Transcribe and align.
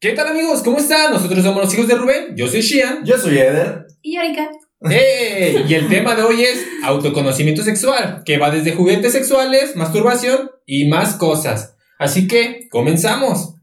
¿Qué 0.00 0.12
tal 0.12 0.28
amigos? 0.28 0.62
¿Cómo 0.62 0.78
están? 0.78 1.12
Nosotros 1.12 1.42
somos 1.42 1.60
los 1.60 1.74
hijos 1.74 1.88
de 1.88 1.96
Rubén, 1.96 2.36
yo 2.36 2.46
soy 2.46 2.60
Shian. 2.60 3.04
Yo 3.04 3.18
soy 3.18 3.36
Eder. 3.36 3.84
Y 4.00 4.16
Erika. 4.16 4.48
¡Eh! 4.88 5.64
Y 5.66 5.74
el 5.74 5.88
tema 5.88 6.14
de 6.14 6.22
hoy 6.22 6.40
es 6.44 6.64
autoconocimiento 6.84 7.64
sexual, 7.64 8.22
que 8.24 8.38
va 8.38 8.52
desde 8.52 8.76
juguetes 8.76 9.10
sexuales, 9.10 9.74
masturbación 9.74 10.52
y 10.66 10.86
más 10.86 11.16
cosas. 11.16 11.74
Así 11.98 12.28
que, 12.28 12.68
comenzamos. 12.70 13.56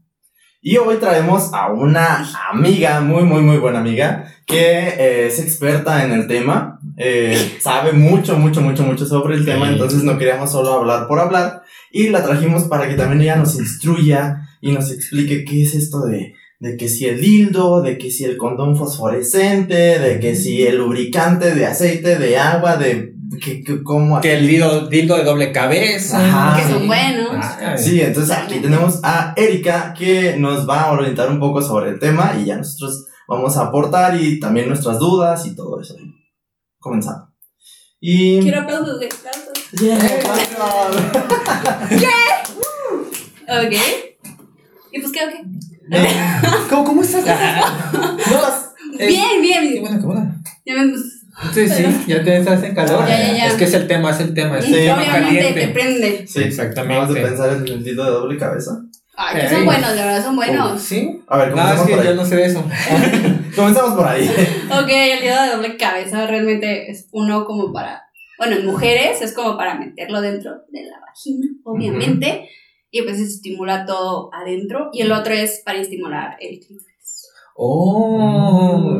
Y 0.60 0.76
hoy 0.76 0.96
traemos 0.96 1.54
a 1.54 1.72
una 1.72 2.28
amiga, 2.52 3.00
muy, 3.00 3.22
muy, 3.22 3.40
muy 3.40 3.56
buena 3.56 3.78
amiga, 3.78 4.30
que 4.46 4.88
eh, 4.88 5.28
es 5.28 5.38
experta 5.38 6.04
en 6.04 6.12
el 6.12 6.26
tema, 6.26 6.80
eh, 6.98 7.56
sabe 7.62 7.92
mucho, 7.92 8.36
mucho, 8.36 8.60
mucho, 8.60 8.82
mucho 8.82 9.06
sobre 9.06 9.36
el 9.36 9.46
tema, 9.46 9.70
entonces 9.70 10.02
no 10.02 10.18
queríamos 10.18 10.52
solo 10.52 10.74
hablar 10.74 11.08
por 11.08 11.18
hablar, 11.18 11.62
y 11.90 12.10
la 12.10 12.22
trajimos 12.22 12.64
para 12.64 12.88
que 12.88 12.94
también 12.94 13.22
ella 13.22 13.36
nos 13.36 13.58
instruya 13.58 14.45
y 14.66 14.72
nos 14.72 14.90
explique 14.90 15.44
qué 15.44 15.62
es 15.62 15.74
esto 15.74 16.00
de, 16.06 16.34
de 16.58 16.76
que 16.76 16.88
si 16.88 17.06
el 17.06 17.20
dildo, 17.20 17.82
de 17.82 17.96
que 17.98 18.10
si 18.10 18.24
el 18.24 18.36
condón 18.36 18.76
fosforescente, 18.76 19.98
de 20.00 20.18
que 20.18 20.34
si 20.34 20.66
el 20.66 20.78
lubricante 20.78 21.54
de 21.54 21.66
aceite, 21.66 22.18
de 22.18 22.36
agua, 22.36 22.76
de 22.76 23.14
que, 23.40 23.62
que 23.62 23.82
cómo... 23.84 24.20
Que 24.20 24.38
el 24.38 24.48
dildo, 24.48 24.88
dildo 24.88 25.16
de 25.16 25.22
doble 25.24 25.52
cabeza. 25.52 26.18
Ajá. 26.18 26.56
que 26.56 26.66
sí. 26.66 26.72
son 26.72 26.86
buenos. 26.88 27.28
Ah, 27.32 27.76
Sí, 27.78 28.00
entonces 28.00 28.36
aquí 28.36 28.58
tenemos 28.58 28.98
a 29.04 29.34
Erika 29.36 29.94
que 29.96 30.36
nos 30.36 30.68
va 30.68 30.82
a 30.82 30.92
orientar 30.92 31.30
un 31.30 31.38
poco 31.38 31.62
sobre 31.62 31.90
el 31.90 32.00
tema 32.00 32.36
y 32.40 32.46
ya 32.46 32.56
nosotros 32.56 33.06
vamos 33.28 33.56
a 33.56 33.66
aportar 33.66 34.20
y 34.20 34.40
también 34.40 34.68
nuestras 34.68 34.98
dudas 34.98 35.46
y 35.46 35.54
todo 35.54 35.80
eso. 35.80 35.94
Comenzando. 36.80 37.32
Y... 38.00 38.40
Quiero 38.40 38.62
aplausos 38.62 38.98
de 38.98 39.06
aplausos. 39.06 39.70
Yeah, 39.80 39.98
gracias. 41.90 42.26
Ok. 43.48 44.05
¿Y 44.96 45.00
pues 45.00 45.12
qué, 45.12 45.20
ok? 45.24 46.68
¿Cómo, 46.70 46.84
cómo 46.84 47.02
estás? 47.02 47.24
No, 47.94 48.98
Eh, 48.98 49.06
bien, 49.08 49.28
Qué 49.30 49.40
bien. 49.40 49.80
bueno, 49.82 49.98
qué 50.00 50.06
bueno. 50.06 50.34
Ya 50.64 50.74
pues, 50.74 51.12
Sí, 51.52 51.68
sí, 51.68 51.84
ya 52.06 52.24
te 52.24 52.38
estás 52.38 52.62
en 52.62 52.74
calor. 52.74 53.06
Ya, 53.06 53.18
ya, 53.28 53.32
ya. 53.36 53.46
Es 53.48 53.54
que 53.54 53.64
es 53.64 53.74
el 53.74 53.86
tema, 53.86 54.10
es 54.10 54.20
el 54.20 54.32
tema. 54.32 54.58
Es 54.58 54.64
Sí, 54.64 54.74
el 54.74 54.86
tema 54.86 55.02
Obviamente 55.02 55.52
te 55.52 55.68
prende. 55.68 56.26
Sí, 56.26 56.42
Exactamente. 56.44 56.98
Vamos 56.98 57.16
a 57.18 57.22
pensar 57.28 57.52
en 57.58 57.68
el 57.68 57.84
dildo 57.84 58.04
de 58.04 58.10
doble 58.10 58.38
cabeza. 58.38 58.80
Ay, 59.18 59.42
que 59.42 59.48
son 59.50 59.64
buenos, 59.66 59.90
de 59.90 59.96
verdad, 59.96 60.24
son 60.24 60.36
buenos. 60.36 60.80
¿Sí? 60.82 61.20
A 61.28 61.38
ver, 61.38 61.54
Nada, 61.54 61.74
es 61.74 61.80
comencemos 61.80 61.86
que 61.86 61.94
por 61.96 62.04
yo 62.04 62.10
ahí. 62.10 62.16
no 62.16 62.24
sé 62.26 62.36
de 62.36 62.46
eso. 62.46 62.64
Comenzamos 63.56 63.92
por 63.94 64.06
ahí. 64.08 64.28
Ok, 64.70 64.88
el 64.88 65.20
dedo 65.20 65.42
de 65.42 65.48
doble 65.56 65.76
cabeza 65.76 66.26
realmente 66.26 66.90
es 66.90 67.08
uno 67.12 67.44
como 67.44 67.72
para. 67.72 68.02
Bueno, 68.38 68.56
en 68.56 68.66
mujeres 68.66 69.20
es 69.22 69.32
como 69.32 69.56
para 69.56 69.74
meterlo 69.78 70.20
dentro 70.20 70.52
de 70.70 70.82
la 70.84 71.00
vagina, 71.00 71.46
obviamente. 71.64 72.48
Y 72.98 73.02
pues 73.02 73.18
estimula 73.20 73.84
todo 73.84 74.30
adentro. 74.32 74.88
Y 74.92 75.02
el 75.02 75.12
otro 75.12 75.34
es 75.34 75.60
para 75.64 75.78
estimular 75.80 76.36
el 76.40 76.58
clítoris. 76.60 77.28
Oh. 77.56 78.98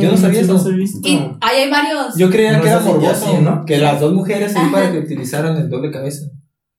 Yo 0.00 0.10
no 0.10 0.16
sabía 0.16 0.44
Sí, 0.44 0.50
eso. 0.50 0.68
he 0.70 0.72
visto. 0.74 1.08
Y 1.08 1.14
ahí 1.40 1.62
hay 1.62 1.70
varios. 1.70 2.16
Yo 2.16 2.30
creía 2.30 2.52
No 2.56 2.62
que 2.62 2.68
era 2.68 2.80
morboso, 2.80 3.26
sí, 3.36 3.42
¿no? 3.42 3.64
Que 3.64 3.78
las 3.78 4.00
dos 4.00 4.12
mujeres 4.12 4.54
ahí 4.56 4.62
Ajá. 4.62 4.72
para 4.72 4.92
que 4.92 4.98
utilizaran 5.06 5.56
el 5.56 5.68
doble 5.70 5.90
cabeza. 5.90 6.26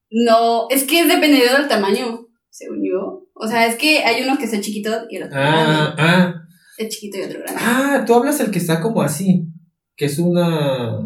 No, 0.09 0.67
es 0.69 0.83
que 0.83 1.01
es 1.01 1.07
dependiendo 1.07 1.53
del 1.57 1.67
tamaño, 1.67 2.27
según 2.49 2.79
yo. 2.83 3.23
O 3.33 3.47
sea, 3.47 3.65
es 3.67 3.75
que 3.75 3.99
hay 4.03 4.23
unos 4.23 4.39
que 4.39 4.47
son 4.47 4.61
chiquitos 4.61 5.03
y 5.09 5.17
el 5.17 5.23
otro 5.23 5.37
Ah, 5.39 5.93
grande. 5.95 6.01
ah. 6.01 6.33
Es 6.77 6.89
chiquito 6.89 7.17
y 7.17 7.23
otro 7.23 7.39
grande. 7.39 7.61
Ah, 7.63 8.03
tú 8.05 8.13
hablas 8.13 8.39
el 8.39 8.51
que 8.51 8.59
está 8.59 8.79
como 8.81 9.01
así. 9.01 9.47
Que 9.95 10.05
es 10.05 10.19
una. 10.19 10.99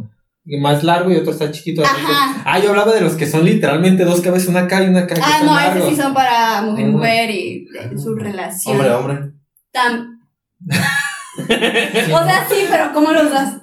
Más 0.44 0.84
largo 0.84 1.12
y 1.12 1.16
otro 1.18 1.32
está 1.32 1.52
chiquito. 1.52 1.84
Ajá. 1.84 2.42
Ah, 2.46 2.60
yo 2.60 2.70
hablaba 2.72 2.94
de 2.94 3.02
los 3.02 3.14
que 3.14 3.28
son 3.28 3.46
literalmente 3.46 4.04
dos 4.06 4.22
cabezas, 4.22 4.48
una 4.50 4.62
acá 4.62 4.84
y 4.84 4.88
una 4.88 5.02
acá. 5.02 5.16
Ah, 5.22 5.42
no, 5.46 5.54
largos. 5.54 5.78
esos 5.78 5.90
sí 5.90 5.96
son 6.02 6.14
para 6.16 6.62
mujer 6.64 6.86
y 6.88 6.90
mujer 6.92 7.30
y 7.30 7.66
de 7.90 7.98
su 7.98 8.16
relación. 8.16 8.76
Hombre, 8.76 8.92
hombre. 8.92 9.32
Tam- 9.72 10.18
O 11.38 12.24
sea, 12.26 12.46
sí, 12.50 12.66
pero 12.70 12.92
¿cómo 12.94 13.12
los 13.12 13.32
das? 13.32 13.56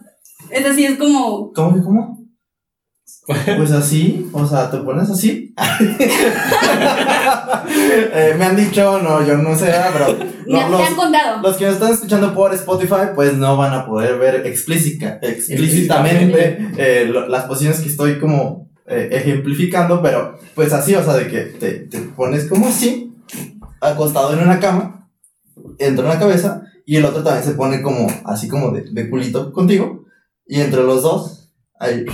Es 0.51 0.65
así, 0.65 0.85
es 0.87 0.97
como. 0.99 1.53
¿Cómo 1.53 1.83
cómo? 1.85 2.18
Pues 3.57 3.73
así, 3.73 4.27
o 4.33 4.47
sea, 4.47 4.71
te 4.71 4.79
pones 4.79 5.11
así. 5.11 5.55
Eh, 7.71 8.35
me 8.39 8.45
han 8.47 8.57
dicho, 8.57 9.01
no, 9.03 9.25
yo 9.27 9.37
no 9.37 9.57
sé, 9.57 9.67
¿verdad? 9.67 9.91
pero 9.93 10.19
Me, 10.19 10.25
lo- 10.47 10.53
me 10.53 10.61
han 10.63 10.71
los, 10.73 10.91
contado. 10.95 11.43
los 11.43 11.57
que 11.57 11.67
nos 11.67 11.75
están 11.75 11.93
escuchando 11.93 12.35
por 12.35 12.55
Spotify, 12.55 13.13
pues 13.15 13.35
no 13.35 13.57
van 13.57 13.75
a 13.75 13.87
poder 13.87 14.19
ver 14.19 14.47
explícita, 14.47 15.19
explícitamente 15.23 16.71
eh, 16.79 17.07
lo- 17.11 17.29
las 17.29 17.45
posiciones 17.45 17.81
que 17.81 17.89
estoy 17.89 18.19
como 18.19 18.69
eh, 18.87 19.09
ejemplificando, 19.13 20.01
pero 20.03 20.39
pues 20.55 20.73
así, 20.73 20.95
o 20.95 21.05
sea, 21.05 21.15
de 21.15 21.29
que 21.29 21.41
te, 21.43 21.73
te 21.81 21.99
pones 22.01 22.47
como 22.47 22.69
así, 22.69 23.13
acostado 23.81 24.33
en 24.33 24.41
una 24.41 24.59
cama, 24.61 25.09
entre 25.79 26.05
una 26.05 26.19
cabeza, 26.19 26.63
y 26.87 26.97
el 26.97 27.05
otro 27.05 27.23
también 27.23 27.45
se 27.45 27.53
pone 27.53 27.83
como 27.83 28.07
así 28.25 28.49
como 28.49 28.71
de, 28.71 28.85
de 28.91 29.11
culito 29.11 29.53
contigo, 29.53 30.05
y 30.47 30.61
entre 30.61 30.83
los 30.83 31.03
dos, 31.03 31.48
ahí. 31.81 32.05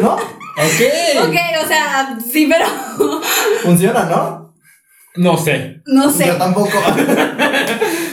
¿No? 0.00 0.14
Ok. 0.14 1.28
Ok, 1.28 1.36
o 1.64 1.68
sea, 1.68 2.16
sí, 2.30 2.48
pero. 2.50 2.66
Funciona, 3.62 4.04
¿no? 4.04 4.54
No 5.16 5.36
sé. 5.36 5.82
No 5.86 6.10
sé. 6.10 6.26
Yo 6.26 6.36
tampoco. 6.36 6.70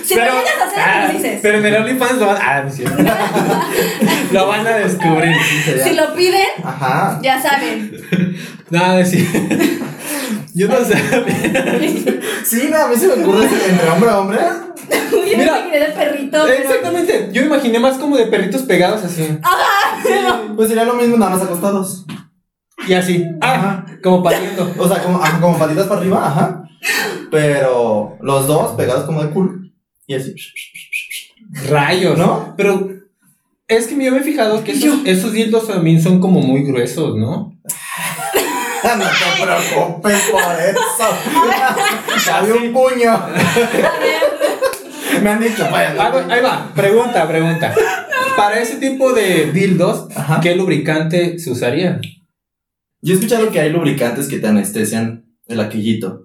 Si 0.03 0.16
lo 0.16 0.23
llegas 0.23 0.59
a 0.59 0.66
hacer, 0.66 0.79
ah, 0.79 1.06
me 1.07 1.13
dices. 1.13 1.39
pero 1.39 1.59
en 1.59 1.66
el 1.68 1.75
OnlyFans 1.75 2.18
lo 2.19 2.25
van, 2.25 2.38
ah, 2.41 2.63
no 2.63 2.72
cierto. 2.72 2.97
lo 4.31 4.47
van 4.47 4.66
a 4.66 4.78
descubrir. 4.78 5.35
Si 5.84 5.94
lo 5.94 6.16
piden, 6.16 6.47
Ajá. 6.63 7.19
ya 7.22 7.39
saben. 7.39 7.91
Nada, 8.72 8.97
decir. 8.97 9.28
Yo 10.56 10.67
no 10.67 10.84
sé. 10.84 10.95
Sí, 12.44 12.67
no, 12.72 12.78
a 12.78 12.88
mí 12.88 12.95
se 12.95 13.07
me 13.07 13.23
ocurre 13.23 13.45
entre 13.45 13.90
hombre 13.90 14.09
a 14.09 14.19
hombre. 14.19 14.38
Yo 15.12 15.17
me 15.19 15.25
Mira. 15.38 15.59
imaginé 15.59 15.79
de 15.79 15.85
perrito, 15.88 16.38
pero. 16.45 16.53
Exactamente. 16.53 17.29
Yo 17.31 17.41
me 17.41 17.47
imaginé 17.47 17.79
más 17.79 17.97
como 17.97 18.17
de 18.17 18.25
perritos 18.28 18.63
pegados 18.63 19.03
así. 19.03 19.28
Pues 20.56 20.68
sería 20.69 20.85
lo 20.85 20.95
mismo, 20.95 21.18
nada 21.18 21.35
más 21.35 21.44
acostados. 21.44 22.06
Y 22.88 22.94
así. 22.94 23.23
Ah, 23.41 23.53
Ajá. 23.53 23.85
como 24.01 24.23
pariendo. 24.23 24.73
O 24.78 24.88
sea, 24.88 25.03
como, 25.03 25.22
ajá, 25.22 25.39
como 25.39 25.57
patitas 25.59 25.88
para 25.88 26.01
arriba, 26.01 26.25
ajá. 26.28 26.63
Pero 27.29 28.18
los 28.22 28.47
dos 28.47 28.72
pegados 28.75 29.03
como 29.06 29.22
de 29.23 29.29
culo. 29.31 29.53
Y 30.07 30.16
así. 30.16 30.34
Rayos. 31.69 32.18
¿No? 32.18 32.53
Pero 32.57 32.89
es 33.68 33.88
que 33.88 34.03
yo 34.03 34.12
me 34.12 34.18
he 34.18 34.23
fijado 34.23 34.63
que 34.63 34.72
esos, 34.72 35.00
esos 35.06 35.31
dildos 35.34 35.68
también 35.68 36.01
son 36.01 36.19
como 36.19 36.41
muy 36.41 36.63
gruesos, 36.63 37.16
¿no? 37.16 37.58
No 38.97 39.06
te 39.06 39.44
preocupes 39.44 40.22
por 40.31 40.41
eso. 40.62 41.07
Cabe 42.25 42.53
un 42.53 42.73
puño. 42.73 43.19
Me 45.23 45.29
han 45.29 45.40
dicho, 45.41 45.67
vaya. 45.72 45.94
va, 45.95 46.25
ahí 46.34 46.41
va. 46.41 46.72
pregunta, 46.73 47.28
pregunta. 47.28 47.73
Para 48.38 48.59
ese 48.59 48.78
tipo 48.78 49.12
de 49.13 49.51
dildos, 49.51 50.07
Ajá. 50.16 50.39
¿qué 50.41 50.56
lubricante 50.56 51.39
se 51.39 51.51
usaría? 51.51 52.00
Yo 53.01 53.13
he 53.13 53.18
escuchado 53.18 53.50
que 53.51 53.59
hay 53.59 53.69
lubricantes 53.72 54.28
que 54.28 54.39
te 54.39 54.47
anestesian 54.47 55.25
el 55.47 55.59
aquillito. 55.59 56.23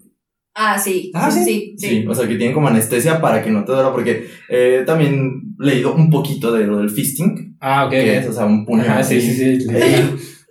Ah, 0.54 0.78
sí. 0.78 1.10
Ah, 1.14 1.30
sí, 1.30 1.42
¿sí? 1.44 1.74
sí, 1.78 1.88
Sí, 1.88 2.06
o 2.06 2.14
sea, 2.14 2.28
que 2.28 2.36
tienen 2.36 2.54
como 2.54 2.68
anestesia 2.68 3.20
para 3.20 3.42
que 3.42 3.50
no 3.50 3.64
te 3.64 3.72
duela, 3.72 3.90
porque 3.90 4.28
eh, 4.48 4.84
también 4.86 5.42
he 5.60 5.64
leído 5.66 5.94
un 5.94 6.10
poquito 6.10 6.52
de 6.52 6.64
lo 6.66 6.78
del 6.78 6.90
fisting, 6.90 7.56
Ah, 7.60 7.86
ok. 7.86 7.90
que 7.90 8.18
es, 8.18 8.28
o 8.28 8.32
sea, 8.32 8.44
un 8.44 8.64
puño 8.64 8.82
Ajá, 8.82 9.02
sí, 9.02 9.20
sí, 9.20 9.60
sí. 9.60 9.66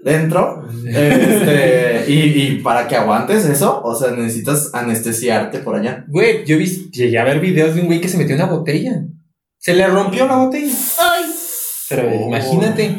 Dentro, 0.04 0.68
este, 0.86 2.06
y, 2.12 2.14
y 2.42 2.60
para 2.62 2.88
que 2.88 2.96
aguantes 2.96 3.46
eso, 3.46 3.82
o 3.84 3.96
sea, 3.96 4.12
necesitas 4.12 4.70
anestesiarte 4.74 5.60
por 5.60 5.76
allá. 5.76 6.06
Güey, 6.08 6.46
yo 6.46 6.58
vi, 6.58 6.66
llegué 6.92 7.18
a 7.20 7.24
ver 7.24 7.40
videos 7.40 7.76
de 7.76 7.82
un 7.82 7.88
güey 7.88 8.02
que 8.02 8.10
se 8.10 8.18
metió 8.18 8.36
una 8.36 8.46
botella. 8.46 9.04
Se 9.60 9.74
le 9.74 9.88
rompió 9.88 10.28
la 10.28 10.36
botella. 10.38 10.74
Ay, 11.00 11.24
Pero 11.90 12.10
Oh. 12.10 12.28
imagínate. 12.28 12.98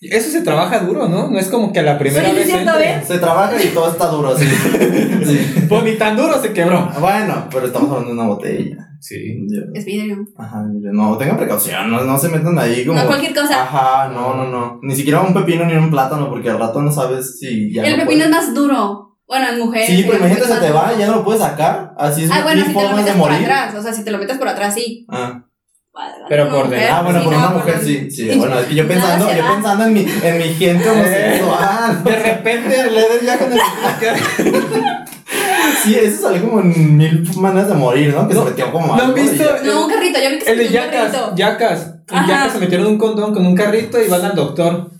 Eso 0.00 0.30
se 0.30 0.42
trabaja 0.42 0.80
duro, 0.80 1.08
¿no? 1.08 1.28
No 1.30 1.38
es 1.38 1.48
como 1.48 1.72
que 1.72 1.80
a 1.80 1.82
la 1.82 1.98
primera 1.98 2.28
Sí, 2.28 2.36
vez. 2.36 2.48
entre. 2.50 2.90
¿eh? 2.90 3.02
Se 3.04 3.18
trabaja 3.18 3.60
y 3.62 3.68
todo 3.68 3.90
está 3.90 4.06
duro, 4.08 4.36
sí. 4.38 4.44
sí. 5.24 5.64
Pues 5.68 5.82
ni 5.84 5.92
tan 5.96 6.16
duro 6.16 6.40
se 6.40 6.52
quebró. 6.52 6.90
Bueno, 7.00 7.48
pero 7.50 7.66
estamos 7.66 7.88
hablando 7.90 8.08
de 8.08 8.20
una 8.20 8.28
botella. 8.28 8.76
Sí. 9.06 9.46
Yo- 9.48 9.62
es 9.72 9.84
vidrio. 9.84 10.24
Ajá, 10.36 10.64
yo- 10.82 10.90
no, 10.92 11.16
tengan 11.16 11.36
precaución, 11.36 11.92
no, 11.92 12.00
no 12.02 12.18
se 12.18 12.28
metan 12.28 12.58
ahí 12.58 12.84
como... 12.84 12.98
No 12.98 13.06
cualquier 13.06 13.32
cosa. 13.32 13.62
Ajá, 13.62 14.08
no, 14.08 14.34
no, 14.34 14.48
no. 14.48 14.80
Ni 14.82 14.96
siquiera 14.96 15.20
un 15.20 15.32
pepino 15.32 15.64
ni 15.64 15.74
un 15.74 15.90
plátano, 15.92 16.28
porque 16.28 16.50
al 16.50 16.58
rato 16.58 16.82
no 16.82 16.90
sabes 16.90 17.38
si 17.38 17.72
ya 17.72 17.84
el 17.84 17.96
no 17.98 18.04
pepino 18.04 18.24
es 18.24 18.30
más 18.30 18.52
duro. 18.52 19.16
Bueno, 19.28 19.48
en 19.48 19.58
mujeres. 19.60 19.86
Sí, 19.88 20.02
pero 20.04 20.18
imagínate, 20.18 20.48
se 20.52 20.60
te 20.60 20.70
va 20.72 20.92
y 20.92 20.98
ya 20.98 21.06
no 21.06 21.16
lo 21.16 21.24
puedes 21.24 21.40
sacar. 21.40 21.94
Así 21.96 22.24
es 22.24 22.30
Ah, 22.32 22.40
bueno, 22.42 22.64
si 22.64 22.74
te 22.74 22.82
lo 22.82 22.96
metes 22.96 23.14
por 23.14 23.30
atrás. 23.30 23.74
O 23.76 23.82
sea, 23.82 23.92
si 23.92 24.04
te 24.04 24.10
lo 24.10 24.18
metes 24.18 24.38
por 24.38 24.48
atrás, 24.48 24.74
sí. 24.74 25.06
Ah. 25.08 25.44
Pero 26.28 26.50
por 26.50 26.68
dentro. 26.68 26.94
Ah, 26.94 27.02
bueno, 27.02 27.20
sí, 27.20 27.24
por 27.24 27.34
no, 27.34 27.38
una 27.38 27.50
mujer 27.50 27.78
sí, 27.82 28.10
sí. 28.10 28.30
Sí. 28.30 28.38
Bueno, 28.38 28.58
es 28.58 28.66
que 28.66 28.74
yo 28.74 28.88
pensando, 28.88 29.32
yo 29.32 29.54
pensando 29.54 29.84
en 29.84 29.92
mi, 29.94 30.00
en 30.00 30.38
mi 30.38 30.54
gente 30.54 30.90
homosexual. 30.90 32.04
De 32.04 32.16
repente 32.16 32.80
Eder 32.80 33.24
ya 33.24 33.38
con 33.38 33.52
el. 33.52 33.58
Sí, 35.86 35.94
eso 35.94 36.22
salió 36.22 36.42
como 36.42 36.60
en 36.60 36.96
mil 36.96 37.28
maneras 37.38 37.68
de 37.68 37.74
morir, 37.74 38.12
¿no? 38.14 38.26
Que 38.28 38.34
No, 38.34 38.44
se 38.44 38.50
metió 38.50 38.72
como 38.72 38.96
¿no 38.96 39.02
han 39.02 39.14
visto? 39.14 39.36
ya. 39.44 39.62
No, 39.64 39.86
un 39.86 39.90
carrito. 39.92 40.18
Yo 40.22 40.30
vi 40.30 40.38
que 40.38 40.44
se 40.44 40.52
El 40.52 40.58
de 40.58 40.64
metió 40.64 40.80
un 40.80 40.86
Yacas, 40.86 41.12
carrito. 41.12 41.36
Yacas. 41.36 41.92
Yacas 42.28 42.52
se 42.52 42.58
metieron 42.58 42.86
un 42.86 42.98
condón 42.98 43.32
con 43.34 43.46
un 43.46 43.54
carrito 43.54 44.02
y 44.02 44.08
van 44.08 44.24
al 44.24 44.34
doctor. 44.34 44.90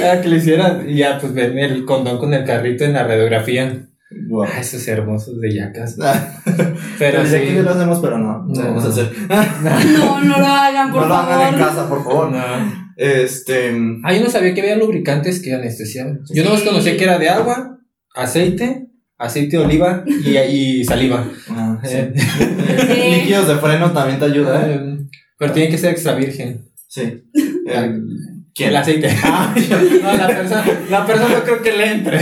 Para 0.00 0.20
que 0.22 0.28
le 0.28 0.36
hicieran. 0.36 0.88
Y 0.88 0.96
ya, 0.98 1.18
pues 1.18 1.32
ven 1.34 1.58
el 1.58 1.84
condón 1.84 2.18
con 2.18 2.32
el 2.34 2.44
carrito 2.44 2.84
en 2.84 2.92
la 2.92 3.04
radiografía. 3.04 3.86
Wow. 4.28 4.44
Ah, 4.44 4.60
esos 4.60 4.86
hermosos 4.86 5.40
de 5.40 5.54
yacas. 5.54 5.96
Pero 6.44 6.74
Pero 6.98 7.22
desde 7.24 7.38
sí. 7.40 7.48
aquí 7.50 7.62
lo 7.62 7.70
hacemos, 7.70 7.98
pero 8.00 8.18
no. 8.18 8.44
No, 8.46 8.62
No. 8.62 8.62
vamos 8.62 8.84
a 8.84 8.88
hacer. 8.88 9.10
No, 9.98 10.20
no 10.20 10.38
lo 10.38 10.46
hagan, 10.46 10.92
por 10.92 11.02
no 11.02 11.08
lo 11.08 11.14
hagan 11.14 11.54
en 11.54 11.58
favor. 11.60 11.68
casa, 11.74 11.88
por 11.88 12.04
favor. 12.04 12.30
No. 12.32 12.84
Este. 12.96 13.74
Ah, 14.04 14.12
yo 14.12 14.22
no 14.22 14.30
sabía 14.30 14.54
que 14.54 14.60
había 14.60 14.76
lubricantes 14.76 15.42
que 15.42 15.52
anestesiaban. 15.54 16.20
Yo 16.32 16.44
Sí. 16.44 16.48
no 16.48 16.64
conocía 16.70 16.96
que 16.96 17.02
era 17.04 17.18
de 17.18 17.28
agua, 17.28 17.78
aceite, 18.14 18.83
aceite 19.18 19.56
de 19.58 19.64
oliva 19.64 20.04
y, 20.06 20.36
y 20.80 20.84
saliva. 20.84 21.24
ah, 21.50 21.78
sí. 21.84 21.96
Eh, 21.96 22.12
Sí. 22.14 23.10
Líquidos 23.20 23.48
de 23.48 23.56
freno 23.56 23.92
también 23.92 24.18
te 24.18 24.24
ayuda, 24.26 24.66
¿eh? 24.68 24.74
eh, 24.80 24.96
Pero 25.38 25.52
tiene 25.52 25.70
que 25.70 25.78
ser 25.78 25.90
extra 25.90 26.14
virgen. 26.14 26.64
Sí. 26.88 27.22
Eh, 27.66 27.92
El 28.58 28.76
aceite. 28.76 29.08
Ah, 29.24 29.54
No, 30.02 30.16
la 30.16 30.26
persona, 30.28 30.64
la 30.90 31.06
persona 31.06 31.34
no 31.38 31.44
creo 31.44 31.62
que 31.62 31.72
le 31.72 31.92
entre. 31.92 32.18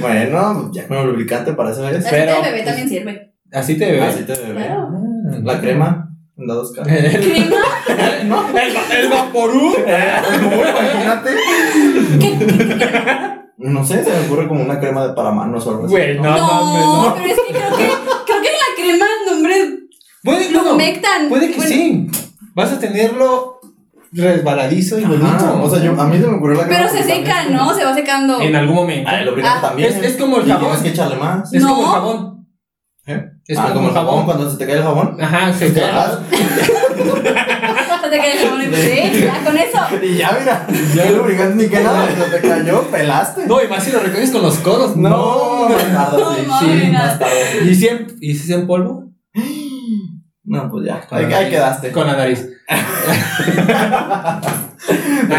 bueno, 0.00 0.70
ya 0.72 0.86
con 0.88 1.06
lubricante 1.06 1.52
para 1.54 1.72
eso 1.72 1.88
es. 1.88 2.04
Aceite 2.06 2.32
de 2.32 2.40
bebé 2.50 2.62
también 2.64 2.88
sirve. 2.88 3.34
Aceite 3.52 3.84
de 3.86 3.92
bebé. 3.92 4.04
Aceite 4.06 4.32
de 4.36 4.42
bebé. 4.42 4.64
Claro. 4.66 4.88
Ah. 4.92 5.38
La 5.44 5.60
crema, 5.60 6.08
casos. 6.36 6.72
El, 6.86 7.20
¿Crema? 7.20 7.56
no, 8.24 8.48
el, 8.58 9.02
el 9.02 9.08
vaporú. 9.10 9.74
imagínate. 9.78 11.30
No 13.58 13.84
sé, 13.84 14.04
se 14.04 14.10
me 14.10 14.26
ocurre 14.26 14.46
como 14.48 14.62
una 14.62 14.78
crema 14.78 15.06
de 15.06 15.12
para 15.14 15.30
manos 15.32 15.66
o 15.66 15.70
algo 15.70 15.84
así. 15.86 15.90
Güey, 15.92 16.18
no, 16.18 16.36
No, 16.36 17.08
no. 17.08 17.14
pero 17.14 17.26
es 17.28 17.38
que 17.40 17.52
creo 17.54 17.70
que, 17.76 17.86
creo 18.26 18.42
que 18.42 18.48
la 18.48 18.74
crema, 18.76 19.06
no, 19.26 19.32
hombre, 19.36 19.54
Puede, 20.22 20.50
lo 20.50 20.62
no, 20.62 20.74
humectan. 20.74 21.28
puede 21.28 21.50
que 21.50 21.56
Bueno, 21.56 21.70
sí. 21.70 22.08
Vas 22.54 22.72
a 22.72 22.78
tenerlo 22.78 23.58
resbaladizo 24.12 24.98
y 24.98 25.04
bonito. 25.04 25.26
Ah, 25.28 25.60
o 25.62 25.68
sea, 25.70 25.82
yo, 25.82 26.00
a 26.00 26.06
mí 26.06 26.18
se 26.18 26.26
me 26.26 26.36
ocurrió 26.36 26.56
la 26.58 26.66
crema. 26.66 26.86
Pero 26.88 26.90
se 26.98 27.02
seca, 27.04 27.34
también- 27.34 27.56
¿no? 27.56 27.74
Se 27.74 27.84
va 27.84 27.94
secando. 27.94 28.40
En 28.40 28.54
algún 28.56 28.74
momento. 28.76 29.10
Ah, 29.12 29.20
el 29.20 29.26
lubricante 29.26 29.58
Ah, 29.58 29.68
también. 29.68 29.88
es- 29.92 30.02
es 30.04 30.16
como 30.16 30.38
el 30.38 30.46
jabón. 30.46 30.60
Tienes 30.64 30.82
que 30.82 30.88
echarle 30.90 31.16
más. 31.16 31.52
Es 31.52 31.62
No. 31.62 31.68
como 31.68 31.82
el 31.82 31.88
jabón. 31.92 32.46
¿Eh? 33.06 33.24
Es 33.46 33.58
ah, 33.58 33.62
como, 33.62 33.74
como 33.74 33.88
el 33.88 33.94
jabón. 33.94 34.24
cuando 34.24 34.50
se 34.50 34.56
te 34.58 34.66
cae 34.66 34.76
el 34.76 34.82
jabón. 34.82 35.16
Ajá, 35.20 35.52
se 35.52 35.72
Ah, 35.82 36.18
Te 38.10 38.16
cae 38.18 38.42
el 38.42 38.68
pues, 38.70 38.80
sí, 38.84 39.24
ya 39.24 39.44
con 39.44 39.56
eso. 39.56 39.78
Y 40.02 40.16
ya, 40.16 40.36
mira. 40.38 40.66
Ya 40.94 41.10
lubricante 41.10 41.54
ni 41.62 41.68
que 41.68 41.80
nada. 41.80 42.06
Te 42.08 42.48
cayó, 42.48 42.82
pelaste. 42.90 43.46
No, 43.46 43.62
y 43.62 43.68
más 43.68 43.82
si 43.84 43.90
lo 43.92 44.00
recoges 44.00 44.30
con 44.30 44.42
los 44.42 44.56
codos. 44.58 44.96
No, 44.96 45.68
No, 45.68 45.68
no. 45.68 46.36
¿Y 47.64 47.74
si 47.74 47.86
en, 47.88 48.06
y 48.20 48.34
si 48.34 48.52
es 48.52 48.58
en 48.58 48.66
polvo? 48.66 49.04
No, 50.50 50.70
pues 50.70 50.86
ya. 50.86 51.06
Ahí, 51.10 51.26
ahí 51.30 51.50
quedaste. 51.50 51.92
Con 51.92 52.06
la 52.06 52.16
nariz. 52.16 52.48
ah, 52.68 54.40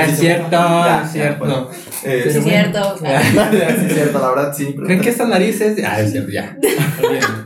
es 0.08 0.20
cierto, 0.20 0.50
Ya, 0.52 1.02
es 1.06 1.12
cierto. 1.12 1.46
ya, 1.48 1.68
Sí, 1.92 2.08
Eh, 2.08 2.24
es 2.28 2.44
cierto. 2.44 2.98
sí, 3.00 3.06
es 3.08 3.94
cierto, 3.94 4.20
la 4.20 4.30
verdad 4.30 4.54
sí. 4.56 4.66
pero- 4.76 4.86
¿Creen 4.86 5.02
que 5.02 5.10
esta 5.10 5.26
nariz 5.26 5.60
es.? 5.62 5.84
Ah, 5.84 6.00
es 6.00 6.12
cierto, 6.12 6.30
ya. 6.32 6.56
Olvídenlo. 7.04 7.46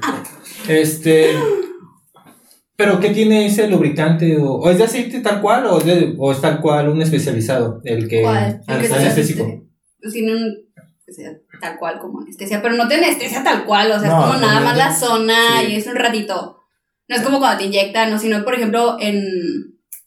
Este. 0.68 1.36
¿Pero 2.76 3.00
qué 3.00 3.10
tiene 3.10 3.46
ese 3.46 3.68
lubricante? 3.68 4.38
¿O, 4.38 4.54
o 4.56 4.70
es 4.70 4.78
de 4.80 4.84
aceite 4.86 5.20
tal 5.20 5.42
cual 5.42 5.66
o 5.68 5.78
es, 5.80 5.86
de- 5.86 6.16
o 6.18 6.32
es 6.32 6.42
tal 6.42 6.60
cual 6.60 6.90
un 6.90 7.02
especializado? 7.02 7.82
El 7.84 8.08
que. 8.08 8.22
¿Cuál? 8.22 8.62
anestésico. 8.68 9.46
tiene 10.12 10.32
un. 10.34 10.56
sea 11.08 11.32
tal 11.62 11.78
cual 11.78 12.00
como 12.00 12.22
anestesia, 12.22 12.62
pero 12.62 12.76
no 12.76 12.88
te 12.88 12.96
anestesia 12.96 13.44
tal 13.44 13.66
cual, 13.66 13.92
o 13.92 14.00
sea, 14.00 14.10
No, 14.10 14.20
es 14.20 14.26
como 14.28 14.40
nada 14.40 14.60
más 14.62 14.76
la 14.78 14.94
zona 14.94 15.36
sí. 15.62 15.72
y 15.72 15.76
es 15.76 15.86
un 15.88 15.96
ratito. 15.96 16.58
No 17.08 17.16
es 17.16 17.22
como 17.22 17.38
cuando 17.40 17.60
te 17.60 17.66
inyectan, 17.66 18.10
no, 18.10 18.18
sino 18.18 18.44
por 18.44 18.56
ejemplo 18.56 18.98
en. 19.00 19.22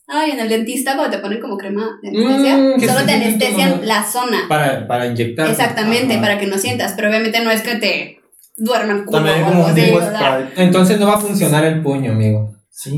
Ay, 0.08 0.30
en 0.32 0.40
el 0.40 0.48
dentista 0.48 0.94
cuando 0.96 1.16
te 1.16 1.22
ponen 1.22 1.40
como 1.40 1.56
crema 1.58 1.98
de 2.02 2.08
anestesia, 2.10 2.56
Mm, 2.56 2.80
solo 2.80 3.06
te 3.06 3.12
anestesian 3.12 3.80
la 3.86 4.04
zona. 4.04 4.38
Para, 4.48 4.86
para 4.86 5.06
inyectar. 5.06 5.48
Exactamente, 5.48 6.14
Ajá. 6.14 6.22
para 6.22 6.38
que 6.38 6.46
no 6.46 6.58
sientas, 6.58 6.92
pero 6.96 7.08
obviamente 7.08 7.40
no 7.42 7.50
es 7.50 7.62
que 7.62 7.74
te 7.76 8.20
duerman 8.56 9.04
También 9.06 9.44
como 9.44 9.64
o 9.64 9.74
sea. 9.74 10.50
Entonces 10.56 10.98
no 11.00 11.06
va 11.08 11.14
a 11.14 11.20
funcionar 11.20 11.64
el 11.64 11.82
puño, 11.82 12.12
amigo. 12.12 12.55
Sí. 12.78 12.90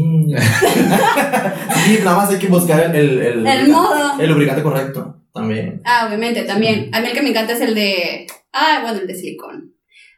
sí, 1.84 1.98
nada 2.02 2.16
más 2.16 2.30
hay 2.30 2.38
que 2.38 2.48
buscar 2.48 2.80
el, 2.80 2.96
el, 2.96 3.20
el, 3.20 3.46
El 3.46 3.68
modo. 3.68 4.18
el 4.18 4.28
lubricante 4.28 4.60
correcto. 4.60 5.20
También. 5.32 5.80
Ah, 5.84 6.06
obviamente, 6.08 6.42
también. 6.42 6.90
A 6.92 7.00
mí 7.00 7.06
el 7.06 7.12
que 7.12 7.22
me 7.22 7.28
encanta 7.30 7.52
es 7.52 7.60
el 7.60 7.76
de. 7.76 8.26
Ah, 8.52 8.80
bueno, 8.82 8.98
el 8.98 9.06
de 9.06 9.14
silicón. 9.14 9.72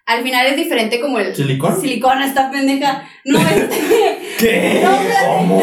Al 0.07 0.23
final 0.23 0.47
es 0.47 0.57
diferente 0.57 0.99
como 0.99 1.19
el. 1.19 1.37
¿Silicón? 1.37 1.79
Silicón, 1.79 2.23
esta 2.23 2.51
pendeja. 2.51 3.07
No, 3.27 3.39
este. 3.55 4.19
¿Qué? 4.39 4.81
No. 4.83 4.97
¿Cómo? 5.37 5.63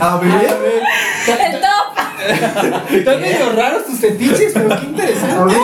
A 0.00 0.18
ver. 0.18 0.32
el 1.52 1.60
top. 1.60 2.90
Están 2.92 3.20
medio 3.20 3.52
raros 3.52 3.86
tus 3.86 4.00
fetiches, 4.00 4.52
pero 4.52 4.68
qué 4.68 4.74
A 4.74 4.80
interesante. 4.86 5.54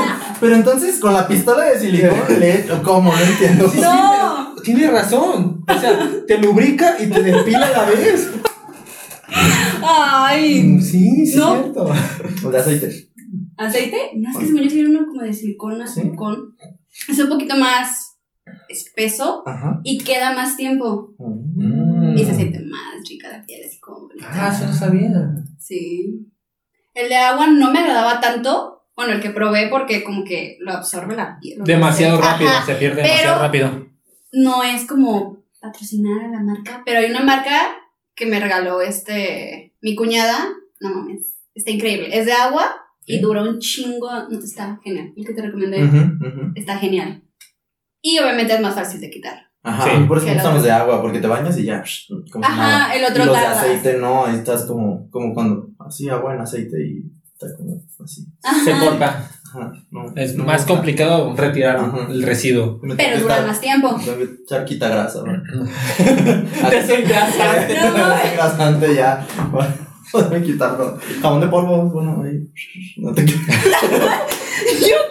Pero 0.40 0.54
entonces, 0.54 0.98
con 1.00 1.12
la 1.14 1.26
pistola 1.26 1.64
de 1.64 1.78
silicón, 1.80 2.12
le 2.38 2.64
¿cómo? 2.84 3.12
No 3.12 3.18
entiendo. 3.20 3.70
No. 3.80 4.54
Tienes 4.62 4.90
razón. 4.92 5.64
O 5.68 5.78
sea, 5.78 5.98
te 6.26 6.38
lubrica 6.38 6.96
y 7.00 7.06
te 7.08 7.22
despila 7.22 7.66
a 7.66 7.70
la 7.70 7.84
vez. 7.86 8.30
Ay. 9.82 10.80
Sí, 10.80 11.26
sí, 11.26 11.38
No. 11.38 11.54
es 11.56 11.62
cierto. 11.62 11.92
O 12.44 12.50
de 12.50 12.58
aceite. 12.58 13.08
¿Aceite? 13.56 13.96
No, 14.16 14.30
es 14.30 14.36
que 14.36 14.46
se 14.46 14.52
me 14.52 14.60
olvidó 14.60 14.88
uno 14.90 15.06
como 15.06 15.22
de 15.22 15.32
silicón 15.32 15.80
a 15.82 15.86
¿Sí? 15.86 16.00
silicón. 16.02 16.54
Es 17.08 17.18
un 17.18 17.28
poquito 17.28 17.56
más 17.56 18.16
espeso 18.68 19.42
Ajá. 19.46 19.80
y 19.84 19.98
queda 19.98 20.34
más 20.34 20.56
tiempo. 20.56 21.14
Mm. 21.18 22.16
Y 22.16 22.24
se 22.24 22.34
siente 22.34 22.60
más 22.60 23.08
rica 23.08 23.28
la 23.28 23.44
piel, 23.44 23.62
así 23.66 23.78
como 23.80 24.08
bonita. 24.08 24.26
Ah, 24.30 24.52
eso 24.54 24.66
no 24.66 24.72
sabía. 24.72 25.10
Sí. 25.58 26.26
El 26.94 27.08
de 27.08 27.16
agua 27.16 27.46
no 27.48 27.70
me 27.72 27.78
agradaba 27.80 28.20
tanto. 28.20 28.77
Bueno, 28.98 29.12
el 29.12 29.20
que 29.20 29.30
probé 29.30 29.68
porque 29.68 30.02
como 30.02 30.24
que 30.24 30.56
lo 30.58 30.72
absorbe 30.72 31.14
la 31.14 31.38
piel. 31.40 31.62
Demasiado 31.62 32.18
Ajá. 32.18 32.32
rápido, 32.32 32.50
se 32.66 32.74
pierde 32.74 32.96
pero- 32.96 33.06
demasiado 33.14 33.42
rápido. 33.42 33.86
No 34.32 34.64
es 34.64 34.86
como 34.88 35.44
patrocinar 35.60 36.24
a 36.24 36.28
la 36.32 36.40
marca, 36.40 36.82
pero 36.84 36.98
hay 36.98 37.08
una 37.08 37.22
marca 37.22 37.76
que 38.16 38.26
me 38.26 38.40
regaló 38.40 38.80
este 38.80 39.72
mi 39.80 39.94
cuñada. 39.94 40.48
No 40.80 40.90
mames, 40.96 41.36
está 41.54 41.70
increíble. 41.70 42.08
Es 42.10 42.26
de 42.26 42.32
agua 42.32 42.74
y 43.06 43.14
Sí. 43.18 43.20
dura 43.20 43.42
un 43.42 43.60
chingo. 43.60 44.10
No, 44.28 44.36
está 44.40 44.80
genial. 44.82 45.12
El 45.16 45.24
que 45.24 45.32
te 45.32 45.42
recomendé 45.42 45.84
Ujú, 45.84 45.96
ujú. 45.96 46.52
está 46.56 46.76
genial. 46.78 47.22
Y 48.02 48.18
obviamente 48.18 48.52
es 48.54 48.60
más 48.60 48.74
fácil 48.74 49.00
de 49.00 49.10
quitar. 49.10 49.44
Ajá, 49.62 49.84
Sí. 49.84 50.04
por 50.08 50.18
eso 50.18 50.26
otro. 50.48 50.60
de 50.62 50.70
agua, 50.72 51.00
porque 51.02 51.20
te 51.20 51.26
bañas 51.28 51.56
y 51.56 51.64
ya. 51.64 51.84
Como 52.32 52.44
Ajá, 52.44 52.56
nada. 52.56 52.94
el 52.96 53.04
otro 53.04 53.22
y 53.22 53.26
los 53.26 53.36
de 53.38 53.46
aceite 53.46 53.96
no, 53.98 54.26
estás 54.26 54.64
como, 54.66 55.08
como 55.10 55.34
cuando, 55.34 55.68
así 55.78 56.08
agua 56.08 56.34
en 56.34 56.40
aceite 56.40 56.76
y 56.84 57.02
está 57.40 57.56
como 57.56 57.80
así. 58.04 58.26
Se 58.64 58.72
corta. 58.72 59.30
Ajá, 59.48 59.72
no. 59.90 60.12
Es 60.16 60.34
no 60.34 60.44
más 60.44 60.64
complicado 60.66 61.34
retirar 61.36 61.76
Ajá. 61.76 62.06
el 62.10 62.22
residuo. 62.22 62.80
Pero 62.96 63.20
dura 63.20 63.42
más 63.42 63.60
tiempo. 63.60 63.98
Echar 64.44 64.64
quita 64.64 64.88
grasa, 64.88 65.22
¿no? 65.24 65.32
Desengrasante. 66.70 67.78
No. 67.80 68.08
Desengrasante 68.08 68.94
ya. 68.94 69.26
Déjame 70.12 70.42
quitarlo. 70.42 70.98
Jabón 71.20 71.40
de 71.40 71.48
polvo, 71.48 71.82
bueno, 71.84 72.22
ahí. 72.24 72.48
No 72.96 73.12
te 73.12 73.26
¿Yo 73.26 73.36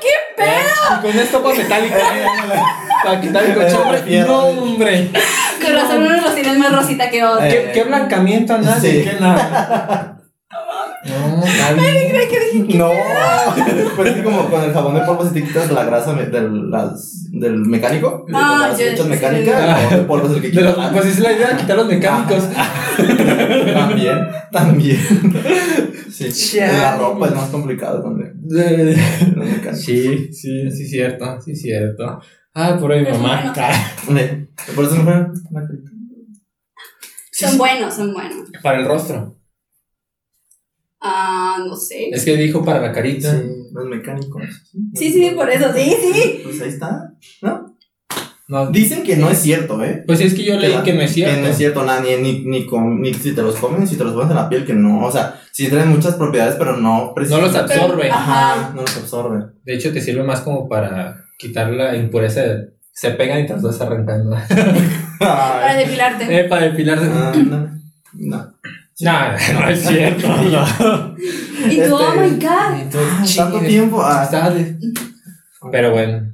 qué? 0.02 0.18
Y 0.40 1.02
con 1.02 1.20
estopa 1.20 1.54
metálica 1.54 1.98
para 3.04 3.22
quitar 3.22 3.44
el 3.44 3.54
cochambre. 3.56 4.00
Fierro. 4.00 4.28
No, 4.28 4.48
hombre. 4.62 5.12
Con 5.64 5.74
razón 5.74 6.02
uno 6.02 6.22
los 6.22 6.36
tienes 6.36 6.58
más 6.58 6.72
rosita 6.76 7.10
que 7.10 7.24
otro. 7.24 7.46
Eh, 7.46 7.50
¿Qué, 7.50 7.72
qué 7.74 7.84
blancamiento 7.84 8.54
a 8.54 8.58
nadie? 8.60 9.04
Sí. 9.04 9.10
¿Qué 9.10 9.20
nada? 9.20 10.17
No, 11.08 11.38
nadie. 11.46 12.14
No, 12.76 12.92
pero 13.98 14.10
es 14.10 14.16
que 14.16 14.24
como 14.24 14.50
con 14.50 14.64
el 14.64 14.74
jabón 14.74 14.96
de 14.96 15.02
polvo 15.02 15.26
si 15.28 15.34
te 15.34 15.44
quitas 15.44 15.72
la 15.72 15.84
grasa 15.86 16.14
me- 16.14 16.26
del, 16.26 16.70
las, 16.70 17.30
del 17.32 17.58
mecánico, 17.60 18.26
de 18.28 18.34
Ah, 18.36 18.68
las 18.70 18.80
yo- 18.80 18.86
echas 18.88 19.06
sí. 19.06 19.10
mecánica, 19.10 19.60
el 19.66 19.72
jabón 19.76 20.00
de 20.00 20.06
polvo 20.06 20.28
es 20.28 20.34
el 20.34 20.42
que 20.42 20.48
De 20.48 20.52
quita. 20.52 20.64
los- 20.64 20.92
pues 20.92 21.06
es 21.06 21.20
la 21.20 21.32
idea, 21.34 21.58
quitar 21.58 21.78
los 21.78 21.88
mecánicos. 21.88 22.44
También, 23.74 24.18
también. 24.52 25.00
Sí, 26.12 26.32
Chale. 26.58 26.78
la 26.78 26.98
ropa 26.98 27.28
es 27.28 27.36
más 27.36 27.50
complicado 27.50 28.02
con 28.02 28.20
el- 28.22 28.96
los 29.36 29.46
mecánicos. 29.48 29.82
Sí, 29.82 30.34
sí, 30.34 30.72
sí, 30.72 30.88
cierto, 30.88 31.40
sí, 31.42 31.56
cierto. 31.56 32.20
Ah, 32.54 32.78
por 32.80 32.92
ahí 32.92 33.04
Pero 33.04 33.18
mamá. 33.20 33.54
bueno. 34.08 34.20
Eh, 34.20 34.48
Por 34.76 34.86
eso 34.86 34.96
una 35.02 35.32
carita. 35.54 35.92
Son 37.32 37.58
buenos, 37.58 37.94
son 37.94 38.14
buenos. 38.14 38.50
Para 38.64 38.80
el 38.80 38.86
rostro. 38.88 39.37
Ah, 41.02 41.58
no 41.66 41.76
sé. 41.76 42.10
Es 42.12 42.26
que 42.26 42.36
dijo 42.38 42.64
para 42.66 42.82
la 42.82 42.92
carita. 42.92 43.32
Sí, 43.32 43.44
los 43.72 43.86
mecánicos. 43.86 44.44
Sí, 44.96 45.12
sí, 45.12 45.32
por 45.36 45.50
eso, 45.50 45.72
sí, 45.76 45.94
sí. 46.14 46.42
Pues 46.44 46.62
ahí 46.62 46.70
está. 46.70 47.14
¿No? 47.42 47.76
No, 48.50 48.72
Dicen 48.72 49.04
que 49.04 49.18
no 49.18 49.30
es 49.30 49.40
cierto, 49.40 49.84
¿eh? 49.84 50.06
pues 50.08 50.22
es 50.22 50.34
que 50.34 50.46
yo 50.46 50.56
leí 50.58 50.74
que 50.86 50.94
no 50.94 51.02
es 51.02 51.12
cierto. 51.12 51.36
Que 51.36 51.42
no 51.42 51.48
es 51.48 51.58
cierto, 51.58 51.84
nada, 51.84 52.00
ni, 52.02 52.16
ni, 52.16 52.46
ni, 52.46 52.66
com- 52.66 53.02
ni 53.02 53.14
si 53.14 53.36
te 53.36 53.42
los 53.42 53.56
comen, 53.58 53.82
ni 53.82 53.88
si 53.88 53.98
te 53.98 54.06
los 54.06 54.14
pones 54.14 54.30
en 54.30 54.38
la 54.38 54.48
piel, 54.48 54.66
que 54.66 54.74
no. 54.74 55.06
O 55.06 55.12
sea, 55.12 55.42
sí 55.52 55.68
traen 55.68 55.90
muchas 55.90 56.16
propiedades, 56.16 56.56
pero 56.58 56.78
no 56.78 57.14
No 57.30 57.42
los 57.42 57.54
absorbe. 57.56 58.10
Ajá. 58.10 58.54
Ajá, 58.54 58.72
no 58.74 58.84
los 58.84 58.96
absorbe. 58.98 59.48
De 59.66 59.76
hecho, 59.76 59.92
te 59.92 60.00
sirve 60.00 60.24
más 60.24 60.40
como 60.42 60.70
para 60.70 61.26
quitar 61.38 61.72
la 61.74 61.98
impureza. 61.98 62.42
Se 62.94 63.12
pegan 63.12 63.42
y 63.42 63.48
te 63.48 63.54
las 63.54 63.64
vas 63.64 63.82
arrancando. 63.82 64.38
Para 65.20 65.76
depilarte. 65.76 66.40
eh, 66.40 66.44
para 66.46 66.62
depilarse. 66.70 67.06
ah, 67.14 67.34
no, 67.36 67.70
no. 68.14 68.54
Nah, 69.02 69.36
no 69.54 69.70
es 69.70 69.82
cierto. 69.82 70.28
No. 70.38 71.16
Y 71.72 71.82
tú, 71.82 71.96
oh 71.96 72.14
este- 72.14 72.20
my 72.22 72.30
god. 72.46 72.82
Entonces, 72.82 73.36
Tanto 73.36 73.60
tiempo. 73.62 74.02
Ah. 74.02 74.30
Pero 75.72 75.92
bueno. 75.92 76.34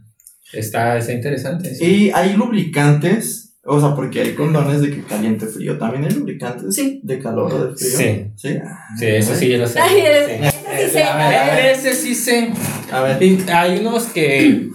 Está, 0.52 0.98
está 0.98 1.14
interesante. 1.14 1.74
sí. 1.74 1.84
Y 1.86 2.12
hay 2.12 2.34
lubricantes, 2.36 3.56
o 3.66 3.80
sea, 3.80 3.96
porque 3.96 4.22
hay 4.22 4.36
condones 4.36 4.82
de 4.82 4.92
que 4.92 5.02
caliente 5.04 5.48
frío. 5.48 5.78
También 5.80 6.04
hay 6.06 6.12
lubricantes 6.12 6.76
Sí. 6.76 7.02
de 7.04 7.20
calor 7.20 7.52
o 7.54 7.68
de 7.70 7.76
frío. 7.76 7.98
Sí. 7.98 8.32
Sí. 8.36 8.60
Sí, 9.00 9.06
eso 9.08 9.36
sí, 9.36 9.50
yo 9.50 9.58
lo 9.58 9.68
sé. 9.68 9.80
Ay, 9.80 10.00
el- 10.02 10.52
Sí. 10.52 10.54
ese 10.74 10.86
sí 10.86 10.92
sé. 10.94 11.04
A 11.04 11.18
ver, 11.18 11.36
a 11.36 11.46
ver. 11.56 11.66
Ese 11.66 11.94
sí 11.96 12.16
sé. 12.16 12.54
A 12.92 13.02
ver. 13.02 13.24
Y 13.24 13.44
hay 13.52 13.80
unos 13.80 14.04
que 14.08 14.70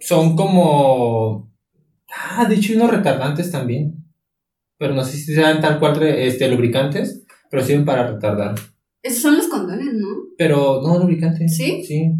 son 0.00 0.36
como. 0.36 1.50
Ah, 2.14 2.44
de 2.46 2.54
hecho, 2.56 2.72
hay 2.72 2.78
unos 2.78 2.90
retardantes 2.90 3.50
también. 3.50 3.94
Pero 4.78 4.94
no 4.94 5.04
sé 5.04 5.16
si 5.16 5.34
sean 5.34 5.60
tal 5.60 5.78
cual 5.78 6.02
este, 6.02 6.48
lubricantes, 6.48 7.24
pero 7.50 7.64
sirven 7.64 7.84
para 7.84 8.06
retardar. 8.12 8.54
Esos 9.02 9.22
son 9.22 9.36
los 9.36 9.48
condones, 9.48 9.94
¿no? 9.94 10.08
Pero 10.36 10.80
no 10.84 10.98
lubricantes. 10.98 11.56
¿Sí? 11.56 11.82
Sí. 11.86 12.10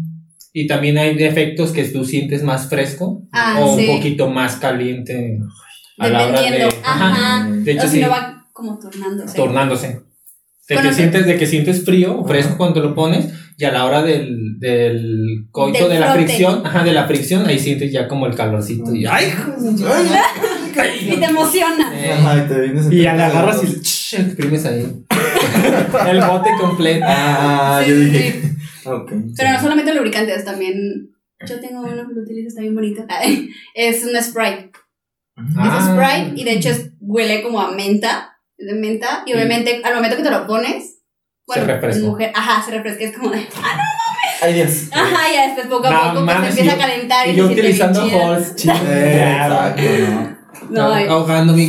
Y 0.53 0.65
también 0.67 0.97
hay 0.97 1.21
efectos 1.23 1.71
que 1.71 1.83
tú 1.83 2.03
sientes 2.03 2.41
más 2.43 2.67
fresco 2.69 3.23
Ah, 3.31 3.59
o 3.61 3.77
sí. 3.77 3.87
un 3.87 3.97
poquito 3.97 4.27
más 4.29 4.55
caliente 4.55 5.37
a 5.99 6.07
la 6.09 6.27
hora 6.27 6.41
de. 6.41 6.63
Ajá. 6.83 7.49
De 7.51 7.71
hecho, 7.73 7.85
o 7.85 7.89
si 7.89 7.95
sí, 7.97 8.01
no 8.01 8.09
va 8.09 8.47
como 8.53 8.79
tornándose. 8.79 9.35
tornándose. 9.37 9.87
De 10.67 10.75
Bueno, 10.75 10.89
que, 10.89 10.95
sí. 10.95 11.01
sientes, 11.01 11.25
de 11.27 11.37
que 11.37 11.45
sientes 11.45 11.85
frío 11.85 12.19
o 12.19 12.25
fresco 12.25 12.49
Ajá. 12.49 12.57
cuando 12.57 12.81
lo 12.81 12.95
pones 12.95 13.31
y 13.57 13.65
a 13.65 13.71
la 13.71 13.85
hora 13.85 14.01
del, 14.03 14.59
del 14.59 15.47
coito 15.51 15.87
Del 15.87 15.89
de 15.95 15.99
la 15.99 16.11
frote. 16.13 16.25
fricción, 16.25 16.61
ajá, 16.65 16.83
de 16.83 16.93
la 16.93 17.07
fricción, 17.07 17.45
ahí 17.45 17.57
sientes 17.59 17.91
ya 17.91 18.07
como 18.07 18.25
el 18.27 18.35
calorcito 18.35 18.93
y 18.95 19.05
¡ay! 19.05 19.25
Y 21.01 21.17
te 21.19 21.25
emociona. 21.25 21.87
Ajá, 22.13 22.37
y 22.37 22.47
te 22.47 22.59
vienes 22.61 22.91
y 22.91 23.01
ya 23.03 23.13
le 23.15 23.23
agarras 23.23 23.61
y 23.63 23.67
exprimes 24.17 24.65
ahí. 24.65 25.03
el 26.09 26.21
bote 26.21 26.49
completo. 26.59 27.05
Ah, 27.07 27.81
Sí, 27.83 27.89
yo 27.91 27.95
sí, 27.97 28.05
dije. 28.05 28.31
sí. 28.41 28.53
Ok. 28.89 29.11
Pero 29.35 29.51
no 29.51 29.59
solamente 29.59 29.93
lubricantes, 29.93 30.45
también. 30.45 31.09
Yo 31.45 31.59
tengo 31.59 31.81
uno 31.81 32.07
que 32.07 32.13
lo 32.13 32.21
utilizo, 32.21 32.47
está 32.47 32.61
bien 32.61 32.73
bonito. 32.73 33.05
Es 33.75 34.03
un 34.05 34.15
spray. 34.21 34.71
Ah. 35.57 35.77
Es 35.79 35.85
spray 35.85 36.33
y 36.35 36.43
de 36.45 36.53
hecho 36.53 36.69
es- 36.69 36.91
huele 37.01 37.43
como 37.43 37.59
a 37.61 37.71
menta. 37.71 38.37
es 38.57 38.65
De 38.67 38.73
menta. 38.79 39.23
Y 39.25 39.31
Sí. 39.31 39.35
obviamente 39.35 39.81
al 39.83 39.93
momento 39.95 40.15
que 40.17 40.23
te 40.23 40.31
lo 40.31 40.47
pones. 40.47 40.99
Bueno, 41.45 41.65
Se 41.65 41.71
refresca. 41.73 42.05
mujer, 42.05 42.31
ajá, 42.35 42.61
se 42.65 42.71
refresca. 42.71 43.03
Es 43.05 43.17
como 43.17 43.29
de. 43.31 43.45
Ay, 44.41 44.53
Dios. 44.53 44.87
Ajá, 44.91 45.33
ya 45.33 45.45
después 45.47 45.67
poco 45.67 45.87
a 45.87 45.91
No, 45.91 45.99
poco 46.01 46.13
pues, 46.13 46.25
mames, 46.25 46.53
se 46.53 46.61
empieza 46.61 46.75
a 46.83 46.87
calentar 46.87 47.27
y, 47.27 47.31
Y 47.31 47.35
yo 47.35 47.45
utilizando 47.47 48.01
halls, 48.01 48.55
chido. 48.55 48.73
Eh, 48.89 49.31
exacto, 49.31 49.81
¿no? 50.11 50.36
No, 50.69 50.99
y- 50.99 51.03
ahogándome. 51.07 51.63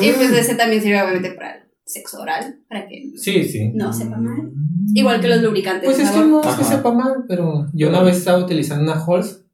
Y 0.00 0.12
pues 0.12 0.30
ese 0.32 0.54
también 0.54 0.82
sirve 0.82 1.02
obviamente 1.02 1.32
para 1.32 1.56
el 1.56 1.62
sexo 1.84 2.20
oral, 2.20 2.60
para 2.68 2.86
que 2.86 3.10
Sí, 3.16 3.44
sí. 3.44 3.72
no 3.74 3.92
sepa 3.92 4.16
mal. 4.16 4.50
Igual 4.94 5.20
que 5.20 5.28
los 5.28 5.42
lubricantes. 5.42 5.84
Pues 5.84 5.98
es 5.98 6.10
que 6.10 6.20
no 6.20 6.40
es 6.42 6.54
que 6.56 6.64
sepa 6.64 6.92
mal, 6.92 7.24
pero 7.28 7.66
yo 7.72 7.88
una 7.88 8.02
vez 8.02 8.18
estaba 8.18 8.38
utilizando 8.38 8.92
una 8.92 9.02
Halls, 9.04 9.44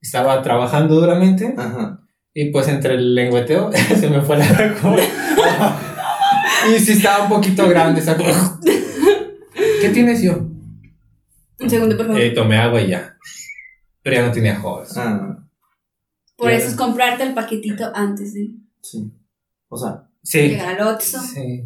estaba 0.00 0.42
trabajando 0.42 0.94
duramente 0.96 1.54
Ajá. 1.56 2.00
y 2.34 2.50
pues 2.50 2.68
entre 2.68 2.94
el 2.94 3.14
lengüeteo 3.14 3.70
se 4.00 4.10
me 4.10 4.20
fue 4.20 4.36
la 4.38 4.46
y 6.76 6.78
sí 6.80 6.92
estaba 6.92 7.24
un 7.24 7.28
poquito 7.30 7.68
grande, 7.68 8.00
sacó. 8.02 8.24
¿Qué 9.80 9.88
tienes 9.90 10.22
yo? 10.22 10.34
Un 11.60 11.70
segundo, 11.70 11.96
por 11.96 12.06
favor. 12.06 12.20
Eh, 12.20 12.30
tomé 12.30 12.56
agua 12.58 12.80
y 12.80 12.88
ya. 12.88 13.16
Pero 14.02 14.16
ya 14.16 14.26
no 14.26 14.32
tenía 14.32 14.60
Halls. 14.60 14.96
Ah, 14.96 15.38
por 16.42 16.50
eso 16.52 16.68
es 16.68 16.74
comprarte 16.74 17.22
el 17.22 17.34
paquetito 17.34 17.90
antes 17.94 18.34
de 18.34 18.50
sí. 18.82 19.10
O 19.68 19.76
sea, 19.76 20.08
Sí. 20.22 20.38
llegar 20.48 20.80
al 20.80 20.88
Oxxo. 20.94 21.20
Sí. 21.20 21.64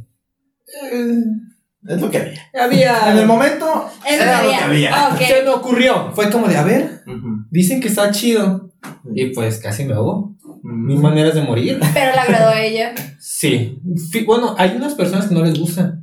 es 1.88 2.00
lo 2.00 2.10
que 2.10 2.18
había. 2.18 2.40
Había. 2.64 3.10
En 3.12 3.18
el 3.18 3.26
momento, 3.26 3.90
Es 4.06 4.20
era 4.20 4.42
lo 4.42 4.50
lo 4.52 4.58
que 4.58 4.64
había. 4.64 5.08
Ok. 5.12 5.18
Se 5.28 5.42
me 5.42 5.48
ocurrió. 5.50 6.12
Fue 6.14 6.30
como 6.30 6.48
de, 6.48 6.56
a 6.56 6.64
ver, 6.64 7.02
dicen 7.50 7.80
que 7.80 7.88
está 7.88 8.10
chido. 8.10 8.70
Y 9.14 9.26
pues 9.34 9.58
casi 9.58 9.84
me 9.84 9.94
ahogo. 9.94 10.36
Mis 10.62 10.94
Ujú. 10.98 11.02
maneras 11.02 11.34
de 11.34 11.42
morir. 11.42 11.78
Pero 11.94 12.12
le 12.12 12.18
agradó 12.18 12.50
a 12.50 12.60
ella. 12.60 12.94
Sí. 13.20 13.80
Bueno, 14.26 14.54
hay 14.58 14.76
unas 14.76 14.94
personas 14.94 15.26
que 15.26 15.34
no 15.34 15.42
les 15.44 15.58
gusta. 15.58 16.00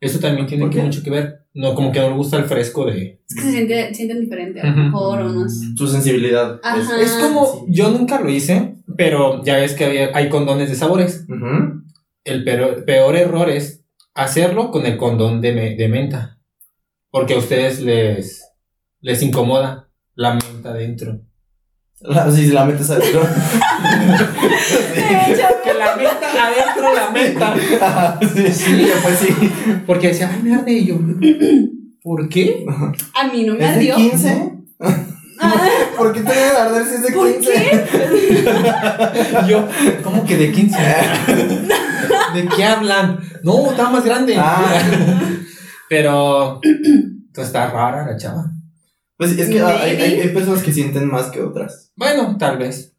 Eso 0.00 0.18
también 0.18 0.46
tiene 0.46 0.66
mucho 0.66 1.02
que 1.02 1.10
ver. 1.10 1.45
No, 1.58 1.74
como 1.74 1.90
que 1.90 2.00
no 2.00 2.08
les 2.08 2.16
gusta 2.18 2.36
el 2.36 2.44
fresco 2.44 2.84
de. 2.84 3.18
Es 3.28 3.34
que 3.34 3.40
se 3.42 3.50
siente, 3.50 3.94
sienten 3.94 4.20
diferente. 4.20 4.60
A 4.60 4.66
lo 4.70 4.76
mejor 4.76 5.20
o 5.22 5.28
no 5.30 5.48
sé. 5.48 5.64
Su 5.74 5.86
sensibilidad. 5.88 6.60
Ajá. 6.62 7.00
Es 7.00 7.12
como, 7.12 7.64
yo 7.68 7.90
nunca 7.90 8.20
lo 8.20 8.28
hice, 8.28 8.76
pero 8.96 9.42
ya 9.42 9.56
ves 9.56 9.72
que 9.74 9.86
había- 9.86 10.10
hay 10.14 10.28
condones 10.28 10.68
de 10.68 10.74
sabores. 10.76 11.24
El 12.24 12.44
peor, 12.44 12.84
peor 12.84 13.16
error 13.16 13.48
es 13.48 13.84
hacerlo 14.14 14.70
con 14.70 14.84
el 14.84 14.98
condón 14.98 15.40
de, 15.40 15.52
me- 15.52 15.76
de 15.76 15.88
menta. 15.88 16.38
Porque 17.10 17.32
a 17.34 17.38
ustedes 17.38 17.80
les, 17.80 18.44
les 19.00 19.22
incomoda 19.22 19.88
la 20.14 20.34
menta 20.34 20.74
dentro. 20.74 21.22
La, 22.00 22.30
sí, 22.30 22.48
la 22.48 22.66
metes 22.66 22.90
adentro. 22.90 23.22
De 24.94 25.32
hecho, 25.32 25.46
la 25.86 25.96
menta 25.96 26.46
adentro, 26.46 26.94
la 26.94 27.10
menta. 27.10 27.54
Ajá, 27.86 28.18
sí, 28.34 28.52
sí, 28.52 28.88
pues 29.02 29.18
sí. 29.18 29.28
Porque 29.86 30.08
decía, 30.08 30.30
ay, 30.32 30.42
me 30.42 30.54
arde 30.54 30.72
y 30.72 30.86
yo. 30.86 30.98
¿Por 32.02 32.28
qué? 32.28 32.64
a 33.14 33.26
mí 33.28 33.44
no 33.44 33.54
me 33.54 33.60
¿Es 33.64 33.66
de 33.78 33.92
ardió. 33.92 33.96
15? 33.96 34.52
Ah, 35.38 35.54
¿Por 35.98 36.12
qué 36.12 36.20
te 36.20 36.32
debe 36.32 36.56
arder 36.56 36.84
si 36.86 36.94
es 36.94 37.02
de 37.02 37.12
¿Por 37.12 37.32
15? 37.32 37.84
Y 39.44 39.48
yo, 39.50 39.68
¿cómo 40.02 40.24
que 40.24 40.36
de 40.36 40.52
15? 40.52 40.78
¿De 42.34 42.48
qué 42.56 42.64
hablan? 42.64 43.20
No, 43.42 43.70
estaba 43.70 43.90
más 43.90 44.04
grande. 44.04 44.36
Ah. 44.38 44.80
Pero 45.88 46.60
está 47.36 47.70
rara 47.70 48.06
la 48.06 48.16
chava. 48.16 48.50
Pues 49.16 49.32
es 49.38 49.48
que 49.48 49.60
hay, 49.60 49.96
hay- 49.96 50.20
hay 50.20 50.28
personas 50.28 50.62
que 50.62 50.72
sienten 50.72 51.08
más 51.10 51.26
que 51.26 51.40
otras. 51.42 51.92
Bueno, 51.96 52.36
tal 52.38 52.58
vez. 52.58 52.94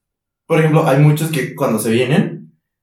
Por 0.47 0.59
ejemplo, 0.59 0.87
hay 0.87 0.99
muchos 0.99 1.29
que 1.31 1.53
cuando 1.55 1.79
se 1.79 1.91
vienen, 1.91 2.36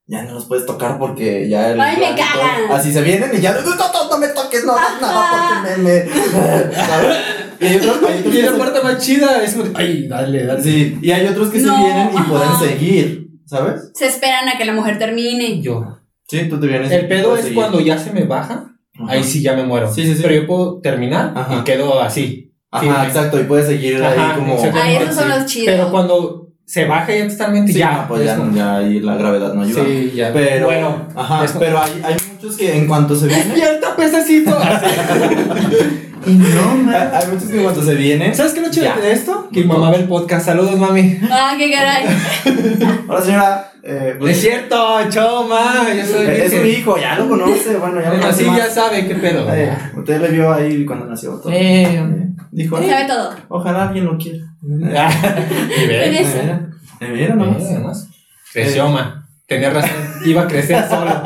ya 0.06 0.22
no 0.24 0.34
los 0.34 0.44
puedes 0.46 0.66
tocar 0.66 0.98
porque 0.98 1.48
ya 1.48 1.70
el. 1.70 1.80
Ay, 1.80 1.96
me 1.96 2.10
cagan. 2.10 2.70
Así 2.70 2.92
se 2.92 3.00
vienen 3.02 3.30
y 3.34 3.40
ya. 3.40 3.52
No, 3.52 3.62
no, 3.62 3.74
no, 3.76 4.10
no 4.10 4.18
me 4.18 4.28
toques, 4.28 4.64
no 4.64 4.72
hagas 4.72 5.00
nada 5.00 5.62
porque 5.64 5.76
me. 5.82 6.04
me 6.04 6.04
¿sabes? 6.74 7.16
Y 7.60 7.66
hay 7.66 7.76
otros, 7.76 7.96
hay 8.10 8.18
otros 8.18 8.34
Y 8.34 8.36
que 8.36 8.42
la 8.42 8.52
se- 8.52 8.58
parte 8.58 8.80
más 8.82 8.98
chida 8.98 9.42
es 9.42 9.54
como, 9.54 9.70
ay, 9.74 10.06
dale, 10.08 10.44
dale. 10.44 10.62
Sí, 10.62 10.98
y 11.00 11.10
hay 11.10 11.26
otros 11.26 11.48
que 11.50 11.60
No, 11.60 11.76
se 11.76 11.82
vienen 11.84 12.10
y 12.12 12.16
ajá. 12.16 12.28
pueden 12.30 12.56
seguir, 12.58 13.28
¿sabes? 13.46 13.90
se 13.94 14.06
esperan 14.06 14.48
a 14.48 14.58
que 14.58 14.64
la 14.64 14.72
mujer 14.72 14.98
termine. 14.98 15.62
Yo. 15.62 15.98
Sí, 16.28 16.48
tú 16.48 16.58
te 16.60 16.66
vienes. 16.66 16.90
El 16.90 17.06
pedo 17.08 17.34
es 17.36 17.42
seguir. 17.42 17.56
cuando 17.56 17.80
ya 17.80 17.96
se 17.98 18.10
me 18.12 18.24
baja, 18.24 18.74
Ajá. 18.94 19.06
ahí 19.12 19.22
sí 19.24 19.40
ya 19.40 19.54
me 19.54 19.62
muero. 19.64 19.90
Sí, 19.92 20.04
sí, 20.04 20.14
sí. 20.16 20.22
Pero 20.22 20.34
yo 20.34 20.46
puedo 20.46 20.80
terminar 20.80 21.32
Ajá. 21.34 21.56
y 21.60 21.64
quedo 21.64 22.00
así. 22.02 22.52
Ajá, 22.70 22.82
firme. 22.82 23.06
exacto, 23.06 23.40
y 23.40 23.44
puedes 23.44 23.66
seguir 23.68 24.02
Ajá, 24.04 24.32
ahí 24.32 24.38
como. 24.38 24.58
Ay, 24.74 24.96
esos 24.96 25.14
son 25.14 25.28
los 25.28 25.46
chidos. 25.46 25.74
Pero 25.76 25.90
cuando 25.92 26.43
se 26.66 26.86
baja 26.86 27.14
ya 27.14 27.28
totalmente, 27.28 27.72
Sí, 27.72 27.78
ya. 27.78 27.92
no, 27.92 28.08
pues 28.08 28.24
ya, 28.24 28.36
como- 28.36 28.56
ya 28.56 28.76
ahí 28.78 29.00
la 29.00 29.16
gravedad 29.16 29.52
no 29.52 29.62
ayuda. 29.62 29.84
Sí, 29.84 30.12
ya. 30.14 30.32
Pero, 30.32 30.66
bueno, 30.66 31.06
ajá, 31.14 31.46
como- 31.46 31.60
pero 31.60 31.80
hay, 31.82 32.02
hay 32.04 32.16
muchos 32.32 32.56
que 32.56 32.76
en 32.78 32.86
cuanto 32.86 33.14
se 33.14 33.26
vienen. 33.26 33.54
ya 33.56 33.72
está 33.74 33.94
pesacito. 33.96 34.50
y 36.26 36.30
no, 36.32 36.90
hay, 36.90 37.08
hay 37.12 37.28
muchos 37.30 37.48
que 37.50 37.56
en 37.58 37.62
cuanto 37.64 37.82
se 37.84 37.94
vienen. 37.94 38.34
¿Sabes 38.34 38.52
qué 38.54 38.60
es 38.60 38.66
lo 38.66 38.72
chido 38.72 38.86
de 39.00 39.12
esto? 39.12 39.48
Que 39.52 39.60
mi 39.60 39.66
mamá 39.66 39.90
ve 39.90 39.98
el 39.98 40.04
podcast. 40.08 40.46
Saludos, 40.46 40.78
mami. 40.78 41.18
Ah, 41.30 41.54
qué 41.58 41.70
caray. 41.70 42.06
Hola 43.08 43.20
señora. 43.22 43.70
Eh, 43.86 44.18
es 44.28 44.40
cierto, 44.40 44.76
choma. 45.10 45.84
Yo 45.94 46.06
soy 46.06 46.26
es 46.26 46.50
virgen. 46.50 46.60
su 46.62 46.66
hijo, 46.66 46.96
ya 46.98 47.16
lo 47.18 47.28
conoce. 47.28 47.76
Bueno, 47.76 47.96
ya 48.00 48.06
lo 48.06 48.10
Bueno, 48.16 48.22
conoce 48.22 48.28
así 48.28 48.44
más. 48.44 48.58
ya 48.58 48.70
sabe 48.70 49.06
qué 49.06 49.14
pedo. 49.16 49.46
Eh, 49.54 49.76
usted 49.96 50.20
le 50.22 50.28
vio 50.28 50.52
ahí 50.52 50.86
cuando 50.86 51.04
nació. 51.06 51.32
todo. 51.38 51.52
Eh. 51.52 52.02
Dijo, 52.50 52.78
Sabe 52.78 53.04
todo. 53.06 53.34
ojalá 53.48 53.88
alguien 53.88 54.04
lo 54.06 54.16
quiera. 54.16 54.38
Y 54.62 55.86
ve, 55.86 56.10
¿Ves? 56.10 56.34
Eh, 57.00 57.08
mira, 57.12 57.26
eh, 57.26 57.74
nomás. 57.74 58.08
Creció, 58.52 58.88
ma. 58.88 59.26
Tenía 59.46 59.68
razón. 59.70 59.90
Iba 60.24 60.42
a 60.42 60.46
crecer 60.48 60.82
solo. 60.88 61.10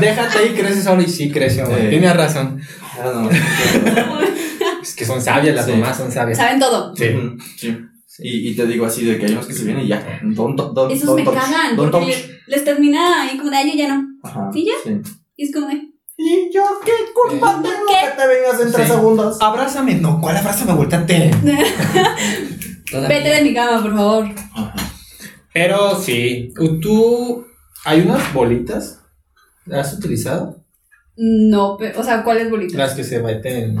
Déjate 0.00 0.38
ahí, 0.38 0.54
crece 0.54 0.82
solo. 0.82 1.02
Y 1.02 1.08
sí, 1.08 1.32
creció, 1.32 1.68
ma. 1.68 1.76
Eh. 1.78 1.88
Tenía 1.90 2.12
razón. 2.12 2.60
Ah, 3.02 3.10
no, 3.12 3.28
Es 4.80 4.94
que 4.94 5.04
son 5.04 5.20
sabias, 5.20 5.56
las 5.56 5.64
Sí. 5.66 5.72
mamás 5.72 5.96
son 5.96 6.12
sabias. 6.12 6.38
Saben 6.38 6.60
todo. 6.60 6.94
Sí. 6.94 7.06
Sí. 7.56 7.76
Y, 8.18 8.50
y 8.50 8.56
te 8.56 8.66
digo 8.66 8.86
así 8.86 9.04
de 9.04 9.18
que 9.18 9.26
hay 9.26 9.32
unos 9.32 9.46
que 9.46 9.52
se 9.52 9.64
vienen 9.64 9.84
y 9.84 9.88
ya. 9.88 10.20
Don't, 10.22 10.56
to- 10.56 10.72
don't, 10.72 10.90
Esos 10.92 11.14
me 11.14 11.22
touch, 11.22 11.34
cagan. 11.34 11.76
Porque 11.76 12.40
les 12.46 12.64
termina 12.64 13.22
ahí 13.22 13.36
como 13.36 13.50
de 13.50 13.56
ay, 13.56 13.70
yo 13.72 13.76
ya 13.78 13.94
no. 13.94 14.04
Ajá. 14.22 14.50
¿Y 14.54 14.64
ya? 14.64 14.72
Sí. 14.84 14.90
Y 15.36 15.44
es 15.44 15.54
como 15.54 15.68
de. 15.68 15.82
¿Y 16.18 16.50
yo 16.52 16.62
qué 16.84 16.92
culpa 17.14 17.52
¿Por 17.56 17.62
tengo 17.62 17.86
qué? 17.88 18.08
que 18.08 18.16
te 18.22 18.26
vengas 18.26 18.60
en 18.62 18.72
tres 18.72 18.88
segundos? 18.88 19.36
Abrázame. 19.40 19.96
No, 19.96 20.18
¿cuál 20.20 20.36
abrázame? 20.38 20.72
Vuéltate. 20.72 21.30
Vete 22.92 23.28
de 23.28 23.42
mi 23.42 23.52
cama, 23.54 23.82
por 23.82 23.94
favor. 23.94 24.28
Ajá. 24.54 24.74
Pero 25.52 26.00
sí. 26.00 26.52
Tú. 26.80 27.44
Hay 27.84 28.00
unas 28.00 28.32
bolitas. 28.32 29.00
¿Las 29.66 29.88
has 29.92 29.98
utilizado? 29.98 30.64
No, 31.16 31.76
pero, 31.78 32.00
o 32.00 32.02
sea, 32.02 32.22
¿cuáles 32.24 32.50
bolitas? 32.50 32.76
Las 32.76 32.94
que 32.94 33.04
se 33.04 33.20
meten. 33.22 33.76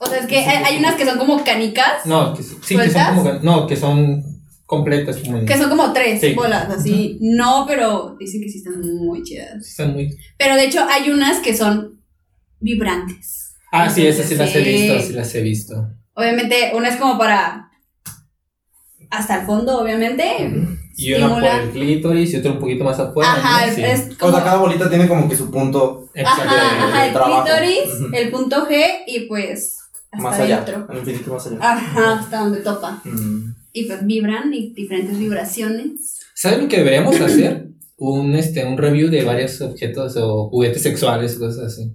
O 0.00 0.06
sea, 0.06 0.18
es 0.18 0.26
que 0.26 0.38
hay, 0.38 0.62
hay 0.64 0.78
unas 0.78 0.94
que 0.94 1.04
son 1.04 1.18
como 1.18 1.42
canicas, 1.44 2.06
No, 2.06 2.32
que, 2.34 2.42
sí, 2.42 2.56
que 2.76 2.90
son 2.90 3.16
como. 3.16 3.32
No, 3.42 3.66
que 3.66 3.76
son 3.76 4.24
completas. 4.64 5.16
Como 5.18 5.44
que 5.44 5.56
son 5.58 5.68
como 5.70 5.92
tres 5.92 6.20
Sí. 6.20 6.34
bolas, 6.34 6.68
así. 6.70 7.18
No, 7.20 7.64
pero 7.66 8.16
dicen 8.18 8.40
que 8.42 8.48
sí 8.48 8.58
están 8.58 8.80
muy 8.80 9.22
chidas. 9.22 9.64
Sí, 9.64 9.70
están 9.70 9.92
muy. 9.94 10.16
Pero 10.38 10.54
de 10.56 10.64
hecho 10.66 10.86
hay 10.88 11.10
unas 11.10 11.38
que 11.40 11.56
son 11.56 12.00
vibrantes. 12.60 13.54
Ah, 13.72 13.90
sí, 13.90 14.06
esas 14.06 14.26
sí 14.26 14.34
las 14.36 14.54
he 14.54 14.60
visto. 14.60 15.00
Sí 15.00 15.12
las 15.12 15.34
he 15.34 15.42
visto. 15.42 15.88
Obviamente, 16.14 16.72
una 16.74 16.88
es 16.88 16.96
como 16.96 17.18
para 17.18 17.68
hasta 19.10 19.40
el 19.40 19.46
fondo, 19.46 19.78
obviamente. 19.80 20.24
Y 20.96 21.12
una 21.14 21.28
por 21.34 21.44
el 21.44 21.70
clítoris 21.70 22.34
y 22.34 22.36
otro 22.38 22.52
un 22.52 22.58
poquito 22.58 22.84
más 22.84 22.98
afuera. 22.98 23.32
Ajá, 23.32 23.66
¿no? 23.66 23.72
Sí. 23.74 23.82
es 23.84 24.08
O 24.20 24.30
sea, 24.32 24.42
cada 24.42 24.56
bolita 24.56 24.88
tiene 24.88 25.06
como 25.08 25.28
que 25.28 25.36
su 25.36 25.50
punto 25.50 26.08
Exacto. 26.14 26.42
Ajá, 26.44 26.88
ajá, 26.88 27.06
el 27.06 27.12
trabajo. 27.12 27.44
clítoris, 27.44 27.90
el 28.12 28.30
punto 28.30 28.68
G 28.68 28.84
y 29.06 29.20
pues 29.28 29.76
hasta 30.10 30.28
más 30.28 30.40
allá. 30.40 30.62
adentro. 30.62 30.86
Al 30.88 30.98
infinito 30.98 31.32
más 31.32 31.46
allá. 31.46 31.58
Ajá, 31.60 32.18
hasta 32.20 32.38
donde 32.40 32.60
topa. 32.60 33.02
Mm. 33.04 33.54
Y 33.72 33.84
pues 33.84 34.06
vibran 34.06 34.52
y 34.52 34.72
diferentes 34.74 35.18
vibraciones. 35.18 36.18
¿Saben 36.34 36.62
lo 36.62 36.68
que 36.68 36.78
deberíamos 36.78 37.20
hacer? 37.20 37.68
Un, 38.00 38.36
este, 38.36 38.64
un 38.64 38.78
review 38.78 39.10
de 39.10 39.24
varios 39.24 39.60
objetos 39.60 40.16
o 40.16 40.48
juguetes 40.50 40.82
sexuales, 40.82 41.34
cosas 41.34 41.64
así. 41.72 41.92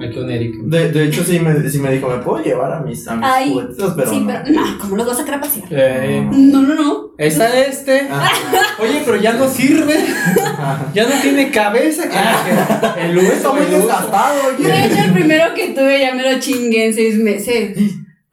Aquí 0.00 0.14
con 0.14 0.30
Eric. 0.30 0.54
De, 0.62 0.92
de 0.92 1.04
hecho, 1.06 1.24
sí 1.24 1.40
me, 1.40 1.68
sí 1.68 1.78
me 1.80 1.90
dijo, 1.92 2.08
me 2.08 2.18
puedo 2.18 2.42
llevar 2.44 2.72
a 2.72 2.80
mis, 2.80 3.06
a 3.08 3.16
mis 3.16 3.26
Ay, 3.28 3.52
pero 3.96 4.10
sí, 4.10 4.20
no. 4.20 4.26
pero 4.28 4.50
no, 4.52 4.78
¿cómo 4.78 4.96
los 4.96 5.06
vas 5.08 5.20
a 5.20 5.40
pasear? 5.40 5.66
Eh, 5.70 6.24
No, 6.30 6.62
no, 6.62 6.74
no. 6.76 7.10
está 7.18 7.58
este. 7.66 8.06
Ah, 8.08 8.30
Oye, 8.80 9.02
pero 9.04 9.16
ya 9.16 9.32
no 9.32 9.48
sirve. 9.48 9.94
ajá. 10.36 10.86
Ya 10.94 11.02
no 11.04 11.14
tiene 11.20 11.50
cabeza. 11.50 12.04
que- 12.04 12.94
que 13.00 13.06
el 13.10 13.18
uso, 13.18 13.32
Está 13.32 13.52
muy 13.52 13.66
desgastado, 13.66 14.34
De 14.56 14.84
hecho, 14.86 15.02
el 15.04 15.12
primero 15.12 15.52
que 15.54 15.68
tuve 15.70 15.98
ya 16.00 16.14
me 16.14 16.30
lo 16.32 16.38
chingué 16.38 16.86
en 16.86 16.94
seis 16.94 17.16
meses. 17.18 17.76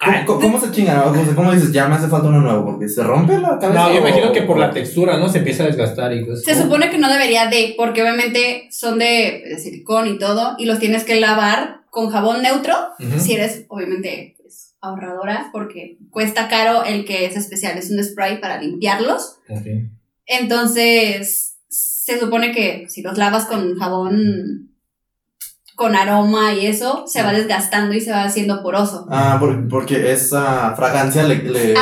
Ay, 0.01 0.23
¿Cómo, 0.25 0.39
cómo 0.39 0.59
se 0.59 0.71
chingan? 0.71 0.99
O 0.99 1.13
sea, 1.13 1.35
¿Cómo 1.35 1.51
dices? 1.51 1.73
Ya 1.73 1.87
me 1.87 1.95
hace 1.95 2.07
falta 2.07 2.29
uno 2.29 2.39
nuevo, 2.39 2.65
porque 2.65 2.87
se 2.87 3.03
rompe 3.03 3.37
la 3.37 3.59
cabeza. 3.59 3.89
No, 3.89 3.93
yo 3.93 3.99
imagino 3.99 4.31
que 4.31 4.43
por 4.43 4.57
la 4.57 4.71
textura, 4.71 5.17
¿no? 5.17 5.27
Se 5.27 5.39
empieza 5.39 5.63
a 5.63 5.67
desgastar 5.67 6.13
y 6.13 6.25
cosas. 6.25 6.45
Se 6.45 6.55
supone 6.55 6.89
que 6.89 6.97
no 6.97 7.11
debería 7.11 7.47
de, 7.47 7.73
porque 7.75 8.01
obviamente 8.01 8.69
son 8.71 8.97
de, 8.97 9.43
de 9.45 9.59
silicón 9.59 10.07
y 10.07 10.17
todo, 10.17 10.55
y 10.57 10.65
los 10.65 10.79
tienes 10.79 11.03
que 11.03 11.19
lavar 11.19 11.79
con 11.89 12.09
jabón 12.09 12.41
neutro, 12.41 12.75
si 13.17 13.33
eres 13.33 13.65
obviamente 13.67 14.35
pues, 14.41 14.75
ahorradora, 14.81 15.49
porque 15.51 15.97
cuesta 16.11 16.47
caro 16.47 16.83
el 16.83 17.05
que 17.05 17.25
es 17.25 17.35
especial, 17.35 17.77
es 17.77 17.91
un 17.91 18.03
spray 18.03 18.39
para 18.39 18.61
limpiarlos. 18.61 19.39
Entonces, 20.25 21.57
se 21.67 22.19
supone 22.19 22.51
que 22.51 22.85
si 22.89 23.01
los 23.01 23.17
lavas 23.17 23.45
con 23.45 23.77
jabón 23.77 24.68
con 25.79 25.95
aroma 25.95 26.51
y 26.53 26.65
eso, 26.65 27.05
se 27.07 27.23
va 27.23 27.31
desgastando 27.31 27.95
y 27.95 28.01
se 28.01 28.11
va 28.11 28.23
haciendo 28.25 28.61
poroso. 28.61 29.07
Ah, 29.09 29.37
por- 29.39 29.65
porque 29.69 30.11
esa 30.11 30.75
fragancia 30.75 31.23
le, 31.23 31.37
le 31.37 31.73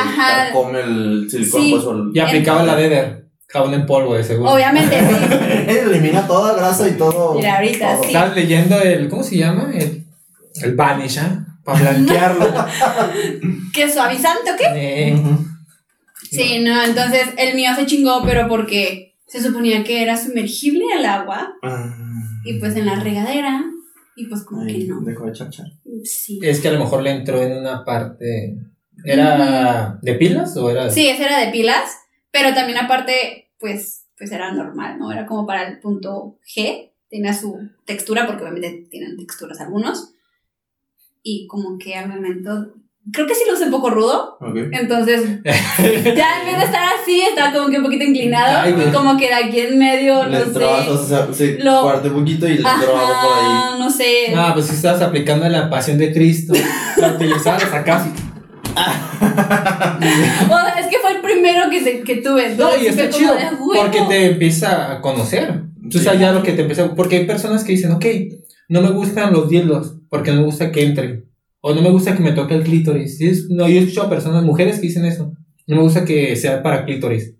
come 0.52 0.78
el 0.80 1.26
silicón, 1.28 1.60
Sí. 1.62 1.70
pues, 1.72 1.84
o 1.84 1.92
el- 1.96 2.10
Y 2.14 2.20
aplicaba 2.20 2.62
la 2.62 2.76
Deder. 2.76 3.26
Jabón 3.48 3.74
en 3.74 3.86
polvo, 3.86 4.14
de 4.14 4.22
seguro. 4.22 4.52
Obviamente, 4.52 5.00
sí. 5.00 5.16
Elimina 5.68 6.24
toda 6.28 6.54
grasa 6.54 6.86
y 6.88 6.92
todo. 6.92 7.34
Mira, 7.34 7.56
ahorita 7.56 7.92
todo. 7.94 8.02
sí. 8.02 8.06
Estás 8.08 8.36
leyendo 8.36 8.80
el. 8.80 9.08
¿Cómo 9.08 9.24
se 9.24 9.36
llama? 9.38 9.70
El, 9.74 10.04
el 10.62 10.76
Vanish, 10.76 11.18
¿ah? 11.18 11.44
Para 11.64 11.80
blanquearlo. 11.80 12.46
¿Qué 13.74 13.90
suavizante 13.90 14.52
o 14.52 14.56
qué? 14.56 14.64
Eh. 14.76 15.22
Sí, 16.30 16.60
no, 16.60 16.84
entonces 16.84 17.22
el 17.36 17.56
mío 17.56 17.70
se 17.74 17.86
chingó, 17.86 18.22
pero 18.24 18.46
porque 18.48 19.16
se 19.26 19.42
suponía 19.42 19.82
que 19.82 20.02
era 20.04 20.16
sumergible 20.16 20.84
al 20.96 21.04
agua 21.06 21.54
Ah. 21.64 21.96
y 22.44 22.60
pues 22.60 22.76
en 22.76 22.86
la 22.86 22.94
regadera 22.96 23.64
y 24.18 24.26
pues 24.26 24.42
como 24.42 24.62
Ay, 24.62 24.80
que 24.80 24.88
no. 24.88 25.00
Dejó 25.00 25.26
de 25.26 25.32
chachar. 25.32 25.66
Sí. 26.02 26.40
Es 26.42 26.60
que 26.60 26.68
a 26.68 26.72
lo 26.72 26.80
mejor 26.80 27.02
le 27.02 27.12
entró 27.12 27.40
en 27.40 27.56
una 27.56 27.84
parte. 27.84 28.58
¿Era 29.04 29.98
de 30.02 30.14
pilas 30.14 30.56
o 30.56 30.68
era.? 30.70 30.90
Sí, 30.90 31.06
ese 31.08 31.24
era 31.24 31.38
de 31.38 31.52
pilas, 31.52 31.96
pero 32.32 32.52
también 32.52 32.78
aparte 32.78 33.52
pues 33.60 34.06
pues 34.18 34.32
era 34.32 34.52
normal, 34.52 34.98
¿no? 34.98 35.12
Era 35.12 35.24
como 35.24 35.46
para 35.46 35.68
el 35.68 35.78
punto 35.78 36.40
G, 36.44 36.90
tenía 37.08 37.32
su 37.32 37.56
textura 37.86 38.26
porque 38.26 38.42
obviamente 38.42 38.88
tienen 38.90 39.16
texturas 39.16 39.60
algunos 39.60 40.12
y 41.22 41.46
como 41.46 41.78
que 41.78 41.94
al 41.94 42.08
momento 42.08 42.74
creo 43.12 43.26
que 43.26 43.34
sí 43.34 43.42
lo 43.46 43.54
usé 43.54 43.64
un 43.64 43.70
poco 43.70 43.90
rudo, 43.90 44.36
Ok. 44.40 44.56
entonces 44.72 45.22
ya 45.44 46.40
en 46.40 46.46
vez 46.46 46.58
de 46.58 46.64
estar 46.64 46.82
así 47.00 47.20
estaba 47.22 47.52
como 47.52 47.68
que 47.70 47.78
un 47.78 47.84
poquito 47.84 48.04
inclinado 48.04 48.58
Ay, 48.62 48.74
como 48.92 49.16
que 49.16 49.28
de 49.28 49.34
aquí 49.34 49.60
en 49.60 49.78
medio 49.78 50.24
no 50.26 50.38
sé. 50.44 50.64
o 50.90 50.98
sea, 51.06 51.28
sí, 51.32 51.56
Lo- 51.60 51.84
parte 51.84 52.08
un 52.08 52.14
poquito 52.20 52.46
y 52.46 52.50
le 52.50 52.56
entró 52.56 52.96
algo 52.98 53.12
por 53.22 53.38
ahí. 53.38 53.46
Ajá, 53.52 53.76
no 53.78 53.90
sé. 53.90 54.32
Ah, 54.36 54.50
pues 54.54 54.66
si 54.66 54.74
estabas 54.74 55.00
aplicando 55.02 55.48
la 55.48 55.70
pasión 55.70 55.98
de 55.98 56.12
Cristo. 56.12 56.52
La 56.98 57.08
utilizabas 57.12 57.64
acá 57.72 57.96
así. 57.98 58.10
O 60.50 60.60
sea, 60.60 60.74
es 60.78 60.86
que 60.86 60.98
fue 60.98 61.12
el 61.16 61.20
primero 61.20 61.68
que, 61.70 61.82
se, 61.82 62.00
que 62.02 62.16
tuve. 62.16 62.54
No, 62.56 62.70
y 62.76 62.86
está 62.86 63.08
chido. 63.08 63.32
"Ah. 63.38 63.52
Porque 63.76 64.00
te 64.08 64.26
empieza 64.32 64.92
a 64.92 65.00
conocer. 65.00 65.62
Tú 65.90 65.98
Sí. 65.98 66.04
sabes 66.04 66.20
ya 66.20 66.32
lo 66.32 66.42
que 66.42 66.52
te 66.52 66.62
empieza. 66.62 66.94
Porque 66.94 67.16
hay 67.16 67.26
personas 67.26 67.64
que 67.64 67.72
dicen, 67.72 67.92
ok, 67.92 68.04
no 68.68 68.80
me 68.82 68.90
gustan 68.90 69.32
los 69.32 69.48
dildos. 69.48 69.94
Porque 70.08 70.30
no 70.32 70.38
me 70.38 70.44
gusta 70.44 70.70
que 70.70 70.84
entren. 70.84 71.24
O 71.60 71.74
no 71.74 71.82
me 71.82 71.90
gusta 71.90 72.16
que 72.16 72.22
me 72.22 72.32
toque 72.32 72.54
el 72.54 72.62
clítoris. 72.62 73.18
Sí, 73.18 73.32
No, 73.50 73.68
yo 73.68 73.76
he 73.76 73.78
escuchado 73.84 74.08
personas, 74.08 74.44
mujeres 74.44 74.76
que 74.76 74.82
dicen 74.88 75.04
eso. 75.04 75.32
No 75.66 75.76
me 75.76 75.82
gusta 75.82 76.04
que 76.04 76.34
sea 76.36 76.62
para 76.62 76.84
clítoris. 76.84 77.34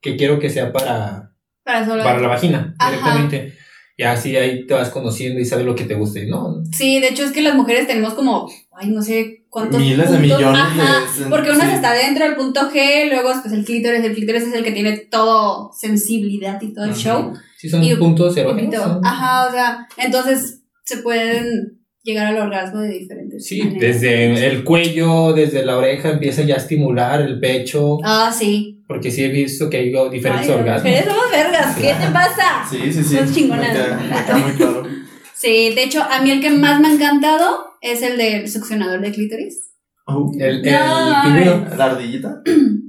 Que 0.00 0.16
quiero 0.16 0.38
que 0.38 0.50
sea 0.50 0.72
para, 0.72 1.32
Para 1.64 1.86
solo. 1.86 2.02
para 2.02 2.20
la 2.20 2.28
vagina, 2.28 2.74
Ajá. 2.78 2.90
directamente. 2.90 3.54
Y 3.96 4.02
así 4.02 4.34
ahí 4.34 4.66
te 4.66 4.72
vas 4.74 4.88
conociendo 4.88 5.38
y 5.40 5.44
sabes 5.44 5.66
lo 5.66 5.74
que 5.74 5.84
te 5.84 5.94
gusta 5.94 6.20
y 6.20 6.26
no. 6.26 6.62
Sí, 6.72 7.00
de 7.00 7.08
hecho 7.08 7.22
es 7.22 7.32
que 7.32 7.42
las 7.42 7.54
mujeres 7.54 7.86
tenemos 7.86 8.14
como, 8.14 8.50
ay, 8.72 8.88
no 8.88 9.02
sé 9.02 9.44
cuántos 9.50 9.78
Miles 9.78 10.10
de 10.10 10.16
puntos. 10.18 10.38
millones 10.38 10.60
Ajá, 10.62 11.00
de- 11.18 11.26
porque 11.26 11.50
una 11.50 11.66
sí. 11.68 11.74
está 11.74 11.92
dentro 11.92 12.24
del 12.24 12.34
punto 12.34 12.70
G, 12.72 13.10
luego 13.10 13.30
pues 13.42 13.52
el 13.52 13.62
clítoris, 13.66 14.02
el 14.02 14.14
clítoris 14.14 14.44
es 14.44 14.54
el 14.54 14.64
que 14.64 14.72
tiene 14.72 14.96
todo 15.10 15.70
sensibilidad 15.78 16.58
y 16.62 16.72
todo 16.72 16.86
el 16.86 16.94
show. 16.94 17.34
Sí, 17.58 17.68
son 17.68 17.84
Y- 17.84 17.94
puntos 17.96 18.32
Un 18.32 18.38
erógenos. 18.38 19.00
Ajá, 19.04 19.46
o 19.48 19.52
sea, 19.52 19.86
entonces 19.98 20.62
se 20.84 20.96
pueden 21.02 21.82
llegar 22.02 22.24
al 22.28 22.38
orgasmo 22.40 22.80
de 22.80 22.88
diferentes 22.98 23.29
Sí, 23.40 23.76
desde 23.78 24.46
el 24.46 24.62
cuello, 24.64 25.32
desde 25.32 25.64
la 25.64 25.76
oreja 25.76 26.10
empieza 26.10 26.42
ya 26.42 26.54
a 26.54 26.58
estimular 26.58 27.20
el 27.20 27.40
pecho. 27.40 27.98
Ah, 28.04 28.30
sí. 28.36 28.82
Porque 28.86 29.10
sí 29.10 29.24
he 29.24 29.28
visto 29.28 29.68
que 29.70 29.78
hay 29.78 29.92
diferentes 30.10 30.48
Ay, 30.48 30.54
orgasmos. 30.56 30.84
mujeres 30.84 31.04
somos 31.06 31.30
vergas, 31.30 31.76
¿qué 31.76 31.94
te 31.94 32.12
pasa? 32.12 32.64
Sí, 32.70 32.92
sí, 32.92 33.02
sí. 33.04 33.16
Son 33.16 33.32
chingonas. 33.34 33.76
Claro. 33.76 34.82
Sí, 35.34 35.72
de 35.74 35.84
hecho, 35.84 36.02
a 36.02 36.20
mí 36.20 36.30
el 36.32 36.42
que 36.42 36.50
más 36.50 36.80
me 36.82 36.88
ha 36.88 36.92
encantado 36.92 37.64
es 37.80 38.02
el 38.02 38.18
del 38.18 38.46
succionador 38.46 39.00
de 39.00 39.10
clítoris. 39.10 39.58
Uh, 40.06 40.30
El, 40.38 40.66
el 40.66 40.72
No, 40.74 41.14
pingüino. 41.24 41.66
la 41.78 41.84
ardillita. 41.86 42.42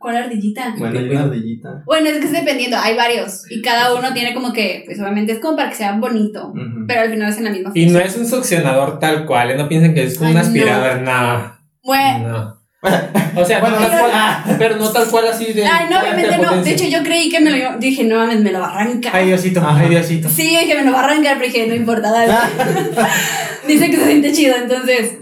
¿Cuál 0.00 0.16
ardillita? 0.16 0.74
Bueno, 0.78 0.98
hay 0.98 1.10
una 1.10 1.24
ardillita. 1.24 1.82
Bueno, 1.84 2.08
es 2.08 2.18
que 2.18 2.24
es 2.24 2.32
dependiendo, 2.32 2.78
hay 2.78 2.96
varios. 2.96 3.42
Y 3.50 3.60
cada 3.60 3.94
uno 3.94 4.12
tiene 4.14 4.32
como 4.32 4.50
que, 4.52 4.82
pues 4.86 4.98
obviamente 4.98 5.32
es 5.32 5.38
como 5.40 5.56
para 5.56 5.68
que 5.68 5.76
sea 5.76 5.92
bonito. 5.92 6.52
Pero 6.88 7.02
al 7.02 7.10
final 7.10 7.30
es 7.30 7.36
en 7.36 7.44
la 7.44 7.50
misma 7.50 7.70
Y 7.74 7.84
no 7.86 7.98
es 7.98 8.16
un 8.16 8.26
succionador 8.26 8.98
tal 8.98 9.26
cual, 9.26 9.50
¿eh? 9.50 9.56
no 9.56 9.68
piensen 9.68 9.92
que 9.92 10.04
es 10.04 10.16
como 10.16 10.28
Ay, 10.28 10.32
una 10.32 10.42
no. 10.42 10.48
aspiradora, 10.48 10.96
no. 10.96 11.58
Bueno, 11.82 12.28
No. 12.28 12.60
O 13.36 13.44
sea, 13.44 13.60
Bueno, 13.60 13.76
no 13.78 13.86
tal 13.86 13.90
pero- 13.90 14.08
cual, 14.10 14.56
pero 14.58 14.76
no 14.76 14.88
tal 14.90 15.06
cual 15.08 15.28
así 15.28 15.52
de. 15.52 15.66
ay, 15.66 15.86
no, 15.90 16.00
obviamente 16.00 16.38
no. 16.38 16.62
De 16.62 16.70
hecho, 16.70 16.86
yo 16.88 17.02
creí 17.02 17.28
que 17.28 17.38
me 17.40 17.50
lo 17.50 17.56
iba- 17.58 17.76
dije, 17.76 18.04
no 18.04 18.16
mames, 18.16 18.40
me 18.40 18.52
lo 18.52 18.60
va 18.60 18.68
a 18.70 18.80
arrancar. 18.80 19.14
Ay, 19.14 19.26
Diosito, 19.26 19.60
Ajá. 19.60 19.80
ay, 19.82 19.90
Diosito. 19.90 20.30
Sí, 20.30 20.44
dije, 20.44 20.74
me 20.76 20.84
lo 20.84 20.92
va 20.92 21.02
a 21.02 21.04
arrancar, 21.04 21.36
pero 21.38 21.52
dije, 21.52 21.66
no 21.66 21.74
importa, 21.74 22.10
dale. 22.10 22.32
Dice 23.68 23.90
que 23.90 23.96
se 23.98 24.04
siente 24.06 24.32
chido, 24.32 24.56
entonces. 24.56 25.16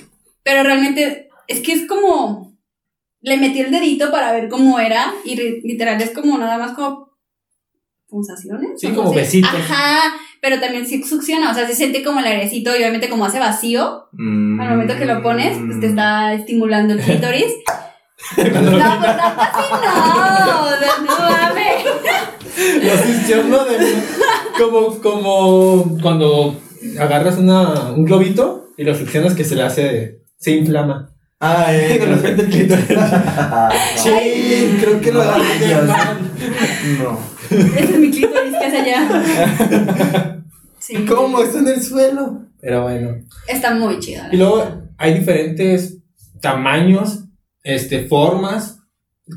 Pero 0.45 0.63
realmente, 0.63 1.29
es 1.49 1.61
que 1.61 1.73
es 1.73 1.87
como. 1.89 2.48
Le 3.21 3.37
metí 3.37 3.61
el 3.61 3.71
dedito 3.71 4.11
para 4.11 4.33
ver 4.33 4.49
cómo 4.49 4.79
era. 4.79 5.13
Y 5.25 5.37
literal 5.67 6.01
es 6.01 6.11
como 6.11 6.39
nada 6.39 6.59
más 6.59 6.73
como. 6.73 7.09
Pulsaciones. 8.09 8.81
Sí, 8.81 8.89
como 8.89 9.13
besitos. 9.13 9.51
Ajá, 9.53 10.15
pero 10.41 10.59
también 10.61 10.87
sí 10.87 11.03
succiona. 11.03 11.51
O 11.51 11.55
sea, 11.55 11.67
se 11.67 11.75
siente 11.75 12.03
como 12.03 12.21
el 12.21 12.27
airecito. 12.27 12.75
Y 12.75 12.79
obviamente, 12.79 13.09
como 13.09 13.27
hace 13.27 13.39
vacío. 13.39 14.09
Mm. 14.13 14.61
Al 14.61 14.71
momento 14.71 14.97
que 14.97 15.05
lo 15.05 15.23
pones, 15.23 15.59
pues 15.67 15.81
te 15.81 15.87
está 15.89 16.33
estimulando 16.33 16.95
el 16.95 17.01
clítoris. 17.01 17.53
no, 18.37 18.45
pues 18.45 18.53
tanto 18.53 19.41
así 19.41 19.73
no. 19.73 20.71
No 21.05 21.31
mames. 21.31 21.85
Lo 22.83 22.97
succionó 22.97 23.65
de. 23.65 23.95
Como, 24.59 25.01
como 25.01 25.99
cuando 26.01 26.61
agarras 26.99 27.39
una, 27.39 27.93
un 27.93 28.05
globito 28.05 28.71
y 28.77 28.85
lo 28.85 28.95
succionas 28.95 29.35
que 29.35 29.45
se 29.45 29.55
le 29.55 29.63
hace. 29.63 30.23
Se 30.39 30.53
inflama. 30.53 31.11
Ah, 31.41 31.67
eh. 31.75 31.99
De 31.99 32.07
repente 32.07 32.43
el 32.43 32.49
clítoris. 32.51 32.87
Sí, 33.97 34.77
creo 34.81 35.01
que 35.01 35.13
lo 35.13 35.23
No, 35.25 35.31
agarré 35.31 35.59
de 35.59 35.67
Dios. 35.67 35.87
mal. 35.87 36.19
No. 36.99 37.19
Ese 37.51 37.81
es 37.95 37.99
mi 37.99 38.11
clítoris 38.11 38.53
que 38.59 38.65
hace 38.65 38.77
allá. 38.79 40.43
Sí. 40.79 41.05
¿Cómo? 41.05 41.41
Está 41.43 41.59
en 41.61 41.69
el 41.69 41.83
suelo. 41.83 42.43
Pero 42.61 42.83
bueno. 42.83 43.17
Está 43.47 43.75
muy 43.75 43.99
chida. 44.01 44.29
Y 44.33 44.37
luego 44.37 44.83
hay 44.97 45.15
diferentes 45.19 45.99
tamaños, 46.41 47.25
este, 47.63 48.07
formas, 48.07 48.81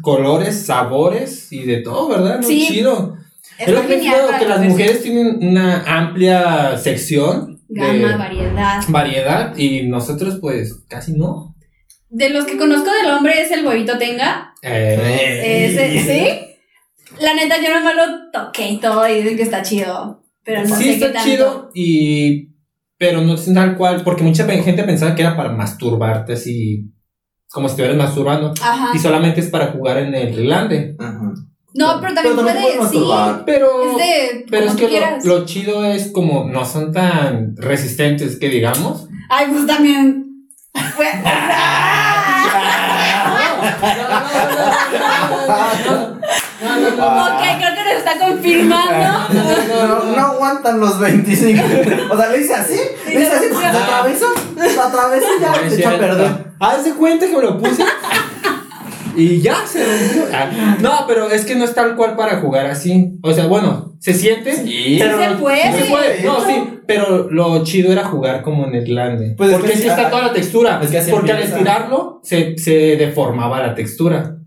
colores, 0.01 0.65
sabores 0.65 1.51
y 1.51 1.63
de 1.65 1.81
todo, 1.81 2.09
¿verdad? 2.09 2.41
Muy 2.41 2.47
Sí. 2.61 2.67
chido. 2.67 3.15
Es 3.59 3.67
lo 3.69 3.81
que 3.81 3.95
genial 3.99 4.21
creo 4.27 4.39
que 4.39 4.45
las 4.49 4.61
mujeres 4.61 5.03
tienen 5.03 5.37
una 5.41 5.83
amplia 5.83 6.77
sección 6.79 7.59
Gama, 7.69 7.93
de 7.93 8.15
variedad. 8.17 8.81
variedad 8.87 9.55
y 9.57 9.87
nosotros 9.87 10.39
pues 10.41 10.83
casi 10.87 11.13
no. 11.13 11.53
De 12.13 12.30
los 12.30 12.45
que 12.45 12.58
conozco 12.58 12.89
del 12.91 13.10
hombre 13.12 13.41
es 13.41 13.52
el 13.52 13.65
huevito 13.65 13.97
tenga. 13.97 14.54
Eh, 14.62 15.67
Ese, 15.71 16.00
¿Sí? 16.04 17.17
La 17.19 17.34
neta, 17.34 17.56
yo 17.62 17.74
nomás 17.74 17.95
lo 17.95 18.32
toqué 18.32 18.69
y 18.69 18.78
todo 18.80 19.08
y 19.08 19.21
dicen 19.21 19.38
que 19.38 19.43
está 19.43 19.62
chido. 19.62 20.24
Pero 20.43 20.63
no 20.65 20.76
sí, 20.76 20.84
sé 20.84 21.00
qué 21.00 21.06
está 21.06 21.13
tanto. 21.13 21.30
chido 21.30 21.71
y... 21.74 22.50
Pero 22.97 23.21
no 23.21 23.34
es 23.34 23.52
tal 23.52 23.78
cual, 23.78 24.04
porque 24.04 24.24
mucha 24.24 24.45
gente 24.45 24.84
pensaba 24.84 25.15
que 25.15 25.21
era 25.24 25.36
para 25.36 25.50
masturbarte 25.54 26.34
así 26.34 26.91
como 27.52 27.67
si 27.67 27.71
estuvieras 27.71 27.97
masturbando. 27.97 28.54
Ajá. 28.62 28.91
Y 28.93 29.00
solamente 29.00 29.39
es 29.41 29.47
para 29.47 29.67
jugar 29.67 29.97
en 29.97 30.13
el 30.13 30.36
glande. 30.36 30.95
Ajá. 31.00 31.34
No, 31.74 32.00
pero 32.02 32.13
también 32.13 32.36
puede, 32.36 32.54
puedes 32.78 32.91
sí. 32.91 33.00
Pero, 33.45 33.91
Es 33.91 33.97
de 33.97 34.45
pero 34.52 34.65
como 34.67 34.71
es 34.71 34.78
tú 34.78 34.84
que 34.84 34.89
quieras. 34.89 35.26
lo, 35.26 35.39
lo 35.39 35.45
chido 35.45 35.86
es 35.86 36.12
como 36.12 36.43
no 36.47 36.65
son 36.65 36.91
tan 36.91 37.56
resistentes 37.58 38.38
que 38.38 38.50
digamos. 38.50 39.08
Ay, 39.30 39.47
pues 39.50 39.65
también. 39.65 40.28
Ok, 46.62 47.41
creo 47.58 47.74
que 47.76 47.84
nos 47.84 47.93
está 47.97 48.19
confirmando. 48.19 49.08
No, 49.88 50.04
no 50.15 50.21
aguantan 50.21 50.80
los 50.80 51.00
25. 51.00 51.63
O 52.12 52.17
sea, 52.17 52.30
le 52.30 52.38
hice 52.41 52.54
así, 52.54 52.80
le 53.08 53.21
hice 53.21 53.32
así, 53.32 53.45
atravesó, 53.65 54.28
se 54.58 54.80
atravesó 54.80 55.28
y 55.38 55.41
ya 55.41 55.54
se 55.69 55.80
echó 55.80 55.89
a 55.89 55.97
perder. 55.97 56.32
Haz 56.60 56.84
de 56.84 56.93
cuenta 56.93 57.26
que 57.26 57.36
me 57.36 57.41
lo 57.41 57.58
puse. 57.58 57.84
Y 59.15 59.41
ya 59.41 59.58
se 59.65 59.84
rompió. 59.84 60.24
Ah, 60.34 60.78
No, 60.82 60.91
pero 61.08 61.30
es 61.30 61.45
que 61.45 61.56
no 61.56 61.65
es 61.65 61.74
tal 61.74 61.95
cual 61.95 62.15
para 62.15 62.38
jugar 62.39 62.65
así. 62.67 63.13
O 63.24 63.34
sea, 63.34 63.47
bueno, 63.47 63.93
se 64.00 64.13
siente. 64.13 64.54
Sí. 64.56 64.97
pero 65.00 65.17
se 65.19 65.30
lo- 65.30 65.38
puede. 65.39 65.74
sí 65.74 65.84
se 65.84 65.89
puede. 65.89 66.24
No, 66.24 66.45
sí, 66.45 66.54
pero 66.88 67.30
lo 67.30 67.63
chido 67.63 67.91
era 67.91 68.04
jugar 68.06 68.41
como 68.41 68.65
en 68.67 68.76
el 68.76 68.86
glande. 68.86 69.36
Pues 69.38 69.50
es 69.52 69.56
porque 69.58 69.71
que 69.74 69.78
sí 69.78 69.88
está 69.88 70.08
ah, 70.08 70.10
toda 70.10 70.24
la 70.28 70.34
textura. 70.34 70.80
es 70.84 70.89
que 70.91 70.97
así 70.97 71.12
porque 71.12 71.32
al 71.32 71.38
empieza. 71.38 71.58
estirarlo 71.58 72.19
se, 72.24 72.58
se 72.58 72.71
deformaba 72.97 73.62
la 73.62 73.76
textura. 73.76 74.38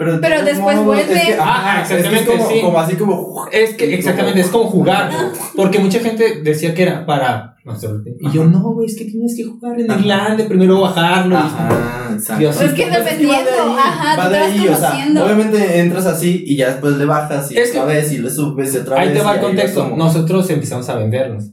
Pero, 0.00 0.12
de 0.14 0.18
Pero 0.20 0.42
después 0.46 0.76
modos, 0.78 0.86
vuelve. 0.86 1.12
Es 1.12 1.26
que, 1.26 1.32
Ajá, 1.34 1.42
ajá, 1.72 1.82
es 1.82 1.88
que 1.88 1.94
es 1.94 2.00
exactamente, 2.06 2.32
como, 2.38 2.50
sí. 2.50 2.60
como 2.62 2.78
así 2.80 2.96
como. 2.96 3.46
Es 3.52 3.74
que 3.74 3.94
exactamente, 3.94 4.40
es 4.40 4.46
como 4.46 4.64
jugar. 4.70 5.10
Porque 5.54 5.78
mucha 5.78 5.98
gente 6.00 6.40
decía 6.42 6.72
que 6.74 6.84
era 6.84 7.04
para 7.04 7.56
masturbarte. 7.64 8.16
Y 8.18 8.30
yo, 8.30 8.44
no, 8.44 8.60
güey, 8.72 8.86
es 8.86 8.96
que 8.96 9.04
tienes 9.04 9.36
que 9.36 9.44
jugar 9.44 9.78
en 9.78 9.88
glande, 10.02 10.44
primero 10.44 10.80
bajarlo. 10.80 11.34
y- 11.34 11.38
Ajá, 11.38 12.08
exacto. 12.14 12.40
Dios. 12.40 12.56
Pues 12.56 12.68
es 12.70 12.74
que 12.74 12.90
dependiendo, 12.90 13.50
ajá, 13.78 14.16
va 14.16 14.24
tú 14.24 14.30
de 14.30 14.36
te 14.38 14.40
vas 14.42 14.50
ahí, 14.52 14.58
o 14.68 14.74
sea, 14.74 14.88
conociendo. 14.90 15.24
obviamente 15.26 15.80
entras 15.80 16.06
así 16.06 16.44
y 16.46 16.56
ya 16.56 16.68
después 16.70 16.94
le 16.96 17.04
bajas 17.04 17.52
y 17.52 17.58
Es 17.58 17.70
que- 17.70 17.78
otra 17.80 17.92
vez 17.92 18.10
y 18.12 18.18
le 18.18 18.30
subes 18.30 18.74
y 18.74 18.78
otra 18.78 18.96
vez. 19.00 19.08
Ahí 19.08 19.14
te 19.14 19.20
va 19.22 19.34
el 19.34 19.40
contexto. 19.42 19.82
como- 19.84 19.96
Nosotros 19.98 20.48
empezamos 20.48 20.88
a 20.88 20.94
venderlos. 20.96 21.44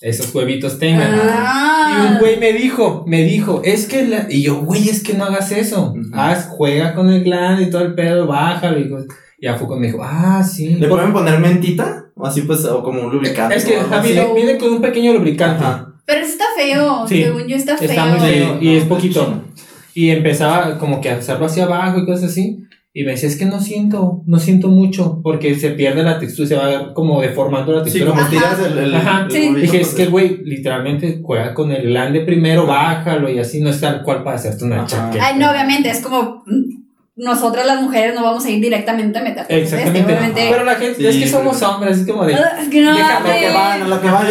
Esos 0.00 0.34
huevitos 0.34 0.78
tengan. 0.78 1.18
Ah. 1.22 1.96
Y 1.96 2.12
un 2.12 2.18
güey 2.18 2.38
me 2.38 2.52
dijo, 2.52 3.04
me 3.06 3.22
dijo, 3.22 3.62
es 3.64 3.86
que 3.86 4.04
la... 4.04 4.26
Y 4.28 4.42
yo, 4.42 4.56
güey, 4.56 4.88
es 4.88 5.02
que 5.02 5.14
no 5.14 5.24
hagas 5.24 5.52
eso. 5.52 5.94
Haz, 6.12 6.48
juega 6.50 6.94
con 6.94 7.08
el 7.10 7.22
glande 7.24 7.64
y 7.64 7.70
todo 7.70 7.82
el 7.82 7.94
pedo, 7.94 8.26
bájalo. 8.26 8.78
Y 8.78 8.90
y 9.38 9.46
ya 9.46 9.54
Foucault 9.56 9.80
me 9.80 9.88
dijo, 9.88 10.00
ah, 10.02 10.42
sí. 10.42 10.74
¿Le 10.74 10.88
pueden 10.88 11.12
poner 11.12 11.38
mentita? 11.38 12.06
O 12.14 12.26
así 12.26 12.42
pues, 12.42 12.64
o 12.64 12.82
como 12.82 13.02
un 13.02 13.12
lubricante. 13.12 13.56
Es 13.56 13.64
que 13.64 13.76
ajá, 13.76 14.00
viene, 14.00 14.32
viene 14.34 14.58
con 14.58 14.72
un 14.72 14.80
pequeño 14.80 15.12
lubricante. 15.12 15.64
Ajá. 15.64 15.94
Pero 16.06 16.20
eso 16.20 16.32
está 16.32 16.44
feo, 16.56 17.06
Sí. 17.08 17.22
según 17.22 17.46
yo 17.48 17.56
está 17.56 17.76
feo. 17.76 17.88
Está 17.88 18.06
muy 18.06 18.20
feo. 18.20 18.58
Y 18.60 18.66
no, 18.66 18.72
es 18.72 18.84
poquito. 18.84 19.44
Y 19.94 20.10
empezaba 20.10 20.78
como 20.78 21.00
que 21.00 21.10
a 21.10 21.16
hacerlo 21.16 21.46
hacia 21.46 21.64
abajo 21.64 21.98
y 21.98 22.06
cosas 22.06 22.30
así. 22.30 22.64
Y 22.96 23.02
me 23.02 23.10
decía, 23.10 23.28
es 23.28 23.36
que 23.36 23.44
no 23.44 23.60
siento, 23.60 24.22
no 24.24 24.38
siento 24.38 24.68
mucho, 24.68 25.20
porque 25.24 25.56
se 25.56 25.70
pierde 25.70 26.04
la 26.04 26.20
textura, 26.20 26.46
se 26.48 26.54
va 26.54 26.94
como 26.94 27.20
deformando 27.20 27.72
la 27.72 27.84
Sí, 27.84 27.98
textura. 27.98 28.10
como 28.12 28.20
Ajá. 28.22 28.30
tiras 28.30 28.58
el. 28.70 28.78
el 28.78 28.94
Ajá, 28.94 29.24
el 29.26 29.32
sí. 29.32 29.52
Dije, 29.52 29.78
pues, 29.78 29.88
es 29.88 29.94
que 29.94 30.02
el 30.04 30.10
güey 30.10 30.38
literalmente 30.44 31.18
juega 31.20 31.54
con 31.54 31.72
el 31.72 31.88
glande 31.88 32.20
primero, 32.20 32.66
bájalo 32.66 33.28
y 33.28 33.40
así 33.40 33.60
no 33.60 33.70
es 33.70 33.80
tal 33.80 34.04
cual 34.04 34.22
para 34.22 34.36
hacerte 34.36 34.64
una 34.64 34.86
chaqueta. 34.86 35.26
Ay, 35.26 35.38
no, 35.40 35.50
obviamente, 35.50 35.90
es 35.90 35.98
como 36.02 36.44
mm, 36.46 36.84
nosotras 37.16 37.66
las 37.66 37.82
mujeres 37.82 38.14
no 38.14 38.22
vamos 38.22 38.44
a 38.44 38.50
ir 38.50 38.60
directamente 38.62 39.18
a 39.18 39.22
meter. 39.22 39.44
Exactamente. 39.48 40.04
obviamente. 40.04 40.48
Pero 40.52 40.64
la 40.64 40.74
gente, 40.76 41.08
es 41.08 41.14
Sí, 41.16 41.22
que 41.22 41.28
somos 41.28 41.60
hombres, 41.62 41.98
es 41.98 42.06
como 42.06 42.24
de. 42.24 42.34
Ah, 42.36 42.58
es 42.62 42.68
que 42.68 42.80
no, 42.80 42.94
Déjame 42.94 43.28
Lo 43.28 43.34
que 43.40 43.52
van, 43.54 43.82
a 43.82 43.88
lo 43.88 44.00
que 44.00 44.06
van. 44.08 44.26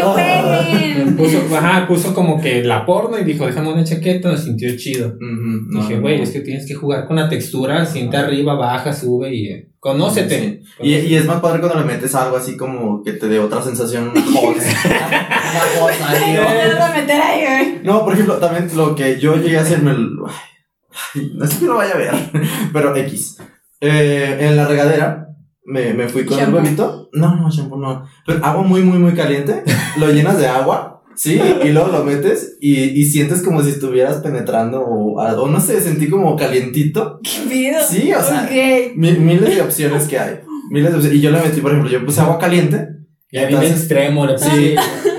Jueguen. 0.00 1.16
Puso, 1.16 1.38
ajá, 1.56 1.86
puso 1.86 2.14
como 2.14 2.40
que 2.40 2.62
la 2.64 2.84
porno 2.84 3.18
y 3.18 3.24
dijo, 3.24 3.46
déjame 3.46 3.72
una 3.72 3.84
chaqueta, 3.84 4.30
nos 4.30 4.44
sintió 4.44 4.76
chido. 4.76 5.14
No, 5.20 5.80
Dije, 5.80 5.98
güey, 5.98 6.18
no. 6.18 6.24
es 6.24 6.30
que 6.30 6.40
tienes 6.40 6.66
que 6.66 6.74
jugar 6.74 7.06
con 7.06 7.16
la 7.16 7.28
textura, 7.28 7.84
siente 7.86 8.16
arriba, 8.16 8.54
baja, 8.54 8.92
sube 8.92 9.34
y 9.34 9.48
eh, 9.48 9.70
conócete. 9.80 10.62
Sí. 10.78 10.86
Y, 10.86 10.94
y 10.94 11.14
es 11.14 11.24
más 11.24 11.40
padre 11.40 11.60
cuando 11.60 11.78
le 11.80 11.86
metes 11.86 12.14
algo 12.14 12.36
así 12.36 12.56
como 12.56 13.02
que 13.02 13.12
te 13.12 13.28
dé 13.28 13.38
otra 13.38 13.62
sensación, 13.62 14.08
una 14.08 14.24
cosa. 14.24 14.70
una 14.90 15.80
cosa 15.80 16.10
ahí, 16.10 17.80
No 17.82 18.04
por 18.04 18.12
ejemplo, 18.14 18.36
también 18.36 18.68
lo 18.76 18.94
que 18.94 19.18
yo 19.18 19.36
llegué 19.36 19.58
a 19.58 19.62
hacerme. 19.62 19.94
no 19.94 21.46
sé 21.46 21.60
que 21.60 21.66
lo 21.66 21.76
vaya 21.76 21.94
a 21.94 21.98
ver, 21.98 22.14
pero 22.72 22.94
X. 22.96 23.38
Eh, 23.80 24.38
en 24.40 24.56
la 24.56 24.66
regadera 24.66 25.25
me, 25.66 25.92
me 25.94 26.08
fui 26.08 26.24
con 26.24 26.38
Shampoo. 26.38 26.58
el 26.58 26.64
huevito. 26.64 27.08
No, 27.12 27.36
no, 27.36 27.50
shampoo 27.50 27.76
no. 27.78 28.04
Pero 28.26 28.44
agua 28.44 28.62
muy, 28.62 28.82
muy, 28.82 28.98
muy 28.98 29.12
caliente. 29.14 29.62
Lo 29.98 30.10
llenas 30.10 30.38
de 30.38 30.46
agua. 30.48 31.02
Sí, 31.14 31.40
y 31.64 31.68
luego 31.70 31.88
lo 31.88 32.04
metes 32.04 32.58
y, 32.60 32.74
y 33.00 33.04
sientes 33.06 33.40
como 33.40 33.62
si 33.62 33.70
estuvieras 33.70 34.16
penetrando 34.18 34.82
o, 34.82 35.14
o 35.18 35.48
no 35.48 35.60
sé, 35.60 35.80
sentí 35.80 36.10
como 36.10 36.36
calientito. 36.36 37.20
¿Qué 37.22 37.48
pido? 37.48 37.78
Sí, 37.88 38.12
o 38.12 38.22
sea, 38.22 38.46
mi- 38.94 39.12
miles 39.12 39.54
de 39.56 39.62
opciones 39.62 40.04
que 40.08 40.18
hay. 40.18 40.40
Miles 40.70 40.90
de 40.90 40.96
opciones. 40.98 41.18
Y 41.18 41.22
yo 41.22 41.30
le 41.30 41.40
metí, 41.40 41.62
por 41.62 41.70
ejemplo, 41.70 41.90
yo 41.90 42.04
puse 42.04 42.20
agua 42.20 42.38
caliente, 42.38 42.88
Ya 43.32 43.46
bien 43.46 43.54
Entonces- 43.62 43.78
extremo, 43.78 44.26
le 44.26 44.34
puse 44.34 44.50
Sí. 44.50 44.74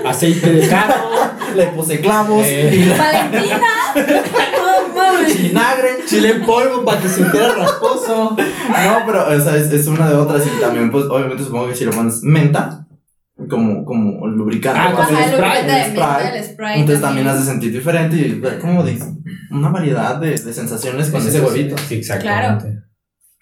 aceite 0.06 0.52
de 0.52 0.68
carro. 0.68 0.94
le 1.56 1.66
puse 1.66 1.98
clavos 2.00 2.44
Eh. 2.46 2.70
y 2.80 2.84
la 2.84 2.96
Valentina. 2.96 3.60
No 5.22 5.42
vinagre. 5.42 5.88
Chile 6.06 6.30
en 6.30 6.46
polvo 6.46 6.84
para 6.84 7.00
que 7.00 7.08
sintiera 7.08 7.54
rasposo. 7.54 8.36
No, 8.36 8.98
pero, 9.06 9.28
o 9.28 9.40
sea, 9.40 9.56
es, 9.56 9.72
es 9.72 9.86
una 9.86 10.08
de 10.08 10.16
otras 10.16 10.46
y 10.46 10.60
también, 10.60 10.90
pues, 10.90 11.04
obviamente 11.06 11.44
supongo 11.44 11.68
que 11.68 11.74
si 11.74 11.84
le 11.84 11.90
pones 11.92 12.22
menta, 12.22 12.86
como, 13.48 13.84
como 13.84 14.26
lubricante. 14.26 14.80
Ah, 14.82 14.90
como 14.92 15.02
Ajá, 15.02 15.12
hacer 15.18 15.24
el 15.24 15.34
spray, 15.34 15.40
lubricante 15.40 15.72
de 15.72 15.80
el 15.82 15.86
menta, 15.92 16.14
spray. 16.18 16.38
el 16.38 16.44
spray. 16.44 16.80
Entonces 16.80 17.02
también 17.02 17.28
hace 17.28 17.44
sentir 17.44 17.72
diferente 17.72 18.16
y 18.16 18.42
como 18.60 18.82
de 18.82 18.98
una 19.50 19.68
variedad 19.70 20.16
de, 20.16 20.30
de 20.30 20.52
sensaciones 20.52 21.08
con 21.10 21.20
ese 21.26 21.40
huevito. 21.40 21.76
Sí, 21.88 21.94
exactamente. 21.96 22.82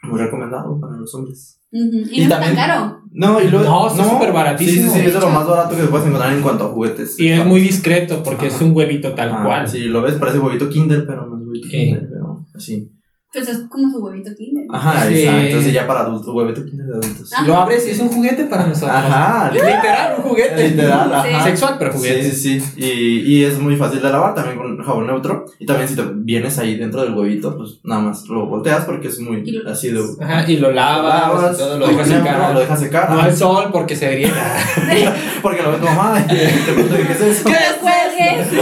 Muy 0.02 0.20
recomendado 0.20 0.78
para 0.80 0.96
los 0.96 1.12
hombres. 1.14 1.58
Ujú. 1.72 2.08
Y, 2.10 2.20
Y 2.20 2.24
no 2.24 2.30
también- 2.30 2.54
tan 2.54 2.68
caro. 2.68 3.00
No, 3.10 3.40
y 3.40 3.48
luego. 3.48 3.64
No, 3.64 3.88
está 3.88 4.04
súper 4.04 4.30
baratísimo. 4.32 4.92
Sí, 4.92 4.98
sí, 4.98 5.00
sí, 5.00 5.06
es 5.06 5.14
de 5.14 5.20
lo 5.20 5.30
más 5.30 5.46
barato 5.46 5.74
que 5.74 5.82
puedes 5.84 6.06
encontrar 6.06 6.32
en 6.34 6.42
cuanto 6.42 6.66
a 6.66 6.68
juguetes. 6.68 7.18
Y 7.18 7.28
es 7.30 7.44
muy 7.46 7.60
discreto 7.62 8.22
porque 8.22 8.48
es 8.48 8.60
un 8.60 8.76
huevito 8.76 9.14
tal 9.14 9.30
Ah, 9.32 9.42
cual. 9.44 9.66
Sí, 9.68 9.84
lo 9.84 10.02
ves, 10.02 10.14
parece 10.16 10.38
huevito 10.38 10.68
Kinder, 10.68 11.06
pero 11.06 11.26
no 11.26 11.35
huevito 11.56 11.68
Sí. 11.68 11.76
Kinder, 11.78 12.08
pero 12.10 12.46
así. 12.54 12.92
Pues 13.32 13.48
es 13.50 13.58
como 13.68 13.90
su 13.90 13.98
huevito 14.02 14.30
kinder. 14.34 14.64
Ajá, 14.72 15.06
Sí. 15.08 15.14
exacto. 15.20 15.40
Entonces 15.46 15.72
ya 15.74 15.86
para 15.86 16.00
adultos, 16.00 16.34
huevito 16.34 16.64
Kinder 16.64 16.86
de 16.86 16.92
adultos. 16.94 17.30
Ah. 17.36 17.42
Lo 17.46 17.54
abres 17.56 17.86
y 17.86 17.90
es 17.90 18.00
un 18.00 18.08
juguete 18.08 18.44
para 18.44 18.66
nosotros. 18.66 18.90
Ajá, 18.96 19.50
Literal, 19.52 20.14
un 20.16 20.22
juguete. 20.30 20.68
Literal, 20.70 21.12
ajá. 21.12 21.44
Sexual, 21.44 21.76
pero 21.78 21.92
juguete. 21.92 22.30
Sí, 22.30 22.30
sí, 22.30 22.60
sí. 22.60 22.80
Y, 22.82 23.34
y 23.40 23.44
es 23.44 23.58
muy 23.58 23.76
fácil 23.76 24.00
de 24.00 24.08
lavar 24.08 24.34
también 24.34 24.56
con 24.56 24.82
jabón 24.82 25.06
neutro. 25.08 25.44
Y 25.58 25.66
también 25.66 25.86
si 25.86 25.96
te 25.96 26.02
vienes 26.14 26.56
ahí 26.58 26.76
dentro 26.76 27.02
del 27.02 27.12
huevito, 27.12 27.54
pues 27.58 27.80
nada 27.84 28.00
más 28.00 28.26
lo 28.26 28.46
volteas 28.46 28.86
porque 28.86 29.08
es 29.08 29.20
muy 29.20 29.44
lo- 29.44 29.68
así 29.70 29.90
de. 29.90 30.00
Ajá, 30.22 30.50
y 30.50 30.56
lo 30.56 30.72
lavas, 30.72 31.54
y 31.56 31.58
todo, 31.58 31.78
lo 31.78 31.88
dejas 31.88 32.08
Lo 32.08 32.16
secar. 32.16 32.58
dejas 32.58 32.80
secar. 32.80 33.10
No 33.10 33.16
ajá, 33.18 33.24
al 33.26 33.36
sol 33.36 33.68
porque 33.70 33.96
se 33.96 34.10
griega. 34.12 34.56
Porque 35.42 35.62
lo 35.62 35.72
ve 35.72 35.78
tu 35.78 35.84
mamá 35.84 36.24
y 36.24 36.28
te 36.66 36.72
pregunta 36.72 36.96
qué 36.96 37.12
es 37.12 37.20
eso. 37.20 37.44
¡Que 37.44 37.52
lo 37.82 37.86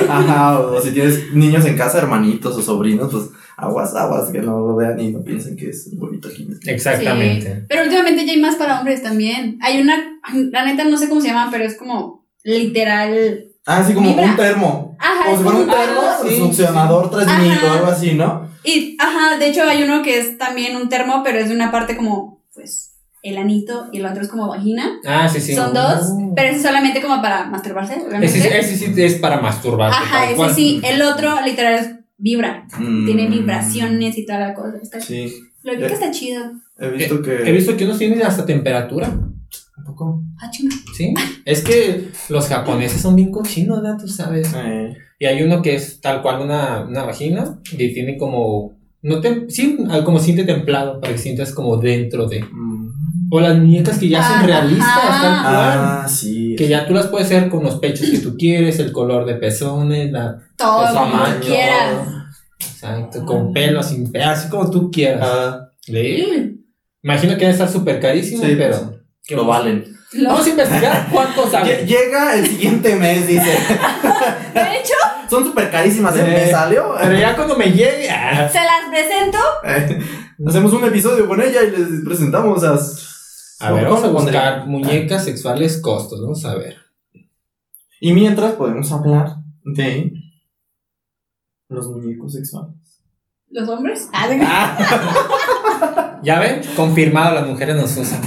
Ajá, 0.08 0.60
o, 0.60 0.76
o 0.76 0.80
si 0.80 0.90
tienes 0.92 1.32
niños 1.32 1.64
en 1.66 1.76
casa, 1.76 1.98
hermanitos 1.98 2.56
o 2.56 2.62
sobrinos, 2.62 3.10
pues 3.12 3.24
aguas, 3.56 3.94
aguas, 3.94 4.30
que 4.30 4.40
no 4.40 4.58
lo 4.60 4.76
vean 4.76 4.98
y 5.00 5.12
no 5.12 5.22
piensen 5.22 5.56
que 5.56 5.70
es 5.70 5.88
un 5.92 6.02
huevito 6.02 6.28
Kinder. 6.30 6.58
Exactamente. 6.66 7.54
Sí. 7.54 7.60
Pero 7.68 7.82
últimamente 7.84 8.26
ya 8.26 8.32
hay 8.32 8.40
más 8.40 8.56
para 8.56 8.78
hombres 8.78 9.02
también. 9.02 9.58
Hay 9.62 9.80
una, 9.80 9.96
la 10.50 10.64
neta 10.64 10.84
no 10.84 10.96
sé 10.98 11.08
cómo 11.08 11.20
se 11.20 11.28
llama, 11.28 11.48
pero 11.50 11.64
es 11.64 11.76
como 11.76 12.26
literal. 12.42 13.46
Ah, 13.66 13.78
así 13.78 13.94
como 13.94 14.10
Vibra. 14.10 14.24
un 14.24 14.36
termo. 14.36 14.96
Ajá, 14.98 15.24
Como 15.24 15.32
es 15.32 15.38
si 15.38 15.44
fuera 15.44 15.58
un 15.58 15.66
termo, 15.70 16.00
Ah, 16.02 16.18
sí, 16.28 16.36
succionador 16.36 17.10
3000 17.10 17.52
o 17.64 17.72
algo 17.72 17.86
así, 17.86 18.12
¿no? 18.14 18.48
Y, 18.62 18.96
ajá, 18.98 19.36
de 19.38 19.48
hecho 19.48 19.62
hay 19.64 19.82
uno 19.82 20.02
que 20.02 20.18
es 20.18 20.38
también 20.38 20.76
un 20.76 20.88
termo, 20.88 21.22
pero 21.24 21.38
es 21.38 21.48
de 21.48 21.54
una 21.54 21.70
parte 21.70 21.96
como, 21.96 22.42
pues, 22.54 22.93
el 23.24 23.38
anito 23.38 23.88
y 23.92 23.98
el 23.98 24.06
otro 24.06 24.22
es 24.22 24.28
como 24.28 24.48
vagina. 24.48 25.00
Ah, 25.04 25.28
sí, 25.28 25.40
sí. 25.40 25.54
Son 25.54 25.72
dos, 25.74 26.12
pero 26.36 26.48
ese 26.48 26.58
es 26.58 26.62
solamente 26.62 27.00
como 27.02 27.20
para 27.22 27.46
masturbarse. 27.46 27.96
Ese, 28.22 28.58
ese 28.58 28.76
sí 28.76 28.92
es 29.02 29.14
para 29.14 29.40
masturbarte. 29.40 29.96
Ajá, 29.96 30.26
ese 30.26 30.36
cual. 30.36 30.54
sí. 30.54 30.80
El 30.84 31.02
otro 31.02 31.34
literal 31.44 31.74
es 31.74 31.90
vibra. 32.18 32.66
Mm. 32.78 33.06
Tiene 33.06 33.26
vibraciones 33.28 34.16
y 34.18 34.26
toda 34.26 34.38
la 34.40 34.54
cosa. 34.54 34.76
Está, 34.82 35.00
Sí, 35.00 35.32
Lo 35.62 35.72
vi 35.72 35.78
que 35.78 35.86
está 35.94 36.10
chido. 36.10 36.42
he 36.78 36.88
visto 36.90 37.22
que. 37.22 37.48
He 37.48 37.52
visto 37.52 37.76
que 37.76 37.84
unos 37.86 37.98
tienen 37.98 38.22
hasta 38.22 38.44
temperatura. 38.46 39.08
Un 39.08 39.84
poco. 39.84 40.22
Ah, 40.40 40.50
chinga. 40.50 40.76
Sí. 40.96 41.12
Es 41.44 41.62
que 41.62 42.08
los 42.28 42.46
japoneses 42.46 43.00
son 43.00 43.16
bien 43.16 43.30
cochinos, 43.30 43.82
¿verdad? 43.82 43.98
Tú 44.00 44.06
sabes. 44.08 44.52
Eh, 44.54 44.94
Y 45.18 45.26
hay 45.26 45.42
uno 45.42 45.62
que 45.62 45.74
es 45.74 46.00
tal 46.00 46.20
cual 46.22 46.42
una, 46.42 46.82
una 46.86 47.04
vagina 47.04 47.58
y 47.72 47.92
tiene 47.94 48.16
como. 48.18 48.72
No 49.02 49.20
te, 49.20 49.50
sí, 49.50 49.76
como 50.04 50.18
siente 50.18 50.44
templado 50.44 51.00
para 51.00 51.12
que 51.12 51.18
sientas 51.18 51.52
como 51.52 51.76
dentro 51.78 52.26
de. 52.26 52.40
mm. 52.42 52.73
O 53.30 53.40
las 53.40 53.56
muñecas 53.56 53.98
que 53.98 54.08
ya 54.08 54.22
son 54.22 54.36
Ajá. 54.38 54.46
realistas, 54.46 54.94
tal 54.94 55.20
cual. 55.20 55.44
Ah, 55.46 56.06
sí. 56.08 56.54
Que 56.56 56.68
ya 56.68 56.86
tú 56.86 56.94
las 56.94 57.06
puedes 57.06 57.26
hacer 57.26 57.48
con 57.48 57.62
los 57.64 57.76
pechos 57.76 58.10
que 58.10 58.18
tú 58.18 58.36
quieres, 58.36 58.78
el 58.78 58.92
color 58.92 59.24
de 59.24 59.34
pezones, 59.34 60.10
la, 60.12 60.38
Todo 60.56 60.86
el 60.88 60.94
tamaño. 60.94 61.34
tú 61.40 61.46
quieras. 61.46 62.08
Exacto, 62.60 63.24
con 63.24 63.52
pelo, 63.52 63.82
sin 63.82 64.10
pelo, 64.12 64.26
así 64.30 64.48
como 64.48 64.70
tú 64.70 64.90
quieras. 64.90 65.20
Ah, 65.22 65.60
Sí. 65.80 66.60
Imagino 67.02 67.34
que 67.34 67.40
debe 67.40 67.52
estar 67.52 67.68
súper 67.68 68.00
carísimo, 68.00 68.42
Sí, 68.42 68.54
pero. 68.56 68.76
pues. 68.78 69.00
¿Qué 69.26 69.36
Lo 69.36 69.44
valen. 69.46 69.84
Lo- 70.14 70.30
Vamos 70.30 70.46
a 70.46 70.50
investigar 70.50 71.08
cuánto 71.12 71.50
sale. 71.50 71.84
Llega 71.86 72.34
el 72.36 72.46
siguiente 72.46 72.94
mes, 72.96 73.26
dice. 73.26 73.50
de 74.54 74.60
hecho, 74.78 74.94
Son 75.28 75.44
súper 75.44 75.70
carísimas, 75.70 76.16
¿eh? 76.16 76.20
Eh, 76.26 76.44
¿Me 76.46 76.50
salió? 76.50 76.94
Pero 77.00 77.18
ya 77.18 77.34
cuando 77.36 77.56
me 77.56 77.66
llegue. 77.66 78.08
ah, 78.10 78.48
se 78.50 78.58
las 78.58 78.88
presento. 78.90 79.38
Eh, 79.66 80.00
Hacemos 80.46 80.72
un 80.72 80.84
episodio 80.84 81.26
con 81.28 81.40
ella 81.42 81.60
y 81.62 81.70
les 81.70 82.04
presentamos 82.04 82.62
a. 82.64 82.78
A 83.60 83.72
ver, 83.72 83.84
vamos 83.84 84.04
a 84.04 84.08
buscar 84.08 84.66
muñecas 84.66 85.24
sexuales 85.24 85.80
costos. 85.80 86.20
Vamos 86.20 86.44
a 86.44 86.54
ver. 86.56 86.76
Y 88.00 88.12
mientras 88.12 88.52
podemos 88.54 88.90
hablar 88.92 89.36
de 89.64 90.12
los 91.68 91.88
muñecos 91.88 92.32
sexuales. 92.34 92.74
¿Los 93.50 93.68
hombres? 93.68 94.08
Ah, 94.12 96.20
Ya 96.22 96.40
ven, 96.40 96.60
confirmado, 96.76 97.34
las 97.34 97.46
mujeres 97.46 97.76
nos 97.76 97.96
usan. 97.96 98.20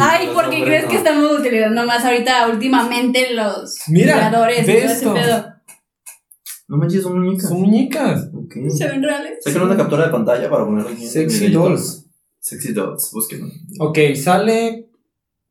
Ay, 0.00 0.26
los 0.26 0.34
¿por 0.34 0.44
qué 0.50 0.56
hombres 0.56 0.64
crees 0.64 0.84
no. 0.84 0.90
que 0.90 0.96
estamos 0.96 1.38
utilizando 1.40 1.84
más 1.84 2.04
ahorita 2.04 2.48
últimamente 2.48 3.34
los 3.34 3.76
Mira, 3.88 4.14
vibradores 4.14 4.68
y 4.68 4.70
esto. 4.72 5.14
pedo? 5.14 5.46
No 6.68 6.76
manches, 6.76 7.02
son 7.02 7.20
muñecas. 7.20 7.48
Son 7.48 7.60
muñecas. 7.60 8.28
Ok. 8.34 8.54
¿Se 8.70 8.88
ven 8.88 9.02
reales? 9.02 9.38
Saquen 9.44 9.62
una 9.62 9.76
captura 9.76 10.06
de 10.06 10.12
pantalla 10.12 10.48
para 10.48 10.64
ponerlo 10.64 10.90
aquí. 10.90 11.06
Sexy 11.06 11.48
dolls. 11.48 12.06
Sexy 12.40 12.72
dolls, 12.72 13.10
búsquenlo. 13.12 13.46
Ok, 13.80 13.98
sale 14.16 14.88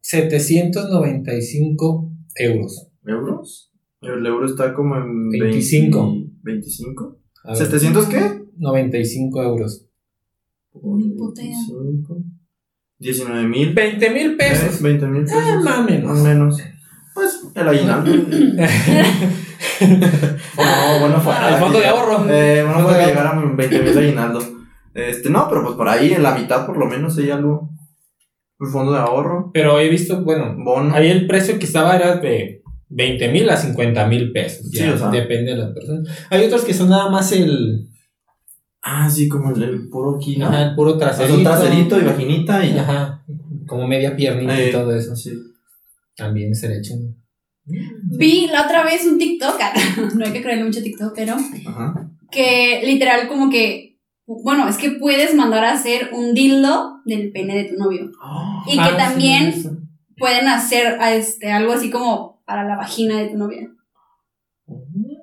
795 0.02 2.12
euros. 2.36 2.88
¿Euros? 3.06 3.71
El 4.02 4.25
euro 4.25 4.47
está 4.47 4.73
como 4.73 4.97
en 4.97 5.30
25. 5.30 6.15
20 6.41 6.67
¿25? 6.67 7.15
A 7.43 7.54
ver, 7.54 7.69
¿700 7.69 8.08
qué? 8.08 8.41
95 8.58 9.43
euros. 9.43 9.86
Ni 10.73 11.12
puta 11.12 11.43
idea. 11.43 11.58
25. 11.69 12.23
19 12.97 13.47
mil. 13.47 13.73
20 13.73 14.10
mil 14.10 14.36
pesos. 14.36 14.82
20 14.82 15.08
mil 15.08 15.23
pesos. 15.23 15.39
Ah, 15.41 15.62
más 15.63 15.80
o 15.80 15.84
menos. 15.84 16.10
Más 16.10 16.19
o 16.19 16.23
menos. 16.23 16.58
Pues 17.13 17.39
el 17.54 17.67
aguinaldo. 17.67 18.12
no, 18.15 18.23
bueno, 20.99 21.21
fuera. 21.21 21.54
El 21.54 21.60
fondo 21.60 21.80
de 21.80 21.86
ahorro. 21.86 22.25
Eh, 22.30 22.63
bueno, 22.63 22.73
Fondo 22.73 22.89
puede 22.89 23.02
de 23.02 23.08
llegar 23.08 23.28
a 23.28 23.39
20 23.39 23.82
mil 23.84 23.93
de 23.93 23.99
aguinaldo. 23.99 24.58
Este, 24.93 25.30
no, 25.30 25.47
pero 25.49 25.63
pues 25.63 25.75
por 25.75 25.88
ahí, 25.89 26.13
en 26.13 26.23
la 26.23 26.36
mitad 26.36 26.65
por 26.65 26.78
lo 26.78 26.86
menos 26.86 27.17
hay 27.17 27.30
algo. 27.32 27.69
Un 28.60 28.71
fondo 28.71 28.91
de 28.91 28.99
ahorro. 28.99 29.52
Pero 29.54 29.80
he 29.80 29.88
visto, 29.89 30.21
bueno, 30.23 30.54
Bono. 30.58 30.93
ahí 30.93 31.08
el 31.10 31.28
precio 31.28 31.58
que 31.58 31.65
estaba 31.65 31.95
era 31.95 32.17
de 32.17 32.62
20 32.89 33.30
mil 33.32 33.49
a 33.49 33.56
50 33.56 34.06
mil 34.08 34.32
pesos. 34.34 34.67
Sí, 34.71 34.80
Ya, 34.80 34.93
o 34.93 34.97
sea. 34.97 35.10
Depende 35.10 35.52
de 35.52 35.58
las 35.58 35.71
personas. 35.73 36.08
Hay 36.30 36.45
otros 36.45 36.63
que 36.65 36.73
son 36.73 36.89
nada 36.89 37.10
más 37.10 37.32
el, 37.32 37.88
Ah, 38.82 39.10
sí, 39.10 39.28
como 39.30 39.52
el, 39.56 39.62
el 39.63 39.89
puro 39.89 40.15
aquí, 40.17 40.38
¿no? 40.38 40.47
ajá, 40.47 40.63
el 40.69 40.75
puro 40.75 40.97
traserito. 40.97 41.36
un 41.38 41.43
traserito 41.43 41.99
y 41.99 42.04
vaginita 42.04 42.65
y. 42.65 42.78
Ajá, 42.78 43.23
como 43.67 43.88
media 43.88 44.15
piernita 44.15 44.60
Eh, 44.60 44.69
y 44.69 44.71
todo 44.71 44.93
eso. 44.95 45.15
Sí. 45.15 45.32
También 46.15 46.54
se 46.56 46.67
le 46.69 46.80
echan. 46.80 47.15
Vi 47.65 48.47
la 48.52 48.65
otra 48.65 48.84
vez 48.84 49.06
un 49.06 49.17
TikTok, 49.19 49.56
no 50.15 50.25
hay 50.25 50.32
que 50.34 50.41
creerle 50.41 50.65
mucho 50.65 50.82
TikTok, 50.82 51.13
pero 51.15 51.36
Ajá. 51.67 52.10
que 52.32 52.82
literal 52.84 53.28
como 53.28 53.49
que, 53.49 53.88
bueno, 54.43 54.67
es 54.67 54.77
que 54.77 54.91
puedes 54.91 55.33
mandar 55.35 55.65
a 55.65 55.73
hacer 55.73 56.09
un 56.13 56.33
dildo 56.33 57.01
del 57.05 57.31
pene 57.31 57.55
de 57.55 57.63
tu 57.65 57.75
novio. 57.75 58.11
Y 58.67 58.73
que 58.75 58.79
Ah, 58.81 58.89
sí, 58.91 58.97
también 58.97 59.47
eso. 59.47 59.71
pueden 60.17 60.47
hacer 60.47 60.97
este, 61.13 61.51
algo 61.51 61.73
así 61.73 61.89
como 61.89 62.41
para 62.45 62.63
la 62.63 62.75
vagina 62.75 63.17
de 63.17 63.29
tu 63.29 63.37
novia. 63.37 63.67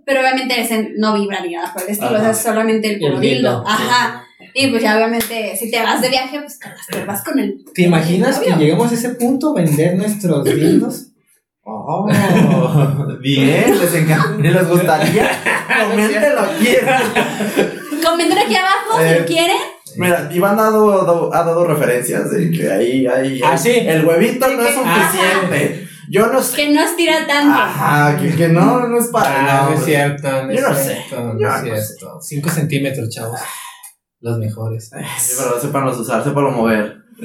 Pero 0.04 0.20
obviamente 0.20 0.60
ese 0.60 0.92
no 0.98 1.14
vibra 1.14 1.40
ni 1.40 1.52
nada 1.54 1.72
por 1.72 1.82
el 1.82 1.90
estilo, 1.90 2.10
Ajá. 2.10 2.18
o 2.18 2.20
sea, 2.22 2.30
es 2.30 2.38
solamente 2.38 2.92
el 2.94 2.98
puro 3.00 3.14
El 3.14 3.20
dildo. 3.20 3.36
dildo. 3.60 3.64
Ajá. 3.66 4.24
Y 4.54 4.68
pues 4.68 4.82
ya 4.82 4.96
obviamente 4.96 5.54
si 5.56 5.70
te 5.70 5.82
vas 5.82 6.00
de 6.00 6.08
viaje, 6.08 6.40
pues 6.40 6.58
te 6.90 7.04
vas 7.04 7.22
con 7.24 7.38
el... 7.38 7.64
¿Te 7.74 7.82
imaginas 7.82 8.38
que 8.38 8.50
lleguemos 8.52 8.90
a 8.90 8.94
ese 8.94 9.10
punto, 9.10 9.52
vender 9.54 9.96
nuestros 9.96 10.44
dildos? 10.44 11.08
Oh, 11.62 12.08
bien, 13.20 13.78
les 13.78 13.94
encanta. 13.94 14.36
¿Les 14.40 14.68
gustaría? 14.68 15.28
Coméntenlo 15.90 16.40
aquí. 16.40 16.68
Comenten 18.04 18.38
aquí 18.38 18.54
abajo 18.56 18.98
si 18.98 19.02
Eh, 19.04 19.20
lo 19.20 19.26
quieren. 19.26 19.56
Mira, 19.96 20.28
Iván 20.32 20.58
ha 20.58 20.64
dado, 20.64 21.32
ha 21.34 21.42
dado 21.42 21.64
referencias 21.66 22.30
de 22.30 22.50
que 22.50 22.70
ahí, 22.70 23.06
ahí, 23.06 23.40
Ah, 23.44 23.56
sí. 23.56 23.70
el 23.74 24.04
huevito 24.04 24.46
no 24.48 24.62
es 24.62 24.76
Ajá. 24.76 25.10
suficiente. 25.12 25.88
Yo 26.08 26.26
no 26.26 26.40
sé. 26.42 26.56
Que 26.56 26.70
no 26.72 26.82
estira 26.82 27.26
tanto. 27.26 27.52
Ajá, 27.58 28.16
que, 28.20 28.34
que 28.36 28.48
no, 28.48 28.86
no 28.88 28.98
es 28.98 29.06
para. 29.08 29.40
Ah, 29.40 29.62
no 29.64 29.70
es 29.70 29.78
hombre. 29.78 29.84
cierto, 29.94 30.28
no 30.44 30.50
es 30.50 30.60
Yo 30.60 30.68
no 30.68 30.74
sé. 30.74 30.82
cierto, 30.84 31.24
no 31.24 31.40
Yo 31.40 31.48
es 31.48 31.54
no 31.54 31.62
cierto. 31.76 32.20
5 32.20 32.48
centímetros, 32.50 33.08
chavos. 33.10 33.40
Los 34.20 34.38
mejores. 34.38 34.90
Sí, 35.18 35.34
pero 35.38 35.60
sépanlos 35.60 35.98
usar, 35.98 36.22
sépanlo 36.22 36.50
mover. 36.52 36.96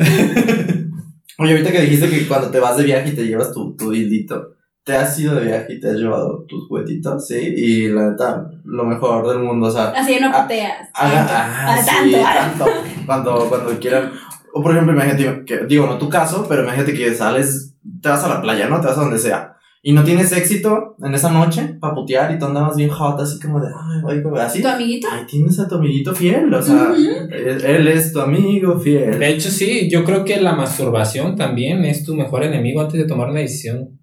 Oye, 1.38 1.52
ahorita 1.54 1.72
que 1.72 1.82
dijiste 1.82 2.10
que 2.10 2.28
cuando 2.28 2.50
te 2.52 2.60
vas 2.60 2.78
de 2.78 2.84
viaje 2.84 3.10
y 3.10 3.16
te 3.16 3.24
llevas 3.26 3.52
tu, 3.52 3.76
tu 3.76 3.92
dildito, 3.92 4.56
te 4.84 4.96
has 4.96 5.20
ido 5.20 5.36
de 5.36 5.46
viaje 5.46 5.74
y 5.74 5.80
te 5.80 5.90
has 5.90 5.98
llevado 5.98 6.44
tus 6.48 6.68
juguetitos, 6.68 7.28
sí, 7.28 7.36
y 7.36 7.88
la 7.88 8.12
neta, 8.12 8.50
lo 8.66 8.84
mejor 8.86 9.28
del 9.28 9.40
mundo, 9.40 9.68
o 9.68 9.72
sea, 9.72 9.90
Así 9.90 10.18
no 10.20 10.28
haga, 10.28 10.48
Tanto, 10.48 10.94
ah, 10.96 11.66
para 11.68 11.84
sí, 11.84 12.12
tanto, 12.12 12.66
tanto, 12.66 13.06
cuando, 13.06 13.50
cuando 13.50 13.80
quieran, 13.80 14.12
o 14.54 14.62
por 14.62 14.72
ejemplo, 14.72 14.94
imagínate, 14.94 15.46
que, 15.46 15.66
digo, 15.68 15.86
no 15.86 15.98
tu 15.98 16.10
caso, 16.10 16.46
pero 16.50 16.64
imagínate 16.64 16.94
que 16.94 17.14
sales, 17.14 17.76
te 18.02 18.10
vas 18.10 18.24
a 18.24 18.30
la 18.30 18.42
playa, 18.42 18.68
¿no? 18.68 18.82
Te 18.82 18.88
vas 18.88 18.98
a 18.98 19.02
donde 19.02 19.20
sea, 19.20 19.56
y 19.84 19.94
no 19.94 20.04
tienes 20.04 20.32
éxito 20.32 20.96
en 21.04 21.14
esa 21.14 21.32
noche 21.32 21.78
para 21.80 21.94
putear 21.94 22.32
y 22.32 22.40
tú 22.40 22.46
andabas 22.46 22.76
bien 22.76 22.90
hot, 22.90 23.20
así 23.20 23.40
como 23.40 23.60
de, 23.60 23.68
ay, 23.68 24.02
oigo, 24.18 24.36
así, 24.36 24.64
¿Tu 24.64 24.68
amiguito? 24.68 25.08
Ahí 25.12 25.26
tienes 25.28 25.60
a 25.60 25.68
tu 25.68 25.76
amiguito 25.76 26.16
fiel, 26.16 26.52
o 26.52 26.62
sea, 26.62 26.90
Ujú. 26.92 27.00
él, 27.32 27.66
él 27.66 27.88
es 27.88 28.14
tu 28.14 28.20
amigo 28.20 28.80
fiel. 28.80 29.20
De 29.20 29.30
hecho, 29.30 29.52
sí, 29.52 29.90
yo 29.92 30.04
creo 30.04 30.26
que 30.26 30.42
la 30.42 30.54
masturbación 30.54 31.36
también 31.36 31.86
es 31.86 32.04
tu 32.04 32.16
mejor 32.16 32.44
enemigo 32.44 32.82
antes 32.82 33.00
de 33.00 33.08
tomar 33.08 33.30
una 33.30 33.42
decisión. 33.42 34.01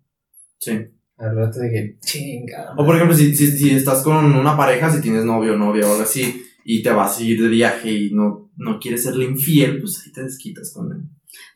Sí. 0.59 0.73
Al 1.17 1.35
rato 1.37 1.59
de 1.61 1.71
que, 1.71 1.99
chingada. 2.01 2.75
O 2.77 2.85
por 2.87 2.95
ejemplo, 2.95 3.17
si, 3.17 3.35
si, 3.35 3.49
si 3.51 3.71
estás 3.71 4.03
con 4.03 4.25
una 4.37 4.57
pareja, 4.57 4.91
si 4.91 5.01
tienes 5.01 5.25
novio 5.25 5.55
o 5.55 5.59
novia 5.59 5.87
o 5.87 5.91
algo 5.93 6.03
así, 6.03 6.45
y 6.65 6.83
te 6.83 6.91
vas 6.91 7.19
a 7.19 7.23
ir 7.23 7.43
de 7.43 7.49
viaje 7.49 7.91
y 7.91 8.11
no, 8.13 8.51
no 8.57 8.79
quieres 8.79 9.03
serle 9.03 9.25
infiel, 9.25 9.81
pues 9.81 10.03
ahí 10.05 10.13
te 10.13 10.23
desquitas 10.23 10.73
con 10.73 10.93
él. 10.93 10.99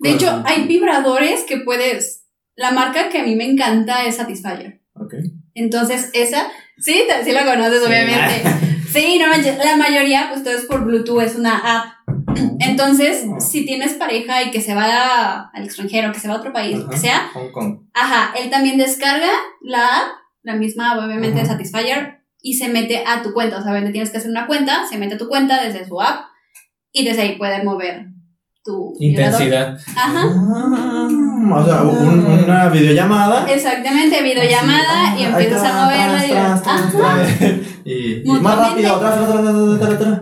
De 0.00 0.12
hecho, 0.12 0.42
hay 0.44 0.66
vibradores 0.66 1.44
que 1.46 1.58
puedes. 1.58 2.26
La 2.56 2.72
marca 2.72 3.08
que 3.08 3.18
a 3.18 3.24
mí 3.24 3.36
me 3.36 3.48
encanta 3.48 4.04
es 4.04 4.16
Satisfyer. 4.16 4.82
Ok. 4.94 5.14
Entonces, 5.54 6.10
esa, 6.12 6.48
sí, 6.78 7.02
sí 7.24 7.32
la 7.32 7.44
conoces, 7.44 7.80
Sí. 7.80 7.86
obviamente. 7.86 8.42
Sí, 8.92 9.18
no 9.18 9.26
manches, 9.28 9.56
la 9.56 9.74
mayoría, 9.78 10.28
pues 10.30 10.44
todo 10.44 10.52
es 10.52 10.66
por 10.66 10.84
Bluetooth, 10.84 11.22
es 11.22 11.34
una 11.36 11.56
app. 11.56 12.21
Entonces, 12.60 13.24
si 13.38 13.64
tienes 13.66 13.94
pareja 13.94 14.42
y 14.42 14.50
que 14.50 14.60
se 14.60 14.74
va 14.74 14.84
a- 14.84 15.50
al 15.52 15.64
extranjero, 15.64 16.12
que 16.12 16.20
se 16.20 16.28
va 16.28 16.34
a 16.34 16.38
otro 16.38 16.52
país, 16.52 16.78
lo 16.78 16.88
que 16.88 16.96
sea, 16.96 17.30
Hong 17.34 17.50
Kong. 17.52 17.78
ajá, 17.94 18.32
él 18.38 18.50
también 18.50 18.78
descarga 18.78 19.28
la 19.60 19.84
app, 19.84 20.08
la 20.42 20.54
misma, 20.54 20.96
obviamente, 21.04 21.40
de. 21.40 21.46
Satisfyer, 21.46 22.18
y 22.40 22.54
se 22.54 22.68
mete 22.68 23.04
a 23.06 23.22
tu 23.22 23.32
cuenta. 23.32 23.58
O 23.58 23.62
sea, 23.62 23.72
tienes 23.92 24.10
que 24.10 24.18
hacer 24.18 24.30
una 24.30 24.46
cuenta, 24.46 24.86
se 24.88 24.98
mete 24.98 25.14
a 25.14 25.18
tu 25.18 25.28
cuenta 25.28 25.62
desde 25.62 25.86
su 25.86 26.00
app, 26.00 26.26
y 26.92 27.04
desde 27.04 27.22
ahí 27.22 27.36
puede 27.38 27.62
mover 27.64 28.06
tu 28.64 28.94
vibrador. 28.98 29.42
Intensidad. 29.42 29.78
Ajá. 29.96 30.22
Ah, 30.24 31.08
o 31.54 31.64
sea, 31.64 31.82
un- 31.82 32.24
una 32.44 32.68
videollamada. 32.68 33.46
Exactamente, 33.50 34.22
videollamada 34.22 35.16
y 35.18 35.24
Así, 35.24 35.24
ah, 35.24 35.28
empiezas 35.40 35.62
ahí 35.64 35.70
a 35.70 35.84
moverla. 35.84 36.26
y-. 37.84 37.90
Y, 37.90 38.22
y 38.24 38.40
más 38.40 38.56
rápido, 38.58 38.98
tras, 39.00 39.14
tras, 39.16 39.28
tras, 39.28 39.80
tras, 39.80 39.98
tras. 39.98 40.20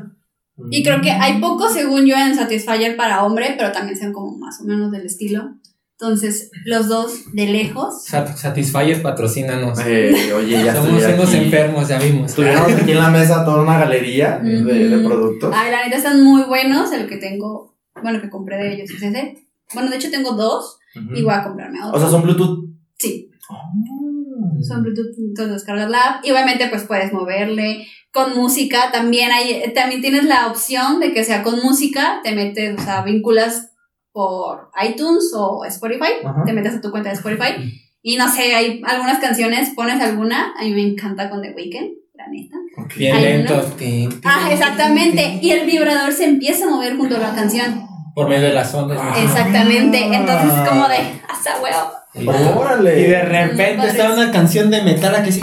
Y 0.71 0.83
creo 0.83 1.01
que 1.01 1.11
hay 1.11 1.41
poco, 1.41 1.69
según 1.69 2.07
yo, 2.07 2.17
en 2.17 2.35
Satisfyer 2.35 2.97
para 2.97 3.25
hombre, 3.25 3.55
pero 3.57 3.73
también 3.73 3.97
sean 3.97 4.13
como 4.13 4.37
más 4.39 4.61
o 4.61 4.65
menos 4.65 4.91
del 4.93 5.07
estilo. 5.07 5.55
Entonces, 5.99 6.51
los 6.65 6.89
dos 6.89 7.33
de 7.35 7.47
lejos. 7.47 8.05
Sat- 8.07 8.35
Satisfyer 8.37 9.03
patrocínanos. 9.03 9.79
Eh, 9.85 10.33
oye, 10.35 10.65
ya 10.65 10.75
Somos 10.75 11.03
unos 11.03 11.35
enfermos, 11.35 11.89
ya 11.89 11.99
vimos. 11.99 12.35
Tuviéramos 12.35 12.73
aquí 12.73 12.93
en 12.93 12.99
la 12.99 13.11
mesa 13.11 13.45
toda 13.45 13.63
una 13.63 13.79
galería 13.79 14.39
de, 14.43 14.63
de 14.65 14.99
productos. 15.07 15.55
Ay, 15.55 15.71
la 15.71 15.85
neta 15.85 15.99
están 15.99 16.23
muy 16.25 16.43
buenos. 16.45 16.91
El 16.93 17.07
que 17.07 17.19
tengo, 17.19 17.77
bueno, 18.03 18.21
que 18.21 18.31
compré 18.31 18.57
de 18.57 18.75
ellos 18.75 18.91
es 18.91 19.03
ese. 19.03 19.47
Bueno, 19.75 19.91
de 19.91 19.97
hecho 19.97 20.11
tengo 20.11 20.33
dos 20.33 20.79
Ujú. 20.97 21.15
y 21.15 21.23
voy 21.23 21.35
a 21.35 21.45
comprarme 21.45 21.83
otro. 21.85 21.99
O 21.99 22.01
sea, 22.01 22.09
son 22.09 22.23
Bluetooth. 22.23 22.65
sí, 22.99 23.27
Oh. 23.53 24.63
son 24.63 24.83
Bluetooth, 24.83 25.19
entonces 25.19 25.55
descargas 25.55 25.91
la 25.91 26.03
app 26.05 26.25
y 26.25 26.31
obviamente 26.31 26.69
pues 26.69 26.85
puedes 26.85 27.13
moverle 27.13 27.85
con 28.13 28.37
música. 28.37 28.91
También 28.93 29.31
hay, 29.31 29.73
también 29.75 30.01
tienes 30.01 30.25
la 30.25 30.47
opción 30.49 31.01
de 31.01 31.13
que 31.13 31.25
sea 31.25 31.43
con 31.43 31.61
música. 31.61 32.21
Te 32.23 32.33
metes, 32.33 32.79
o 32.79 32.83
sea, 32.83 33.03
vinculas 33.03 33.73
por 34.13 34.71
iTunes 34.83 35.33
o 35.35 35.65
Spotify. 35.65 36.25
Ajá. 36.25 36.45
te 36.45 36.53
metes 36.53 36.75
a 36.75 36.81
tu 36.81 36.91
cuenta 36.91 37.11
de 37.11 37.17
Spotify 37.17 37.81
y 38.03 38.17
no 38.17 38.29
sé, 38.29 38.55
hay 38.55 38.81
algunas 38.87 39.19
canciones, 39.19 39.71
pones 39.75 40.01
alguna, 40.01 40.55
a 40.59 40.65
mí 40.65 40.73
me 40.73 40.83
encanta 40.83 41.29
con 41.29 41.43
The 41.43 41.53
Weeknd, 41.53 41.91
la 42.15 42.29
neta. 42.29 42.57
Bien 42.97 43.21
lentos. 43.21 43.77
tin, 43.77 44.21
Ah, 44.25 44.49
exactamente, 44.51 45.39
y 45.43 45.51
el 45.51 45.67
vibrador 45.67 46.13
se 46.13 46.25
empieza 46.25 46.65
a 46.65 46.71
mover 46.71 46.97
junto 46.97 47.17
a 47.17 47.21
la 47.21 47.35
canción. 47.35 47.87
Por 48.15 48.29
medio 48.29 48.49
de 48.49 48.55
las 48.55 48.75
ondas. 48.75 48.99
Ah. 49.01 49.15
Exactamente, 49.23 50.03
entonces 50.03 50.51
es 50.51 50.69
como 50.69 50.89
de, 50.89 50.97
hasta 51.29 51.61
huevo. 51.61 51.91
Y, 52.15 52.27
Órale. 52.27 53.01
y 53.01 53.05
de 53.05 53.23
repente 53.23 53.87
está 53.87 54.13
una 54.13 54.33
canción 54.33 54.71
de 54.71 54.83
metal 54.83 55.15
aquí 55.15 55.31
sí. 55.33 55.41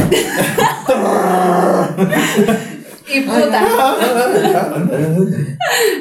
Y 3.14 3.22
puta. 3.22 3.64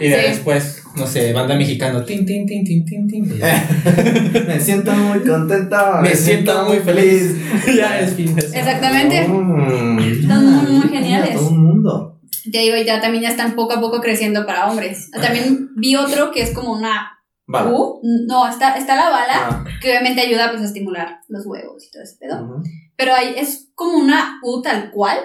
Y 0.01 0.09
de 0.09 0.17
Sí. 0.21 0.29
después 0.29 0.83
no 0.97 1.07
sé, 1.07 1.33
banda 1.33 1.55
mexicana, 1.57 2.03
tin, 2.05 2.25
tin, 2.25 2.47
tin, 2.47 2.65
tin, 2.65 2.85
tin, 2.87 3.07
tin. 3.07 3.29
Me 4.47 4.59
siento 4.59 4.93
muy 4.93 5.21
contenta. 5.21 6.01
Me 6.01 6.15
siento 6.15 6.65
muy 6.65 6.79
feliz. 6.79 7.37
ya 7.77 8.01
es 8.01 8.15
fin 8.15 8.35
de 8.35 8.41
semana. 8.43 8.59
Exactamente. 8.61 9.29
Mm, 9.29 9.99
Están 10.23 10.65
muy, 10.65 10.73
muy 10.73 10.89
geniales. 10.89 11.35
Todo 11.35 11.51
el 11.51 11.57
mundo. 11.57 12.19
Te 12.51 12.59
digo, 12.61 12.77
ya 12.85 13.01
también 13.01 13.25
ya 13.25 13.29
están 13.29 13.55
poco 13.55 13.75
a 13.75 13.81
poco 13.81 14.01
creciendo 14.01 14.47
para 14.47 14.71
hombres. 14.71 15.11
También 15.11 15.69
vi 15.77 15.97
otro 15.97 16.31
que 16.31 16.41
es 16.43 16.53
como 16.53 16.73
una 16.73 17.16
U. 17.49 18.01
No, 18.27 18.49
está, 18.49 18.77
está 18.77 18.97
la 18.97 19.11
bala, 19.11 19.35
Ah, 19.35 19.65
que 19.81 19.89
obviamente 19.91 20.21
ayuda 20.21 20.51
pues 20.51 20.63
a 20.63 20.67
estimular 20.67 21.21
los 21.29 21.47
huevos 21.47 21.85
y 21.87 21.91
todo 21.91 22.03
ese 22.03 22.17
pedo. 22.19 22.63
Pero 22.97 23.13
ahí 23.15 23.35
es 23.37 23.71
como 23.75 23.99
una 23.99 24.41
U 24.43 24.63
tal 24.63 24.91
cual. 24.91 25.19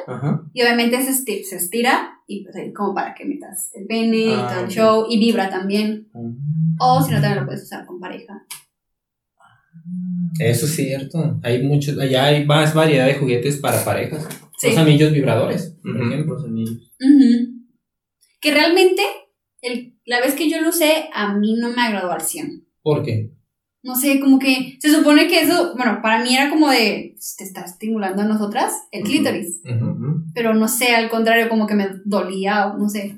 Y 0.53 0.61
obviamente 0.61 1.01
se, 1.01 1.13
se 1.13 1.55
estira 1.55 2.19
y 2.27 2.43
pues 2.43 2.55
ahí 2.55 2.71
como 2.73 2.93
para 2.93 3.13
que 3.15 3.25
metas 3.25 3.71
el 3.73 3.87
pene 3.87 4.17
y 4.17 4.33
Ah, 4.33 4.47
todo 4.51 4.65
el 4.65 4.69
show. 4.69 5.05
Y 5.09 5.19
vibra 5.19 5.49
también. 5.49 6.09
O 6.79 7.01
si 7.01 7.11
no, 7.11 7.21
también 7.21 7.39
lo 7.39 7.45
puedes 7.45 7.63
usar 7.63 7.85
con 7.85 7.99
pareja. 7.99 8.45
Eso 10.39 10.65
es 10.65 10.75
cierto. 10.75 11.39
Hay 11.43 11.63
muchos, 11.63 11.97
allá 11.97 12.25
hay 12.25 12.45
más 12.45 12.73
variedad 12.73 13.05
de 13.05 13.15
juguetes 13.15 13.57
para 13.57 13.83
parejas. 13.83 14.27
Sí. 14.57 14.69
Los 14.69 14.77
anillos 14.77 15.11
vibradores, 15.11 15.77
por 15.81 15.99
ejemplo. 16.01 16.35
los 16.35 16.45
anillos. 16.45 16.91
Que 18.39 18.51
realmente, 18.53 19.01
el, 19.61 19.99
la 20.11 20.19
vez 20.19 20.35
que 20.35 20.49
yo 20.49 20.59
lo 20.61 20.69
usé, 20.69 21.09
a 21.13 21.33
mí 21.33 21.55
no 21.57 21.69
me 21.69 21.81
agradó 21.81 22.11
al 22.11 22.21
100. 22.21 22.65
¿Por 22.83 23.01
qué? 23.03 23.31
No 23.83 23.95
sé, 23.95 24.19
como 24.19 24.37
que 24.39 24.77
se 24.79 24.93
supone 24.93 25.27
que 25.27 25.41
eso, 25.41 25.73
bueno, 25.75 25.99
para 26.03 26.21
mí 26.23 26.35
era 26.35 26.49
como 26.49 26.69
de, 26.69 27.13
pues, 27.15 27.35
te 27.37 27.43
está 27.45 27.61
estimulando 27.61 28.21
a 28.21 28.25
nosotras 28.25 28.73
el 28.91 29.01
Ujú. 29.03 29.09
clítoris. 29.11 29.61
Ujú. 29.65 29.85
Ujú. 29.91 30.23
Pero 30.35 30.53
no 30.53 30.67
sé, 30.67 30.93
al 30.95 31.09
contrario, 31.09 31.49
como 31.49 31.65
que 31.65 31.73
me 31.75 31.87
dolía 32.05 32.67
o 32.67 32.77
no 32.77 32.89
sé. 32.89 33.17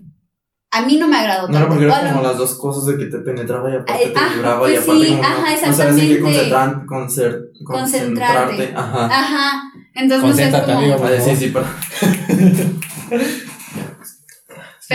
A 0.71 0.85
mí 0.85 0.97
no 0.97 1.07
me 1.07 1.17
agradó 1.17 1.47
No 1.47 1.53
tanto. 1.53 1.69
porque 1.69 1.85
O 1.85 1.89
era 1.89 2.11
como 2.13 2.23
las 2.23 2.37
dos 2.37 2.55
cosas 2.57 2.85
de 2.85 2.97
que 2.97 3.05
te 3.11 3.19
penetraba 3.19 3.69
y 3.71 3.75
aparte 3.75 3.93
Ay, 4.05 4.11
te 4.13 4.17
ajá, 4.19 4.33
vibraba 4.33 4.59
pues 4.59 4.73
y 4.73 4.77
aparte 4.77 5.03
sí, 5.05 5.09
como 5.11 5.23
ajá, 5.23 5.33
no, 5.61 5.67
no 5.67 5.73
sabes 5.73 5.97
en 5.97 6.07
qué 6.07 6.13
exactamente. 6.13 6.21
concentrar, 6.21 6.85
concer- 6.85 7.41
Concentrarte. 7.63 8.55
concentrarte. 8.55 8.73
Ajá. 8.75 9.05
Ajá. 9.05 9.63
Entonces 9.95 10.29
no 10.29 10.33
sé, 10.35 10.71
amigo. 10.71 10.93
como... 10.95 11.03
Vale, 11.03 11.21
sí, 11.21 11.35
sí, 11.35 11.53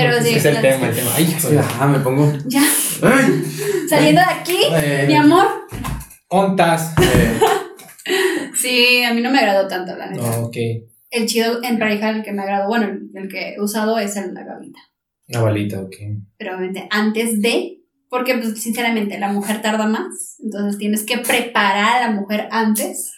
pero. 0.03 0.17
Es 0.17 0.25
sí, 0.27 0.35
es 0.35 0.45
el 0.45 0.61
tema, 0.61 0.89
el 0.89 0.95
tema. 0.95 1.11
Ay, 1.17 1.37
Sí, 1.39 1.57
ajá, 1.57 1.87
me 1.87 1.99
pongo. 2.01 2.33
Ya, 2.47 2.63
¡Ay! 3.03 3.45
saliendo 3.89 4.21
de 4.21 4.27
aquí, 4.27 4.59
Eh, 4.73 5.05
mi 5.07 5.15
amor. 5.15 5.47
Ontas. 6.29 6.95
eh, 7.01 7.39
Sí, 8.55 9.03
a 9.05 9.15
mí 9.15 9.21
no 9.21 9.31
me 9.31 9.39
agradó 9.39 9.69
tanto, 9.69 9.95
la 9.97 10.11
neta. 10.11 10.41
Ok. 10.41 10.57
El 11.11 11.27
chido 11.27 11.63
en 11.63 11.79
pareja, 11.79 12.11
el 12.11 12.23
que 12.23 12.33
me 12.33 12.43
agradó, 12.43 12.69
bueno, 12.69 12.89
el, 13.15 13.29
que 13.29 13.55
he 13.55 13.61
usado 13.61 13.99
es 13.99 14.17
el 14.17 14.35
la 14.35 14.45
gavita. 14.45 14.81
Una 15.29 15.43
balita, 15.43 15.81
ok. 15.81 15.95
Pero 16.37 16.57
obviamente 16.57 16.87
antes 16.91 17.41
de, 17.41 17.79
porque 18.11 18.35
pues 18.37 18.61
sinceramente 18.61 19.19
la 19.19 19.29
mujer 19.33 19.63
tarda 19.63 19.87
más, 19.87 20.37
entonces 20.43 20.79
tienes 20.79 21.05
que 21.05 21.19
preparar 21.19 22.03
a 22.03 22.07
la 22.09 22.13
mujer 22.13 22.49
antes. 22.51 23.13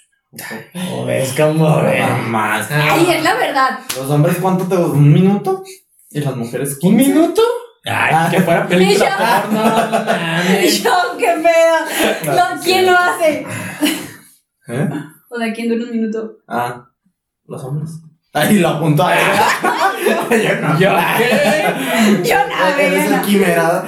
¿Cómo 0.73 1.07
ves? 1.07 1.33
¿Cómo 1.37 1.83
ves? 1.83 2.05
Más. 2.29 2.69
Ay, 2.71 3.07
es 3.17 3.25
la 3.25 3.35
verdad. 3.35 3.79
¿Los 3.97 4.11
hombres 4.11 4.37
cuánto 4.41 4.67
te 4.67 4.77
¿Un 4.77 5.13
minuto? 5.13 5.65
¿Y 6.11 6.21
las 6.21 6.37
mujeres 6.37 6.79
¿Un 6.83 6.97
15? 6.97 7.09
minuto? 7.09 7.43
Ay, 7.85 8.31
que 8.31 8.41
fuera 8.43 8.67
película 8.69 8.95
Y 8.95 8.99
yo- 8.99 9.05
porno, 9.51 9.65
no 9.65 9.91
mames. 10.07 10.83
yo, 10.83 10.91
qué 11.19 11.27
pedo. 11.43 12.35
No, 12.37 12.61
¿Quién 12.63 12.87
lo 12.87 12.93
hace? 12.99 13.47
¿Eh? 14.69 14.89
O 15.31 15.39
sea, 15.39 15.53
¿quién 15.53 15.69
dura 15.69 15.85
un 15.85 15.91
minuto? 15.91 16.39
Ah, 16.49 16.87
los 17.47 17.65
hombres. 17.65 17.91
Ahí 18.33 18.59
lo 18.61 18.69
apuntó 18.69 19.05
a 19.07 19.17
él. 19.19 19.27
Yo 20.31 20.61
no. 20.61 20.79
¿Yo 20.79 20.91
qué? 21.19 22.29
Yo 22.29 22.37
no, 22.47 22.67
Eres 22.79 23.11
el 23.11 23.21
quimera. 23.23 23.85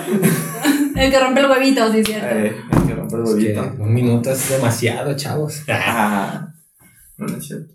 El 0.97 1.11
que 1.11 1.21
rompe 1.21 1.41
el 1.41 1.47
huevito, 1.51 1.93
sí 1.93 1.99
es 2.01 2.07
cierto. 2.07 2.27
Eh, 2.29 2.57
el 2.73 2.87
que 2.89 2.95
rompe 2.95 3.17
el 3.17 3.23
Es 3.23 3.29
que 3.29 3.35
huevito. 3.35 3.75
un 3.79 3.95
minuto 3.95 4.31
es 4.33 4.49
demasiado, 4.49 5.15
chavos. 5.17 5.63
Ah, 5.69 6.49
no 7.19 7.27
no 7.29 7.37
es 7.37 7.47
cierto. 7.47 7.73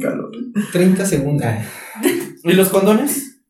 Calor. 0.00 0.30
30 0.72 1.06
segundos. 1.06 1.46
Ay, 1.46 1.64
¿Y 2.42 2.52
los 2.52 2.68
condones? 2.68 3.40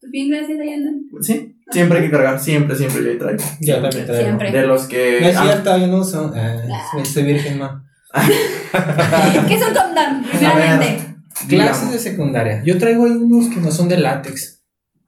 Pues 0.00 0.12
bien, 0.12 0.30
gracias, 0.30 0.58
Ayanda. 0.60 0.90
Sí. 1.20 1.54
Siempre 1.70 1.98
hay 1.98 2.04
que 2.04 2.10
cargar, 2.10 2.40
siempre, 2.40 2.76
siempre 2.76 3.02
yo 3.02 3.10
ahí 3.10 3.18
traigo. 3.18 3.42
Yo 3.60 3.82
también 3.82 4.06
traigo. 4.06 4.24
Siempre. 4.24 4.52
De 4.52 4.66
los 4.66 4.86
que. 4.86 5.18
No 5.20 5.28
es 5.28 5.36
ah, 5.36 5.42
cierto, 5.42 5.78
yo 5.78 5.86
no 5.88 5.98
uso. 5.98 6.32
Ah, 6.34 6.56
soy 7.04 7.24
virgen, 7.24 7.58
ma. 7.58 7.84
¿Qué 9.48 9.54
es 9.54 9.62
un 9.62 9.74
condón? 9.74 10.24
Primeramente. 10.30 11.16
Clases 11.48 11.92
de 11.92 11.98
secundaria. 11.98 12.62
Yo 12.64 12.78
traigo 12.78 13.04
ahí 13.04 13.12
unos 13.12 13.52
que 13.52 13.60
no 13.60 13.70
son 13.70 13.88
de 13.88 13.98
látex. 13.98 14.57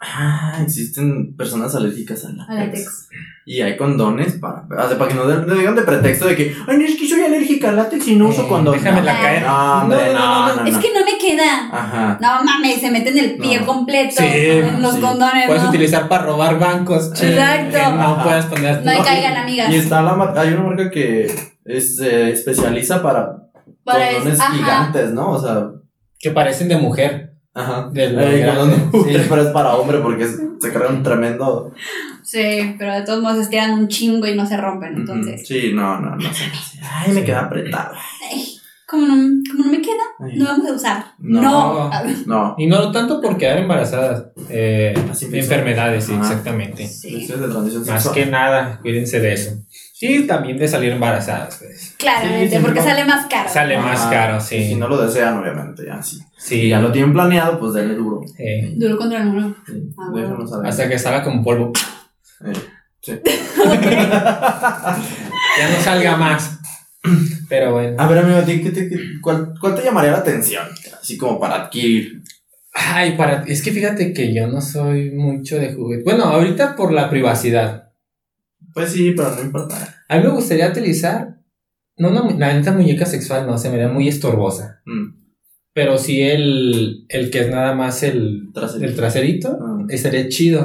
Ah, 0.02 0.56
existen 0.62 1.36
personas 1.36 1.74
alérgicas 1.74 2.24
al 2.24 2.38
látex. 2.38 2.50
A 2.50 2.64
látex. 2.64 3.08
Y 3.44 3.60
hay 3.60 3.76
condones 3.76 4.32
para, 4.34 4.66
para 4.66 5.08
que 5.08 5.14
no 5.14 5.24
no 5.24 5.54
digan 5.54 5.74
de 5.74 5.82
pretexto 5.82 6.26
de 6.26 6.36
que, 6.36 6.56
ay, 6.66 6.78
no, 6.78 6.84
es 6.84 6.96
que 6.96 7.06
soy 7.06 7.20
alérgica 7.20 7.68
al 7.68 7.76
látex 7.76 8.08
y 8.08 8.16
no 8.16 8.28
uso 8.28 8.44
Eh, 8.44 8.48
condón. 8.48 8.74
déjamela 8.74 9.12
no, 9.12 9.20
caer. 9.20 9.42
No, 9.42 9.82
hombre, 9.82 9.98
No, 9.98 10.12
no, 10.12 10.18
no, 10.18 10.48
no, 10.48 10.54
no, 10.56 10.62
no. 10.62 10.66
Es 10.70 10.76
que 10.78 10.88
no 10.94 11.04
me 11.04 11.18
queda. 11.18 11.68
Ajá. 11.70 12.18
No 12.20 12.42
mames, 12.44 12.80
se 12.80 12.90
meten 12.90 13.18
el 13.18 13.36
pie 13.36 13.60
No. 13.60 13.66
completo 13.66 14.14
Sí, 14.22 14.24
en 14.26 14.80
los 14.80 14.94
sí. 14.94 15.00
condones, 15.02 15.46
Puedes 15.46 15.62
¿no? 15.64 15.68
utilizar 15.68 16.08
para 16.08 16.24
robar 16.24 16.58
bancos. 16.58 17.12
che, 17.12 17.32
Exacto. 17.32 17.76
que 17.76 17.96
no 17.96 18.02
Ajá. 18.14 18.22
puedes 18.24 18.44
poner. 18.46 18.82
No 18.84 18.94
No, 18.94 19.04
caigan, 19.04 19.36
amigas. 19.36 19.70
Y 19.70 19.76
está 19.76 20.00
la 20.00 20.12
hay 20.36 20.52
una 20.54 20.62
marca 20.62 20.90
que 20.90 21.26
es, 21.66 21.96
se 21.96 22.30
especializa 22.30 23.02
para, 23.02 23.36
Para 23.84 24.12
condones 24.14 24.40
gigantes, 24.50 25.12
¿no? 25.12 25.32
O 25.32 25.38
sea, 25.40 25.68
Que 26.18 26.30
parecen 26.30 26.68
de 26.68 26.76
mujer. 26.76 27.29
Ajá. 27.54 27.90
Del 27.92 28.18
Eh, 28.18 28.64
sí. 28.92 29.16
Pero 29.28 29.42
es 29.42 29.48
para 29.48 29.74
hombre 29.76 29.98
porque 29.98 30.24
es- 30.24 30.40
se 30.60 30.72
carga 30.72 30.88
un 30.90 31.02
tremendo. 31.02 31.72
Sí, 32.22 32.76
pero 32.78 32.94
de 32.94 33.02
todos 33.02 33.22
modos 33.22 33.36
se 33.38 33.42
estiran 33.44 33.72
un 33.72 33.88
chingo 33.88 34.26
y 34.26 34.36
no 34.36 34.44
se 34.46 34.56
rompen, 34.58 34.94
entonces. 34.94 35.46
Sí, 35.48 35.72
no, 35.74 35.98
no, 36.00 36.16
no 36.16 36.34
sé. 36.34 36.44
Ay, 36.82 37.12
me 37.12 37.20
Sí. 37.20 37.26
queda 37.26 37.40
apretado. 37.46 37.94
Ay, 38.30 38.44
como 38.86 39.06
no, 39.06 39.14
como 39.50 39.64
no 39.64 39.70
me 39.70 39.80
queda, 39.80 40.02
Ay. 40.20 40.36
no 40.38 40.44
vamos 40.44 40.68
a 40.68 40.72
usar. 40.74 41.04
No. 41.18 41.40
No. 41.40 41.90
No. 42.26 42.54
Y 42.58 42.66
no 42.66 42.92
tanto 42.92 43.20
por 43.22 43.38
quedar 43.38 43.58
embarazadas. 43.58 44.26
Eh, 44.50 44.92
enfermedades, 45.32 46.04
sí, 46.04 46.12
exactamente. 46.14 46.86
Sí, 46.86 47.12
Cuestiones 47.12 47.46
de 47.46 47.52
transición 47.52 47.84
Más 47.86 48.08
que 48.10 48.26
nada, 48.26 48.78
cuídense 48.82 49.18
de 49.20 49.32
eso. 49.32 49.50
Y 50.02 50.26
también 50.26 50.56
de 50.56 50.66
salir 50.66 50.92
embarazadas. 50.92 51.56
Pues. 51.58 51.94
claramente, 51.98 52.56
Sí, 52.56 52.62
porque 52.62 52.80
no. 52.80 52.84
sale 52.86 53.04
más 53.04 53.26
caro. 53.26 53.48
Sale 53.50 53.78
más 53.78 54.00
caro, 54.06 54.40
sí. 54.40 54.64
Si 54.68 54.74
no 54.76 54.88
lo 54.88 54.96
desean, 55.04 55.38
obviamente, 55.38 55.84
ya 55.86 56.02
sí. 56.02 56.16
Sí, 56.38 56.60
Si 56.62 56.68
ya 56.70 56.80
lo 56.80 56.90
tienen 56.90 57.12
planeado, 57.12 57.58
pues 57.60 57.74
denle 57.74 57.94
duro. 57.96 58.22
eh, 58.38 58.72
Duro 58.76 58.96
contra 58.96 59.18
el 59.20 59.26
muro. 59.26 59.54
Sí, 59.66 59.92
Ah, 59.98 60.08
bueno. 60.10 60.38
hasta 60.64 60.88
que 60.88 60.98
salga 60.98 61.22
como 61.22 61.44
polvo. 61.44 61.72
Eh, 62.46 62.52
sí. 63.02 63.12
Ya 65.58 65.68
no 65.70 65.80
salga 65.82 66.16
más. 66.16 66.58
Pero 67.48 67.72
bueno. 67.72 67.96
A 67.98 68.06
ver, 68.06 68.18
amigo, 68.18 68.38
¿a 68.38 68.44
ti 68.44 68.62
qué 68.62 68.70
te- 68.70 68.88
qué- 68.88 68.98
cuál, 69.20 69.54
cuál 69.60 69.74
te 69.74 69.82
llamaría 69.82 70.12
la 70.12 70.18
atención? 70.18 70.64
Así 71.00 71.16
como 71.18 71.38
para 71.40 71.64
adquirir. 71.64 72.22
Ay, 72.72 73.16
para, 73.16 73.42
es 73.46 73.62
que 73.62 73.72
fíjate 73.72 74.12
que 74.12 74.32
yo 74.34 74.46
no 74.46 74.60
soy 74.60 75.10
mucho 75.10 75.56
de 75.58 75.74
juguete. 75.74 76.04
Bueno, 76.04 76.24
ahorita 76.24 76.76
por 76.76 76.92
la 76.92 77.10
privacidad. 77.10 77.89
Pues 78.74 78.92
sí, 78.92 79.12
pero 79.16 79.34
no 79.34 79.42
importa. 79.42 80.02
A 80.08 80.16
mí 80.18 80.22
me 80.24 80.30
gustaría 80.30 80.68
utilizar, 80.68 81.38
no 81.96 82.10
mu- 82.10 82.38
la 82.38 82.52
neta 82.54 82.72
muñeca 82.72 83.06
sexual, 83.06 83.46
no, 83.46 83.58
se 83.58 83.70
me 83.70 83.78
da 83.78 83.88
muy 83.88 84.08
estorbosa. 84.08 84.80
Mm, 84.86 85.18
Pero 85.72 85.98
sí 85.98 86.20
el, 86.22 87.04
el 87.08 87.30
que 87.30 87.40
es 87.42 87.50
nada 87.50 87.74
más 87.74 88.02
el, 88.02 88.48
el 88.80 88.94
traserito, 88.96 89.58
Ah. 89.60 89.84
estaría 89.88 90.28
chido. 90.28 90.64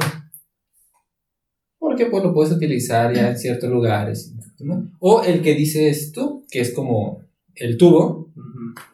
Porque 1.79 2.07
pues 2.07 2.23
lo 2.23 2.33
puedes 2.33 2.51
utilizar 2.51 3.13
ya 3.13 3.29
en 3.29 3.37
ciertos 3.37 3.69
lugares. 3.69 4.33
¿no? 4.59 4.91
O 4.99 5.21
el 5.23 5.41
que 5.41 5.53
dices 5.53 6.11
tú, 6.11 6.45
que 6.49 6.61
es 6.61 6.73
como 6.73 7.21
el 7.55 7.77
tubo, 7.77 8.33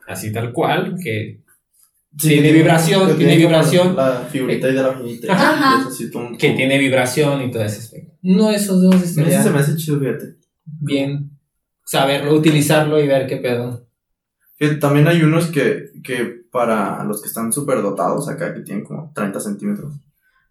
así 0.08 0.32
tal 0.32 0.52
cual, 0.52 0.97
que, 1.02 1.40
Sí, 2.17 2.28
Tiene 2.28 2.52
vibración, 2.52 3.17
tiene 3.17 3.38
vibración. 3.38 3.95
La 3.95 4.28
figurita 4.30 4.69
y 4.69 4.74
de 4.74 4.82
la 4.82 4.89
vaginita. 4.89 5.34
Ajá. 5.34 5.89
que 6.38 6.52
tiene 6.52 6.78
vibración 6.78 7.41
y 7.41 7.52
todo 7.52 7.63
ese 7.63 7.80
aspecto. 7.80 8.13
De 8.21 8.56
esos 8.56 8.82
dos 8.82 8.93
A 8.93 8.97
mí 8.97 9.04
estaría 9.04 9.39
ese 9.39 9.43
se 9.43 9.50
me 9.50 9.60
hace 9.60 9.76
chido, 9.76 10.00
fíjate. 10.00 10.36
bien 10.65 11.32
saberlo, 11.91 12.34
utilizarlo 12.34 13.00
y 13.02 13.08
ver 13.08 13.28
qué 13.28 13.38
pedo. 13.38 13.86
Fíjate, 14.56 14.78
También 14.80 15.08
hay 15.08 15.21
unos 15.24 15.47
que, 15.47 15.91
que 16.04 16.41
para 16.50 17.04
los 17.04 17.21
que 17.21 17.28
están 17.28 17.52
súper 17.52 17.82
dotados 17.82 18.30
acá, 18.30 18.54
que 18.54 18.62
tienen 18.62 18.86
como 18.86 19.12
30 19.13 19.39
centímetros, 19.39 19.93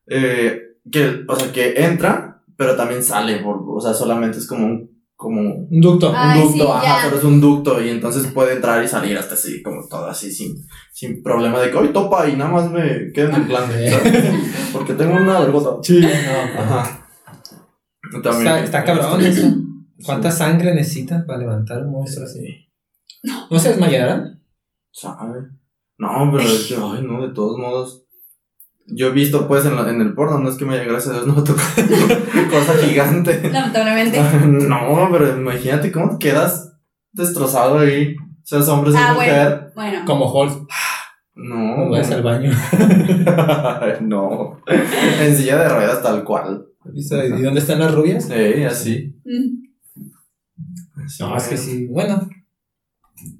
eh, 0.07 0.77
que, 0.91 1.25
o 1.27 1.37
sea, 1.37 1.51
que 1.53 1.85
entra, 1.85 2.43
pero 2.57 2.77
también 2.77 3.03
sale, 3.03 3.39
por, 3.39 3.63
o 3.67 3.81
sea, 3.81 3.95
solamente 3.95 4.39
es 4.39 4.47
como 4.47 4.67
un, 4.67 4.90
como 5.21 5.39
un 5.43 5.69
Un 5.71 5.81
ducto. 5.83 6.13
Ay, 6.17 6.41
ducto, 6.41 6.55
sí, 6.65 6.71
ajá, 6.73 6.83
ya. 6.83 7.05
solo 7.05 7.17
es 7.19 7.25
un 7.25 7.41
ducto, 7.43 7.83
y 7.85 7.91
entonces 7.91 8.27
puede 8.33 8.55
entrar 8.55 8.83
y 8.83 8.89
salir 8.89 9.19
hasta 9.19 9.35
así, 9.35 9.63
como 9.63 9.87
todo 9.87 10.07
así, 10.07 10.33
sin, 10.33 10.55
sin 10.95 11.23
problema 11.23 11.61
de 11.61 11.71
que 11.71 11.77
hoy 11.77 11.89
topa 11.93 12.27
y 12.27 12.37
nada 12.37 12.51
más 12.51 12.71
me 12.71 13.13
quedo 13.13 13.29
en 13.29 13.35
el 13.35 13.47
plan, 13.47 13.65
Sí. 13.71 13.91
¿sabes? 13.91 14.25
porque 14.73 14.95
tengo 14.95 15.13
una 15.17 15.41
vergüenza. 15.41 15.71
Sí, 15.83 16.01
no. 16.01 16.61
Ajá. 16.63 17.07
También- 18.23 18.47
Está, 18.47 18.65
está 18.65 18.85
cabrón 18.85 19.21
eso. 19.21 19.47
¿Cuánta 20.07 20.31
sangre 20.31 20.75
necesitas 20.75 21.23
para 21.27 21.39
levantar 21.41 21.85
un 21.85 21.93
monstruo 21.93 22.25
así? 22.27 22.67
¿No 23.51 23.59
se 23.59 23.69
desmayarán? 23.71 24.43
¿Sabe? 24.91 25.41
No, 25.99 26.31
pero 26.33 26.43
es 26.49 26.67
que, 26.67 26.77
ay, 26.77 27.03
no, 27.07 27.21
de 27.29 27.35
todos 27.35 27.59
modos. 27.59 28.07
Yo 28.87 29.09
he 29.09 29.13
visto 29.13 29.47
pues 29.47 29.65
en, 29.67 29.77
la- 29.77 29.89
en 29.91 30.01
el 30.01 30.15
porno, 30.15 30.39
no 30.39 30.49
es 30.49 30.57
que 30.57 30.65
me 30.65 30.83
gracias 30.85 31.09
a 31.09 31.13
Dios 31.23 31.27
no 31.27 31.35
me 31.37 31.43
tocó 31.43 31.61
cosa 32.51 32.75
gigante. 32.85 33.51
Lamentablemente. 33.51 34.21
No, 34.47 35.09
pero 35.13 35.37
imagínate 35.37 35.93
cómo 35.93 36.17
te 36.19 36.29
quedas 36.29 36.73
destrozado 37.13 37.79
ahí. 37.79 38.17
Seas 38.43 38.69
hombre, 38.69 38.91
seas 38.93 39.05
Ah, 39.11 39.15
mujer. 39.15 39.73
Bueno. 39.75 40.03
Como 40.07 40.33
Hulk, 40.33 40.69
No, 41.37 41.91
vas 41.91 42.11
al 42.11 42.23
baño. 42.23 42.51
no. 44.01 44.61
En 44.67 45.37
silla 45.37 45.59
de 45.59 45.69
ruedas 45.69 46.03
tal 46.03 46.25
cual. 46.25 46.67
¿Y 46.93 47.43
dónde 47.43 47.61
están 47.61 47.79
las 47.79 47.95
rubias? 47.95 48.25
Sí, 48.25 48.65
así. 48.65 49.15
Mm. 49.25 49.61
No, 51.21 51.37
es 51.37 51.45
que 51.45 51.57
sí. 51.57 51.87
Bueno, 51.87 52.29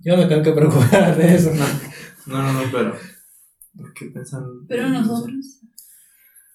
yo 0.03 0.17
no 0.17 0.23
me 0.23 0.29
tengo 0.29 0.43
que 0.43 0.53
preocupar 0.53 1.17
de 1.17 1.35
eso. 1.35 1.51
No, 2.27 2.43
no, 2.43 2.53
no, 2.53 2.61
pero. 2.71 2.95
¿Qué 3.95 4.07
pensan? 4.07 4.43
Pero 4.69 4.89
nosotros. 4.89 5.37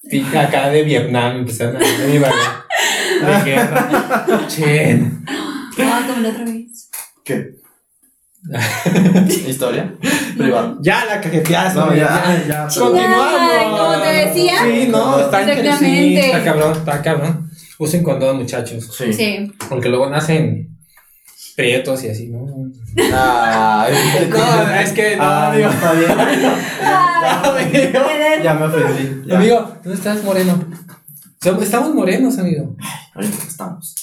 Sí, 0.09 0.23
acá 0.37 0.69
de 0.69 0.83
Vietnam 0.83 1.37
empezaron 1.37 1.77
a 1.77 1.79
de 1.79 2.19
guerra. 3.45 4.47
Chen. 4.47 5.25
Ah, 5.79 6.03
como 6.07 6.21
la 6.21 6.29
otra 6.29 6.43
vez. 6.45 6.89
¿Qué? 7.23 7.55
¿Historia? 9.47 9.95
Privada. 10.37 10.77
Ya 10.81 11.05
la 11.05 11.19
cajeteaste. 11.21 11.79
No, 11.79 11.95
ya, 11.95 12.43
ya. 12.47 12.67
Continuamos. 12.79 13.79
Como 13.79 14.01
te 14.03 14.07
decía. 14.09 14.53
Sí, 14.63 14.87
no, 14.89 15.19
está 15.19 15.41
Exactamente. 15.41 16.07
interesante. 16.09 16.25
Está 16.27 16.43
cabrón, 16.43 16.71
está 16.77 17.01
cabrón. 17.01 17.49
Usen 17.79 18.03
condón, 18.03 18.37
muchachos. 18.37 18.95
Sí. 18.95 19.11
Sí. 19.13 19.51
Porque 19.67 19.89
luego 19.89 20.07
nacen 20.09 20.77
prietos 21.55 22.03
y 22.03 22.09
así, 22.09 22.27
¿no? 22.27 22.45
Ay, 22.97 23.93
No, 24.29 24.69
es 24.75 24.91
que 24.91 25.15
no, 25.15 25.23
Ah, 25.23 25.51
amigo. 25.51 25.69
está 25.71 25.93
bien. 25.93 26.11
Ya, 27.25 28.41
ya 28.43 28.53
me 28.53 28.65
ofendí. 28.65 29.23
Ya. 29.27 29.37
Amigo, 29.37 29.71
¿dónde 29.83 29.93
estás, 29.93 30.23
moreno? 30.23 30.63
Estamos 31.61 31.93
morenos, 31.93 32.37
amigo. 32.39 32.75
Ahorita 33.13 33.37
estamos. 33.47 33.95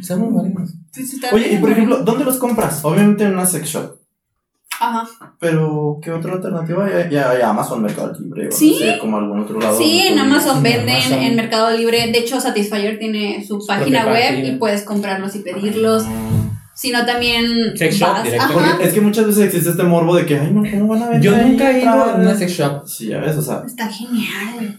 Estamos 0.00 0.30
morenos. 0.30 0.70
está 0.96 1.30
Oye, 1.32 1.52
y 1.54 1.58
por 1.58 1.70
ejemplo, 1.70 1.98
¿dónde 2.02 2.24
los 2.24 2.36
compras? 2.38 2.84
Obviamente 2.84 3.24
en 3.24 3.32
una 3.34 3.46
sex 3.46 3.68
shop. 3.68 3.96
Ajá. 4.78 5.08
Pero, 5.40 5.98
¿qué 6.02 6.12
otra 6.12 6.34
alternativa 6.34 6.84
hay? 6.84 7.10
Ya 7.10 7.30
hay 7.30 7.40
Amazon, 7.40 7.82
Mercado 7.82 8.12
Libre. 8.20 8.48
o 8.48 8.52
Sí. 8.52 8.72
No 8.72 8.92
sé, 8.92 8.98
como 8.98 9.16
algún 9.16 9.40
otro 9.40 9.58
lado. 9.58 9.76
Sí, 9.78 10.00
en 10.06 10.18
Amazon 10.18 10.58
En 10.58 10.62
venden, 10.62 10.96
Amazon. 10.96 11.18
en 11.18 11.36
Mercado 11.36 11.70
Libre. 11.70 12.12
De 12.12 12.18
hecho, 12.18 12.40
Satisfyer 12.40 12.98
tiene 12.98 13.44
su 13.46 13.64
página 13.66 14.04
web 14.06 14.22
página. 14.34 14.48
y 14.48 14.56
puedes 14.58 14.82
comprarlos 14.82 15.34
y 15.34 15.38
pedirlos. 15.40 16.04
Mm. 16.06 16.55
Si 16.76 16.90
no, 16.92 17.06
también 17.06 17.74
Sex 17.76 17.96
shop 17.96 18.16
es 18.82 18.92
que 18.92 19.00
muchas 19.00 19.26
veces 19.26 19.44
existe 19.46 19.70
este 19.70 19.82
morbo 19.82 20.14
de 20.14 20.26
que, 20.26 20.38
ay, 20.38 20.50
no, 20.52 20.62
¿cómo 20.70 20.88
van 20.88 21.02
a 21.04 21.08
ver? 21.08 21.20
Yo 21.22 21.34
nunca 21.36 21.70
he 21.70 21.80
ido 21.80 21.88
a 21.90 22.14
una 22.16 22.34
sex 22.36 22.52
shop. 22.52 22.86
Sí, 22.86 23.08
ya 23.08 23.18
ves, 23.18 23.34
o 23.36 23.42
sea, 23.42 23.62
Está 23.66 23.88
genial. 23.88 24.78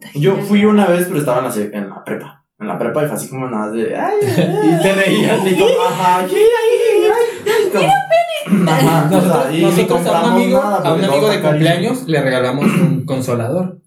Está 0.00 0.18
yo 0.18 0.32
genial. 0.32 0.46
fui 0.48 0.64
una 0.64 0.86
vez, 0.86 1.04
pero 1.06 1.18
estaba 1.20 1.38
en 1.38 1.44
la, 1.44 1.52
se- 1.52 1.70
en 1.76 1.88
la 1.88 2.02
prepa. 2.04 2.44
En 2.58 2.66
la 2.66 2.76
prepa 2.76 3.04
y 3.04 3.06
fue 3.06 3.16
así 3.16 3.28
como 3.28 3.48
nada 3.48 3.70
de, 3.70 3.96
ay, 3.96 4.14
ay, 4.20 4.58
Y 4.80 4.82
te 4.82 4.92
reías. 4.94 5.40
y 5.46 5.54
como, 5.58 5.80
ajá, 5.88 6.18
ay, 6.18 6.26
ay, 6.34 7.10
ay, 7.46 7.70
como- 7.72 8.68
Ajá, 8.70 9.06
o 9.06 9.10
sea, 9.10 9.20
Nosotros, 9.20 9.60
nosotros 9.60 10.06
a 10.06 10.24
un 10.24 10.32
amigo, 10.32 10.60
nada, 10.62 10.76
a 10.88 10.94
un 10.94 11.04
amigo 11.04 11.28
de 11.30 11.40
cumpleaños 11.40 12.08
le 12.08 12.20
regalamos 12.22 12.64
un 12.66 13.04
consolador. 13.04 13.80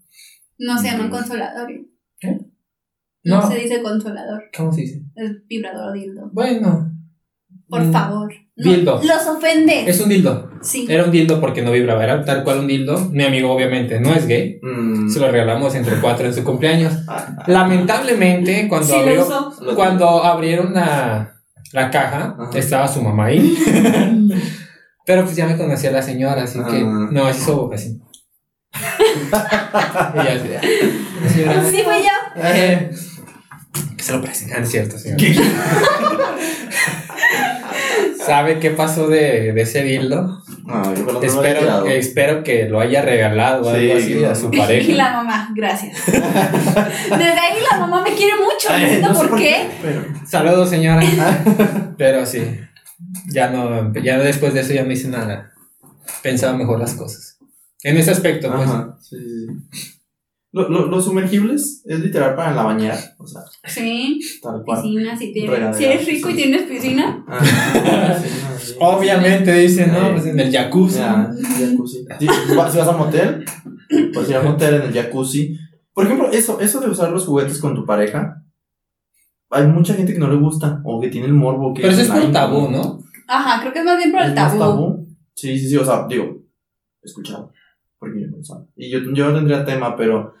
No 0.58 0.78
se 0.78 0.86
llama 0.90 1.10
consolador. 1.10 1.68
¿Qué? 2.20 2.38
No, 3.24 3.40
No. 3.40 3.48
se 3.50 3.56
dice 3.58 3.82
consolador. 3.82 4.44
¿Cómo 4.56 4.72
se 4.72 4.80
dice? 4.82 5.02
Es 5.14 5.46
vibrador 5.48 5.90
o 5.90 5.92
dildo. 5.92 6.30
Bueno. 6.32 6.90
Por 7.68 7.82
mm, 7.84 7.92
favor. 7.92 8.32
No, 8.54 8.70
Dildo. 8.70 9.00
Los 9.02 9.26
ofende. 9.26 9.88
Es 9.88 9.98
un 10.00 10.08
dildo. 10.10 10.50
Sí. 10.60 10.86
Era 10.88 11.04
un 11.04 11.10
dildo 11.10 11.40
porque 11.40 11.62
no 11.62 11.72
vibraba, 11.72 12.04
era 12.04 12.22
tal 12.24 12.44
cual 12.44 12.58
un 12.60 12.66
dildo. 12.66 12.98
Mi 13.10 13.24
amigo 13.24 13.50
obviamente 13.50 13.98
no 13.98 14.12
es 14.14 14.26
gay. 14.26 14.58
Mm. 14.62 15.08
Se 15.08 15.18
lo 15.20 15.30
regalamos 15.30 15.74
entre 15.74 15.96
cuatro 16.00 16.26
en 16.26 16.34
su 16.34 16.44
cumpleaños. 16.44 16.92
Ah, 17.08 17.44
Lamentablemente, 17.46 18.68
cuando 18.68 18.86
Sí, 18.86 18.92
lo 18.92 18.98
abrió, 19.00 19.52
cuando 19.74 20.22
abrieron 20.22 20.74
la, 20.74 21.32
la 21.72 21.90
caja, 21.90 22.36
Ajá. 22.38 22.50
estaba 22.58 22.86
su 22.88 23.00
mamá 23.02 23.26
ahí. 23.26 23.56
Pero 25.06 25.24
pues 25.24 25.34
ya 25.34 25.46
me 25.46 25.56
conocía 25.56 25.90
la 25.90 26.02
señora, 26.02 26.42
así 26.42 26.58
que 26.58 26.76
Ah. 26.84 27.08
no, 27.10 27.24
así 27.26 27.40
hizo 27.40 27.70
así. 27.72 27.98
y 28.72 29.30
ya 30.16 30.32
así, 30.34 30.48
"Ah, 30.56 31.28
señora, 31.28 31.64
Sí, 31.70 31.82
fui 31.82 31.94
yo. 32.02 32.42
eh, 32.44 32.90
que 33.96 34.02
se 34.02 34.12
lo 34.12 34.20
presentan, 34.22 34.66
cierto, 34.66 34.98
señor. 34.98 35.18
¿Sabe 38.24 38.60
qué 38.60 38.70
pasó 38.70 39.08
de, 39.08 39.52
de 39.52 39.62
ese 39.62 39.82
dildo? 39.82 40.42
No, 40.64 40.94
yo 40.94 41.04
creo 41.06 41.20
que 41.20 41.26
no 41.26 41.40
me 41.42 41.48
había 41.48 41.60
Espero, 41.60 41.86
espero 41.88 42.44
que 42.44 42.68
lo 42.68 42.78
haya 42.80 43.02
regalado 43.02 43.62
o 43.64 43.70
algo 43.70 43.80
Sí, 43.80 43.90
así 43.92 44.24
a 44.24 44.28
no. 44.28 44.34
su 44.36 44.48
Y 44.52 44.58
pareja. 44.58 44.92
la 44.92 45.12
mamá, 45.12 45.50
gracias. 45.56 45.96
Desde 46.06 46.20
ahí 47.40 47.58
la 47.70 47.78
mamá 47.80 48.02
me 48.02 48.12
quiere 48.14 48.34
mucho. 48.36 48.68
No 48.68 48.74
Ay, 48.74 48.82
entiendo 48.84 49.08
no 49.08 49.14
sé 49.22 49.28
por 49.28 49.38
qué. 49.38 49.68
pero- 49.82 50.04
Saludos, 50.26 50.70
señora. 50.70 51.02
Pero 51.98 52.24
sí, 52.26 52.42
ya 53.28 53.50
no, 53.50 53.92
ya 53.94 54.18
después 54.18 54.54
de 54.54 54.60
eso 54.60 54.72
ya 54.72 54.84
no 54.84 54.92
hice 54.92 55.08
nada. 55.08 55.52
Pensaba 56.22 56.56
mejor 56.56 56.78
las 56.78 56.94
cosas. 56.94 57.38
En 57.82 57.96
ese 57.96 58.12
aspecto, 58.12 58.52
pues. 58.54 58.68
Ajá, 58.68 58.96
sí, 59.00 59.16
sí, 59.18 59.46
sí. 59.72 59.92
Lo- 60.54 60.68
lo- 60.68 60.86
los 60.86 61.04
sumergibles 61.06 61.82
es 61.86 62.00
literal 62.00 62.34
para 62.34 62.54
la 62.54 62.62
bañera, 62.62 62.98
o 63.18 63.26
sea, 63.26 63.40
Sí, 63.64 64.20
tal 64.42 64.62
cual. 64.64 64.82
piscina, 64.82 65.16
si, 65.16 65.32
tienes, 65.32 65.76
si 65.76 65.84
eres 65.86 66.06
rico 66.06 66.28
sí. 66.28 66.34
y 66.34 66.36
tienes 66.36 66.62
piscina. 66.64 67.24
Ah, 67.26 68.18
sí. 68.22 68.74
Obviamente 68.78 69.52
dicen, 69.54 69.92
¿no? 69.92 70.12
Pues 70.12 70.26
en 70.26 70.38
el 70.38 70.52
jacuzzi. 70.52 70.98
Ya, 70.98 71.30
jacuzzi. 71.58 72.04
Si 72.18 72.26
vas 72.54 72.70
si 72.72 72.78
vas 72.78 72.88
a 72.88 72.92
motel, 72.92 73.44
pues 74.12 74.28
ir 74.28 74.36
a 74.36 74.42
motel 74.42 74.74
en 74.74 74.82
el 74.82 74.92
jacuzzi. 74.92 75.56
Por 75.94 76.04
ejemplo, 76.04 76.30
eso, 76.30 76.60
eso 76.60 76.80
de 76.80 76.90
usar 76.90 77.10
los 77.10 77.24
juguetes 77.26 77.58
con 77.58 77.74
tu 77.74 77.86
pareja, 77.86 78.42
hay 79.50 79.66
mucha 79.66 79.94
gente 79.94 80.12
que 80.12 80.18
no 80.18 80.28
le 80.28 80.36
gusta 80.36 80.80
o 80.84 81.00
que 81.00 81.08
tiene 81.08 81.28
el 81.28 81.34
morbo. 81.34 81.72
Que 81.72 81.80
Pero 81.82 81.92
eso 81.94 82.02
es 82.02 82.08
por 82.08 82.20
"Ay, 82.20 82.30
tabú, 82.32 82.70
no". 82.70 82.98
Ajá, 83.26 83.60
creo 83.62 83.72
que 83.72 83.78
es 83.78 83.84
más 83.86 83.96
bien 83.96 84.10
por 84.12 84.20
el 84.20 84.28
¿Es 84.30 84.34
más 84.36 84.58
tabú. 84.58 85.06
Sí, 85.34 85.58
sí, 85.58 85.68
sí, 85.70 85.76
o 85.78 85.84
sea, 85.84 86.06
digo, 86.08 86.42
escuchado, 87.02 87.52
porque 88.02 88.20
yo 88.20 88.26
no 88.36 88.42
sabe. 88.42 88.64
Y 88.74 88.90
yo, 88.90 88.98
yo 89.12 89.28
no 89.28 89.36
tendría 89.36 89.64
tema, 89.64 89.94
pero 89.94 90.34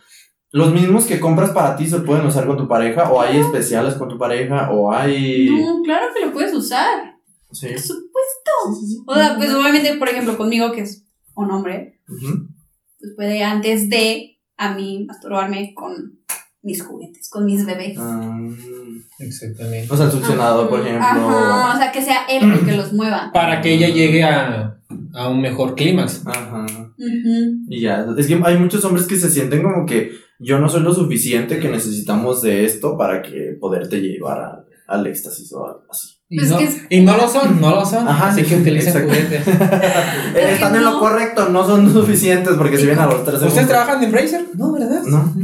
los 0.50 0.74
mismos 0.74 1.06
que 1.06 1.20
compras 1.20 1.50
para 1.50 1.76
ti 1.76 1.86
se 1.86 2.00
pueden 2.00 2.26
usar 2.26 2.44
con 2.44 2.56
tu 2.56 2.66
pareja, 2.66 3.08
o 3.12 3.20
hay 3.22 3.38
especiales 3.38 3.94
con 3.94 4.08
tu 4.08 4.18
pareja, 4.18 4.72
o 4.72 4.92
hay... 4.92 5.48
No, 5.48 5.80
claro 5.84 6.06
que 6.12 6.26
lo 6.26 6.32
puedes 6.32 6.52
usar. 6.52 7.14
Sí, 7.52 7.68
Por 7.68 7.78
supuesto. 7.78 8.50
sí, 8.80 8.86
sí. 8.88 9.02
O 9.06 9.14
sea, 9.14 9.36
pues 9.36 9.54
obviamente, 9.54 9.94
por 9.94 10.08
ejemplo, 10.08 10.36
conmigo, 10.36 10.72
que 10.72 10.80
es 10.80 11.06
un 11.36 11.52
hombre, 11.52 12.00
pues 12.98 13.12
puede 13.14 13.44
antes 13.44 13.88
de 13.88 14.40
a 14.56 14.74
mí 14.74 15.04
masturbarme 15.06 15.72
con 15.72 16.18
mis 16.62 16.82
juguetes, 16.82 17.30
con 17.30 17.46
mis 17.46 17.64
bebés. 17.64 17.96
Ah, 18.00 18.36
Exactamente. 19.20 19.86
o 19.88 19.96
sea, 19.96 20.06
el 20.06 20.12
succionador, 20.12 20.68
por 20.68 20.80
ejemplo. 20.80 21.04
Ajá, 21.06 21.74
o 21.76 21.78
sea, 21.78 21.92
que 21.92 22.02
sea 22.02 22.24
él 22.28 22.50
el 22.50 22.64
que 22.64 22.72
los 22.76 22.92
mueva. 22.92 23.30
Para 23.32 23.60
que 23.60 23.74
ella 23.74 23.88
llegue 23.88 24.24
a, 24.24 24.80
a 25.14 25.28
un 25.28 25.40
mejor 25.40 25.76
clímax. 25.76 26.26
Ajá. 26.26 26.66
Ujú. 27.02 27.64
Y 27.68 27.80
ya, 27.80 28.06
es 28.16 28.26
que 28.26 28.40
hay 28.44 28.56
muchos 28.58 28.84
hombres 28.84 29.06
que 29.06 29.16
se 29.16 29.28
sienten 29.30 29.62
como 29.62 29.84
que 29.86 30.12
yo 30.38 30.58
no 30.58 30.68
soy 30.68 30.82
lo 30.82 30.94
suficiente 30.94 31.58
que 31.58 31.68
necesitamos 31.68 32.42
de 32.42 32.64
esto 32.64 32.96
para 32.96 33.22
que 33.22 33.56
poderte 33.60 34.00
llevar 34.00 34.40
a- 34.40 34.64
al 34.88 35.06
éxtasis 35.06 35.52
o 35.52 35.66
algo 35.66 35.84
así. 35.90 36.08
Y, 36.28 36.36
Pues 36.38 36.50
no, 36.50 36.58
que 36.58 36.64
es- 36.64 36.82
y 36.90 37.00
no 37.00 37.16
lo 37.16 37.28
son, 37.28 37.60
no 37.60 37.70
lo 37.70 37.84
son. 37.84 38.06
Ajá, 38.08 38.28
así 38.28 38.42
sí, 38.42 38.46
que 38.48 38.56
utilicen 38.60 38.88
exacto. 39.02 39.08
juguetes. 39.08 39.46
Eh, 40.36 40.52
Están 40.54 40.74
en 40.76 40.84
lo 40.84 40.92
no. 40.92 41.00
correcto, 41.00 41.48
no 41.50 41.66
son 41.66 41.92
suficientes 41.92 42.54
porque 42.56 42.76
si 42.78 42.84
vienen 42.86 43.02
a 43.04 43.06
los 43.06 43.22
tres 43.24 43.34
¿Ustedes 43.34 43.52
segundos. 43.52 43.68
trabajan 43.68 43.98
en 43.98 44.04
Embracer? 44.04 44.44
No, 44.54 44.72
¿verdad? 44.72 45.02
No. 45.04 45.34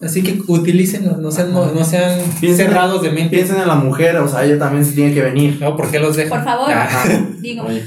Así 0.00 0.22
que 0.22 0.38
utilícenlo, 0.48 1.16
no 1.16 1.30
sean, 1.30 1.52
no 1.54 1.84
sean 1.84 2.20
Piensen- 2.40 2.56
cerrados 2.66 3.00
de 3.02 3.10
mente. 3.12 3.34
Piensen 3.36 3.60
en 3.60 3.68
la 3.68 3.76
mujer, 3.76 4.16
o 4.18 4.28
sea, 4.28 4.44
ella 4.44 4.58
también 4.58 4.84
se 4.84 4.92
tiene 4.92 5.14
que 5.14 5.22
venir. 5.22 5.56
No, 5.60 5.74
¿por 5.76 5.90
qué 5.90 5.98
los 5.98 6.16
dejan? 6.16 6.38
Por 6.38 6.44
favor. 6.44 6.70
Ajá. 6.70 7.08
Digo, 7.40 7.64
Oye. 7.64 7.82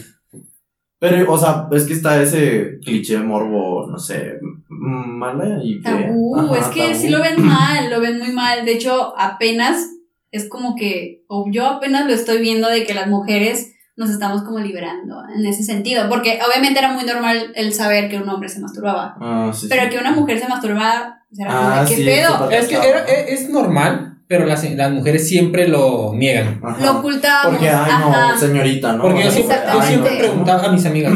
Pero, 1.00 1.32
o 1.32 1.38
sea, 1.38 1.68
es 1.72 1.86
que 1.86 1.94
está 1.94 2.22
ese 2.22 2.78
cliché 2.84 3.18
morbo, 3.20 3.88
no 3.90 3.98
sé, 3.98 4.34
mala 4.68 5.60
y 5.64 5.82
tabú, 5.82 6.38
Ajá, 6.38 6.60
es 6.60 6.68
que 6.68 6.82
tabú. 6.90 6.96
sí 6.96 7.10
lo 7.10 7.22
ven 7.22 7.42
mal, 7.46 7.90
lo 7.90 8.02
ven 8.02 8.20
muy 8.20 8.32
mal. 8.34 8.66
De 8.66 8.74
hecho, 8.74 9.14
apenas 9.18 9.88
es 10.32 10.48
como 10.50 10.76
que, 10.76 11.24
o 11.28 11.46
yo 11.50 11.66
apenas 11.68 12.06
lo 12.06 12.14
estoy 12.14 12.40
viendo 12.42 12.68
de 12.70 12.86
que 12.86 12.94
las 12.94 13.08
mujeres 13.08 13.74
nos 13.96 14.10
estamos 14.10 14.44
como 14.44 14.60
liberando 14.60 15.22
en 15.36 15.46
ese 15.46 15.64
sentido. 15.64 16.08
Porque 16.10 16.40
obviamente 16.48 16.80
era 16.80 16.92
muy 16.94 17.04
normal 17.06 17.52
el 17.56 17.74
saber 17.74 18.10
que 18.10 18.18
un 18.18 18.30
hombre 18.30 18.48
se 18.50 18.60
masturbaba. 18.60 19.16
Ah, 19.20 19.52
sí, 19.54 19.68
Pero 19.70 19.84
sí. 19.84 19.90
que 19.90 19.98
una 19.98 20.12
mujer 20.12 20.40
se 20.40 20.48
masturbaba, 20.48 21.18
era 21.38 21.50
como 21.56 21.70
Ah, 21.70 21.84
de, 21.84 21.90
¿qué 21.90 21.96
sí, 21.96 22.06
pedo? 22.06 22.50
es 22.50 22.68
que 22.68 22.76
era- 22.76 23.04
es, 23.06 23.42
es 23.42 23.50
normal, 23.50 24.09
pero 24.30 24.46
las, 24.46 24.64
las 24.76 24.92
mujeres 24.92 25.28
siempre 25.28 25.68
lo 25.68 26.14
niegan. 26.14 26.62
Ajá. 26.64 26.86
Lo 26.86 27.00
ocultábamos. 27.00 27.52
Porque, 27.54 27.68
ay, 27.68 27.92
ajá. 27.92 28.32
no, 28.34 28.38
señorita, 28.40 28.94
¿no? 28.94 29.02
Porque 29.02 29.24
yo 29.24 29.32
siempre, 29.32 29.58
yo 29.92 30.04
preguntaba 30.20 30.66
a 30.66 30.72
mis 30.72 30.86
amigas, 30.86 31.14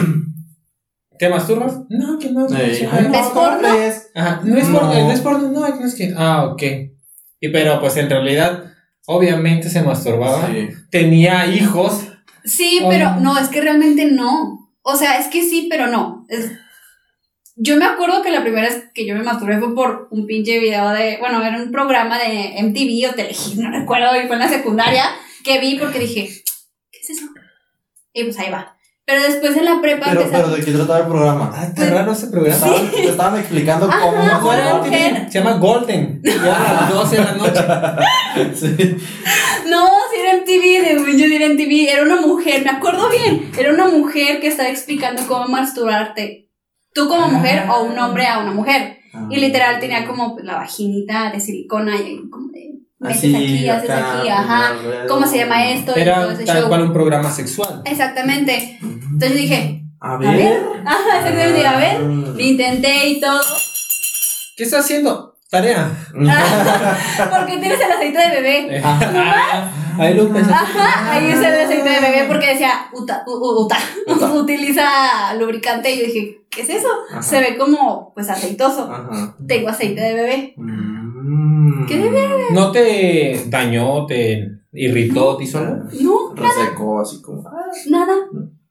¿te 1.20 1.30
masturbas? 1.30 1.82
No, 1.90 2.18
que 2.18 2.32
no. 2.32 2.48
Ey, 2.48 2.74
sí, 2.74 2.88
ay, 2.92 3.08
no, 3.08 3.14
¿Es 3.14 3.28
¿cómo 3.28 3.34
porno? 3.36 3.68
Ajá, 4.16 4.42
no 4.44 4.58
es 4.58 4.68
No. 4.68 4.80
porno, 4.80 4.94
no 4.94 5.12
es 5.12 5.20
porno, 5.22 5.52
no, 5.52 5.60
no 5.70 5.86
es 5.86 5.94
que, 5.94 6.12
ah, 6.18 6.46
ok. 6.46 6.64
Y 7.40 7.50
pero 7.50 7.80
pues 7.80 7.96
en 7.98 8.10
realidad, 8.10 8.64
obviamente 9.06 9.70
se 9.70 9.84
masturbaba, 9.84 10.48
Sí. 10.48 10.70
tenía 10.90 11.46
hijos, 11.46 12.08
Sí, 12.46 12.82
pero 12.90 13.18
no, 13.22 13.38
es 13.38 13.48
que 13.50 13.62
realmente 13.62 14.06
no. 14.12 14.70
O 14.82 14.96
sea, 14.98 15.20
es 15.20 15.28
que 15.28 15.44
sí, 15.44 15.68
pero 15.70 15.86
no. 15.88 16.26
Es- 16.30 16.52
Yo 17.56 17.78
me 17.78 17.86
acuerdo 17.86 18.24
que 18.24 18.32
la 18.32 18.42
primera 18.42 18.68
vez 18.68 18.86
que 18.94 19.06
yo 19.06 19.16
me 19.16 19.24
masturbé 19.24 19.60
fue 19.60 19.76
por 19.76 20.08
un 20.10 20.26
pinche 20.26 20.58
video 20.60 20.90
de, 20.90 21.18
bueno, 21.20 21.44
era 21.44 21.58
un 21.58 21.72
programa 21.72 22.18
de 22.18 22.56
MTV 22.64 23.12
o 23.12 23.16
Telehit, 23.16 23.56
no 23.58 23.70
recuerdo, 23.72 24.16
y 24.20 24.26
fue 24.26 24.36
en 24.36 24.42
la 24.42 24.50
secundaria 24.50 25.06
que 25.44 25.60
vi 25.60 25.78
porque 25.78 26.00
dije, 26.00 26.30
¿qué 26.92 27.00
es 27.00 27.10
eso? 27.12 27.28
Y 28.14 28.24
pues 28.24 28.40
ahí 28.40 28.50
va. 28.50 28.76
Pero 29.06 29.22
después 29.22 29.56
en 29.58 29.66
la 29.66 29.82
prepa 29.82 30.06
Pero, 30.10 30.30
pero 30.32 30.48
¿de 30.48 30.64
qué 30.64 30.72
trataba 30.72 31.00
el 31.00 31.08
programa? 31.08 31.52
Ah, 31.54 31.66
está 31.66 31.90
raro 31.90 32.14
ese 32.14 32.28
programa. 32.28 32.56
Estaban, 32.56 32.92
te 32.92 33.04
estaban 33.04 33.40
explicando 33.40 33.90
Ajá, 33.90 34.00
cómo 34.00 34.24
una 34.24 34.40
¿Cuál 34.40 34.60
era 34.60 34.74
mujer. 34.76 34.94
el 34.94 35.14
TV? 35.16 35.32
Se 35.32 35.40
llama 35.40 35.58
Golden. 35.58 36.22
Ya 36.24 36.70
a 36.70 36.74
las 36.74 36.90
12 36.94 37.16
de 37.18 37.24
la 37.24 37.32
noche. 37.34 37.62
Sí. 38.56 38.98
No, 39.68 39.88
si 40.12 40.20
era 40.20 40.38
MTV, 40.38 41.06
de 41.06 41.18
yo 41.18 41.28
sí 41.28 41.36
era 41.36 41.50
MTV, 41.50 41.90
era 41.92 42.02
una 42.04 42.22
mujer, 42.22 42.64
me 42.64 42.72
acuerdo 42.72 43.08
bien, 43.10 43.52
era 43.56 43.72
una 43.72 43.88
mujer 43.90 44.40
que 44.40 44.48
estaba 44.48 44.70
explicando 44.70 45.22
cómo 45.28 45.48
masturbarte. 45.50 46.50
Tú 46.94 47.08
como 47.08 47.28
mujer 47.28 47.66
o 47.70 47.84
un 47.84 47.98
hombre 47.98 48.28
a 48.28 48.40
una 48.40 48.52
mujer. 48.52 48.98
Y 49.30 49.38
literal 49.38 49.80
tenía 49.80 50.06
como 50.06 50.34
pues, 50.34 50.44
la 50.46 50.56
vaginita 50.56 51.32
de 51.32 51.40
silicona 51.40 51.96
y 51.98 52.30
como 52.30 52.48
de 52.52 52.72
metes 53.00 53.36
aquí, 53.36 53.70
haces 53.70 53.90
acá, 53.90 54.20
aquí, 54.20 54.30
ajá. 54.30 54.68
alrededor. 54.70 55.08
¿Cómo 55.08 55.28
se 55.28 55.38
llama 55.38 55.70
esto? 55.70 55.92
y 55.92 55.94
todo 55.94 56.32
Era 56.32 56.46
tal 56.46 56.58
show. 56.62 56.68
cual 56.70 56.82
un 56.84 56.94
programa 56.94 57.30
sexual. 57.32 57.82
Exactamente. 57.86 58.80
Entonces 58.82 59.36
dije, 59.38 59.84
A 60.00 60.14
a 60.14 60.18
ver, 60.18 60.36
ver. 60.36 60.64
ajá, 60.86 61.18
exactamente, 61.20 61.68
a 61.68 61.78
ver. 61.78 62.00
Lo 62.02 62.40
intenté 62.40 63.08
y 63.10 63.20
todo. 63.22 63.40
¿Qué 64.58 64.64
estás 64.64 64.86
haciendo? 64.86 65.36
Tarea. 65.50 65.92
Porque 66.14 67.58
tienes 67.58 67.80
el 67.80 67.92
aceite 67.92 68.18
de 68.18 68.30
bebé. 68.42 68.82
Ah, 68.84 69.70
ahí 70.00 70.14
lo 70.16 70.30
pensé. 70.32 70.52
Ajá, 70.52 71.12
ahí 71.14 71.26
es 71.28 71.38
el 71.40 71.46
aceite 71.46 71.90
de 71.90 72.00
bebé 72.02 72.26
porque 72.28 72.48
decía 72.48 72.72
uta, 72.94 73.24
u- 73.28 73.32
u- 73.32 73.66
uta, 73.66 73.78
utiliza 74.36 75.34
lubricante 75.40 75.92
y 75.94 76.00
yo 76.00 76.06
dije, 76.06 76.42
¿qué 76.50 76.62
es 76.62 76.70
eso? 76.70 76.88
Ajá. 77.12 77.22
Se 77.22 77.40
ve 77.40 77.58
como 77.58 78.12
pues 78.14 78.30
aceitoso. 78.30 78.92
Ajá. 78.92 79.36
Tengo 79.48 79.70
aceite 79.70 80.02
de 80.02 80.14
bebé. 80.14 80.54
Mm. 80.58 81.86
¿Qué 81.88 81.98
debe? 81.98 82.28
¿No 82.54 82.72
te 82.72 83.44
dañó, 83.48 84.06
te 84.06 84.48
irritó, 84.72 85.38
te 85.38 85.44
hizo 85.44 85.60
algo? 85.60 85.84
No, 86.02 86.34
Resecó 86.36 87.02
así 87.02 87.22
como. 87.22 87.44
ah, 87.48 87.66
nada. 87.90 88.14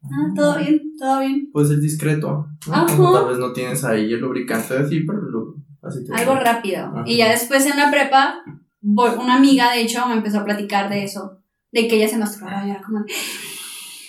Nada, 0.02 0.34
todo 0.34 0.58
bien, 0.58 0.80
todo 0.98 1.20
bien. 1.20 1.48
Puede 1.52 1.68
ser 1.68 1.80
discreto. 1.80 2.46
¿no? 2.66 2.74
Ajá. 2.74 2.86
Como 2.96 3.12
Tal 3.12 3.28
vez 3.28 3.38
no 3.38 3.52
tienes 3.52 3.84
ahí 3.84 4.12
el 4.12 4.20
lubricante 4.20 4.76
así, 4.76 5.00
pero 5.00 5.20
lo, 5.20 5.54
así 5.82 6.04
te 6.04 6.12
Algo 6.14 6.34
rápido. 6.34 6.86
Ajá. 6.86 7.04
Y 7.06 7.18
ya 7.18 7.30
después 7.30 7.64
en 7.66 7.76
la 7.78 7.90
prepa, 7.90 8.40
una 8.82 9.36
amiga 9.36 9.72
de 9.72 9.80
hecho 9.82 10.04
me 10.06 10.14
empezó 10.14 10.40
a 10.40 10.44
platicar 10.44 10.88
de 10.90 11.04
eso, 11.04 11.38
de 11.70 11.88
que 11.88 11.96
ella 11.96 12.08
se 12.08 12.18
masturbaba 12.18 12.66
y 12.66 12.70
era 12.70 12.82
como, 12.82 13.04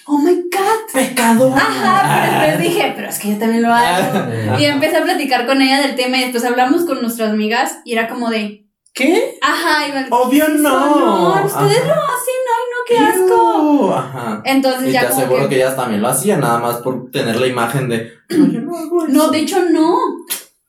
oh 0.07 0.17
my 0.17 0.34
god. 0.36 0.91
Pecado. 0.93 1.53
Ajá, 1.55 2.01
pero 2.26 2.41
después 2.47 2.59
dije, 2.74 2.93
pero 2.95 3.09
es 3.09 3.19
que 3.19 3.32
yo 3.32 3.38
también 3.38 3.61
lo 3.63 3.74
hago. 3.74 4.59
Y 4.59 4.65
empecé 4.65 4.97
a 4.97 5.03
platicar 5.03 5.45
con 5.45 5.61
ella 5.61 5.82
del 5.82 5.95
tema 5.95 6.17
y 6.17 6.21
después 6.24 6.43
hablamos 6.45 6.86
con 6.86 7.01
nuestras 7.01 7.32
amigas 7.32 7.78
y 7.86 7.93
era 7.93 8.07
como 8.09 8.30
de, 8.30 8.67
¿Qué? 8.93 9.39
ajá, 9.41 9.91
me- 9.93 10.07
Obvio 10.11 10.43
"Eso 10.45 10.57
no. 10.57 10.99
no, 11.36 11.45
ustedes 11.45 11.78
Ajá. 11.80 11.88
lo 11.88 11.93
hacen, 11.93 12.41
ay 12.55 12.65
no, 12.69 12.80
qué 12.88 12.97
asco. 12.99 13.93
Ajá. 13.95 14.41
Entonces 14.45 14.82
Y 14.84 14.86
te 14.88 14.91
ya 14.91 15.07
como 15.09 15.21
aseguro 15.21 15.43
que, 15.43 15.49
que... 15.49 15.55
ellas 15.55 15.76
también 15.76 16.01
lo 16.01 16.09
hacían, 16.09 16.41
nada 16.41 16.59
más 16.59 16.78
por 16.78 17.09
tener 17.09 17.39
la 17.39 17.47
imagen 17.47 17.89
de. 17.89 18.11
No, 18.30 18.45
yo 18.51 18.61
no 18.61 18.78
hago 18.78 19.03
eso. 19.05 19.13
no, 19.13 19.28
de 19.30 19.39
hecho 19.39 19.63
no. 19.71 19.97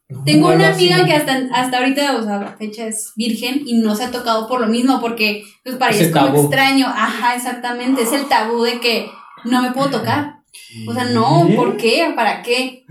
No, 0.09 0.23
Tengo 0.25 0.49
una 0.53 0.69
amiga 0.75 1.05
que 1.07 1.13
hasta, 1.15 1.49
hasta 1.53 1.79
ahorita, 1.79 2.17
o 2.17 2.23
sea, 2.23 2.39
la 2.39 2.53
fecha 2.59 2.87
es 2.87 3.13
virgen 3.17 3.63
y 3.65 3.79
no 3.79 3.97
se 3.97 4.05
ha 4.05 4.11
tocado 4.11 4.47
por 4.47 4.61
lo 4.61 4.67
mismo, 4.67 5.01
porque 5.01 5.43
pues 5.65 5.77
para 5.77 5.95
ella 5.95 6.05
es 6.05 6.13
como 6.13 6.27
tabú. 6.27 6.41
extraño. 6.43 6.87
Ajá, 6.87 7.35
exactamente. 7.35 8.03
Es 8.03 8.13
el 8.13 8.27
tabú 8.27 8.63
de 8.63 8.81
que 8.81 9.07
no 9.45 9.63
me 9.63 9.73
puedo 9.73 9.91
tocar. 9.91 10.41
O 10.87 10.93
sea, 10.93 11.05
no. 11.05 11.49
¿por 11.57 11.77
qué? 11.79 12.13
¿Para 12.15 12.43
qué? 12.43 12.85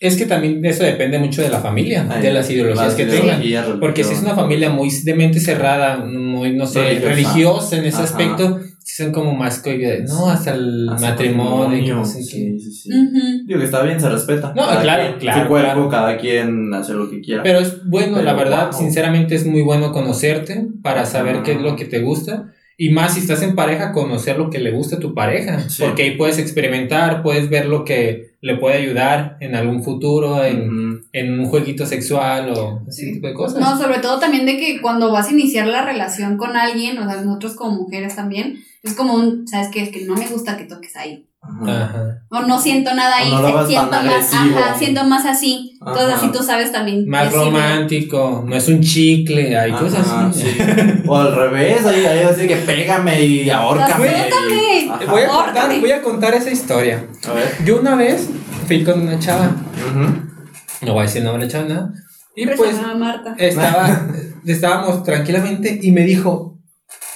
Es 0.00 0.16
que 0.16 0.24
también 0.24 0.64
eso 0.64 0.82
depende 0.82 1.18
mucho 1.18 1.42
de 1.42 1.50
la 1.50 1.60
familia, 1.60 2.06
Ay, 2.10 2.22
de 2.22 2.32
las 2.32 2.48
ideologías 2.50 2.94
que 2.94 3.04
tengan. 3.04 3.42
Porque 3.78 4.02
si 4.02 4.14
es 4.14 4.22
una 4.22 4.34
familia 4.34 4.70
muy 4.70 4.90
de 4.90 5.14
mente 5.14 5.38
cerrada, 5.40 5.98
muy, 5.98 6.56
no 6.56 6.66
sé, 6.66 6.80
Religiosa. 6.80 7.08
religiosa, 7.14 7.76
en 7.76 7.84
ese 7.84 7.96
Ajá. 7.98 8.04
aspecto, 8.04 8.60
son 8.96 9.12
como 9.12 9.34
más 9.34 9.58
cohibidas. 9.60 10.08
No, 10.10 10.28
hasta 10.28 10.54
el 10.54 10.88
Hasta 10.88 11.10
matrimonio, 11.10 11.96
no 11.96 12.04
sé 12.04 12.18
qué. 12.20 12.24
Sí, 12.24 12.60
sí, 12.60 12.72
sí. 12.72 12.90
Ujú. 12.90 13.46
Digo 13.46 13.58
que 13.60 13.64
está 13.66 13.82
bien, 13.82 14.00
se 14.00 14.08
respeta. 14.08 14.52
No, 14.54 14.66
Cada 14.66 14.82
claro, 14.82 15.02
quien, 15.08 15.18
claro, 15.20 15.42
Su 15.42 15.48
cuerpo, 15.48 15.72
claro. 15.72 15.88
cada 15.88 16.16
quien 16.18 16.74
hace 16.74 16.92
lo 16.94 17.10
que 17.10 17.20
quiera. 17.20 17.42
Pero 17.42 17.60
es 17.60 17.84
bueno, 17.88 18.14
Pero, 18.14 18.24
la 18.24 18.32
verdad, 18.34 18.70
wow. 18.70 18.78
sinceramente 18.80 19.34
es 19.34 19.46
muy 19.46 19.62
bueno 19.62 19.92
conocerte 19.92 20.66
para 20.82 21.06
saber 21.06 21.42
qué 21.42 21.52
es 21.52 21.60
lo 21.60 21.76
que 21.76 21.84
te 21.84 22.00
gusta. 22.00 22.52
Y 22.76 22.88
más 22.90 23.12
si 23.14 23.20
estás 23.20 23.42
en 23.42 23.54
pareja, 23.54 23.92
conocer 23.92 24.38
lo 24.38 24.48
que 24.48 24.58
le 24.58 24.70
gusta 24.70 24.96
a 24.96 25.00
tu 25.00 25.12
pareja. 25.14 25.68
Sí. 25.68 25.82
Porque 25.82 26.02
ahí 26.04 26.16
puedes 26.16 26.38
experimentar, 26.38 27.22
puedes 27.22 27.50
ver 27.50 27.66
lo 27.66 27.84
que 27.84 28.30
le 28.40 28.56
puede 28.56 28.76
ayudar 28.78 29.36
en 29.40 29.54
algún 29.54 29.82
futuro, 29.82 30.42
en, 30.42 30.62
Ujú. 30.94 31.00
en 31.12 31.40
un 31.40 31.44
jueguito 31.46 31.84
sexual 31.84 32.50
o 32.56 32.82
ese 32.88 33.02
Sí. 33.04 33.12
tipo 33.12 33.26
de 33.26 33.34
cosas. 33.34 33.60
No, 33.60 33.78
sobre 33.78 33.98
todo 33.98 34.18
también 34.18 34.46
de 34.46 34.56
que 34.56 34.80
cuando 34.80 35.12
vas 35.12 35.28
a 35.28 35.32
iniciar 35.32 35.66
la 35.66 35.84
relación 35.84 36.38
con 36.38 36.56
alguien, 36.56 36.96
o 36.98 37.04
sea, 37.10 37.20
nosotros 37.20 37.54
como 37.54 37.76
mujeres 37.82 38.16
también, 38.16 38.60
es 38.82 38.94
como 38.94 39.14
un, 39.14 39.46
¿sabes 39.46 39.68
qué? 39.72 39.82
Es 39.82 39.88
que 39.90 40.04
no 40.06 40.14
me 40.14 40.26
gusta 40.26 40.56
que 40.56 40.64
toques 40.64 40.96
ahí. 40.96 41.26
Ajá. 41.42 42.22
O 42.30 42.42
no 42.42 42.60
siento 42.60 42.92
nada 42.94 43.16
ahí, 43.16 43.30
no 43.30 43.66
siento 43.66 43.90
más, 43.90 44.32
ajá, 44.34 44.74
siento 44.78 45.04
más 45.04 45.24
así. 45.24 45.78
Entonces 45.80 46.08
Ajá. 46.08 46.16
así 46.16 46.32
tú 46.32 46.42
sabes 46.44 46.70
también. 46.70 47.08
Más 47.08 47.32
romántico, 47.32 48.44
no 48.46 48.54
es 48.54 48.68
un 48.68 48.80
chicle, 48.82 49.56
hay 49.58 49.72
cosas 49.72 50.06
así. 50.08 50.42
sí. 50.42 50.58
O 51.06 51.16
al 51.16 51.34
revés, 51.34 51.84
ahí, 51.86 52.04
ahí 52.04 52.22
así 52.24 52.46
que 52.46 52.56
pégame 52.56 53.22
y 53.24 53.48
ahórcame. 53.50 54.06
Suéltame. 54.08 54.80
y- 54.84 54.88
Ajá. 54.90 55.04
Voy 55.10 55.22
a, 55.22 55.28
contar, 55.28 55.80
voy 55.80 55.90
a 55.92 56.02
contar 56.02 56.34
esa 56.34 56.50
historia. 56.50 57.06
A 57.26 57.32
ver. 57.32 57.56
Yo 57.64 57.80
una 57.80 57.94
vez 57.96 58.28
fui 58.66 58.84
con 58.84 59.00
una 59.00 59.18
chava, 59.18 59.46
Ujú. 59.90 60.84
no 60.86 60.92
voy 60.92 61.00
a 61.00 61.06
decir 61.06 61.22
nombre 61.22 61.46
de 61.46 61.52
la 61.52 61.52
chava, 61.52 61.68
nada. 61.68 61.92
Y 62.36 62.44
Siempre 62.44 62.56
pues 62.58 62.76
Marta. 62.98 63.34
estaba, 63.38 64.06
estábamos 64.46 65.02
tranquilamente 65.04 65.78
y 65.82 65.90
me 65.90 66.02
dijo, 66.04 66.58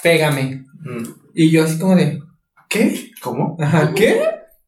pégame. 0.01 0.63
Mm. 0.83 1.24
Y 1.37 1.51
yo 1.51 1.65
así 1.65 1.77
como 1.77 1.97
de, 1.97 2.21
¿qué? 2.69 3.11
¿Cómo? 3.21 3.57
Ajá, 3.59 3.91
¿qué? 3.93 4.21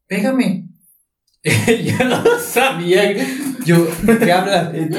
Pégame. 0.05 0.65
yo 1.41 2.03
no 2.03 2.21
sabía. 2.39 3.13
Yo, 3.63 3.87
¿qué 4.19 4.33
habla? 4.33 4.73
Güey, 4.73 4.89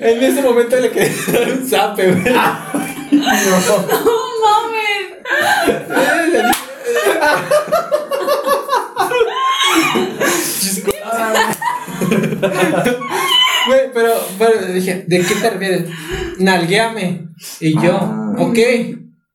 en 0.00 0.24
ese 0.24 0.42
momento 0.42 0.80
le 0.80 0.90
quería 0.90 1.12
dar 1.32 1.52
un 1.52 1.64
zape, 1.64 2.10
güey. 2.10 2.24
¡No 3.14 3.22
mames! 4.42 5.14
Güey, 13.66 13.80
pero, 13.92 14.12
pero 14.38 14.72
dije, 14.72 15.04
¿de 15.06 15.18
qué 15.20 15.34
te 15.34 15.50
refieres? 15.50 15.84
Nalgueame. 16.38 17.28
Y 17.60 17.74
yo, 17.74 17.98
Ah. 18.00 18.34
ok. 18.38 18.58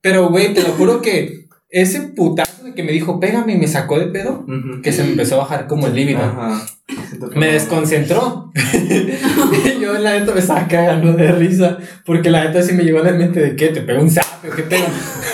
Pero, 0.01 0.29
güey, 0.29 0.53
te 0.53 0.61
lo 0.63 0.69
juro 0.69 1.01
que 1.01 1.45
ese 1.69 2.01
putazo 2.01 2.63
de 2.63 2.73
que 2.73 2.84
me 2.84 2.91
dijo, 2.91 3.19
pégame 3.19 3.53
y 3.53 3.57
me 3.57 3.67
sacó 3.67 3.99
de 3.99 4.07
pedo, 4.07 4.45
que 4.84 4.91
se 4.91 5.03
me 5.03 5.11
empezó 5.11 5.36
a 5.36 5.39
bajar 5.39 5.67
como 5.67 5.88
el 5.88 5.95
líbido. 5.95 6.19
Ajá. 6.19 6.61
Siento 7.07 7.29
que 7.29 7.39
Me 7.39 7.51
desconcentró. 7.53 8.51
y 8.55 9.79
yo, 9.79 9.93
la 9.93 10.19
neta, 10.19 10.34
me 10.34 10.39
estaba 10.39 10.67
cagando 10.67 11.13
de 11.13 11.32
risa. 11.32 11.77
Porque 12.05 12.29
la 12.29 12.43
neta 12.45 12.61
sí 12.61 12.73
me 12.73 12.84
llegó 12.84 12.99
a 12.99 13.03
la 13.03 13.11
mente 13.11 13.39
de 13.39 13.55
qué, 13.55 13.67
te 13.69 13.82
pego 13.82 14.01
un 14.01 14.09
zape 14.09 14.49
o 14.49 14.55
qué 14.55 14.63
pego. 14.63 14.86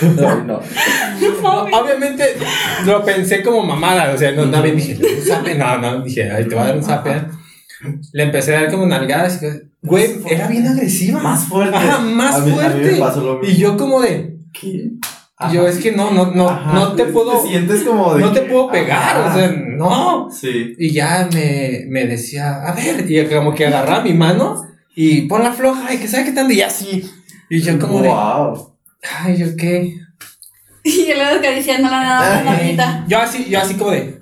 Ay, 0.01 0.43
no. 0.45 0.59
No, 1.41 1.61
obviamente 1.79 2.23
lo 2.85 3.03
pensé 3.03 3.41
como 3.41 3.63
mamada. 3.63 4.11
O 4.13 4.17
sea, 4.17 4.31
no, 4.33 4.45
no 4.45 4.61
dije, 4.61 4.95
"¿Le 4.95 5.01
doy 5.07 5.15
un 5.19 5.25
zape. 5.25 5.55
No, 5.55 5.77
no, 5.79 6.01
dije, 6.03 6.29
ay, 6.29 6.43
te 6.47 6.53
voy 6.55 6.63
a 6.63 6.67
dar 6.67 6.77
un 6.77 6.83
zape. 6.83 7.09
¿eh?". 7.11 7.21
Le 8.13 8.23
empecé 8.23 8.55
a 8.55 8.61
dar 8.61 8.71
como 8.71 8.85
nalgadas. 8.85 9.37
y 9.37 9.39
que- 9.39 9.61
Güey, 9.81 10.19
era 10.29 10.47
bien 10.47 10.67
agresiva. 10.67 11.19
Más 11.21 11.45
fuerte. 11.45 11.75
Ajá, 11.77 11.99
más 11.99 12.35
A 12.35 12.39
mí- 12.39 12.51
a 12.51 12.53
mí 12.53 12.59
me 12.59 12.71
fuerte. 12.71 12.95
pasó 12.99 13.21
lo 13.21 13.39
mismo. 13.39 13.55
Y 13.55 13.57
yo 13.59 13.77
como 13.77 14.01
de, 14.01 14.37
¿Qué? 14.51 14.91
yo 15.53 15.67
es 15.67 15.77
que 15.77 15.91
no, 15.91 16.11
no, 16.11 16.31
no, 16.31 16.49
Ajá. 16.49 16.73
no 16.73 16.93
te 16.93 17.05
puedo, 17.05 17.39
Te 17.43 17.49
sientes 17.49 17.83
como 17.83 18.15
de. 18.15 18.21
no 18.21 18.31
te 18.31 18.41
puedo 18.41 18.69
pegar, 18.71 19.17
Ajá. 19.17 19.29
o 19.29 19.37
sea, 19.39 19.51
no. 19.55 20.29
Sí. 20.31 20.73
Y 20.79 20.91
ya 20.91 21.29
me, 21.31 21.83
me 21.87 22.05
decía, 22.07 22.63
a 22.65 22.73
ver, 22.73 23.09
y 23.09 23.25
como 23.27 23.53
que 23.53 23.67
agarraba 23.67 24.03
mi 24.03 24.13
mano 24.13 24.63
y 24.95 25.21
ponla 25.27 25.53
floja, 25.53 25.93
y 25.93 25.97
que 25.99 26.07
sabe 26.07 26.25
qué 26.25 26.31
tanto, 26.31 26.51
y 26.53 26.61
así. 26.61 27.07
Y 27.49 27.61
yo 27.61 27.77
como 27.79 28.01
de, 28.01 28.09
Wow. 28.09 28.75
ay, 29.19 29.37
yo 29.37 29.55
qué. 29.55 29.93
Y 30.83 31.11
él 31.11 31.19
acariciándola 31.21 32.01
nada 32.01 32.19
más, 32.19 32.37
Ay. 32.39 32.45
Martita. 32.45 33.05
Yo 33.09 33.19
así, 33.19 33.45
yo 33.49 33.59
así 33.59 33.73
como 33.75 33.91
de, 33.91 34.19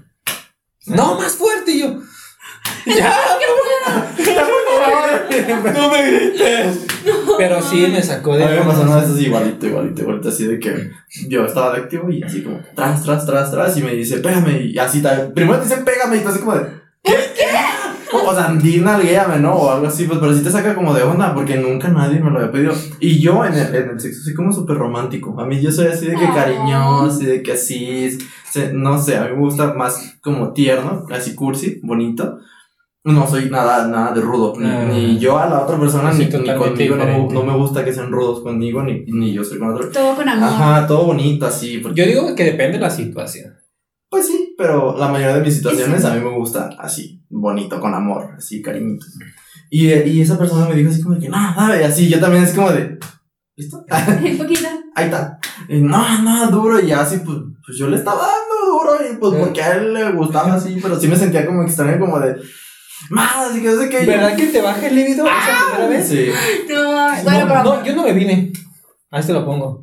no, 0.88 1.16
más 1.18 1.34
fuerte, 1.34 1.72
y 1.72 1.80
yo. 1.82 2.00
Ya, 2.86 3.14
no 5.74 5.90
me 5.90 6.12
grites. 6.12 6.86
Pero 7.38 7.62
sí 7.62 7.88
me 7.92 8.02
sacó 8.02 8.36
de. 8.36 8.44
A 8.44 8.50
mí 8.50 8.58
me 8.58 8.66
pasó 8.66 8.82
una 8.84 8.98
vez 8.98 9.10
así 9.10 9.26
igualito, 9.26 9.66
igualito, 9.68 10.02
igualito, 10.02 10.30
así 10.30 10.46
de 10.46 10.60
que 10.60 10.92
yo 11.28 11.46
estaba 11.46 11.74
de 11.74 11.82
activo 11.82 12.10
y 12.10 12.24
así 12.24 12.44
como 12.44 12.60
tras, 12.76 13.04
tras, 13.04 13.26
tras, 13.26 13.52
tras, 13.52 13.78
y 13.78 13.84
me 13.84 13.94
dice, 13.94 14.18
pégame, 14.18 14.62
y 14.62 14.78
así 14.78 15.02
tal. 15.02 15.34
Primero 15.34 15.60
te 15.60 15.66
dice, 15.66 15.82
pégame, 15.82 16.18
y 16.18 16.20
tú 16.22 16.30
así 16.30 16.40
como 16.40 16.56
de, 16.56 16.68
¿qué? 17.04 17.16
O 18.14 18.34
sea, 18.34 18.50
nalguéame, 18.50 19.40
¿no? 19.40 19.56
O 19.56 19.72
algo 19.72 19.88
así, 19.88 20.06
pues, 20.06 20.20
pero 20.20 20.34
sí 20.34 20.44
te 20.44 20.52
saca 20.52 20.74
como 20.74 20.94
de 20.94 21.04
onda, 21.04 21.34
porque 21.34 21.58
nunca 21.58 21.90
nadie 21.90 22.20
me 22.20 22.30
lo 22.30 22.38
había 22.40 22.52
pedido. 22.52 22.74
Y 23.00 23.20
yo 23.20 23.44
en 23.46 23.54
el, 23.54 23.76
en 23.76 23.90
el 23.90 24.00
sexo 24.00 24.24
soy 24.24 24.34
como 24.34 24.54
súper 24.54 24.78
romántico. 24.78 25.40
A 25.40 25.46
mí 25.46 25.60
yo 25.62 25.72
soy 25.72 25.88
así 25.88 26.06
de 26.06 26.16
que 26.16 26.26
cariñoso, 26.26 27.06
así 27.06 27.26
de 27.26 27.44
que 27.44 27.54
así, 27.54 28.18
no 28.74 29.02
sé, 29.02 29.18
a 29.18 29.26
mí 29.26 29.32
me 29.32 29.40
gusta 29.40 29.74
más 29.74 30.18
como 30.22 30.54
tierno, 30.54 31.06
así 31.12 31.36
cursi, 31.36 31.80
bonito. 31.84 32.40
No 33.06 33.28
soy 33.28 33.50
nada, 33.52 33.88
nada 33.88 34.12
de 34.14 34.22
rudo. 34.22 34.54
Ni, 34.58 34.68
Ah. 34.68 34.84
ni 34.86 35.18
yo 35.20 35.38
a 35.38 35.48
la 35.48 35.62
otra 35.62 35.80
persona, 35.80 36.12
Sí, 36.12 36.28
ni, 36.32 36.40
ni 36.40 36.56
conmigo. 36.56 36.96
No, 36.96 37.28
no 37.32 37.44
me 37.44 37.56
gusta 37.56 37.86
que 37.86 37.94
sean 37.94 38.12
rudos 38.12 38.42
conmigo, 38.42 38.82
ni, 38.84 39.04
ni 39.06 39.32
yo 39.34 39.44
soy 39.44 39.60
con 39.60 39.74
otro. 39.74 39.90
Todo 39.90 40.16
con 40.16 40.28
amor. 40.28 40.50
Ajá, 40.50 40.88
todo 40.88 41.06
bonito 41.06 41.46
así. 41.46 41.78
porque- 41.78 42.02
Yo 42.02 42.08
digo 42.08 42.36
que 42.36 42.44
depende 42.46 42.78
de 42.78 42.82
la 42.84 42.90
situación. 42.90 43.54
Pues 44.10 44.28
sí, 44.28 44.56
pero 44.58 44.98
la 44.98 45.08
mayoría 45.10 45.36
de 45.38 45.44
mis 45.44 45.56
situaciones 45.56 46.04
a 46.06 46.14
mí 46.16 46.22
me 46.22 46.36
gusta 46.38 46.70
así, 46.80 47.24
bonito, 47.30 47.80
con 47.80 47.94
amor, 47.94 48.30
así, 48.38 48.62
cariñitos. 48.62 49.14
Y, 49.70 49.92
y 49.92 50.22
esa 50.22 50.38
persona 50.38 50.68
me 50.68 50.76
dijo 50.76 50.90
así 50.90 51.02
como 51.02 51.16
de 51.16 51.22
que, 51.22 51.30
no, 51.30 51.54
no, 51.56 51.76
y 51.80 51.84
así, 51.84 52.08
yo 52.10 52.20
también 52.20 52.44
es 52.44 52.54
como 52.54 52.72
de, 52.72 52.98
¿listo? 53.56 53.84
Un 54.32 54.38
poquito. 54.38 54.68
Ahí 54.96 55.06
está. 55.06 55.38
Y 55.68 55.82
no, 55.82 56.22
no, 56.24 56.48
duro, 56.50 56.80
y 56.80 56.92
así, 56.92 57.18
pues, 57.26 57.38
pues 57.66 57.78
yo 57.78 57.88
le 57.90 57.98
estaba 57.98 58.22
dando 58.22 58.80
duro, 58.80 58.96
y 59.12 59.18
pues 59.18 59.34
Sí. 59.34 59.38
porque 59.42 59.62
a 59.62 59.76
él 59.76 59.94
le 59.94 60.12
gustaba 60.14 60.54
así, 60.54 60.80
pero 60.82 61.00
sí 61.00 61.08
me 61.08 61.16
sentía 61.18 61.46
como 61.46 61.64
extraño, 61.64 62.00
como 62.00 62.20
de, 62.20 62.38
más, 63.10 63.52
que 63.52 63.62
no 63.62 63.82
sé 63.82 63.90
qué. 63.90 64.06
¿Verdad 64.06 64.36
que 64.36 64.48
te 64.48 64.62
baja 64.62 64.88
el 64.88 64.96
líbido 64.96 65.26
esa 65.26 65.66
primera 65.72 65.90
vez? 65.90 66.08
Sí. 66.08 66.30
No, 66.74 67.24
bueno, 67.24 67.64
no, 67.64 67.86
yo 67.86 67.96
no 67.96 68.04
me 68.04 68.14
vine. 68.14 68.52
Ahí 69.12 69.24
te 69.24 69.34
lo 69.34 69.46
pongo. 69.46 69.80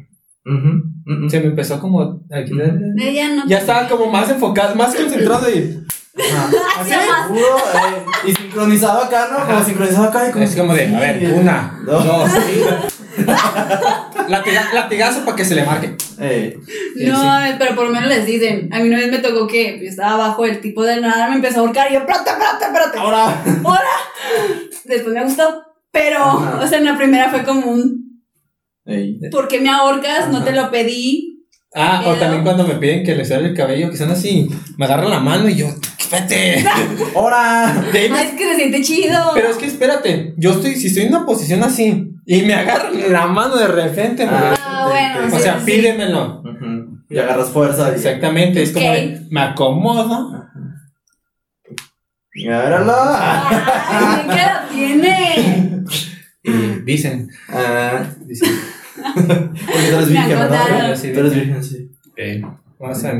Se 1.28 1.40
me 1.40 1.46
empezó 1.46 1.80
como. 1.80 2.20
aquí- 2.30 2.52
Ella 2.98 3.28
no. 3.28 3.46
Ya 3.46 3.58
estaba 3.58 3.88
como 3.88 4.10
más 4.10 4.28
enfocado, 4.30 4.74
más 4.74 4.94
concentrado 4.94 5.48
y. 5.50 5.78
Ajá. 6.14 6.50
Así, 6.78 6.90
duro, 7.28 7.56
eh, 7.58 8.04
y 8.28 8.34
sincronizado 8.34 9.02
acá, 9.04 9.28
¿no? 9.32 9.46
Como 9.46 9.64
sincronizado 9.64 10.04
acá. 10.08 10.28
Y 10.28 10.32
como, 10.32 10.44
Es 10.44 10.54
como 10.56 10.74
de, 10.74 10.94
a 10.94 11.00
ver, 11.00 11.32
una, 11.40 11.80
Dos. 11.86 12.04
dos, 12.04 12.30
Latiga- 14.28 14.72
latigazo 14.72 15.24
para 15.24 15.36
que 15.36 15.44
se 15.44 15.54
le 15.54 15.64
marque. 15.64 15.94
Eh, 16.20 16.56
No, 17.06 17.20
Sí, 17.46 17.52
pero 17.58 17.74
por 17.74 17.86
lo 17.86 17.90
menos 17.92 18.08
les 18.08 18.24
dicen. 18.26 18.68
A 18.72 18.78
mí 18.80 18.88
una 18.88 18.98
vez 18.98 19.10
me 19.10 19.18
tocó 19.18 19.46
que 19.46 19.80
yo 19.82 19.88
estaba 19.88 20.14
abajo, 20.14 20.44
el 20.44 20.60
tipo 20.60 20.82
de 20.84 21.00
nada 21.00 21.28
me 21.28 21.36
empezó 21.36 21.58
a 21.58 21.60
ahorcar 21.60 21.90
y 21.90 21.94
yo, 21.94 22.00
espérate, 22.00 22.30
espérate, 22.30 22.64
espérate. 22.64 22.98
ahora. 22.98 23.42
Ahora. 23.64 23.90
Después 24.84 25.14
me 25.14 25.24
gustó. 25.24 25.62
Pero, 25.90 26.18
Ajá. 26.18 26.60
o 26.62 26.66
sea, 26.66 26.78
en 26.78 26.84
la 26.86 26.96
primera 26.96 27.28
fue 27.30 27.42
como 27.44 27.70
un, 27.70 28.22
Ey. 28.86 29.18
¿por 29.30 29.46
qué 29.48 29.60
me 29.60 29.68
ahorcas? 29.70 30.28
No 30.30 30.42
te 30.42 30.52
lo 30.52 30.70
pedí. 30.70 31.28
Ah, 31.74 32.02
o 32.06 32.14
también 32.14 32.42
cuando 32.42 32.66
me 32.66 32.74
piden 32.74 33.04
que 33.04 33.14
les 33.14 33.28
suene 33.28 33.48
el 33.48 33.54
cabello, 33.56 33.90
que 33.90 33.96
son 33.96 34.10
así, 34.10 34.48
me 34.76 34.84
agarran 34.84 35.10
la 35.10 35.20
mano 35.20 35.48
y 35.48 35.54
yo, 35.56 35.66
espérate. 36.12 36.64
¡Ahora! 37.16 37.72
Ay, 37.92 38.12
es 38.12 38.30
que 38.32 38.44
se 38.44 38.56
siente 38.56 38.82
chido. 38.82 39.18
Pero 39.34 39.48
es 39.48 39.56
que 39.56 39.66
espérate, 39.66 40.34
yo 40.36 40.52
estoy, 40.52 40.74
si 40.76 40.88
estoy 40.88 41.04
en 41.04 41.14
una 41.14 41.24
posición 41.26 41.62
así 41.62 42.10
y 42.26 42.42
me 42.42 42.54
agarran 42.54 43.12
la 43.12 43.26
mano 43.26 43.56
de 43.56 43.68
repente, 43.68 44.26
Ah, 44.28 44.54
Ah, 44.64 44.88
bueno, 44.88 45.34
o 45.34 45.36
sí, 45.38 45.42
sea, 45.42 45.58
sí. 45.60 45.64
pídemelo. 45.66 46.42
Y 47.08 47.18
agarras 47.18 47.50
fuerza. 47.50 47.90
Y... 47.90 47.94
Exactamente, 47.96 48.62
es 48.62 48.72
como 48.72 48.86
Ok. 48.88 48.94
de, 48.94 49.20
me 49.30 49.40
acomodo. 49.42 50.48
¡Míralo! 52.34 52.94
Ay, 52.96 54.26
¿qué 54.28 54.40
edad 54.40 54.68
tiene? 54.70 55.84
Y 56.44 56.50
dicen, 56.84 57.28
Ah, 57.48 58.02
dicen, 58.26 58.50
porque 59.14 59.88
tú 59.90 59.96
eres 59.96 60.08
virgen, 60.08 60.38
¿verdad? 60.40 60.98
Tú 61.00 61.20
eres 61.20 61.34
virgen, 61.36 61.62
sí. 61.62 61.90
vamos 62.80 63.04
a, 63.04 63.12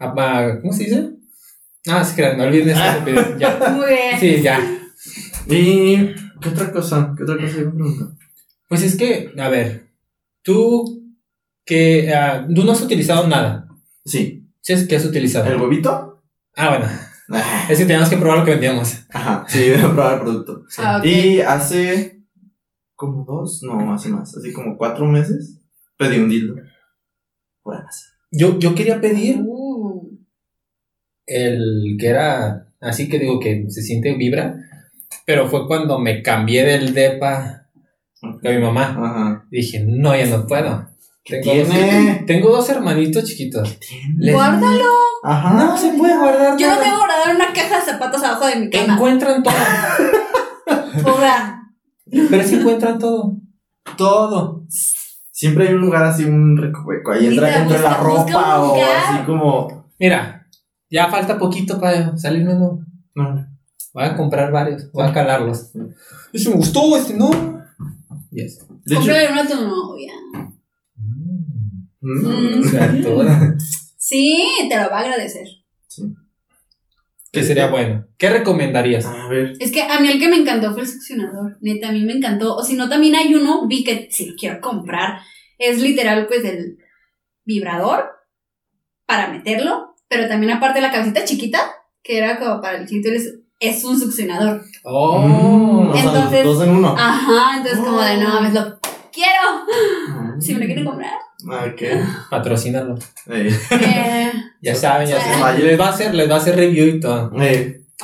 a- 0.00 0.38
a- 0.40 0.60
¿cómo 0.60 0.72
se 0.72 0.82
dice? 0.84 1.10
Ah, 1.86 2.04
sí, 2.04 2.16
que 2.16 2.36
no 2.36 2.44
olviden 2.44 2.70
esa 2.70 2.92
estupidez, 2.94 3.38
ya. 3.38 3.58
Muy 3.76 3.86
bien. 3.86 4.20
Sí, 4.20 4.42
ya. 4.42 4.58
¿Y 5.48 6.14
qué 6.40 6.48
otra 6.48 6.72
cosa? 6.72 7.14
¿Qué 7.16 7.24
otra 7.24 7.36
cosa 7.36 7.58
iba 7.58 7.70
a 7.70 7.74
preguntar? 7.74 8.08
Pues 8.68 8.82
es 8.82 8.96
que, 8.96 9.32
a 9.38 9.48
ver, 9.48 9.90
tú 10.42 11.02
que 11.64 12.12
ah, 12.14 12.46
tú 12.54 12.64
no 12.64 12.72
has 12.72 12.82
utilizado 12.82 13.26
nada. 13.28 13.68
Sí. 14.04 14.48
¿Sí 14.60 14.72
es 14.72 14.86
que 14.88 14.96
has 14.96 15.04
utilizado? 15.04 15.46
¿El 15.46 15.60
huevito? 15.60 16.22
Ah, 16.56 16.68
bueno, 16.70 16.86
Ah, 17.30 17.66
es 17.70 17.78
que 17.78 17.84
teníamos 17.86 18.10
que 18.10 18.18
probar 18.18 18.38
lo 18.38 18.44
que 18.44 18.50
vendíamos. 18.52 19.04
Ajá, 19.10 19.44
sí, 19.48 19.70
voy 19.70 19.80
a 19.80 19.94
probar 19.94 20.14
el 20.14 20.20
producto. 20.20 20.64
Ah, 20.78 20.98
ok. 20.98 21.06
Y 21.06 21.40
hace 21.40 22.22
como 22.94 23.24
dos, 23.24 23.62
no, 23.62 23.92
hace 23.94 24.08
más, 24.10 24.36
así 24.36 24.52
como 24.52 24.76
cuatro 24.76 25.06
meses, 25.06 25.58
pedí 25.96 26.18
un 26.18 26.28
dildo. 26.28 26.54
Por 27.62 27.76
Amazon. 27.76 28.10
Yo, 28.30 28.58
yo 28.58 28.74
quería 28.74 29.00
pedir 29.00 29.40
Uh, 29.40 29.53
el 31.26 31.96
que 31.98 32.08
era 32.08 32.66
así 32.80 33.08
que 33.08 33.18
digo 33.18 33.40
que 33.40 33.64
se 33.68 33.82
siente 33.82 34.14
vibra, 34.14 34.56
pero 35.26 35.48
fue 35.48 35.66
cuando 35.66 35.98
me 35.98 36.22
cambié 36.22 36.64
del 36.64 36.92
depa 36.94 37.66
con 38.20 38.40
mi 38.54 38.58
mamá. 38.58 38.82
Ajá. 38.90 39.44
Dije, 39.50 39.84
no, 39.86 40.14
ya 40.16 40.26
no 40.26 40.46
puedo. 40.46 40.88
¿Qué 41.24 41.38
Tengo 41.38 41.52
tiene? 41.70 42.16
Dos, 42.18 42.26
tengo 42.26 42.50
dos 42.50 42.68
hermanitos 42.68 43.24
chiquitos. 43.24 43.78
Les- 44.18 44.34
Guárdalo. 44.34 44.90
Ajá. 45.22 45.54
No 45.54 45.76
se 45.78 45.92
puede 45.94 46.16
guardar. 46.18 46.58
Yo 46.58 46.68
no 46.68 46.78
tengo 46.78 46.98
guardado 46.98 47.30
en 47.30 47.36
una 47.36 47.52
caja 47.54 47.76
de 47.80 47.82
zapatos 47.92 48.22
abajo 48.22 48.46
de 48.46 48.56
mi 48.56 48.68
cama. 48.70 48.92
Encuentran 48.94 49.42
todo. 49.42 49.54
Pero 52.30 52.42
sí 52.44 52.54
encuentran 52.56 52.98
todo. 52.98 53.36
Todo. 53.96 54.64
Siempre 55.30 55.68
hay 55.68 55.74
un 55.74 55.80
lugar 55.80 56.04
así, 56.04 56.24
un 56.24 56.56
recoveco. 56.56 57.12
Ahí 57.12 57.26
entra 57.26 57.46
Mira, 57.48 57.62
entre 57.62 57.78
la 57.80 57.98
busca- 57.98 58.02
ropa 58.02 58.60
o 58.62 58.74
así 58.76 59.24
como. 59.26 59.88
Mira, 59.98 60.33
ya 60.94 61.10
falta 61.10 61.36
poquito 61.36 61.80
para 61.80 62.16
salirme, 62.16 62.54
no. 62.54 62.78
No. 63.16 63.46
Voy 63.92 64.04
a 64.04 64.16
comprar 64.16 64.52
varios, 64.52 64.92
voy 64.92 65.04
a 65.04 65.12
calarlos. 65.12 65.72
Este 66.32 66.50
me 66.50 66.56
gustó, 66.56 66.96
este 66.96 67.14
no. 67.14 67.30
Yes. 68.30 68.64
De 68.84 68.94
hecho. 68.94 69.00
cómprale 69.00 69.32
uno 69.32 69.40
a 69.40 69.46
tu 69.46 69.54
novia. 69.56 70.12
Mm. 72.00 73.58
Sí, 73.96 74.46
te 74.68 74.76
lo 74.76 74.90
va 74.90 74.98
a 74.98 75.00
agradecer. 75.00 75.48
¿Qué 77.32 77.42
sería 77.42 77.70
bueno? 77.70 78.06
¿Qué 78.16 78.30
recomendarías? 78.30 79.06
A 79.06 79.26
ver. 79.28 79.54
Es 79.58 79.72
que 79.72 79.82
a 79.82 79.98
mí 79.98 80.08
el 80.08 80.20
que 80.20 80.28
me 80.28 80.36
encantó 80.36 80.72
fue 80.72 80.82
el 80.82 80.88
succionador. 80.88 81.56
Neta, 81.60 81.88
a 81.88 81.92
mí 81.92 82.04
me 82.04 82.12
encantó. 82.12 82.54
O 82.54 82.62
si 82.62 82.76
no, 82.76 82.88
también 82.88 83.16
hay 83.16 83.34
uno, 83.34 83.66
vi 83.66 83.82
que 83.82 84.08
si 84.12 84.26
lo 84.26 84.36
quiero 84.36 84.60
comprar, 84.60 85.20
es 85.58 85.80
literal, 85.80 86.26
pues, 86.28 86.44
el 86.44 86.78
vibrador 87.44 88.04
para 89.06 89.32
meterlo. 89.32 89.93
Pero 90.14 90.28
también 90.28 90.52
aparte 90.52 90.80
la 90.80 90.92
cabecita 90.92 91.24
chiquita, 91.24 91.58
que 92.02 92.18
era 92.18 92.38
como 92.38 92.60
para 92.60 92.78
el 92.78 92.86
clítoris, 92.86 93.34
es 93.60 93.84
un 93.84 93.98
succionador. 93.98 94.62
Oh. 94.84 95.18
Mm, 95.20 95.88
o 95.90 95.92
sea, 95.94 96.02
Entonces- 96.04 96.44
dos 96.44 96.62
en 96.62 96.70
uno. 96.70 96.94
Ajá, 96.98 97.56
entonces 97.58 97.80
como 97.80 98.00
de, 98.00 98.16
no, 98.18 98.28
mames, 98.28 98.54
lo 98.54 98.78
quiero. 99.12 100.22
Mm. 100.36 100.40
Si 100.40 100.54
me 100.54 100.60
lo 100.60 100.66
quieren 100.66 100.84
comprar. 100.84 101.10
Ah, 101.50 101.66
Ok. 101.68 101.82
Patrocínalo. 102.30 102.94
Eh, 103.28 104.32
Ya 104.62 104.74
saben, 104.74 105.08
ya 105.08 105.20
saben. 105.20 105.64
Les 105.64 105.78
va 105.80 105.86
a 105.86 105.90
hacer, 105.90 106.14
les 106.14 106.30
va 106.30 106.34
a 106.36 106.38
hacer 106.38 106.56
review 106.56 106.86
y 106.86 107.00
todo. 107.00 107.30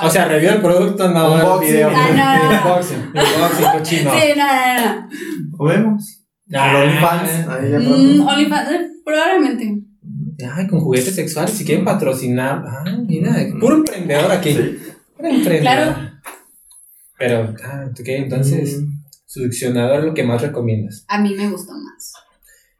O 0.02 0.08
sea, 0.10 0.24
review 0.26 0.52
del 0.52 0.60
producto, 0.62 1.08
no 1.08 1.36
el 1.36 1.42
Unboxing. 1.42 1.72
video. 1.72 1.90
Ah, 1.94 2.08
no, 2.14 2.50
no. 2.52 2.58
Unboxing, 2.70 3.12
unboxing, 3.14 3.66
cochino. 3.72 4.10
sí, 4.12 4.28
no, 4.36 4.46
no, 4.46 4.94
no. 4.96 5.08
¿O 5.58 5.64
vemos? 5.66 6.22
Ah, 6.54 6.70
El 6.70 6.76
OnlyFans. 6.88 7.30
Ahí 7.48 7.70
ya 7.70 7.78
Mm. 7.78 8.26
OnlyFans, 8.28 8.70
eh, 8.72 8.88
probablemente. 9.04 9.74
Ay, 10.46 10.66
con 10.68 10.80
juguetes 10.80 11.14
sexuales, 11.14 11.52
si 11.54 11.64
quieren 11.64 11.84
patrocinar. 11.84 12.64
Ah, 12.66 12.84
mira, 13.06 13.34
puro 13.60 13.76
emprendedor 13.76 14.30
aquí. 14.30 14.52
Sí. 14.54 14.78
Puro 15.16 15.28
emprendedor. 15.28 15.60
Claro. 15.62 15.96
Pero, 17.18 17.54
ah, 17.64 17.84
¿ok? 17.90 18.00
Entonces, 18.08 18.80
Mm. 18.80 19.02
succionador 19.26 20.04
lo 20.04 20.14
que 20.14 20.22
más 20.24 20.40
recomiendas. 20.42 21.04
A 21.08 21.18
mí 21.20 21.34
me 21.34 21.48
gustó 21.50 21.72
más. 21.72 22.12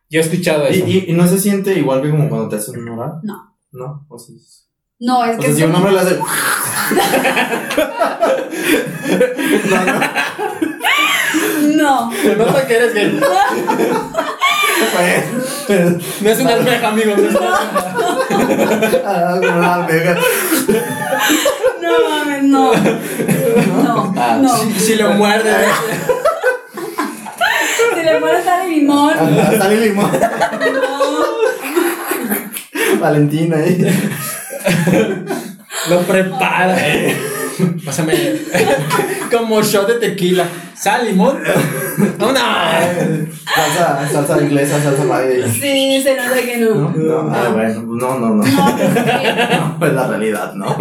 Yo 0.08 0.20
he 0.20 0.22
escuchado 0.22 0.68
¿Y, 0.68 0.72
eso. 0.76 0.86
y, 0.86 1.10
y 1.10 1.12
no 1.12 1.26
se 1.28 1.38
siente 1.38 1.74
igual 1.78 2.02
que 2.02 2.10
como 2.10 2.28
cuando 2.28 2.48
te 2.48 2.56
hacen 2.56 2.80
un 2.80 2.88
oral? 2.88 3.20
No. 3.22 3.54
No. 3.72 4.04
O 4.08 4.18
sea, 4.18 4.34
es- 4.34 4.66
No, 4.98 5.24
es 5.24 5.36
o 5.36 5.40
que 5.40 5.46
sea 5.46 5.50
es 5.52 5.56
si 5.58 5.62
un 5.64 5.74
hombre 5.74 5.92
le 5.92 6.00
hace. 6.00 6.16
no, 9.70 9.84
no. 9.86 10.00
No. 11.80 12.10
Nota 12.36 12.66
que 12.66 12.74
eres 12.76 12.92
gay. 12.94 13.20
Pues, 15.66 15.96
No 16.22 16.30
es 16.30 16.40
una 16.40 16.52
almeja, 16.54 16.88
amigo. 16.88 17.14
No 17.16 17.28
es 17.28 17.34
una 17.34 17.56
almeja. 19.74 20.16
ah. 20.16 20.18
No 21.80 21.90
mames, 22.08 22.42
no. 22.44 22.72
No, 22.74 24.14
Ah, 24.16 24.38
no. 24.40 24.48
Si, 24.56 24.72
si 24.80 24.94
lo 24.96 25.10
muerde. 25.10 25.52
Si 27.94 28.00
le 28.04 28.14
pones 28.20 28.44
sal 28.44 28.70
y 28.70 28.80
limón. 28.80 29.14
Ah, 29.18 29.52
Sale 29.58 29.76
limón. 29.80 30.10
No. 30.10 30.20
Valentina 33.00 33.56
ahí. 33.56 33.86
Lo 35.88 36.00
prepara. 36.02 36.76
Pásame. 37.84 38.14
Como 39.30 39.62
shot 39.62 39.86
de 39.88 39.94
tequila. 39.94 40.46
Sal, 40.74 41.06
limón. 41.06 41.38
Una. 42.18 42.80
Salsa, 43.54 44.08
salsa 44.08 44.42
inglesa, 44.42 44.80
salsa 44.82 45.04
mayo. 45.04 45.46
Sí, 45.48 46.00
se 46.02 46.16
nota 46.16 46.40
que 46.40 46.58
no. 46.58 46.74
No, 46.90 47.22
no, 47.24 47.34
ah, 47.34 47.50
bueno, 47.52 47.82
no, 47.82 48.18
no, 48.18 48.30
no. 48.36 48.44
No, 48.44 49.76
pues, 49.78 49.92
la 49.92 50.06
realidad, 50.08 50.54
no. 50.54 50.76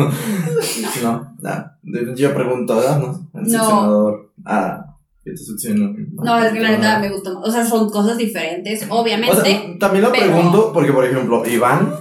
No, 1.04 1.36
no. 1.42 2.16
Yo 2.16 2.34
pregunto, 2.34 2.76
¿verdad? 2.78 3.00
No. 3.00 3.30
El 3.40 3.48
No. 3.52 3.60
succionador. 3.60 4.32
Ah, 4.46 4.86
¿qué 5.24 5.32
te 5.32 5.38
succiona? 5.38 5.92
No, 6.24 6.40
es 6.44 6.54
que 6.54 6.60
la 6.62 6.70
neta 6.72 7.00
me 7.00 7.10
gustó 7.10 7.34
más. 7.36 7.50
O 7.50 7.52
sea, 7.52 7.66
son 7.66 7.90
cosas 7.90 8.18
diferentes, 8.18 8.86
O 8.90 9.00
obviamente. 9.02 9.36
sea, 9.44 9.62
también 9.80 10.04
lo 10.06 10.12
pero- 10.12 10.26
pregunto 10.26 10.72
porque, 10.74 10.94
por 10.94 11.04
ejemplo, 11.06 11.46
Iván, 11.46 11.94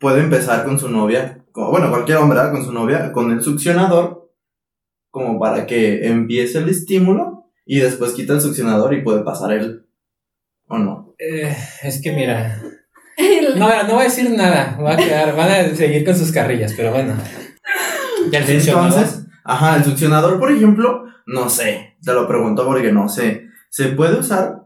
puede 0.00 0.20
empezar 0.20 0.64
con 0.64 0.78
su 0.78 0.88
novia, 0.88 1.41
como, 1.52 1.70
bueno, 1.70 1.90
cualquier 1.90 2.18
hombre, 2.18 2.38
¿verdad? 2.38 2.52
Con 2.52 2.64
su 2.64 2.72
novia, 2.72 3.12
con 3.12 3.30
el 3.30 3.42
succionador, 3.42 4.32
como 5.10 5.38
para 5.38 5.66
que 5.66 6.06
empiece 6.06 6.58
el 6.58 6.68
estímulo 6.68 7.50
y 7.66 7.80
después 7.80 8.12
quita 8.12 8.32
el 8.32 8.40
succionador 8.40 8.94
y 8.94 9.02
puede 9.02 9.22
pasar 9.22 9.52
él. 9.52 9.86
¿O 10.66 10.78
no? 10.78 11.14
Eh, 11.18 11.54
es 11.82 12.00
que 12.02 12.12
mira. 12.12 12.60
No, 13.56 13.68
no 13.84 13.94
voy 13.94 14.02
a 14.02 14.04
decir 14.04 14.30
nada. 14.30 14.78
Va 14.82 14.94
a 14.94 14.96
quedar, 14.96 15.36
van 15.36 15.50
a 15.50 15.74
seguir 15.74 16.04
con 16.04 16.16
sus 16.16 16.32
carrillas, 16.32 16.72
pero 16.74 16.90
bueno. 16.90 17.14
Ya 18.30 18.38
el 18.38 18.46
succionador. 18.46 18.92
Entonces, 18.92 19.26
ajá, 19.44 19.76
el 19.76 19.84
succionador, 19.84 20.38
por 20.38 20.50
ejemplo, 20.50 21.04
no 21.26 21.48
sé, 21.48 21.96
te 22.02 22.12
lo 22.14 22.26
pregunto 22.26 22.64
porque 22.64 22.92
no 22.92 23.08
sé. 23.08 23.48
¿Se 23.68 23.88
puede 23.88 24.18
usar 24.18 24.62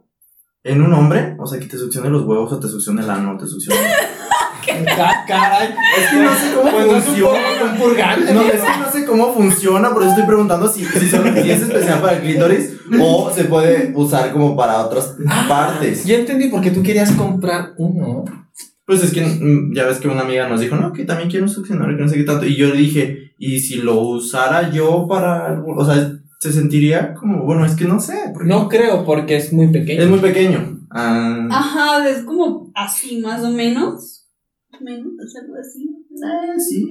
en 0.62 0.82
un 0.82 0.92
hombre? 0.92 1.36
O 1.38 1.46
sea, 1.46 1.58
que 1.58 1.66
te 1.66 1.78
succione 1.78 2.10
los 2.10 2.22
huevos 2.24 2.52
o 2.52 2.60
te 2.60 2.68
succione 2.68 3.02
el 3.02 3.10
ano, 3.10 3.36
te 3.36 3.46
succione. 3.46 3.80
Ah, 4.98 5.24
caray. 5.26 5.74
Es 5.98 6.10
que 6.10 6.16
no 6.16 6.34
sé 6.34 6.54
cómo 6.54 6.70
Pues 6.70 7.04
funciona. 7.04 7.38
poco 7.58 7.72
un 7.72 7.78
purgante, 7.78 8.32
No, 8.34 8.40
es 8.42 8.60
que 8.62 8.78
no 8.80 8.92
sé 8.92 9.04
cómo 9.04 9.32
funciona, 9.34 9.90
por 9.90 10.02
eso 10.02 10.10
estoy 10.12 10.26
preguntando 10.26 10.68
si, 10.68 10.84
si, 10.84 11.08
solo, 11.08 11.32
si 11.42 11.50
es 11.50 11.62
especial 11.62 12.00
para 12.00 12.16
el 12.16 12.22
clítoris 12.22 12.72
o 13.00 13.30
se 13.34 13.44
puede 13.44 13.92
usar 13.94 14.32
como 14.32 14.56
para 14.56 14.78
otras 14.84 15.16
partes. 15.48 16.04
Ya 16.04 16.16
entendí 16.16 16.48
por 16.48 16.60
qué 16.60 16.70
tú 16.70 16.82
querías 16.82 17.12
comprar 17.12 17.74
uno. 17.78 18.24
Pues 18.86 19.02
es 19.02 19.12
que 19.12 19.20
mm, 19.22 19.74
ya 19.74 19.84
ves 19.84 19.98
que 19.98 20.06
una 20.08 20.20
amiga 20.22 20.48
nos 20.48 20.60
dijo, 20.60 20.76
no, 20.76 20.92
que 20.92 21.04
también 21.04 21.28
quiero 21.28 21.44
un 21.46 21.50
succionador, 21.50 21.96
que 21.96 22.02
no 22.02 22.08
sé 22.08 22.16
qué 22.16 22.22
tanto. 22.22 22.46
Y 22.46 22.54
yo 22.56 22.68
le 22.68 22.76
dije, 22.76 23.32
¿y 23.38 23.58
si 23.60 23.76
lo 23.76 24.00
usara 24.00 24.70
yo 24.70 25.06
para 25.08 25.46
algo? 25.46 25.74
O 25.76 25.84
sea, 25.84 26.12
se 26.38 26.52
sentiría 26.52 27.12
como, 27.14 27.44
bueno, 27.44 27.64
es 27.66 27.74
que 27.74 27.84
no 27.84 27.98
sé. 27.98 28.14
porque 28.32 28.48
No 28.48 28.68
creo 28.68 29.04
porque 29.04 29.36
es 29.36 29.52
muy 29.52 29.68
pequeño. 29.72 30.02
Es 30.02 30.08
muy 30.08 30.20
pequeño. 30.20 30.78
Ah, 30.92 31.48
Ajá, 31.50 32.08
es 32.08 32.22
como 32.22 32.70
así 32.76 33.18
más 33.18 33.42
o 33.42 33.50
menos. 33.50 34.15
Menos, 34.80 35.12
es 35.24 35.36
algo 35.42 35.54
así. 35.56 35.88
¿sabes? 36.20 36.68
sí. 36.68 36.86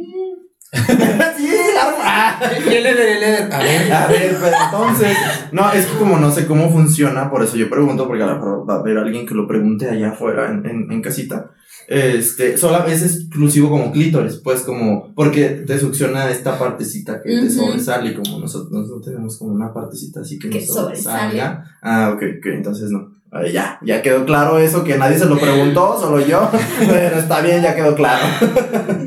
sí. 1.37 1.49
Ah. 1.77 2.39
Y 2.65 2.73
él 2.73 2.83
le- 2.83 2.93
le- 2.93 3.19
le- 3.19 3.37
A 3.53 3.59
ver. 3.59 3.93
A 3.93 4.07
ver, 4.07 4.35
pero 4.41 4.55
entonces, 4.65 5.17
no, 5.51 5.71
es 5.71 5.85
que 5.85 5.97
como 5.97 6.17
no 6.17 6.31
sé 6.31 6.45
cómo 6.47 6.69
funciona, 6.71 7.29
por 7.29 7.43
eso 7.43 7.55
yo 7.55 7.69
pregunto, 7.69 8.07
porque 8.07 8.23
a 8.23 8.27
lo 8.27 8.35
mejor 8.35 8.69
va 8.69 8.75
a 8.75 8.79
haber 8.79 8.97
alguien 8.97 9.25
que 9.25 9.33
lo 9.35 9.47
pregunte 9.47 9.89
allá 9.89 10.09
afuera 10.11 10.51
en, 10.51 10.65
en, 10.65 10.91
en 10.91 11.01
casita. 11.01 11.51
Este, 11.87 12.57
solo 12.57 12.83
es 12.87 13.03
exclusivo 13.03 13.69
como 13.69 13.91
clítoris, 13.91 14.37
pues 14.37 14.61
como, 14.61 15.13
porque 15.13 15.49
te 15.67 15.77
succiona 15.77 16.29
esta 16.31 16.57
partecita 16.57 17.21
que 17.21 17.29
te 17.29 17.49
sobresale, 17.49 18.09
y 18.11 18.15
como 18.15 18.39
nosotros, 18.39 18.71
nosotros 18.71 19.05
tenemos 19.05 19.37
como 19.37 19.53
una 19.53 19.71
partecita 19.71 20.21
así 20.21 20.39
que, 20.39 20.49
Que 20.49 20.59
nos 20.61 20.67
sobresale. 20.67 21.39
Ah, 21.83 22.11
ok, 22.15 22.23
ok, 22.39 22.45
entonces 22.47 22.89
no. 22.89 23.14
Ya, 23.51 23.79
ya 23.83 24.01
quedó 24.01 24.25
claro 24.25 24.57
eso, 24.59 24.83
que 24.83 24.97
nadie 24.97 25.17
se 25.19 25.25
lo 25.25 25.37
preguntó, 25.37 25.99
solo 25.99 26.25
yo. 26.25 26.49
Pero 26.79 27.19
está 27.19 27.41
bien, 27.41 27.61
ya 27.61 27.75
quedó 27.75 27.93
claro. 27.95 28.25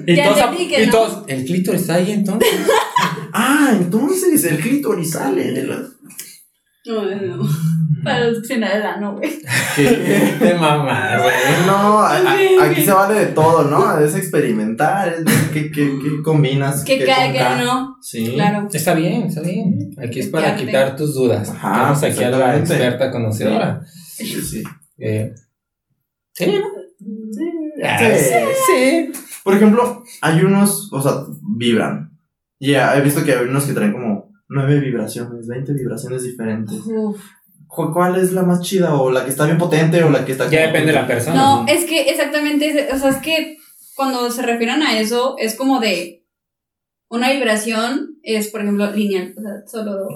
Y 0.06 0.14
Ya 0.16 0.24
todos, 0.24 0.38
entendí 0.40 0.68
que 0.68 0.82
y 0.82 0.86
no. 0.86 1.24
el 1.28 1.44
clítoris 1.44 1.80
está 1.82 1.94
ahí 1.94 2.12
entonces. 2.12 2.48
Ah, 3.30 3.68
entonces 3.72 4.42
el 4.44 4.58
clítoris 4.58 5.10
sale 5.12 5.52
de 5.52 5.62
la... 5.64 5.76
No, 6.86 7.02
no. 7.04 7.48
Para 8.02 8.24
los 8.30 8.46
que 8.48 8.54
el 8.54 8.64
ano, 8.64 9.16
güey. 9.16 9.30
De 10.40 10.54
mamá, 10.54 11.18
güey. 11.18 11.34
No, 11.66 11.98
a- 12.00 12.16
a- 12.16 12.20
Ok, 12.34 12.62
aquí 12.62 12.82
se 12.82 12.92
vale 12.92 13.20
de 13.20 13.26
todo, 13.26 13.64
¿no? 13.64 13.98
Es 14.00 14.14
experimentar, 14.16 15.08
es 15.08 15.24
ver 15.24 15.50
qué, 15.52 15.70
qué, 15.70 15.98
qué 16.02 16.22
combinas. 16.24 16.84
Que 16.84 16.98
qué 17.00 17.04
cae, 17.04 17.32
que 17.32 17.64
no. 17.64 17.96
Sí. 18.00 18.32
Claro. 18.34 18.66
Está 18.72 18.94
bien, 18.94 19.24
está 19.24 19.42
bien. 19.42 19.90
Aquí 20.02 20.20
es 20.20 20.28
para 20.28 20.56
quitar 20.56 20.96
tus 20.96 21.14
dudas. 21.14 21.50
Ajá, 21.50 21.72
Tenemos 21.98 22.02
aquí 22.02 22.24
a 22.24 22.30
la 22.30 22.56
experta 22.56 23.10
conocedora. 23.10 23.82
Sí, 23.84 24.07
sí. 24.26 24.62
Eh, 24.98 25.34
sí, 26.34 26.46
¿no? 26.46 26.64
Ah, 27.84 27.98
Sí. 28.16 28.34
sí. 28.66 29.12
Por 29.44 29.54
ejemplo, 29.54 30.02
hay 30.20 30.40
unos, 30.42 30.92
o 30.92 31.00
sea, 31.00 31.24
vibran. 31.56 32.10
Ya, 32.60 32.96
he 32.96 33.00
visto 33.00 33.24
que 33.24 33.32
hay 33.32 33.46
unos 33.46 33.64
que 33.64 33.72
traen 33.72 33.92
como 33.92 34.32
nueve 34.48 34.80
vibraciones, 34.80 35.46
20 35.46 35.72
vibraciones 35.72 36.22
diferentes. 36.24 36.80
Uf. 36.86 37.20
¿Cu- 37.66 37.92
¿Cuál 37.92 38.16
es 38.16 38.32
la 38.32 38.42
más 38.42 38.62
chida? 38.62 38.94
¿O 39.00 39.10
la 39.10 39.24
que 39.24 39.30
está 39.30 39.44
bien 39.44 39.58
potente 39.58 40.02
o 40.02 40.10
la 40.10 40.24
que 40.24 40.32
está 40.32 40.48
Ya 40.50 40.62
depende 40.66 40.88
de 40.88 40.92
la 40.98 41.06
persona. 41.06 41.36
No, 41.36 41.66
es 41.68 41.84
que 41.84 42.02
exactamente, 42.10 42.88
o 42.92 42.98
sea, 42.98 43.10
es 43.10 43.18
que 43.18 43.58
cuando 43.94 44.30
se 44.30 44.42
refieren 44.42 44.82
a 44.82 44.98
eso, 44.98 45.36
es 45.38 45.54
como 45.54 45.78
de 45.80 46.24
una 47.10 47.30
vibración, 47.32 48.18
es 48.22 48.48
por 48.48 48.62
ejemplo 48.62 48.90
lineal, 48.92 49.34
o 49.36 49.40
sea, 49.40 49.66
solo. 49.66 50.08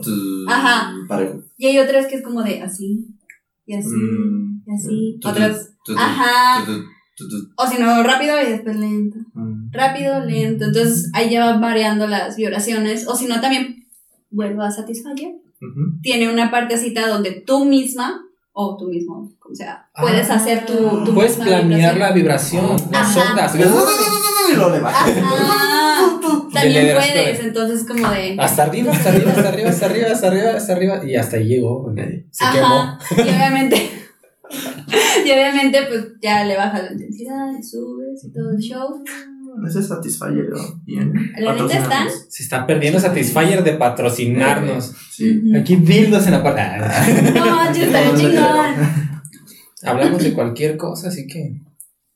Ajá. 0.48 0.94
Parejo. 1.08 1.42
Y 1.56 1.66
hay 1.66 1.78
otras 1.78 2.06
que 2.06 2.16
es 2.16 2.22
como 2.22 2.42
de 2.42 2.60
así, 2.62 3.06
y 3.66 3.74
así, 3.74 3.88
Mm. 3.88 4.62
y 4.66 4.74
así. 4.74 5.18
Tu- 5.20 5.20
tu- 5.20 5.28
Otras, 5.28 5.70
tu- 5.84 5.94
tu- 5.94 5.98
ajá. 6.00 6.64
tu- 6.64 6.72
tu- 7.16 7.28
tu- 7.28 7.52
O 7.56 7.66
si 7.66 7.78
no, 7.80 8.02
rápido 8.02 8.40
y 8.42 8.46
después 8.50 8.76
lento. 8.76 9.18
mm. 9.34 9.70
Rápido, 9.72 10.20
lento. 10.24 10.64
Entonces 10.66 11.10
ahí 11.14 11.30
ya 11.30 11.44
van 11.46 11.60
variando 11.60 12.06
las 12.06 12.36
vibraciones. 12.36 13.06
O 13.08 13.14
si 13.16 13.26
no, 13.26 13.40
también 13.40 13.86
vuelvo 14.30 14.62
a 14.62 14.70
Satisfyer. 14.70 15.32
Ujú. 15.60 16.00
Tiene 16.02 16.32
una 16.32 16.50
partecita 16.50 17.06
donde 17.08 17.42
tú 17.46 17.64
misma, 17.64 18.20
o 18.54 18.76
tú 18.76 18.88
mismo, 18.88 19.30
o 19.50 19.54
sea, 19.54 19.88
puedes 19.98 20.28
Ah, 20.28 20.34
hacer 20.34 20.66
tu. 20.66 21.04
tu 21.04 21.14
Puedes 21.14 21.36
planear 21.36 21.64
vibración. 21.94 21.98
la 22.00 22.12
vibración, 22.12 22.76
las 22.90 23.16
ondas. 23.16 23.54
Y 23.54 23.58
lo 24.56 24.70
le 24.70 24.80
bajas. 24.80 25.10
También 26.52 26.94
puedes, 26.94 27.40
entonces 27.40 27.84
como 27.86 28.10
de. 28.10 28.36
Hasta 28.38 28.64
arriba, 28.64 28.92
hasta 28.92 29.10
arriba, 29.10 29.30
hasta 29.30 29.48
arriba, 29.48 29.70
hasta 29.70 29.86
arriba, 29.86 30.10
hasta 30.10 30.26
arriba, 30.26 30.50
hasta 30.56 30.72
arriba. 30.72 31.04
Y 31.04 31.16
hasta 31.16 31.36
ahí 31.36 31.44
llegó. 31.48 31.82
porque 31.82 32.26
Se 32.30 32.44
quemó. 32.52 32.66
Ajá. 32.66 32.98
Y 33.16 33.20
obviamente. 33.20 33.90
y 35.24 35.30
obviamente, 35.30 35.78
pues 35.88 36.06
ya 36.20 36.44
le 36.44 36.56
bajas 36.56 36.84
la 36.84 36.92
intensidad, 36.92 37.50
y 37.58 37.62
subes 37.62 38.24
y 38.24 38.32
todo 38.32 38.50
el 38.50 38.58
show. 38.58 39.02
Ese 39.66 39.82
Satisfyer. 39.82 40.46
Bien. 40.84 41.12
¿La 41.36 41.52
neta? 41.52 41.64
Patrocinamos. 41.64 42.26
Se 42.28 42.42
está 42.42 42.66
perdiendo 42.66 42.98
Satisfyer 42.98 43.62
de 43.62 43.72
patrocinarnos. 43.74 44.94
Sí. 45.10 45.42
Aquí 45.54 45.76
dildos 45.76 46.26
en 46.26 46.32
la 46.32 46.42
puerta. 46.42 47.04
No 47.34 48.16
chingón. 48.16 49.12
Hablamos 49.82 50.22
de 50.22 50.32
cualquier 50.32 50.76
cosa, 50.76 51.08
así 51.08 51.26
que. 51.26 51.60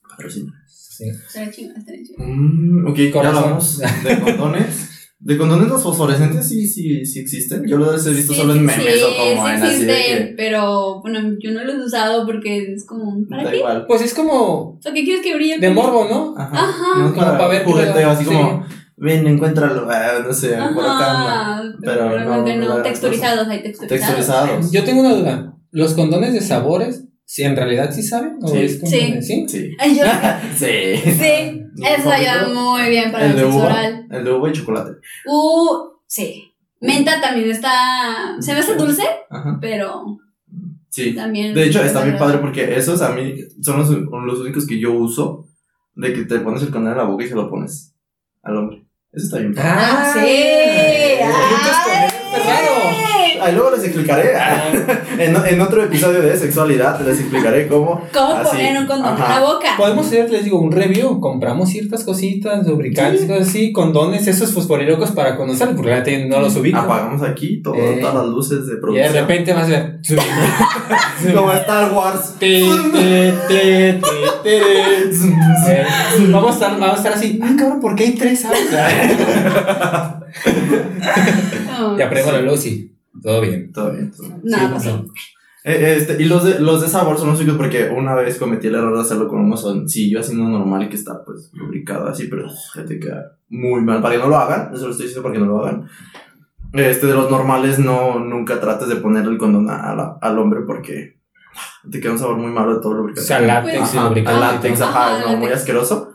Patrocina. 0.09 0.53
Sí. 0.97 1.05
Estaría 1.09 1.51
chingón, 1.51 1.77
estaría 1.77 2.05
chingón. 2.05 2.83
Mm, 2.83 2.87
ok, 2.89 2.97
ya 2.97 3.29
hablamos 3.29 3.79
de 3.79 4.21
condones. 4.21 4.91
¿De 5.19 5.39
condones 5.39 5.69
los 5.69 5.83
fosforescentes 5.83 6.47
sí, 6.47 6.67
sí, 6.69 7.05
sí 7.07 7.21
existen? 7.21 7.65
Yo 7.67 7.79
los 7.79 8.07
he 8.07 8.11
visto 8.11 8.35
solo 8.35 8.53
en 8.55 8.65
memes 8.67 8.85
sí, 8.97 9.03
o 9.03 9.17
como 9.17 9.47
sí 9.47 9.55
en 9.55 9.63
así 9.63 9.85
de 9.85 9.93
existen, 9.95 10.29
que... 10.29 10.35
pero 10.37 11.01
bueno, 11.01 11.37
yo 11.41 11.53
no 11.53 11.65
los 11.65 11.75
he 11.77 11.85
usado 11.87 12.27
porque 12.27 12.75
es 12.75 12.85
como, 12.87 13.27
¿para 13.29 13.45
Da 13.45 13.51
qué? 13.51 13.57
igual. 13.57 13.87
Pues 13.89 14.03
es 14.03 14.13
como 14.13 14.35
O 14.35 14.81
¿qué 14.83 15.05
quieres 15.05 15.23
que 15.23 15.35
brille? 15.35 15.59
de 15.59 15.71
morbo, 15.71 16.07
¿no? 16.09 16.35
Ajá. 16.37 16.69
Ajá. 16.69 16.99
No 16.99 17.07
es 17.07 17.13
Como 17.13 17.25
para, 17.25 17.39
para 17.39 17.49
ver 17.49 17.65
jugueteo, 17.65 18.11
así 18.11 18.25
Sí. 18.25 18.31
como, 18.31 18.67
ven, 18.99 19.27
encuéntralo, 19.27 19.89
ah, 19.91 20.23
no 20.25 20.33
sé, 20.35 20.51
por 20.75 20.85
acá 20.85 21.59
Ajá, 21.59 21.63
pero 21.81 21.93
Pero 21.95 22.09
realmente 22.11 22.57
no, 22.59 22.69
no, 22.69 22.77
no, 22.77 22.83
texturizados, 22.83 23.49
hay 23.49 23.63
texturizados. 23.63 24.07
Texturizados. 24.17 24.71
Yo 24.71 24.85
tengo 24.85 25.01
una 25.01 25.15
duda. 25.15 25.57
¿Los 25.71 25.95
condones 25.95 26.35
de 26.35 26.41
sabores, 26.43 27.06
si 27.29 27.43
en 27.43 27.55
realidad 27.57 27.91
sí 27.93 28.03
saben? 28.03 28.39
¿O 28.41 28.49
Sí. 28.49 28.59
es 28.59 28.79
como 28.79 28.91
Sí. 28.91 29.21
¿Sí? 29.23 29.45
Sí. 29.49 29.77
Ay, 29.79 29.99
yo 29.99 30.05
Sí. 30.57 30.97
sí, 30.97 31.63
¿Mi 31.75 31.87
eso 31.87 32.11
ayuda 32.11 32.35
favorito? 32.41 32.55
muy 32.61 32.89
bien 32.89 33.13
para 33.13 33.25
el, 33.27 33.31
El 33.33 33.37
de 33.37 33.43
sexo 33.43 33.57
uva. 33.59 33.67
oral. 33.67 34.07
El 34.11 34.25
de 34.25 34.33
uva 34.33 34.49
y 34.49 34.53
chocolate. 34.53 34.91
Uh, 35.27 35.69
sí. 36.07 36.53
Menta 36.81 37.21
también 37.21 37.51
está, 37.51 38.37
se 38.41 38.53
me 38.53 38.61
hace 38.61 38.77
dulce, 38.77 39.03
Ajá. 39.29 39.59
pero 39.61 40.19
Sí. 40.89 41.15
también. 41.15 41.53
De 41.55 41.65
hecho, 41.67 41.83
está 41.83 42.03
bien 42.05 42.17
padre 42.17 42.39
porque 42.39 42.77
esos 42.77 43.03
a 43.03 43.11
mí 43.11 43.35
son 43.61 43.79
los, 43.79 43.91
los 43.91 44.39
únicos 44.41 44.67
que 44.67 44.79
yo 44.79 44.93
uso 44.93 45.49
de 45.95 46.13
que 46.15 46.25
te 46.25 46.39
pones 46.41 46.63
el 46.63 46.71
condón 46.71 46.93
en 46.93 46.99
la 46.99 47.05
boca 47.05 47.25
y 47.25 47.29
se 47.29 47.35
lo 47.35 47.51
pones 47.51 47.93
al 48.43 48.57
hombre. 48.57 48.87
Eso 49.13 49.25
está 49.27 49.39
bien 49.39 49.55
padre. 49.55 49.69
Ah, 49.73 50.13
sí. 50.15 50.21
Ay. 51.23 52.76
Ahí 53.47 53.55
luego 53.55 53.71
les 53.77 53.85
explicaré. 53.85 54.33
En, 55.19 55.35
en 55.35 55.61
otro 55.63 55.83
episodio 55.83 56.21
de 56.21 56.37
sexualidad 56.37 57.01
les 57.01 57.19
explicaré 57.21 57.67
cómo. 57.69 58.03
¿Cómo 58.13 58.35
Así, 58.35 58.49
poner 58.51 58.79
un 58.79 58.87
condón 58.87 59.15
en 59.15 59.21
la 59.21 59.41
boca? 59.41 59.69
Podemos 59.79 60.07
hacer, 60.07 60.29
les 60.31 60.45
digo, 60.45 60.61
un 60.61 60.71
review. 60.73 61.21
Compramos 61.21 61.71
ciertas 61.71 62.05
cositas, 62.05 62.67
lubricantes, 62.67 63.23
Sí. 63.23 63.27
cosas 63.27 63.49
así, 63.49 63.73
condones, 63.73 64.27
esos 64.27 64.53
fosforilocos 64.53 65.13
para 65.13 65.37
conocerlo, 65.37 65.75
porque 65.77 65.91
realmente 65.91 66.27
no 66.27 66.41
los 66.41 66.55
ubico. 66.57 66.79
Apagamos 66.79 67.23
aquí 67.23 67.63
todo- 67.63 67.75
Eh. 67.77 67.99
todas 68.01 68.15
las 68.17 68.27
luces 68.27 68.67
de 68.67 68.73
Y 68.73 68.77
de 68.77 68.81
producción. 68.81 69.13
repente 69.15 69.53
vas 69.55 69.65
a 69.65 69.69
ver. 69.69 70.01
Como 71.35 71.53
Star 71.53 71.93
Wars. 71.93 72.35
Te, 72.39 72.61
te, 72.93 73.33
te, 73.49 74.01
te, 74.01 74.01
te. 74.43 74.57
Eh, 74.59 75.87
vamos, 76.31 76.51
a 76.51 76.55
estar, 76.55 76.71
vamos 76.79 76.95
a 76.95 76.97
estar 76.97 77.13
así. 77.15 77.41
Ah, 77.43 77.55
cabrón, 77.59 77.81
¿por 77.81 77.95
qué 77.95 78.05
hay 78.05 78.13
tres? 78.15 78.45
Oh, 81.81 81.97
ya 81.99 82.09
prego 82.11 82.33
la 82.33 82.41
luz 82.41 82.67
y 82.67 82.91
todo 83.23 83.41
bien. 83.41 83.73
Todo 83.73 83.93
bien. 83.93 84.11
todo 84.11 84.27
bien. 84.29 84.41
Nada 84.45 84.67
Sí, 84.69 84.73
pasó. 84.89 85.07
Eh, 85.65 85.97
este, 85.99 86.23
y 86.23 86.27
los 86.27 86.45
de, 86.45 86.61
los 86.61 86.81
de 86.81 86.87
sabor 86.89 87.19
son 87.19 87.29
los 87.31 87.41
únicos 87.41 87.57
porque 87.59 87.89
una 87.91 88.15
vez 88.15 88.39
cometí 88.39 88.69
el 88.69 88.77
error 88.77 88.95
de 88.95 89.01
hacerlo 89.03 89.27
con 89.27 89.41
un 89.41 89.49
mozoncillo 89.49 90.21
así 90.21 90.33
no 90.37 90.49
normal 90.49 90.85
y 90.85 90.89
que 90.89 90.95
está 90.95 91.25
pues 91.25 91.51
lubricado 91.55 92.07
así, 92.09 92.29
pero 92.29 92.47
uf, 92.47 92.87
te 92.87 93.01
queda 93.01 93.33
muy 93.49 93.81
mal. 93.83 94.01
Para 94.01 94.15
que 94.15 94.21
no 94.21 94.29
lo 94.29 94.37
hagan, 94.37 94.73
eso 94.73 94.85
lo 94.87 94.93
estoy 94.93 95.07
diciendo 95.07 95.25
para 95.25 95.33
que 95.35 95.41
no 95.41 95.47
lo 95.47 95.65
hagan. 95.67 95.89
Este, 96.73 97.07
de 97.09 97.15
los 97.15 97.31
normales, 97.31 97.79
no, 97.81 98.19
nunca 98.21 98.61
trates 98.61 98.87
de 98.89 98.97
ponerle 98.97 99.33
el 99.33 99.39
condón 99.39 99.69
a 99.69 99.95
la- 99.97 100.19
al 100.21 100.39
hombre 100.39 100.61
porque 100.67 101.17
te 101.91 102.01
queda 102.01 102.13
un 102.13 102.19
sabor 102.19 102.37
muy 102.37 102.51
malo 102.53 102.75
de 102.77 102.81
todo 102.81 102.93
el 102.93 102.99
O 102.99 103.01
lubricante. 103.01 103.27
sea, 103.27 103.41
látex 103.41 103.75
y 103.95 103.97
Ajá, 103.99 104.09
lubricante. 104.09 104.31
al 104.31 104.41
látex, 104.55 104.81
ajá, 104.83 105.17
Ajá, 105.17 105.33
no, 105.33 105.37
muy 105.39 105.51
asqueroso. 105.51 106.13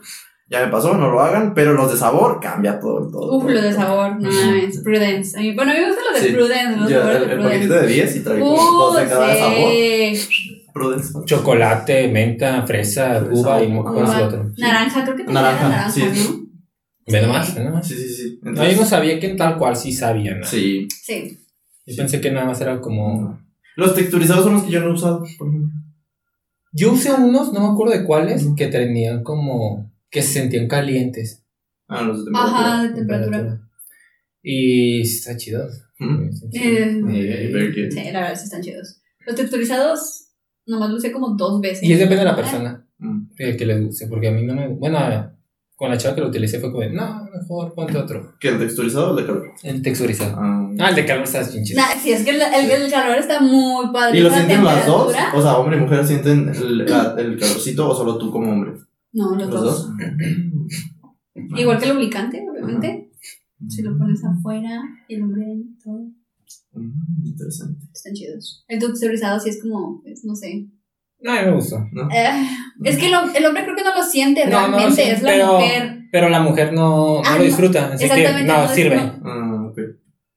Ya 0.52 0.60
me 0.66 0.70
pasó, 0.70 0.94
no 0.98 1.10
lo 1.10 1.18
hagan, 1.20 1.54
pero 1.54 1.72
los 1.72 1.90
de 1.90 1.96
sabor 1.96 2.38
cambia 2.38 2.78
todo, 2.78 3.10
todo. 3.10 3.36
Uf, 3.38 3.44
todo, 3.44 3.52
lo 3.54 3.62
de 3.62 3.72
sabor, 3.72 4.20
no 4.20 4.30
mames. 4.30 4.78
Prudence. 4.80 5.38
A 5.38 5.40
mí- 5.40 5.54
bueno, 5.54 5.70
a 5.72 5.74
mí 5.74 5.80
me 5.80 5.86
gustan 5.88 6.04
los 6.12 6.20
de 6.22 6.28
Sí. 6.28 6.34
Prudence, 6.34 6.76
los 6.78 6.90
Ya, 6.90 6.98
sabores 6.98 7.16
el, 7.22 7.26
de 7.28 7.32
el 7.34 7.40
Prudence. 7.40 7.68
paquetito 7.68 7.74
de 7.74 7.86
10 7.94 8.16
y 8.16 8.20
trae 8.20 8.38
como 8.40 8.52
Uh, 8.52 8.56
dos 8.82 8.96
de 8.98 9.06
cada 9.08 9.34
sabor. 9.36 9.70
sí. 9.72 10.62
Prudence. 10.74 11.12
Chocolate, 11.24 12.08
menta, 12.08 12.66
fresa, 12.66 13.20
Fresa, 13.20 13.28
uva 13.32 13.62
y 13.62 13.72
uva. 13.72 14.16
el 14.18 14.22
otro. 14.26 14.50
Naranja, 14.58 15.02
creo 15.04 15.16
que 15.16 15.24
tenía 15.24 15.40
Naranja, 15.42 15.68
naranja, 15.68 15.90
sí. 15.90 16.02
¿no? 16.02 16.42
Ve 17.12 17.22
nomás, 17.22 17.54
ve 17.54 17.64
nomás. 17.64 17.86
Sí, 17.88 17.94
sí, 17.94 18.08
sí. 18.14 18.38
No, 18.42 18.44
yo 18.44 18.50
Entonces, 18.50 18.76
no 18.80 18.84
sabía 18.86 19.18
que 19.20 19.28
tal 19.30 19.56
cual 19.58 19.74
sí 19.76 19.90
sabían. 19.92 20.40
¿no? 20.40 20.46
Sí. 20.46 20.86
Sí. 21.02 21.38
Yo 21.86 21.96
pensé 21.96 22.20
que 22.20 22.30
nada 22.30 22.46
más 22.46 22.60
era 22.60 22.78
como. 22.80 23.38
Los 23.76 23.94
texturizados 23.94 24.44
son 24.44 24.52
los 24.54 24.62
que 24.64 24.70
yo 24.70 24.80
no 24.80 24.88
he 24.90 24.92
usado, 24.92 25.24
por 25.38 25.48
ejemplo. 25.48 25.70
Yo 26.72 26.92
usé 26.92 27.12
unos, 27.12 27.52
no 27.52 27.60
me 27.60 27.72
acuerdo 27.72 27.94
de 27.94 28.04
cuáles, 28.04 28.46
que 28.56 28.66
tenían 28.68 29.22
como. 29.22 29.90
Que 30.12 30.22
se 30.22 30.34
sentían 30.40 30.68
calientes. 30.68 31.42
Ah, 31.88 32.02
los 32.02 32.18
de 32.18 32.24
temperatura. 32.26 32.58
Ajá, 32.74 32.82
de 32.84 32.94
temperatura. 32.94 33.60
Y 34.42 35.00
está 35.02 35.36
chido. 35.36 35.66
Mm. 35.98 36.28
Eh, 36.52 37.00
Eh. 37.10 37.88
Sí, 37.90 38.00
la 38.12 38.20
verdad 38.20 38.36
sí 38.36 38.44
están 38.44 38.62
chidos. 38.62 39.00
Los 39.26 39.36
texturizados, 39.36 40.28
nomás 40.66 40.90
lo 40.90 40.96
usé 40.96 41.10
como 41.12 41.30
dos 41.36 41.60
veces. 41.60 41.82
Y 41.82 41.92
es 41.92 41.98
depende 41.98 42.20
de 42.20 42.24
la 42.30 42.36
persona 42.36 42.86
Mm. 42.98 43.30
eh, 43.38 43.56
que 43.56 43.66
les 43.66 43.84
guste, 43.84 44.06
porque 44.06 44.28
a 44.28 44.32
mí 44.32 44.44
no 44.44 44.54
me. 44.54 44.68
Bueno, 44.68 44.98
con 45.74 45.90
la 45.90 45.96
chava 45.98 46.14
que 46.14 46.20
lo 46.20 46.28
utilicé 46.28 46.60
fue 46.60 46.70
como, 46.70 46.84
no, 46.90 47.24
mejor 47.36 47.74
ponte 47.74 47.96
otro. 47.98 48.34
¿Qué, 48.38 48.48
el 48.50 48.58
texturizado 48.58 49.08
o 49.08 49.10
el 49.18 49.24
de 49.24 49.26
calor? 49.32 49.52
El 49.64 49.82
texturizado. 49.82 50.36
Ah. 50.38 50.70
Ah, 50.78 50.88
el 50.90 50.94
de 50.94 51.06
calor 51.06 51.24
está 51.24 51.42
bien 51.48 51.64
chido. 51.64 51.80
Nah, 51.80 51.96
sí, 52.00 52.12
es 52.12 52.22
que 52.24 52.30
el, 52.30 52.40
el, 52.40 52.70
el 52.82 52.90
calor 52.90 53.16
está 53.18 53.40
muy 53.40 53.92
padre. 53.92 54.18
¿Y 54.18 54.22
lo 54.22 54.30
sienten 54.30 54.62
las 54.64 54.86
dos? 54.86 55.14
O 55.34 55.42
sea, 55.42 55.56
hombre 55.56 55.76
y 55.76 55.80
mujer 55.80 56.06
sienten 56.06 56.48
el, 56.48 56.80
el 56.82 56.86
calorcito 57.38 57.88
o 57.90 57.94
solo 57.94 58.18
tú 58.18 58.30
como 58.30 58.52
hombre. 58.52 58.72
No, 59.12 59.34
los, 59.36 59.50
dos. 59.50 59.90
Igual 61.56 61.78
que 61.78 61.84
el 61.86 61.92
lubricante, 61.94 62.44
obviamente. 62.50 63.10
Si 63.68 63.82
lo 63.82 63.96
pones 63.96 64.22
afuera, 64.24 64.82
el 65.08 65.22
hombre 65.22 65.44
y 65.54 65.78
todo. 65.82 66.00
Mm, 66.72 67.24
interesante. 67.26 67.86
Están 67.92 68.12
chidos. 68.14 68.64
El 68.68 68.78
texturizado 68.80 69.38
sí 69.38 69.50
es 69.50 69.62
como, 69.62 70.02
pues, 70.02 70.24
no 70.24 70.34
sé. 70.34 70.66
No, 71.20 71.32
a 71.32 71.40
mí 71.42 71.46
me 71.48 71.54
gustó. 71.54 71.76
Eh, 72.12 72.46
es 72.84 72.98
que 72.98 73.08
lo- 73.10 73.32
el 73.32 73.46
hombre 73.46 73.62
creo 73.62 73.76
que 73.76 73.84
no 73.84 73.94
lo 73.94 74.02
siente 74.02 74.44
No, 74.46 74.50
no 74.50 74.56
lo 74.68 74.76
realmente, 74.78 74.94
siente, 75.02 75.14
es 75.14 75.22
la 75.22 75.28
pero- 75.30 75.52
mujer. 75.54 75.98
Pero 76.10 76.28
la 76.28 76.40
mujer 76.42 76.72
no, 76.72 77.22
no 77.22 77.22
Ah, 77.24 77.32
lo 77.34 77.38
no. 77.38 77.44
disfruta, 77.44 77.86
así 77.92 77.98
que 77.98 78.04
Exactamente, 78.04 78.52
no, 78.52 78.62
no, 78.66 78.68
sirve. 78.74 78.96
no. 78.96 79.20
Ah, 79.24 79.66
ok. 79.70 79.78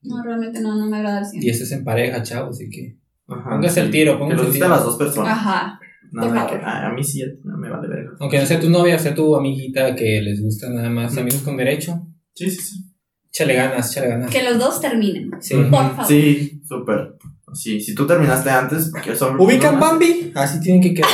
No, 0.03 0.23
realmente 0.23 0.61
no, 0.61 0.75
no 0.75 0.85
me 0.85 0.97
agrada 0.97 1.21
el 1.33 1.43
Y 1.43 1.49
eso 1.49 1.63
es 1.63 1.71
en 1.71 1.83
pareja, 1.83 2.21
chavo, 2.23 2.51
así 2.51 2.69
que. 2.69 2.97
Ajá, 3.27 3.49
Póngase 3.49 3.81
el 3.81 3.89
tiro, 3.91 4.19
póngase 4.19 4.45
el 4.45 4.51
tiro. 4.53 4.69
las 4.69 4.83
dos 4.83 4.97
personas. 4.97 5.31
Ajá. 5.33 5.79
Nada 6.15 6.43
de 6.43 6.49
que, 6.49 6.63
ah, 6.63 6.87
a 6.87 6.93
mí 6.93 7.03
sí, 7.03 7.23
no 7.43 7.57
me 7.57 7.69
vale 7.69 7.87
verga. 7.87 8.11
Aunque 8.19 8.39
no 8.39 8.45
sea 8.45 8.59
tu 8.59 8.69
novia, 8.69 8.97
sea 8.99 9.13
tu 9.13 9.35
amiguita 9.35 9.95
que 9.95 10.21
les 10.21 10.41
gusta 10.41 10.69
nada 10.69 10.89
más, 10.89 11.17
amigos 11.17 11.41
con 11.41 11.57
derecho, 11.57 12.01
Sí, 12.33 12.49
sí, 12.49 12.61
sí. 12.61 12.85
échale 13.29 13.53
ganas, 13.55 13.91
échale 13.91 14.07
ganas. 14.09 14.29
Que 14.31 14.43
los 14.43 14.57
dos 14.57 14.79
terminen. 14.81 15.31
Sí. 15.39 15.55
Por 15.55 15.69
favor. 15.69 16.05
Sí, 16.05 16.61
súper. 16.67 17.15
Sí, 17.53 17.79
si 17.79 17.95
tú 17.95 18.05
terminaste 18.05 18.49
antes, 18.49 18.91
que 19.03 19.15
son. 19.15 19.39
¿Ubican 19.39 19.79
Bambi? 19.79 20.31
Así 20.35 20.59
tienen 20.59 20.81
que 20.81 20.93
quedar. 20.93 21.09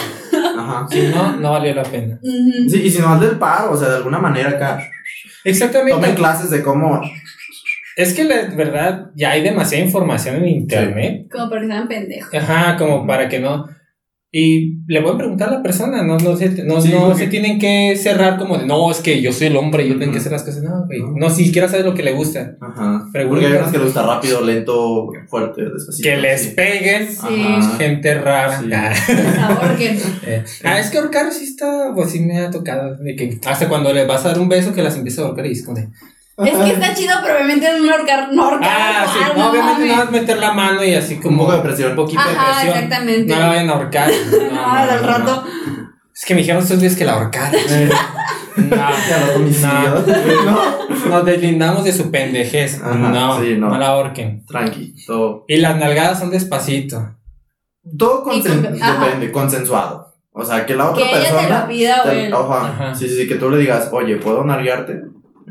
Ajá. 0.57 0.87
Si 0.89 1.01
no, 1.07 1.35
no 1.37 1.51
valió 1.51 1.73
la 1.75 1.83
pena. 1.83 2.19
Sí, 2.67 2.81
y 2.83 2.89
si 2.89 2.99
no 2.99 3.13
es 3.15 3.21
del 3.21 3.37
paro, 3.37 3.71
o 3.71 3.77
sea, 3.77 3.89
de 3.89 3.95
alguna 3.97 4.19
manera 4.19 4.49
acá. 4.49 4.77
Tomen 4.77 4.89
Exactamente. 5.43 6.13
clases 6.15 6.49
de 6.49 6.61
cómo. 6.63 7.01
Es 7.95 8.13
que 8.13 8.23
la 8.23 8.47
verdad, 8.55 9.11
ya 9.15 9.31
hay 9.31 9.43
demasiada 9.43 9.83
información 9.83 10.35
en 10.37 10.47
internet. 10.47 11.27
Como 11.31 11.49
para 11.49 11.61
que 11.61 11.67
sean 11.67 11.87
pendejos. 11.87 12.33
Ajá, 12.33 12.77
como 12.77 13.05
para 13.05 13.27
que 13.27 13.39
no. 13.39 13.67
Y 14.33 14.77
le 14.87 15.01
voy 15.01 15.13
a 15.13 15.17
preguntar 15.17 15.49
a 15.49 15.57
la 15.57 15.61
persona, 15.61 16.03
no, 16.03 16.17
no, 16.17 16.37
se, 16.37 16.63
no, 16.63 16.79
Sí, 16.79 16.89
no 16.89 17.07
porque- 17.07 17.25
se 17.25 17.27
tienen 17.27 17.59
que 17.59 17.97
cerrar 17.97 18.37
como 18.37 18.57
de, 18.57 18.65
no, 18.65 18.89
es 18.89 18.99
que 18.99 19.21
yo 19.21 19.33
soy 19.33 19.47
el 19.47 19.57
hombre 19.57 19.85
y 19.85 19.89
yo 19.89 19.99
tengo 19.99 20.13
que 20.13 20.19
hacer 20.19 20.31
las 20.31 20.43
cosas. 20.43 20.63
No, 20.63 20.85
güey. 20.85 21.01
No. 21.01 21.11
No, 21.17 21.29
si 21.29 21.43
siquiera 21.43 21.67
sabes 21.67 21.85
lo 21.85 21.93
que 21.93 22.01
le 22.01 22.13
gusta. 22.13 22.55
Ajá. 22.61 23.09
Pregunta. 23.11 23.41
Porque 23.41 23.57
hay 23.57 23.71
que 23.71 23.77
le 23.77 23.83
gusta 23.83 24.03
rápido, 24.03 24.39
lento, 24.45 25.09
fuerte, 25.27 25.63
despacito. 25.63 26.07
Que 26.07 26.15
les 26.15 26.41
sí. 26.43 26.49
peguen. 26.55 27.09
Sí. 27.09 27.43
Gente 27.77 28.13
rara. 28.15 28.57
Sí. 28.61 28.69
Ah. 28.73 28.93
Eh, 30.25 30.43
ah, 30.63 30.79
es 30.79 30.89
que 30.91 30.97
ahorcar 30.99 31.31
sí 31.33 31.43
está, 31.43 31.91
pues 31.93 32.11
sí 32.11 32.21
me 32.21 32.37
ha 32.37 32.49
tocado. 32.51 32.95
De 32.97 33.15
que 33.15 33.37
hasta 33.45 33.67
cuando 33.67 33.91
le 33.91 34.05
vas 34.05 34.23
a 34.23 34.29
dar 34.29 34.39
un 34.39 34.47
beso 34.47 34.73
que 34.73 34.81
las 34.83 34.95
empieza 34.95 35.23
a 35.23 35.25
ahorcar 35.25 35.45
y 35.47 35.51
es 35.51 35.65
como 35.65 35.77
de, 35.77 35.89
Es 36.45 36.57
que 36.57 36.71
está 36.73 36.93
chido, 36.93 37.15
pero 37.21 37.35
obviamente 37.35 37.67
no 37.79 37.91
ahorcar, 37.91 38.29
no 38.33 38.43
ahorcar. 38.43 38.69
Ah, 38.71 39.05
sí, 39.11 39.19
ah, 39.23 39.33
no, 39.37 39.49
obviamente 39.51 39.73
mames. 39.81 39.87
nada 39.91 40.03
más 40.05 40.11
meter 40.11 40.37
la 40.37 40.51
mano 40.53 40.83
y 40.83 40.93
así 40.95 41.17
como. 41.19 41.31
Un 41.43 41.47
poco 41.47 41.51
de 41.57 41.63
presión. 41.63 41.89
Un 41.91 41.95
poquito 41.95 42.21
de 42.23 42.29
Ajá, 42.35 42.51
presión. 42.61 42.75
exactamente. 42.75 43.33
No 43.33 43.39
la 43.39 43.47
vayan 43.47 43.69
a 43.69 43.73
ahorcar. 43.73 44.11
No, 44.31 44.51
No, 44.51 44.85
no, 44.85 44.91
del 44.91 45.01
no, 45.01 45.07
rato. 45.07 45.43
no. 45.45 45.81
Es 46.13 46.25
que 46.25 46.33
me 46.35 46.41
dijeron 46.41 46.61
estos 46.61 46.79
días 46.79 46.95
que 46.95 47.05
la 47.05 47.13
ahorcaron. 47.13 47.59
No, 48.57 48.75
los 49.27 49.35
homicidios. 49.35 50.07
No. 50.45 51.09
nos 51.09 51.25
deslindamos 51.25 51.83
de 51.83 51.93
su 51.93 52.11
pendejez. 52.11 52.81
Ajá, 52.81 52.93
no, 52.95 53.41
sí, 53.41 53.55
no. 53.57 53.69
no 53.69 53.77
la 53.77 53.87
ahorquen. 53.87 54.45
Tranqui, 54.45 54.93
todo. 55.05 55.45
Y 55.47 55.57
las 55.57 55.77
nalgadas 55.77 56.19
son 56.19 56.29
despacito. 56.29 57.15
Todo 57.97 58.23
Y 58.31 58.41
consen- 58.41 58.61
con- 58.63 58.81
ajá. 58.83 59.03
depende, 59.05 59.31
consensuado. 59.31 60.07
O 60.33 60.45
sea, 60.45 60.65
que 60.65 60.75
la 60.75 60.91
otra 60.91 61.03
Que 61.03 61.09
ella 61.09 61.19
te 61.23 61.31
persona. 61.33 61.61
lo 61.61 61.67
pida 61.67 62.03
te- 62.03 62.27
ajá, 62.33 62.67
Ajá. 62.67 62.95
Sí, 62.95 63.07
sí, 63.09 63.15
sí, 63.21 63.27
que 63.27 63.35
tú 63.35 63.49
le 63.49 63.57
digas, 63.57 63.89
oye, 63.91 64.17
¿puedo 64.17 64.43
nalguearte? 64.43 65.01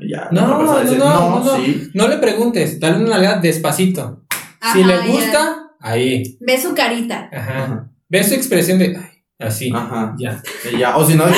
Ya. 0.08 0.28
No, 0.30 0.62
no, 0.62 0.80
dice, 0.80 0.96
no, 0.96 1.04
no, 1.40 1.44
no. 1.44 1.56
sí. 1.56 1.90
No 1.94 2.08
le 2.08 2.16
preguntes, 2.18 2.78
dale 2.80 2.96
una 2.98 3.10
nalgada 3.10 3.40
despacito. 3.40 4.24
si 4.72 4.80
Ajá, 4.82 4.86
le 4.86 4.94
ya. 4.94 5.06
gusta, 5.06 5.56
ahí. 5.80 6.36
Ve 6.40 6.60
su 6.60 6.74
carita. 6.74 7.28
Ajá. 7.32 7.64
Ajá. 7.64 7.90
Ve 8.08 8.24
su 8.24 8.34
expresión 8.34 8.78
de. 8.78 8.96
Ay, 8.96 9.22
así. 9.38 9.70
Ajá. 9.74 10.14
Ya. 10.18 10.42
Ya. 10.78 10.96
O 10.96 11.04
si 11.04 11.14
no, 11.14 11.24
como, 11.24 11.34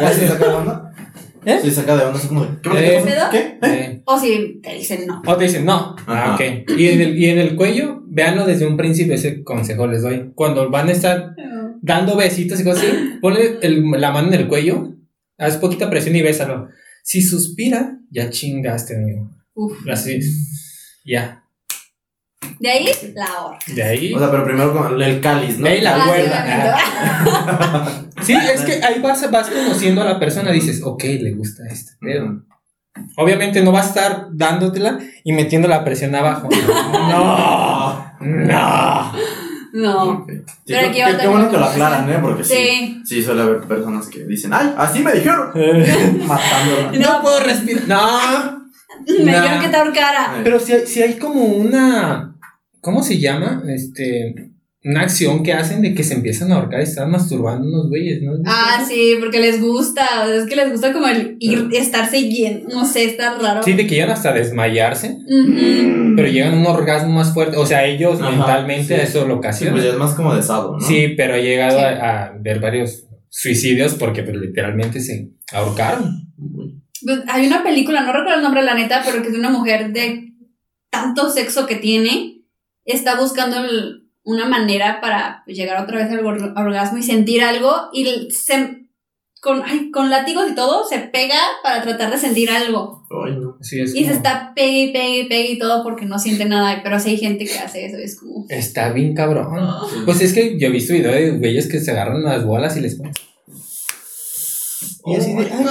ya 0.00 0.12
se 0.12 0.28
saca 0.28 0.46
de 0.48 0.54
onda. 0.54 0.88
¿Eh? 1.44 1.58
Si 1.60 1.70
saca 1.72 1.96
de 1.96 2.04
onda, 2.04 2.18
es 2.20 2.26
como, 2.26 2.46
¿qué? 2.62 2.70
Eh, 2.98 3.02
¿Qué? 3.32 3.58
¿Qué? 3.60 3.68
Eh, 3.68 4.02
O 4.04 4.16
si 4.18 4.60
te 4.62 4.74
dicen 4.74 5.06
no. 5.08 5.20
O 5.26 5.36
te 5.36 5.44
dicen, 5.44 5.64
no. 5.64 5.96
Ah, 6.06 6.34
Ajá. 6.34 6.34
ok. 6.34 6.40
Y 6.78 6.86
en, 6.88 7.00
el, 7.00 7.18
y 7.18 7.28
en 7.30 7.38
el 7.38 7.56
cuello, 7.56 8.00
véanlo 8.06 8.46
desde 8.46 8.64
un 8.66 8.76
principio, 8.76 9.14
ese 9.14 9.42
consejo 9.42 9.86
les 9.88 10.02
doy. 10.02 10.30
Cuando 10.36 10.70
van 10.70 10.88
a 10.88 10.92
estar 10.92 11.34
dando 11.80 12.16
besitos 12.16 12.60
y 12.60 12.64
cosas 12.64 12.84
así, 12.84 13.18
ponle 13.20 13.58
el- 13.62 13.90
la 13.90 14.12
mano 14.12 14.28
en 14.28 14.34
el 14.34 14.46
cuello, 14.46 14.94
haz 15.36 15.56
poquita 15.56 15.90
presión 15.90 16.14
y 16.14 16.22
bésalo. 16.22 16.68
Si 17.02 17.20
suspira, 17.20 17.98
ya 18.10 18.30
chingaste, 18.30 18.96
amigo. 18.96 19.30
Uf. 19.54 19.76
Así, 19.90 20.20
ya. 21.04 21.44
De 22.58 22.70
ahí, 22.70 22.86
la 23.14 23.44
hora. 23.44 23.58
De 23.66 23.82
ahí. 23.82 24.14
O 24.14 24.18
sea, 24.18 24.30
pero 24.30 24.44
primero 24.44 24.72
con 24.72 25.00
el 25.00 25.20
cáliz, 25.20 25.58
¿no? 25.58 25.64
Ve 25.64 25.82
la 25.82 25.96
Ah, 25.96 26.04
sí, 26.04 26.10
obviamente. 26.10 28.02
Sí, 28.22 28.34
es 28.34 28.60
que 28.60 28.84
ahí 28.84 29.00
vas, 29.00 29.28
vas 29.32 29.48
conociendo 29.48 30.00
a 30.02 30.04
la 30.04 30.20
persona, 30.20 30.52
dices, 30.52 30.80
ok, 30.84 31.02
le 31.04 31.32
gusta 31.32 31.64
este 31.68 31.92
pedo. 32.00 32.26
Ujú. 32.26 32.42
Obviamente 33.16 33.62
no 33.62 33.72
va 33.72 33.80
a 33.80 33.86
estar 33.86 34.28
dándotela 34.32 34.98
y 35.24 35.32
metiendo 35.32 35.66
la 35.66 35.84
presión 35.84 36.14
abajo. 36.14 36.48
No, 36.92 38.14
no. 38.20 38.46
No. 38.46 39.12
Ok. 39.74 40.30
Sí, 40.30 40.42
Pero 40.66 40.92
qué- 40.92 41.02
aquí 41.04 41.16
qué, 41.20 41.28
bueno 41.28 41.50
que 41.50 41.56
lo 41.56 41.64
aclaran, 41.64 42.10
¿eh? 42.10 42.18
Porque 42.20 42.44
sí. 42.44 42.54
Sí. 42.54 43.02
Sí, 43.06 43.22
suele 43.22 43.42
haber 43.42 43.60
personas 43.62 44.06
que 44.08 44.24
dicen, 44.24 44.52
¡ay, 44.52 44.74
así 44.76 45.00
me 45.00 45.12
dijeron! 45.12 45.50
Matándola. 46.26 46.92
No 46.98 47.22
puedo 47.22 47.40
respirar. 47.40 47.84
No. 47.88 48.62
Me 49.18 49.32
Nah. 49.32 49.40
dijeron 49.42 49.62
que 49.62 49.68
te 49.68 49.76
ahorcara. 49.76 50.40
Pero 50.44 50.60
si 50.60 50.72
hay, 50.72 50.86
si 50.86 51.02
hay 51.02 51.18
como 51.18 51.42
una. 51.44 52.34
¿Cómo 52.80 53.02
se 53.02 53.18
llama? 53.18 53.62
Este. 53.68 54.51
Una 54.84 55.02
acción 55.02 55.44
que 55.44 55.52
hacen 55.52 55.80
de 55.80 55.94
que 55.94 56.02
se 56.02 56.14
empiezan 56.14 56.50
a 56.50 56.56
ahorcar 56.56 56.80
y 56.80 56.82
están 56.84 57.08
masturbando 57.10 57.68
unos 57.68 57.88
güeyes, 57.88 58.20
¿no? 58.20 58.32
Ah, 58.46 58.84
sí, 58.86 59.14
porque 59.20 59.38
les 59.38 59.60
gusta. 59.60 60.02
o 60.24 60.26
sea, 60.26 60.34
es 60.34 60.46
que 60.46 60.56
les 60.56 60.72
gusta 60.72 60.92
como 60.92 61.06
el 61.06 61.36
ir, 61.38 61.68
estarse 61.72 62.28
yendo. 62.28 62.68
No 62.74 62.84
sé, 62.84 63.04
está 63.04 63.38
raro. 63.38 63.62
Sí, 63.62 63.74
de 63.74 63.86
que 63.86 63.94
llegan 63.94 64.10
hasta 64.10 64.32
desmayarse, 64.32 65.18
pero 66.16 66.26
llegan 66.28 66.54
a 66.54 66.56
un 66.56 66.66
orgasmo 66.66 67.12
más 67.12 67.32
fuerte. 67.32 67.56
O 67.58 67.64
sea, 67.66 67.86
ellos 67.86 68.20
Ajá, 68.20 68.30
mentalmente 68.32 68.96
sí. 68.96 69.02
eso 69.02 69.20
lo 69.20 69.34
Sí, 69.34 69.38
ocasionan. 69.38 69.74
pues 69.74 69.84
ya 69.84 69.90
es 69.92 69.98
más 69.98 70.14
como 70.14 70.34
de 70.34 70.42
sado, 70.42 70.72
¿no? 70.78 70.80
Sí, 70.84 71.14
pero 71.16 71.34
he 71.36 71.42
llegado 71.42 71.78
Sí. 71.78 71.84
a, 71.84 72.24
a 72.24 72.32
ver 72.40 72.58
varios 72.58 73.04
suicidios 73.28 73.94
porque 73.94 74.24
pues, 74.24 74.36
literalmente 74.36 75.00
se 75.00 75.30
ahorcaron. 75.52 76.26
Pues, 77.04 77.20
hay 77.28 77.46
una 77.46 77.62
película, 77.62 78.00
no 78.02 78.12
recuerdo 78.12 78.36
el 78.38 78.42
nombre, 78.42 78.62
la 78.62 78.74
neta, 78.74 79.02
pero 79.04 79.22
que 79.22 79.28
es 79.28 79.32
de 79.32 79.38
una 79.38 79.50
mujer 79.50 79.92
de 79.92 80.32
tanto 80.90 81.30
sexo 81.30 81.66
que 81.66 81.76
tiene. 81.76 82.42
Está 82.84 83.16
buscando 83.18 83.58
el- 83.64 84.01
una 84.24 84.46
manera 84.48 85.00
para 85.00 85.42
pues, 85.44 85.56
llegar 85.56 85.82
otra 85.82 85.98
vez 85.98 86.10
al 86.10 86.24
or- 86.24 86.54
orgasmo 86.56 86.98
y 86.98 87.02
sentir 87.02 87.42
algo. 87.42 87.72
Y 87.92 88.30
se, 88.30 88.86
con, 89.40 89.62
ay, 89.64 89.90
con 89.90 90.10
látigos 90.10 90.50
y 90.50 90.54
todo 90.54 90.84
se 90.88 90.98
pega 91.00 91.38
para 91.62 91.82
tratar 91.82 92.10
de 92.12 92.18
sentir 92.18 92.50
algo. 92.50 93.04
Ay, 93.26 93.36
no. 93.36 93.56
Sí, 93.60 93.80
es 93.80 93.94
Y 93.94 94.04
se 94.04 94.12
está 94.12 94.52
pegue 94.54 94.84
y 94.84 94.92
pegue 94.92 95.18
y 95.20 95.28
pegue 95.28 95.50
y 95.52 95.58
todo 95.58 95.82
porque 95.82 96.04
no 96.06 96.18
siente 96.18 96.44
nada. 96.44 96.80
Pero 96.84 97.00
sí 97.00 97.10
hay 97.10 97.16
gente 97.18 97.44
que 97.44 97.58
hace 97.58 97.86
eso. 97.86 97.98
y 97.98 98.04
Es 98.04 98.18
como. 98.20 98.46
Está 98.48 98.92
bien 98.92 99.14
cabrón. 99.14 99.48
Sí. 99.90 99.96
Pues 100.04 100.20
es 100.20 100.32
que 100.32 100.58
yo 100.58 100.68
he 100.68 100.70
visto 100.70 100.92
videos 100.92 101.14
de 101.14 101.38
güeyes 101.38 101.68
que 101.68 101.80
se 101.80 101.90
agarran 101.90 102.22
las 102.22 102.44
bolas 102.44 102.76
y 102.76 102.80
les 102.80 102.94
ponen. 102.96 103.12
Y 105.04 105.16
así 105.16 105.34
de, 105.34 105.40
ay, 105.50 105.64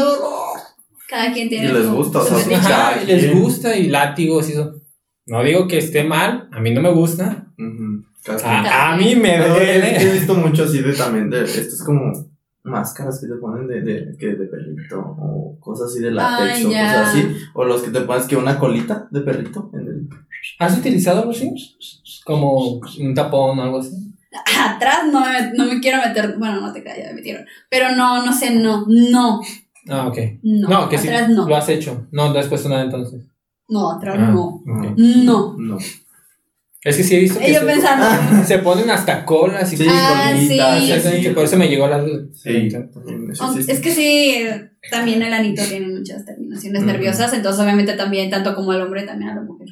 Cada 1.08 1.32
quien 1.34 1.48
tiene 1.50 1.70
Y 1.70 1.72
les 1.72 1.88
gusta, 1.88 2.20
o 2.20 2.26
sea. 2.26 2.58
Ajá, 2.58 3.02
les 3.06 3.34
gusta 3.34 3.76
y 3.78 3.88
látigos 3.88 4.50
y 4.50 4.54
eso. 4.54 4.82
No 5.26 5.44
digo 5.44 5.68
que 5.68 5.78
esté 5.78 6.04
mal, 6.04 6.50
a 6.52 6.60
mí 6.60 6.72
no 6.72 6.82
me 6.82 6.92
gusta. 6.92 7.48
Casi. 7.58 8.11
A, 8.46 8.94
a 8.94 8.98
mí 8.98 9.16
me 9.16 9.38
Pero 9.38 9.56
he, 9.58 9.76
he 9.78 9.80
duele. 10.00 10.14
visto 10.14 10.34
mucho 10.36 10.64
así 10.66 10.80
de 10.80 10.94
también 10.94 11.30
de 11.30 11.44
esto 11.44 11.60
es 11.76 11.84
como 11.84 12.12
máscaras 12.64 13.20
que 13.20 13.28
te 13.28 13.34
ponen 13.36 13.68
de, 13.68 13.82
de, 13.82 14.16
que 14.18 14.28
de 14.36 14.46
perrito 14.46 15.00
o 15.20 15.58
cosas 15.60 15.90
así 15.90 16.00
de 16.00 16.12
látex 16.12 16.58
Ay, 16.58 16.66
o 16.66 16.70
ya. 16.70 16.94
cosas 16.94 17.08
así. 17.10 17.36
O 17.56 17.66
los 17.66 17.82
que 17.82 17.90
te 17.92 18.02
pones 18.02 18.26
que 18.26 18.36
una 18.38 18.60
colita 18.60 19.08
de 19.10 19.22
perrito 19.22 19.70
en 19.74 19.80
el... 19.80 20.10
¿Has 20.60 20.78
utilizado 20.78 21.20
algo 21.22 21.32
así? 21.32 21.52
Como 22.24 22.80
un 23.00 23.14
tapón 23.16 23.58
o 23.58 23.64
algo 23.64 23.80
así. 23.80 23.92
Atrás 24.60 25.00
no 25.12 25.22
me, 25.22 25.52
no 25.58 25.66
me 25.66 25.80
quiero 25.82 25.98
meter. 25.98 26.36
Bueno, 26.38 26.62
no 26.62 26.72
te 26.72 26.82
creas, 26.82 26.98
ya 27.00 27.08
me 27.08 27.16
metieron. 27.16 27.46
Pero 27.70 27.96
no, 27.96 28.24
no 28.26 28.32
sé, 28.32 28.52
no, 28.56 28.86
no, 28.88 29.42
Ah, 29.90 30.08
ok. 30.08 30.18
no. 30.44 30.70
No, 30.70 30.90
que 30.90 30.98
sí. 31.00 31.08
atrás 31.08 31.30
no. 31.30 31.48
Lo 31.50 31.56
has 31.56 31.68
hecho. 31.70 32.08
No, 32.12 32.32
no 32.32 32.40
has 32.40 32.48
puesto 32.48 32.70
nada 32.70 32.84
entonces. 32.84 33.26
No, 33.68 33.92
atrás 33.92 34.16
Ah, 34.20 34.32
no. 34.32 34.62
No. 34.66 35.56
No. 35.58 35.78
Es 36.84 36.98
que 36.98 37.04
sí 37.04 37.16
he 37.16 37.20
visto 37.20 37.40
que 37.40 37.52
Y 37.52 37.54
yo 37.54 37.60
se, 37.60 37.66
pensando. 37.66 38.44
se 38.48 38.58
ponen 38.60 38.90
hasta 38.90 39.24
colas 39.24 39.72
y 39.72 39.78
Sí, 39.78 39.86
Ah, 39.88 40.32
colitas, 40.34 41.04
sí. 41.04 41.22
Que 41.22 41.30
por 41.32 41.46
eso 41.46 41.58
me 41.58 41.68
llegó 41.68 41.88
la 41.88 42.00
duda. 42.00 42.24
Sí. 42.34 42.70
Es 43.68 43.80
que 43.80 43.92
sí, 43.92 44.44
también 44.90 45.22
el 45.22 45.32
anito 45.34 45.62
tiene 45.64 45.88
muchas 45.88 46.26
terminaciones 46.26 46.84
nerviosas, 46.84 47.34
entonces 47.34 47.62
obviamente 47.62 47.94
también, 47.94 48.32
tanto 48.32 48.56
como 48.56 48.72
al 48.72 48.82
hombre, 48.82 49.04
también 49.04 49.32
a 49.32 49.36
la 49.36 49.42
mujer. 49.42 49.68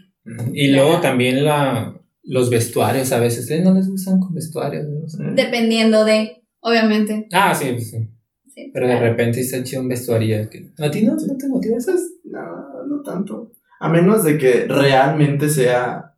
Y 0.53 0.67
luego 0.67 1.01
también 1.01 1.43
la, 1.43 1.99
los 2.23 2.51
vestuarios 2.51 3.11
a 3.11 3.19
veces. 3.19 3.41
¿Ustedes 3.41 3.63
no 3.63 3.73
les 3.73 3.89
gustan 3.89 4.19
con 4.19 4.33
vestuarios? 4.33 4.85
No 4.87 5.07
sé. 5.07 5.23
Dependiendo 5.33 6.05
de, 6.05 6.43
obviamente. 6.59 7.27
Ah, 7.31 7.55
sí, 7.55 7.79
sí. 7.79 8.07
Sí, 8.53 8.69
Pero 8.71 8.87
de 8.87 8.99
repente 8.99 9.39
está 9.41 9.63
chido 9.63 9.81
un 9.81 9.87
vestuario. 9.87 10.47
Que... 10.49 10.69
¿A 10.77 10.91
ti 10.91 11.01
no, 11.01 11.15
no 11.15 11.37
te 11.37 11.47
motiva 11.47 11.77
eso? 11.77 11.93
No, 12.25 12.85
no 12.87 13.01
tanto. 13.01 13.51
A 13.79 13.89
menos 13.89 14.23
de 14.23 14.37
que 14.37 14.65
realmente 14.67 15.49
sea... 15.49 16.08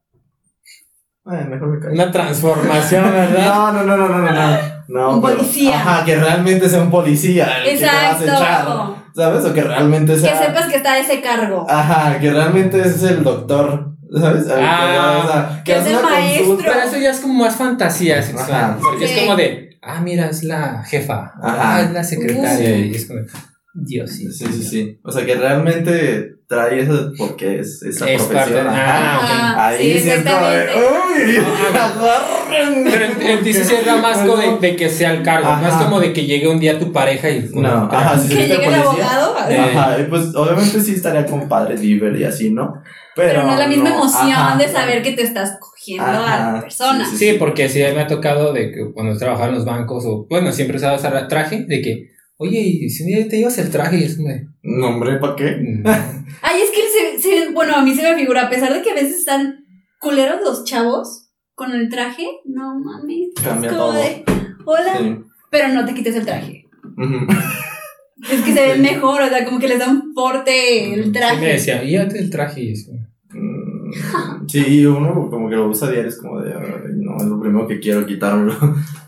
Mejor 1.26 1.68
me. 1.80 1.94
Una 1.94 2.12
transformación, 2.12 3.12
¿verdad? 3.12 3.46
No, 3.46 3.72
no, 3.74 3.84
no, 3.84 3.98
no, 3.98 4.08
no, 4.10 4.18
no, 4.20 4.32
no. 4.32 4.58
no 4.88 5.16
Un 5.16 5.22
pero- 5.22 5.38
policía. 5.38 5.76
Ajá, 5.80 6.04
que 6.06 6.16
realmente 6.16 6.68
sea 6.68 6.82
un 6.82 6.90
policía 6.92 7.58
el 7.60 7.64
que 7.74 7.78
te 7.78 7.86
vas 7.86 7.94
a 7.94 8.24
echar. 8.24 8.28
Exacto. 8.28 8.98
¿Sabes? 9.16 9.46
O 9.46 9.54
que 9.54 9.62
realmente 9.62 10.14
Que 10.14 10.20
sea. 10.20 10.46
sepas 10.46 10.66
que 10.68 10.78
está 10.78 10.98
ese 10.98 11.22
cargo. 11.22 11.66
Ajá, 11.70 12.18
que 12.20 12.32
realmente 12.32 12.80
es 12.82 13.04
el 13.04 13.24
doctor. 13.24 13.92
¿Sabes? 14.20 14.46
Ah, 14.50 15.22
o 15.24 15.28
sea, 15.32 15.62
que 15.64 15.78
es 15.78 15.86
el 15.88 16.02
maestro. 16.02 16.48
consulta. 16.48 16.72
Pero 16.74 16.86
eso 16.90 16.98
ya 16.98 17.12
es 17.12 17.20
como 17.20 17.34
más 17.46 17.56
fantasía 17.56 18.22
sexual. 18.22 18.52
Ajá. 18.52 18.78
Porque 18.82 19.08
Sí. 19.08 19.14
es 19.14 19.20
como 19.26 19.36
de, 19.38 19.70
ah, 19.82 20.02
mira, 20.02 20.28
es 20.28 20.44
la 20.44 20.84
jefa. 20.84 21.32
Ajá. 21.42 21.76
Ah, 21.78 21.82
es 21.82 21.92
la 21.92 22.04
secretaria. 22.04 22.58
Sí. 22.58 22.90
Y 22.92 22.96
es 22.96 23.06
como, 23.06 23.20
Dios, 23.74 24.12
sí. 24.12 24.30
Sí, 24.32 24.46
sí, 24.48 24.64
sí. 24.64 25.00
O 25.04 25.12
sea, 25.12 25.26
que 25.26 25.36
realmente 25.36 26.41
trae 26.52 26.82
eso 26.82 27.12
porque 27.18 27.60
es 27.60 27.82
esa 27.82 28.10
Es 28.10 28.22
parte 28.24 28.52
profesión. 28.52 28.68
Ajá. 28.68 28.84
Ah, 28.86 29.18
ok. 29.18 29.24
Ajá, 29.32 29.68
Ahí 29.68 29.94
sí, 29.94 30.00
sí 30.02 30.10
exactamente. 30.10 30.74
¡Uy! 30.76 31.38
agarren. 31.76 32.84
Pero 32.92 33.06
en, 33.06 33.22
en 33.22 33.44
ti 33.44 33.54
sí 33.54 33.64
se 33.64 33.82
da 33.84 33.96
más 33.98 34.18
como 34.20 34.36
de, 34.38 34.58
de 34.60 34.76
que 34.76 34.90
sea 34.90 35.12
el 35.14 35.24
cargo. 35.24 35.56
No 35.58 35.68
es 35.68 35.74
Ajá. 35.74 35.84
como 35.86 36.00
de 36.00 36.14
que 36.14 36.26
llegue 36.26 36.48
un 36.48 36.60
día 36.60 36.78
tu 36.80 36.92
pareja 36.92 37.30
y. 37.30 37.50
No, 37.54 37.90
ajá, 37.92 38.18
sí, 38.20 38.30
Que 38.36 38.44
sí, 38.44 38.50
llegue 38.50 38.66
el 38.68 38.74
abogado. 38.76 39.36
Eh, 39.50 39.58
Ajá, 39.60 39.98
pues 40.10 40.36
obviamente 40.36 40.80
sí 40.82 40.94
estaría 40.96 41.26
con 41.26 41.48
padre 41.48 41.78
libre 41.78 42.18
y 42.20 42.24
así, 42.24 42.52
¿no? 42.52 42.74
Pero, 43.16 43.30
Pero 43.30 43.44
no 43.44 43.54
es 43.54 43.60
la 43.60 43.68
misma 43.68 43.90
no, 43.90 43.96
emoción 43.96 44.32
ajá. 44.32 44.58
de 44.58 44.68
saber 44.70 45.02
que 45.02 45.12
te 45.12 45.24
estás 45.24 45.58
cogiendo 45.60 46.06
a 46.06 46.34
Ajá, 46.34 46.54
la 46.54 46.62
persona. 46.62 47.06
sí, 47.10 47.18
Sí, 47.18 47.36
porque 47.38 47.68
sí 47.68 47.80
me 47.80 48.02
ha 48.02 48.08
tocado 48.08 48.54
de 48.54 48.72
que 48.72 48.92
cuando 48.94 49.18
trabajaba 49.18 49.50
en 49.50 49.56
los 49.56 49.66
bancos, 49.66 50.04
o 50.06 50.26
bueno, 50.30 50.52
siempre 50.52 50.78
usaba 50.78 50.96
ese 50.96 51.10
traje, 51.28 51.66
de 51.68 51.82
que, 51.82 52.12
oye, 52.42 52.60
y 52.60 52.90
si 52.90 53.04
un 53.04 53.10
día 53.10 53.28
te 53.28 53.38
llevas 53.38 53.58
el 53.58 53.70
traje 53.72 53.98
y 54.00 54.04
es 54.04 54.18
de. 54.18 54.48
No, 54.64 54.88
hombre, 54.90 55.18
¿para 55.20 55.36
qué? 55.36 55.56
mm, 55.60 55.84
Ay, 56.42 56.62
es 56.64 56.72
que 56.72 56.82
se, 57.22 57.22
se- 57.46 57.52
bueno, 57.52 57.76
a 57.76 57.84
mí 57.84 57.94
se 57.96 58.04
me 58.04 58.16
figura, 58.16 58.44
a 58.44 58.50
pesar 58.50 58.74
de 58.74 58.82
que 58.82 58.92
a 58.92 58.96
veces 58.96 59.20
están 59.20 59.66
culeros 60.00 60.42
los 60.44 60.64
chavos 60.64 61.30
con 61.56 61.72
el 61.74 61.90
traje, 61.90 62.26
no 62.46 62.80
mames. 62.80 63.30
Cambia 63.44 63.70
es 63.70 63.76
como 63.76 63.92
todo. 63.92 64.02
de, 64.02 64.24
hola, 64.66 64.98
Sí. 65.00 65.16
pero 65.52 65.68
no 65.70 65.86
te 65.86 65.94
quites 65.94 66.16
el 66.16 66.26
traje. 66.26 66.66
Es 68.30 68.40
que 68.42 68.54
se 68.54 68.68
ven 68.68 68.82
mejor, 68.84 69.20
o 69.24 69.28
sea, 69.30 69.44
como 69.46 69.58
que 69.60 69.68
les 69.68 69.80
da 69.80 69.90
un 69.90 70.14
porte 70.14 70.94
el 70.94 71.06
Sí 71.06 71.10
me 71.10 71.20
traje. 71.20 71.46
decía, 71.48 71.84
llévate 71.84 72.20
el 72.20 72.30
traje 72.30 72.62
y 72.66 72.72
es 72.74 72.86
como, 72.86 73.00
Mm, 73.34 74.48
Sí, 74.48 74.86
uno 74.86 75.28
como 75.30 75.50
que 75.50 75.56
lo 75.56 75.70
usa 75.70 75.90
diario, 75.90 76.10
es 76.10 76.18
como 76.18 76.40
de, 76.42 76.54
"Ay, 76.54 76.92
no, 76.98 77.18
es 77.18 77.24
lo 77.24 77.40
primero 77.42 77.68
que 77.68 77.80
quiero 77.80 78.06
quitármelo. 78.06 78.54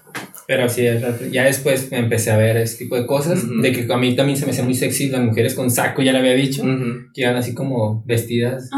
Pero 0.55 0.69
sí, 0.69 0.83
ya 1.31 1.43
después 1.45 1.89
me 1.91 1.97
empecé 1.97 2.29
a 2.31 2.37
ver 2.37 2.57
ese 2.57 2.77
tipo 2.77 2.95
de 2.95 3.07
cosas, 3.07 3.41
de 3.61 3.71
que 3.71 3.91
a 3.91 3.97
mí 3.97 4.15
también 4.15 4.37
se 4.37 4.45
me 4.45 4.51
hacía 4.51 4.63
muy 4.63 4.75
sexy 4.75 5.09
las 5.09 5.21
mujeres 5.23 5.55
con 5.55 5.71
saco, 5.71 6.01
ya 6.03 6.11
le 6.11 6.19
había 6.19 6.33
dicho, 6.35 6.63
que 7.13 7.21
iban 7.21 7.35
así 7.35 7.53
como 7.55 8.03
vestidas 8.05 8.69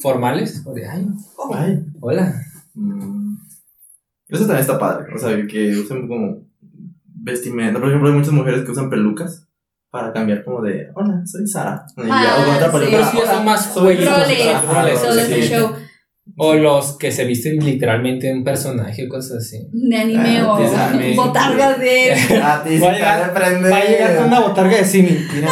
formales, 0.00 0.62
o 0.66 0.74
de, 0.74 0.88
ay, 0.88 1.06
Ay. 1.54 1.84
hola. 2.00 2.34
Mm. 2.74 3.36
Eso 4.28 4.40
también 4.46 4.60
está 4.62 4.78
padre, 4.78 5.14
o 5.14 5.18
sea, 5.18 5.36
que 5.46 5.70
usen 5.76 6.08
como 6.08 6.42
vestimenta. 7.06 7.78
Por 7.78 7.88
ejemplo, 7.88 8.08
hay 8.10 8.16
muchas 8.16 8.32
mujeres 8.32 8.64
que 8.64 8.72
usan 8.72 8.90
pelucas 8.90 9.46
para 9.90 10.12
cambiar 10.12 10.42
como 10.44 10.60
de, 10.62 10.88
hola, 10.94 11.22
soy 11.24 11.46
Sara. 11.46 11.86
Y 11.96 12.00
Ah, 12.10 12.24
ya, 12.24 12.42
o 12.42 12.44
con 12.46 12.54
otra 12.56 12.66
sí. 12.72 12.78
peluca, 12.78 12.90
Pero 12.90 13.10
sí, 13.10 13.18
"Hola, 13.22 13.32
son 13.34 13.44
más 13.44 13.72
soy 13.72 13.82
jueguitos, 13.84 14.14
Sara". 14.14 14.24
Roles, 14.62 14.74
roles, 14.74 15.02
roles 15.06 15.26
sí. 15.26 15.32
de 15.34 15.42
show, 15.42 15.70
O 16.36 16.54
los 16.54 16.98
que 16.98 17.12
se 17.12 17.24
visten 17.24 17.64
literalmente 17.64 18.28
en 18.28 18.38
un 18.38 18.44
personaje 18.44 19.06
o 19.06 19.08
cosas 19.08 19.38
así. 19.38 19.58
de 19.72 19.96
anime 19.96 20.38
Ah, 20.40 20.52
o 20.52 21.14
botargas 21.16 21.78
de... 21.78 22.12
A 22.42 22.64
ti 22.64 22.78
Va 22.78 22.92
llegar- 22.92 23.32
de. 23.62 23.70
Va 23.70 23.76
a 23.78 23.84
llegar 23.84 24.16
con 24.16 24.26
una 24.26 24.40
botarga 24.40 24.76
de 24.78 24.84
Simi. 24.84 25.16
Mira, 25.34 25.48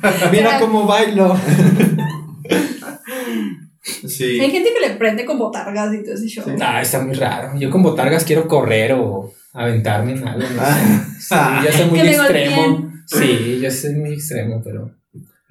mira 0.32 0.58
cómo 0.60 0.86
bailo. 0.86 1.36
Sí. 4.06 4.38
Hay 4.40 4.50
gente 4.50 4.70
que 4.72 4.88
le 4.88 4.94
prende 4.96 5.24
con 5.24 5.38
botargas 5.38 5.92
y 5.94 6.02
todo 6.04 6.14
ese 6.14 6.26
show. 6.28 6.44
Sí. 6.44 6.52
Ah, 6.60 6.80
está 6.80 7.00
muy 7.00 7.14
raro. 7.14 7.58
Yo 7.58 7.70
con 7.70 7.82
botargas 7.82 8.24
quiero 8.24 8.46
correr 8.46 8.92
o 8.92 9.32
aventarme 9.52 10.12
en 10.12 10.26
algo. 10.26 10.40
no 10.48 10.62
sé. 11.18 11.28
Ah. 11.32 11.60
Sí, 11.62 11.66
yo 11.66 11.72
soy 11.78 11.90
muy 11.90 12.00
extremo. 12.00 12.92
Sí, 13.06 13.58
yo 13.60 13.70
soy 13.70 13.94
muy 13.96 14.12
extremo, 14.14 14.60
pero. 14.62 14.90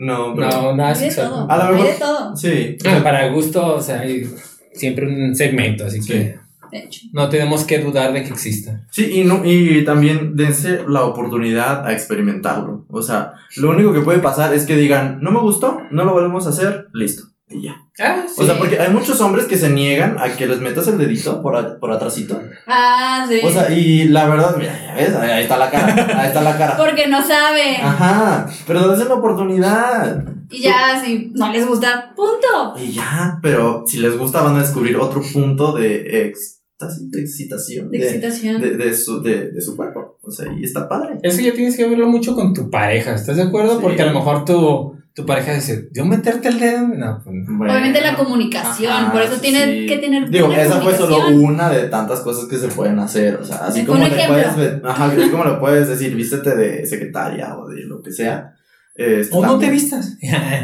No, 0.04 0.34
pero. 0.36 0.50
No, 0.50 0.76
nada 0.76 0.96
sexual. 0.96 1.30
todo, 1.30 1.52
A 1.52 1.58
lo 1.58 1.64
hay 1.64 1.72
mejor- 1.74 1.88
de 1.88 1.94
todo, 2.00 2.36
Sí. 2.36 2.78
Ah, 2.88 3.00
Para 3.04 3.28
el 3.28 3.34
gusto, 3.34 3.76
o 3.76 3.82
sea, 3.82 4.00
hay 4.02 4.28
siempre 4.74 5.06
un 5.08 5.36
segmento, 5.36 5.86
así 5.86 6.02
Sí. 6.02 6.08
que 6.14 6.38
de 6.72 6.80
hecho. 6.80 7.02
no 7.14 7.30
tenemos 7.30 7.66
que 7.66 7.80
dudar 7.80 8.12
de 8.14 8.24
que 8.24 8.30
exista. 8.30 8.82
Sí, 8.92 9.12
y, 9.20 9.24
no, 9.26 9.42
y 9.46 9.84
también 9.86 10.36
dense 10.36 10.80
la 10.88 11.04
oportunidad 11.04 11.86
a 11.86 11.92
experimentarlo. 11.94 12.86
O 12.90 13.02
sea, 13.02 13.34
lo 13.58 13.70
único 13.72 13.94
que 13.94 14.00
puede 14.02 14.20
pasar 14.20 14.54
es 14.54 14.66
que 14.66 14.76
digan, 14.76 15.20
no 15.22 15.32
me 15.32 15.40
gustó, 15.40 15.82
no 15.92 16.04
lo 16.06 16.14
volvemos 16.14 16.48
a 16.48 16.50
hacer, 16.52 16.88
listo. 16.94 17.24
Y 17.54 17.64
ya. 17.64 17.76
Ah, 18.00 18.24
O 18.38 18.44
sea, 18.46 18.58
porque 18.58 18.80
hay 18.80 18.90
muchos 18.92 19.20
hombres 19.22 19.46
que 19.46 19.58
se 19.58 19.70
niegan 19.70 20.18
a 20.20 20.30
que 20.36 20.48
les 20.48 20.60
metas 20.62 20.88
el 20.88 20.98
dedito 20.98 21.42
por, 21.42 21.56
a- 21.56 21.78
por 21.80 21.92
atrásito. 21.92 22.42
Ah, 22.68 23.26
sí. 23.30 23.40
O 23.44 23.50
sea, 23.52 23.70
y 23.72 24.06
la 24.08 24.28
verdad, 24.30 24.56
mira, 24.58 24.74
ya 24.88 24.96
ves, 24.96 25.16
ahí 25.16 25.44
está 25.44 25.58
la 25.58 25.70
cara, 25.70 26.22
ahí 26.22 26.28
está 26.28 26.42
la 26.42 26.58
cara. 26.58 26.78
Porque 26.78 27.08
no 27.08 27.22
saben. 27.22 27.76
Ajá, 27.82 28.48
pero 28.66 28.88
dense 28.88 29.06
la 29.06 29.16
oportunidad. 29.16 30.24
Y 30.50 30.62
ya, 30.64 31.02
si 31.04 31.32
no 31.36 31.52
les 31.52 31.66
gusta, 31.68 32.14
punto. 32.16 32.74
Y 32.82 32.94
ya, 32.94 33.38
pero 33.42 33.84
si 33.86 33.98
les 34.00 34.18
gusta 34.18 34.42
van 34.42 34.56
a 34.58 34.62
descubrir 34.62 34.98
otro 34.98 35.22
punto 35.34 35.74
de 35.74 36.28
éxtasis, 36.28 37.12
de 37.12 37.22
excitación, 37.22 37.90
De 37.92 38.00
de, 38.00 38.06
excitación. 38.06 38.62
de, 38.62 38.72
de 38.78 38.94
su, 38.94 39.22
de, 39.22 39.52
de 39.52 39.62
su 39.62 39.76
cuerpo. 39.76 40.18
O 40.24 40.32
sea, 40.32 40.48
y 40.58 40.64
está 40.64 40.88
padre. 40.90 41.18
Eso 41.24 41.42
ya 41.42 41.54
tienes 41.54 41.76
que 41.78 41.88
verlo 41.88 42.08
mucho 42.08 42.36
con 42.36 42.54
tu 42.54 42.70
pareja, 42.70 43.14
¿estás 43.16 43.38
de 43.38 43.44
acuerdo? 43.44 43.76
Sí. 43.76 43.80
Porque 43.82 44.02
a 44.02 44.06
lo 44.08 44.14
mejor 44.14 44.46
tu, 44.46 44.96
tu 45.22 45.26
pareja 45.26 45.54
dice, 45.54 45.90
¿yo 45.94 46.06
meterte 46.06 46.48
el 46.50 46.60
dedo? 46.60 46.88
No, 46.88 47.22
pues 47.24 47.36
no. 47.36 47.58
Bueno, 47.58 47.74
Obviamente 47.74 48.02
la 48.02 48.16
comunicación, 48.16 48.92
ajá, 48.92 49.12
por 49.12 49.22
eso 49.22 49.36
sí, 49.36 49.42
tiene 49.42 49.66
sí. 49.82 49.86
que 49.88 49.98
tener 49.98 50.30
Digo, 50.30 50.52
esa 50.52 50.82
fue 50.82 50.96
solo 50.98 51.30
una 51.30 51.70
de 51.70 51.88
tantas 51.90 52.20
cosas 52.22 52.46
que 52.50 52.58
se 52.58 52.68
pueden 52.70 53.00
hacer. 53.00 53.36
O 53.36 53.46
sea, 53.46 53.58
así 53.68 53.86
como 53.86 54.04
le 54.06 54.10
puedes, 54.28 54.48
ajá, 54.84 55.06
así 55.06 55.30
como 55.30 55.44
le 55.46 55.54
puedes 55.54 55.88
decir, 55.88 56.16
vístete 56.16 56.56
de 56.56 56.86
secretaria 56.86 57.58
o 57.58 57.68
de 57.70 57.84
lo 57.84 58.02
que 58.02 58.12
sea. 58.12 58.56
este, 58.96 59.36
O 59.36 59.46
no 59.46 59.58
te 59.58 59.70
vistas. 59.70 60.18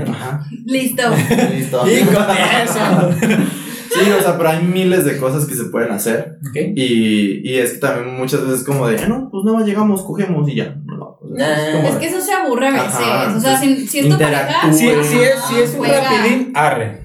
Ajá, 0.08 0.44
Listo. 0.66 1.04
listo. 1.54 1.84
y 1.88 2.02
con 2.06 2.26
eso. 2.30 3.48
Sí, 3.90 4.12
o 4.12 4.22
sea, 4.22 4.38
pero 4.38 4.50
hay 4.50 4.64
miles 4.64 5.06
de 5.06 5.18
cosas 5.18 5.46
que 5.46 5.56
se 5.56 5.64
pueden 5.66 5.92
hacer. 5.92 6.38
Ok. 6.50 6.58
Y, 6.76 7.50
y 7.50 7.58
es 7.58 7.74
que 7.74 7.80
también 7.80 8.16
muchas 8.18 8.46
veces 8.46 8.64
como 8.66 8.86
de, 8.88 9.00
"Ah, 9.02 9.08
no, 9.08 9.30
pues 9.32 9.46
nada 9.46 9.58
más 9.60 9.66
llegamos, 9.68 10.04
cogemos 10.04 10.48
y 10.50 10.56
ya. 10.56 10.76
Es 11.46 11.76
como 11.76 11.88
Es 11.88 11.94
de- 11.96 12.00
que 12.00 12.06
eso 12.08 12.22
se 12.22 12.34
aburre 12.34 12.68
a 12.68 12.72
veces. 12.72 12.88
Ajá, 12.96 13.36
o 13.36 13.40
sea, 13.40 13.58
si, 13.60 13.88
si 13.88 14.00
es 14.00 14.10
tu 14.10 14.18
pareja. 14.18 14.72
Si, 14.74 14.80
si 14.80 14.88
es, 14.90 15.08
si 15.48 15.56
es 15.60 15.72
un 15.74 15.78
Juega. 15.80 16.02
rapidín, 16.02 16.52
arre. 16.56 17.02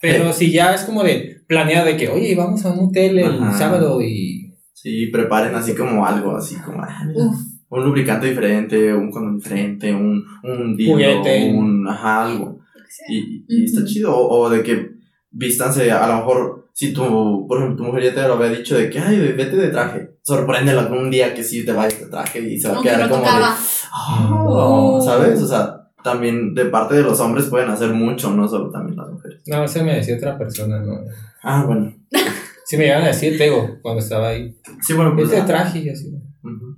Pero 0.00 0.32
si 0.32 0.52
ya 0.52 0.74
es 0.74 0.82
como 0.82 1.02
de 1.02 1.42
planeado 1.48 1.86
de 1.86 1.96
que, 1.96 2.08
oye, 2.08 2.34
vamos 2.36 2.64
a 2.64 2.70
un 2.72 2.88
hotel 2.88 3.18
el 3.18 3.42
Ajá. 3.42 3.58
sábado 3.58 4.00
y. 4.00 4.54
Sí, 4.72 5.06
preparen 5.08 5.54
así 5.54 5.74
como 5.74 6.06
algo, 6.06 6.36
así 6.36 6.54
como, 6.56 6.80
ah, 6.82 7.02
Uf. 7.14 7.34
un 7.70 7.84
lubricante 7.84 8.28
diferente, 8.28 8.94
un 8.94 9.10
condón 9.10 9.38
diferente, 9.38 9.92
un, 9.92 10.22
un 10.44 10.76
dildo, 10.76 10.92
Juguete. 10.94 11.50
un, 11.52 11.88
ajá, 11.88 12.26
algo. 12.26 12.60
Y, 13.08 13.44
y 13.48 13.64
está 13.64 13.84
chido. 13.84 14.16
O, 14.16 14.44
o 14.46 14.50
de 14.50 14.62
que 14.62 14.90
vístanse, 15.30 15.90
a 15.90 16.06
lo 16.06 16.16
mejor, 16.18 16.67
si 16.78 16.92
tu, 16.92 17.44
por 17.48 17.58
ejemplo, 17.58 17.76
tu 17.78 17.82
mujer 17.90 18.04
ya 18.04 18.14
te 18.14 18.28
lo 18.28 18.34
había 18.34 18.56
dicho 18.56 18.78
de 18.78 18.88
que, 18.88 19.00
ay, 19.00 19.18
vete 19.32 19.56
de 19.56 19.66
traje. 19.70 20.10
Sorpréndela 20.22 20.86
un 20.86 21.10
día 21.10 21.34
que 21.34 21.42
sí 21.42 21.64
te 21.64 21.72
vayas 21.72 21.98
de 21.98 22.06
traje 22.06 22.38
y 22.38 22.56
se 22.56 22.68
va 22.68 22.78
a 22.78 22.82
quedar 22.84 23.00
no 23.00 23.08
como 23.08 23.22
de, 23.22 23.26
tocaba. 23.26 23.56
"Oh", 23.92 24.98
Oh. 25.00 25.02
¿sabes? 25.04 25.42
O 25.42 25.48
sea, 25.48 25.90
también 26.04 26.54
de 26.54 26.66
parte 26.66 26.94
de 26.94 27.02
los 27.02 27.18
hombres 27.18 27.46
pueden 27.46 27.68
hacer 27.68 27.92
mucho, 27.92 28.30
no 28.32 28.46
solo 28.46 28.70
también 28.70 28.96
las 28.96 29.10
mujeres. 29.10 29.42
No, 29.48 29.64
eso 29.64 29.82
me 29.82 29.96
decía 29.96 30.14
otra 30.18 30.38
persona, 30.38 30.78
¿no? 30.78 31.00
Ah, 31.42 31.64
bueno. 31.66 31.92
Si 32.64 32.76
me 32.76 32.86
iban 32.86 33.02
a 33.02 33.06
decir, 33.08 33.36
te 33.38 33.44
digo, 33.44 33.78
cuando 33.82 34.00
estaba 34.00 34.28
ahí. 34.28 34.54
Sí, 34.86 34.92
bueno, 34.92 35.14
pues. 35.16 35.28
Este 35.30 35.40
ah, 35.40 35.46
traje 35.46 35.78
y 35.80 35.88
así. 35.88 36.14
ujú. 36.44 36.76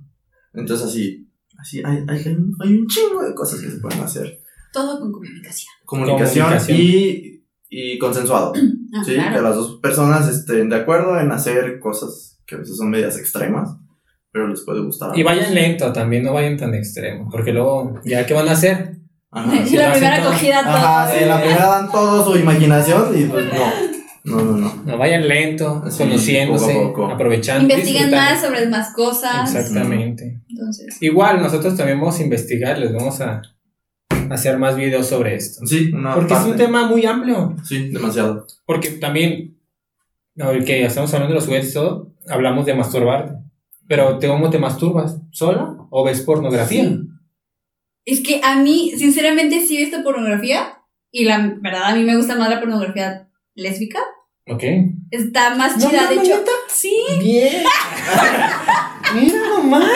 Entonces 0.55 0.87
así, 0.87 1.29
así 1.59 1.81
hay, 1.85 1.97
hay, 2.07 2.37
hay 2.61 2.73
un 2.75 2.87
chingo 2.87 3.21
de 3.21 3.35
cosas 3.35 3.59
que 3.59 3.69
se 3.69 3.77
pueden 3.77 3.99
hacer. 3.99 4.39
Todo 4.73 4.99
con 4.99 5.11
comunicación. 5.11 5.69
Comunicación, 5.85 6.45
Comunicación. 6.45 6.77
Y, 6.79 7.40
y 7.71 7.97
consensuado. 7.97 8.53
Ah, 8.93 9.03
Sí, 9.05 9.13
claro. 9.13 9.33
que 9.37 9.41
las 9.41 9.55
dos 9.55 9.79
personas 9.81 10.27
estén 10.27 10.67
de 10.67 10.75
acuerdo 10.75 11.17
en 11.17 11.31
hacer 11.31 11.79
cosas 11.79 12.41
que 12.45 12.55
a 12.55 12.57
veces 12.57 12.75
son 12.75 12.89
medias 12.89 13.17
extremas, 13.17 13.69
pero 14.33 14.49
les 14.49 14.59
puede 14.65 14.81
gustar. 14.81 15.17
Y 15.17 15.23
vayan 15.23 15.55
lento 15.55 15.93
también, 15.93 16.23
no 16.23 16.33
vayan 16.33 16.57
tan 16.57 16.73
extremo. 16.73 17.29
Porque 17.31 17.53
luego, 17.53 18.01
¿ya 18.03 18.25
qué 18.25 18.33
van 18.33 18.49
a 18.49 18.51
hacer? 18.51 18.97
Ajá. 19.31 19.49
Si 19.65 19.77
la 19.77 19.93
primera 19.93 20.17
acogida 20.17 20.61
todo. 20.61 20.73
Ajá, 20.73 21.09
sí, 21.17 21.23
la 21.25 21.39
primera 21.39 21.67
dan 21.67 21.89
todo 21.89 22.29
su 22.33 22.37
imaginación 22.37 23.17
y 23.17 23.23
pues 23.23 23.45
no. 23.45 23.91
No, 24.25 24.43
no, 24.43 24.57
no. 24.57 24.83
No 24.85 24.97
vayan 24.97 25.25
lento, 25.25 25.83
Sí, 25.89 25.99
conociéndose, 26.03 26.73
poco 26.73 26.87
poco. 26.89 27.05
aprovechando. 27.13 27.61
Investiguen 27.73 28.11
más 28.11 28.41
sobre 28.41 28.67
más 28.67 28.93
cosas. 28.93 29.55
Exactamente. 29.55 30.41
Entonces, 30.49 31.01
Igual, 31.01 31.41
nosotros 31.41 31.77
también 31.77 31.97
vamos 31.97 32.19
a 32.19 32.23
investigar, 32.23 32.77
les 32.77 32.93
vamos 32.93 33.21
a 33.21 33.41
hacer 34.31 34.57
más 34.57 34.75
videos 34.75 35.07
sobre 35.07 35.35
esto. 35.35 35.65
Sí, 35.65 35.91
una 35.93 36.15
Porque 36.15 36.33
es 36.33 36.39
un 36.41 36.55
tema 36.55 36.87
muy 36.87 37.05
amplio. 37.05 37.55
Sí, 37.63 37.89
demasiado. 37.89 38.47
Porque 38.65 38.89
también, 38.91 39.57
que 40.65 40.85
estamos 40.85 41.13
hablando 41.13 41.33
de 41.33 41.39
los 41.39 41.45
juguetes 41.45 41.71
y 41.71 41.73
todo, 41.73 42.13
hablamos 42.29 42.65
de 42.65 42.73
masturbarte. 42.73 43.33
Pero 43.87 44.17
¿te- 44.19 44.27
¿cómo 44.27 44.49
te 44.49 44.57
masturbas? 44.59 45.17
¿Sola 45.31 45.75
o 45.89 46.03
ves 46.03 46.21
pornografía? 46.21 46.83
Sí. 46.83 46.99
es 48.05 48.21
que 48.21 48.41
a 48.43 48.55
mí, 48.55 48.91
sinceramente, 48.97 49.59
sí 49.61 49.77
he 49.77 49.81
visto 49.81 50.03
pornografía. 50.03 50.77
Y 51.11 51.25
la 51.25 51.55
verdad, 51.59 51.83
a 51.85 51.95
mí 51.95 52.03
me 52.03 52.15
gusta 52.15 52.35
más 52.37 52.49
la 52.49 52.59
pornografía 52.61 53.27
lésbica. 53.53 53.99
Ok. 54.47 54.63
Está 55.11 55.55
más 55.55 55.77
No 55.77 55.89
chida, 55.89 56.07
de 56.07 56.15
hecho. 56.15 56.37
¿neta? 56.37 56.51
Sí, 56.69 56.95
Bien. 57.19 57.63
Mira 59.13 59.37
nomás. 59.49 59.89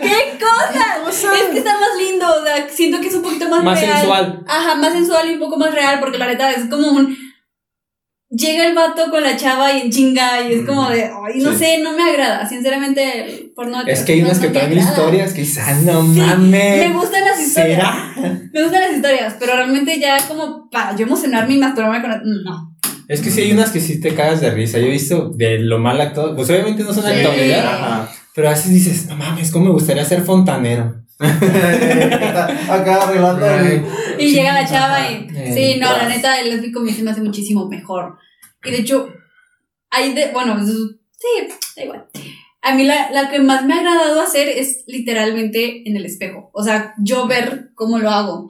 ¡Qué 0.00 0.38
cosa! 0.38 1.08
Es 1.10 1.48
que 1.52 1.58
está 1.58 1.72
más 1.72 1.90
lindo, 1.98 2.26
o 2.28 2.44
sea, 2.44 2.68
siento 2.68 3.00
que 3.00 3.08
es 3.08 3.14
un 3.14 3.22
poquito 3.22 3.48
más, 3.48 3.62
Más 3.64 3.80
real. 3.80 3.96
sensual. 3.98 4.44
Ajá, 4.48 4.74
más 4.76 4.92
sensual 4.92 5.30
y 5.30 5.34
un 5.34 5.40
poco 5.40 5.56
más 5.56 5.74
real, 5.74 5.98
porque 6.00 6.18
la 6.18 6.26
neta 6.26 6.50
es 6.52 6.64
como 6.66 6.88
un. 6.88 7.16
Llega 8.28 8.66
el 8.66 8.74
vato 8.74 9.08
con 9.10 9.22
la 9.22 9.36
chava 9.36 9.72
y 9.72 9.82
en 9.82 9.90
chinga, 9.90 10.42
y 10.42 10.54
es 10.54 10.66
como 10.66 10.88
de. 10.90 11.04
Ay, 11.04 11.40
no 11.40 11.52
Sí. 11.52 11.58
sé, 11.58 11.78
no 11.78 11.92
me 11.92 12.02
agrada. 12.02 12.46
Sinceramente, 12.46 13.24
el 13.24 13.52
porno. 13.54 13.80
Es 13.86 14.02
que 14.02 14.14
hay 14.14 14.20
no- 14.20 14.26
unas 14.26 14.40
que 14.40 14.48
no 14.48 14.52
traen 14.52 14.76
historias 14.78 15.32
que 15.32 15.42
dices, 15.42 15.62
ah, 15.64 15.74
no 15.84 16.02
Sí, 16.02 16.18
mames. 16.20 16.88
Me 16.88 16.92
gustan 16.92 17.24
las 17.24 17.40
historias. 17.40 17.78
¿Será? 17.78 18.12
Me 18.52 18.62
gustan 18.64 18.80
las 18.80 18.92
historias, 18.96 19.36
pero 19.38 19.54
realmente 19.54 20.00
ya 20.00 20.16
como 20.26 20.68
para 20.70 20.96
yo 20.96 21.06
emocionarme 21.06 21.54
y 21.54 21.58
masturbarme 21.58 22.00
con. 22.02 22.20
No. 22.44 22.76
Es 23.08 23.20
que 23.20 23.30
sí 23.30 23.42
hay 23.42 23.52
unas 23.52 23.70
que 23.70 23.80
sí 23.80 24.00
te 24.00 24.12
cagas 24.12 24.40
de 24.40 24.50
risa. 24.50 24.80
Yo 24.80 24.86
he 24.86 24.90
visto 24.90 25.28
de 25.36 25.60
lo 25.60 25.78
mal 25.78 26.00
actuado. 26.00 26.34
Pues 26.34 26.50
obviamente 26.50 26.82
no 26.82 26.92
son 26.92 27.04
Sí. 27.04 27.10
actores, 27.12 27.48
¿verdad? 27.48 27.74
Ajá. 27.74 28.12
Pero 28.36 28.48
a 28.48 28.50
veces 28.50 28.70
dices, 28.70 29.06
no 29.06 29.16
mames, 29.16 29.50
¿cómo 29.50 29.64
me 29.64 29.70
gustaría 29.70 30.04
ser 30.04 30.20
fontanero? 30.20 30.94
Acá 31.18 33.02
arreglando 33.02 33.46
Y 34.18 34.30
llega 34.30 34.52
la 34.52 34.68
chava 34.68 35.10
y. 35.10 35.26
Eh, 35.34 35.52
Sí, 35.54 35.80
no, 35.80 35.90
la 35.90 36.06
neta, 36.06 36.38
el 36.38 36.50
lésbico 36.50 36.80
me 36.80 36.90
hace 36.90 37.22
muchísimo 37.22 37.66
mejor. 37.66 38.18
Y 38.62 38.72
de 38.72 38.80
hecho, 38.80 39.08
hay 39.88 40.12
de. 40.12 40.32
Bueno, 40.32 40.54
pues, 40.54 40.66
sí, 40.66 41.48
da 41.76 41.82
igual. 41.82 42.08
A 42.60 42.74
mí 42.74 42.84
la, 42.84 43.10
la 43.10 43.30
que 43.30 43.38
más 43.38 43.64
me 43.64 43.72
ha 43.72 43.78
agradado 43.78 44.20
hacer 44.20 44.48
es 44.48 44.84
literalmente 44.86 45.88
en 45.88 45.96
el 45.96 46.04
espejo. 46.04 46.50
O 46.52 46.62
sea, 46.62 46.92
yo 46.98 47.26
ver 47.26 47.70
cómo 47.74 47.98
lo 47.98 48.10
hago. 48.10 48.48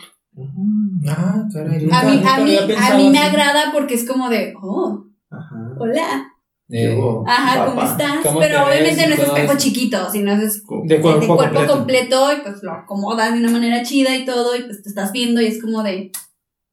Ah, 1.07 1.45
caray. 1.53 1.89
A 1.93 2.03
mí, 2.03 2.17
nunca 2.17 2.35
a 2.35 2.39
lo 2.41 2.45
mí, 2.45 2.59
a 2.77 2.97
mí 2.97 3.11
me 3.11 3.19
agrada 3.21 3.71
porque 3.73 3.95
es 3.95 4.05
como 4.05 4.31
de, 4.31 4.53
oh, 4.61 5.05
Ajá. 5.31 5.77
hola. 5.79 6.33
Eh, 6.69 6.99
Ajá, 7.27 7.67
¿cómo 7.67 7.83
estás? 7.83 8.17
¿Cómo 8.25 8.41
Pero 8.41 8.59
te 8.59 8.65
obviamente 8.71 9.07
no 9.07 9.15
es 9.15 9.21
espejo 9.21 9.57
chiquito, 9.57 10.11
sino 10.11 10.33
es 10.33 10.63
de 10.85 11.01
cuerpo, 11.01 11.21
de 11.21 11.27
cuerpo 11.27 11.37
completo. 11.37 11.73
completo 11.73 12.33
y 12.33 12.41
pues 12.43 12.63
lo 12.63 12.73
acomodas 12.73 13.33
de 13.33 13.39
una 13.41 13.51
manera 13.51 13.83
chida 13.85 14.17
y 14.17 14.25
todo 14.25 14.57
y 14.57 14.63
pues 14.65 14.83
te 14.83 14.89
estás 14.89 15.13
viendo 15.13 15.41
y 15.41 15.47
es 15.47 15.63
como 15.63 15.83
de, 15.85 16.11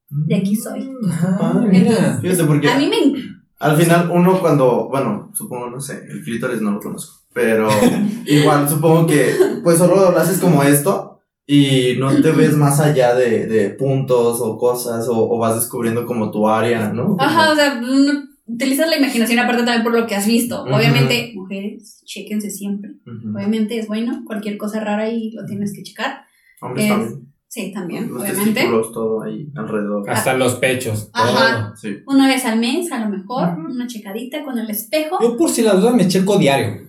de 0.08 0.34
aquí 0.36 0.56
soy. 0.56 0.90
Ah, 1.10 1.36
Padre. 1.40 1.68
mira. 1.68 2.18
Fíjate, 2.20 2.44
porque 2.44 2.68
A 2.68 2.76
mí 2.76 2.88
me... 2.88 3.22
al 3.60 3.76
final 3.76 4.10
uno 4.12 4.40
cuando, 4.40 4.88
bueno, 4.88 5.30
supongo, 5.32 5.70
no 5.70 5.80
sé, 5.80 6.02
el 6.10 6.24
clítoris 6.24 6.60
no 6.60 6.72
lo 6.72 6.80
conozco, 6.80 7.20
pero 7.32 7.68
igual 8.26 8.68
supongo 8.68 9.06
que 9.06 9.32
pues 9.62 9.78
solo 9.78 10.10
lo 10.10 10.18
haces 10.18 10.38
como 10.40 10.64
esto 10.64 11.20
y 11.46 11.94
no 12.00 12.20
te 12.20 12.32
ves 12.32 12.56
más 12.56 12.80
allá 12.80 13.14
de, 13.14 13.46
de 13.46 13.70
puntos 13.70 14.40
o 14.40 14.58
cosas 14.58 15.06
o, 15.08 15.30
o 15.30 15.38
vas 15.38 15.54
descubriendo 15.54 16.04
como 16.04 16.32
tu 16.32 16.48
área, 16.48 16.88
¿no? 16.92 17.16
Ajá, 17.20 17.52
o 17.52 17.54
sea, 17.54 17.80
no- 17.80 18.33
utilizas 18.46 18.88
la 18.88 18.96
imaginación 18.98 19.38
aparte 19.38 19.62
también 19.64 19.82
por 19.82 19.92
lo 19.98 20.06
que 20.06 20.14
has 20.14 20.26
visto. 20.26 20.62
Ujú. 20.64 20.74
Obviamente, 20.74 21.32
mujeres, 21.34 22.02
chéquense 22.04 22.50
siempre. 22.50 22.90
Ujú. 23.06 23.36
Obviamente 23.36 23.78
es 23.78 23.86
bueno, 23.88 24.22
cualquier 24.26 24.56
cosa 24.56 24.80
rara 24.80 25.04
ahí 25.04 25.30
lo 25.32 25.44
tienes 25.46 25.72
que 25.74 25.82
checar. 25.82 26.24
Hombres 26.60 26.84
es- 26.86 26.90
también. 26.90 27.34
Sí, 27.46 27.70
también, 27.72 28.08
Los 28.12 28.22
obviamente. 28.22 28.52
testículos, 28.54 28.90
todo 28.92 29.22
ahí 29.22 29.46
alrededor. 29.54 30.10
Hasta 30.10 30.34
los 30.34 30.56
pechos. 30.56 31.08
Ajá. 31.12 31.66
todo. 31.68 31.76
Sí. 31.76 31.98
Una 32.06 32.26
vez 32.26 32.44
al 32.46 32.58
mes, 32.58 32.90
a 32.90 32.98
lo 32.98 33.08
mejor, 33.16 33.50
Ujú. 33.50 33.70
una 33.72 33.86
checadita 33.86 34.42
con 34.42 34.58
el 34.58 34.68
espejo. 34.68 35.18
Yo 35.22 35.36
por 35.36 35.48
si 35.50 35.62
las 35.62 35.76
dudas 35.80 35.94
me 35.94 36.08
checo 36.08 36.36
diario. 36.36 36.88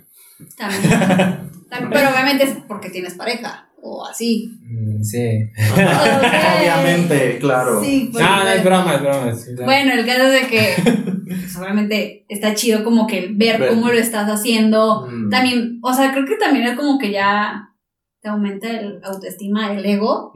También. 0.57 0.81
También, 1.69 1.89
Pero 1.91 2.09
obviamente 2.09 2.43
es 2.45 2.57
porque 2.67 2.89
tienes 2.89 3.13
pareja 3.13 3.69
o 3.81 4.07
así. 4.07 4.49
Mm, 4.63 5.03
Sí. 5.03 5.19
Obviamente, 5.75 7.37
claro. 7.39 7.83
Sí, 7.83 8.09
pues, 8.11 8.23
No, 8.23 8.43
no 8.43 8.49
es 8.49 8.63
broma, 8.63 8.95
es 8.95 9.01
broma. 9.01 9.29
es 9.29 9.45
broma. 9.55 9.65
Bueno, 9.65 9.93
el 9.93 10.05
caso 10.05 10.23
es 10.23 10.41
de 10.41 10.47
que 10.47 10.75
pues, 11.27 11.55
obviamente 11.57 12.25
está 12.29 12.53
chido 12.53 12.83
como 12.83 13.07
que 13.07 13.29
ver 13.33 13.59
Ver. 13.59 13.69
cómo 13.69 13.87
lo 13.89 13.97
estás 13.99 14.27
haciendo. 14.29 15.07
Mm. 15.09 15.29
También, 15.29 15.79
o 15.81 15.93
sea, 15.93 16.11
creo 16.11 16.25
que 16.25 16.35
también 16.37 16.65
es 16.67 16.75
como 16.77 16.97
que 16.99 17.11
ya 17.11 17.69
te 18.21 18.29
aumenta 18.29 18.67
el 18.69 18.99
autoestima, 19.03 19.73
el 19.73 19.85
ego, 19.85 20.31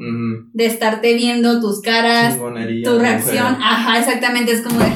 de 0.53 0.65
estarte 0.65 1.13
viendo 1.15 1.59
tus 1.59 1.81
caras, 1.81 2.33
Chingonería, 2.35 2.83
tu 2.85 2.91
mujer. 2.97 3.07
reacción. 3.09 3.55
Ajá, 3.59 3.97
exactamente, 3.99 4.51
es 4.51 4.61
como 4.61 4.79
de, 4.79 4.91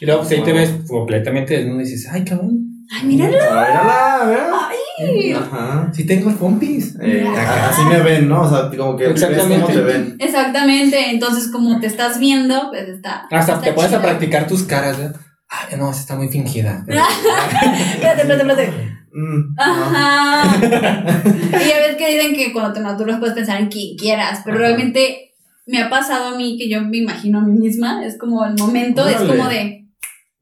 Y 0.00 0.04
luego 0.04 0.20
pues 0.20 0.32
ahí 0.32 0.42
te 0.42 0.52
ves 0.52 0.74
completamente 0.86 1.56
desnudo 1.56 1.80
y 1.80 1.84
dices, 1.84 2.06
ay, 2.12 2.24
cabrón. 2.24 2.58
ay, 2.92 3.06
míralo. 3.06 3.36
Ah, 3.50 4.22
mírala, 4.28 4.68
Ay. 4.98 5.32
Ajá. 5.32 5.90
Sí 5.94 6.04
tengo 6.06 6.30
pompis. 6.36 6.94
Eh, 7.02 7.26
a- 7.26 7.68
así 7.70 7.82
me 7.84 8.00
ven, 8.02 8.28
¿no? 8.28 8.42
O 8.42 8.48
sea, 8.48 8.70
como 8.76 8.96
que 8.96 9.08
ves 9.08 9.22
Exactamente. 9.22 9.62
cómo 9.62 9.74
te 9.74 9.80
ven. 9.82 10.16
Exactamente, 10.18 11.10
entonces 11.10 11.48
como 11.50 11.80
te 11.80 11.86
estás 11.86 12.18
viendo, 12.18 12.68
pues 12.70 12.88
está. 12.88 13.26
Hasta 13.30 13.54
está 13.54 13.60
te 13.60 13.72
pones 13.72 13.92
a 13.92 13.96
chido. 13.96 14.02
practicar 14.02 14.46
tus 14.46 14.62
caras. 14.64 14.98
¿eh? 14.98 15.12
Ay, 15.48 15.76
no, 15.78 15.90
esa 15.90 16.00
está 16.00 16.16
muy 16.16 16.28
fingida. 16.28 16.84
Espérate, 16.88 18.22
espérate, 18.22 18.32
espérate. 18.32 18.72
Mm, 19.12 19.54
no. 19.54 19.62
Ajá. 19.62 20.56
y 20.60 21.68
ya 21.68 21.78
ves 21.80 21.96
que 21.96 22.14
dicen 22.14 22.34
que 22.34 22.52
cuando 22.52 22.72
te 22.74 22.80
masturbas 22.80 23.18
puedes 23.18 23.34
pensar 23.34 23.60
en 23.60 23.68
quien 23.68 23.96
quieras, 23.96 24.40
pero 24.44 24.56
Ajá. 24.58 24.66
realmente 24.66 25.34
me 25.66 25.80
ha 25.80 25.88
pasado 25.88 26.34
a 26.34 26.36
mí 26.36 26.56
que 26.58 26.68
yo 26.68 26.82
me 26.82 26.98
imagino 26.98 27.38
a 27.38 27.42
mí 27.42 27.58
misma, 27.58 28.04
es 28.04 28.18
como 28.18 28.44
el 28.44 28.54
momento, 28.56 29.06
es 29.08 29.16
Órale. 29.16 29.36
como 29.36 29.48
de, 29.48 29.86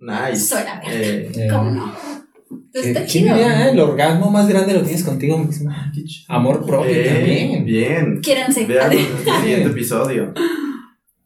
Nice. 0.01 0.37
soy 0.37 0.65
la 0.65 0.81
verga, 0.81 0.91
Eh, 0.93 1.33
Eh, 1.35 1.49
¿cómo 1.51 1.71
no? 1.71 1.95
Entonces 2.51 2.83
¿qué- 2.83 2.89
está 2.91 3.07
chido. 3.07 3.37
eh? 3.37 3.71
El 3.71 3.81
orgasmo 3.81 4.31
más 4.31 4.49
grande 4.49 4.75
lo 4.75 4.83
tienes 4.83 5.05
contigo 5.05 5.39
misma. 5.39 5.93
Amor 6.29 6.67
propio 6.67 6.91
Eh, 6.93 7.05
también. 7.15 7.65
Bien. 7.65 8.21
Quiéranse. 8.21 8.67
Vean 8.67 8.93
el 8.93 8.99
siguiente 9.43 9.69
episodio. 9.71 10.33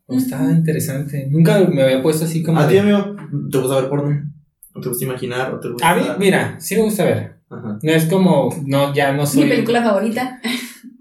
Está 0.09 0.43
interesante. 0.51 1.27
Nunca 1.31 1.59
me 1.69 1.83
había 1.83 2.03
puesto 2.03 2.25
así 2.25 2.43
como. 2.43 2.59
¿A 2.61 2.67
de- 2.67 2.73
ti, 2.73 2.79
amigo? 2.79 3.15
¿Te 3.51 3.59
gusta 3.59 3.81
ver 3.81 3.89
porno? 3.91 4.33
¿O 4.75 4.81
te 4.81 4.89
gusta 4.89 5.05
imaginar? 5.05 5.53
¿O 5.55 5.61
te 5.61 5.69
gusta 5.71 5.91
A 5.91 5.95
mí, 5.97 6.03
mira, 6.19 6.59
sí 6.61 6.77
me 6.77 6.83
gusta 6.83 7.05
ver. 7.05 7.37
Ajá. 7.51 7.79
No 7.83 7.93
es 7.93 8.05
como, 8.07 8.49
no, 8.67 8.95
ya 8.95 9.13
no 9.13 9.23
Mi 9.23 9.27
soy. 9.27 9.49
película 9.49 9.83
favorita. 9.83 10.41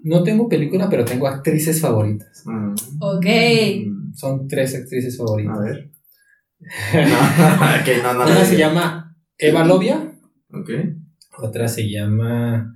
No 0.03 0.23
tengo 0.23 0.47
película, 0.47 0.89
pero 0.89 1.03
tengo 1.05 1.27
actrices 1.27 1.81
favoritas. 1.81 2.43
Mm. 2.45 2.73
Ok. 2.99 3.25
Mm. 3.87 4.13
Son 4.13 4.47
tres 4.47 4.75
actrices 4.75 5.17
favoritas. 5.17 5.57
A 5.57 5.61
ver. 5.61 5.89
No, 8.03 8.13
no, 8.13 8.25
no. 8.25 8.31
Una 8.31 8.45
se 8.45 8.57
llama 8.57 9.15
Eva 9.37 9.63
Lovia, 9.65 10.11
Ok. 10.51 10.69
otra 11.39 11.67
se 11.67 11.89
llama. 11.89 12.73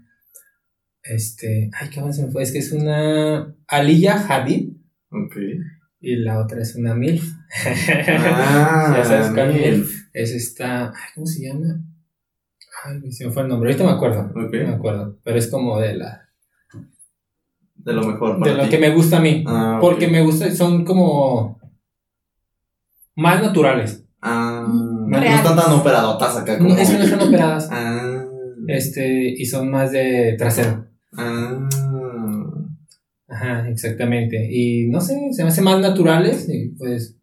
Este. 1.03 1.69
Ay, 1.79 1.89
¿qué 1.89 1.99
más 2.01 2.15
se 2.15 2.25
me 2.25 2.31
fue? 2.31 2.43
Es 2.43 2.51
que 2.51 2.59
es 2.59 2.71
una. 2.71 3.55
Aliyah 3.67 4.27
Hadid. 4.29 4.69
Ok. 5.09 5.35
Y 6.01 6.15
la 6.15 6.39
otra 6.39 6.61
es 6.61 6.75
una 6.75 6.95
MILF. 6.95 7.23
Ah, 7.63 8.93
Ya 8.97 9.05
sabes 9.05 9.31
cuál 9.33 9.53
MILF. 9.53 10.09
Es 10.13 10.31
esta. 10.31 10.91
¿Cómo 11.13 11.27
se 11.27 11.43
llama? 11.47 11.79
Ay, 12.83 13.11
se 13.11 13.27
me 13.27 13.31
fue 13.31 13.43
el 13.43 13.49
nombre. 13.49 13.69
Ahorita 13.69 13.85
me 13.85 13.91
acuerdo. 13.91 14.31
No 14.33 14.49
me 14.49 14.73
acuerdo. 14.73 15.19
Pero 15.23 15.37
es 15.37 15.47
como 15.47 15.79
de 15.79 15.95
la. 15.95 16.27
De 17.75 17.93
lo 17.93 18.03
mejor. 18.03 18.43
De 18.43 18.55
lo 18.55 18.67
que 18.67 18.79
me 18.79 18.89
gusta 18.89 19.17
a 19.17 19.21
mí. 19.21 19.43
Ah. 19.47 19.77
Porque 19.79 20.07
me 20.07 20.23
gusta, 20.23 20.51
son 20.51 20.83
como. 20.83 21.59
Más 23.15 23.41
naturales. 23.41 24.03
Ah, 24.21 24.67
no 24.67 25.17
están 25.17 25.55
tan 25.55 25.71
operadotas 25.71 26.37
acá 26.37 26.57
como. 26.57 26.69
No, 26.69 26.77
es 26.77 26.89
que 26.89 26.97
no 26.97 27.03
están 27.03 27.27
operadas. 27.27 27.69
Ah. 27.71 28.25
Este, 28.67 29.33
y 29.37 29.45
son 29.45 29.69
más 29.69 29.91
de 29.91 30.35
trasero. 30.37 30.87
Ah. 31.15 31.69
Ajá, 33.41 33.69
exactamente. 33.69 34.47
Y 34.51 34.87
no 34.89 35.01
sé, 35.01 35.15
se 35.31 35.43
me 35.43 35.49
hacen 35.49 35.63
más 35.63 35.79
naturales 35.79 36.47
y 36.49 36.69
pues. 36.77 37.17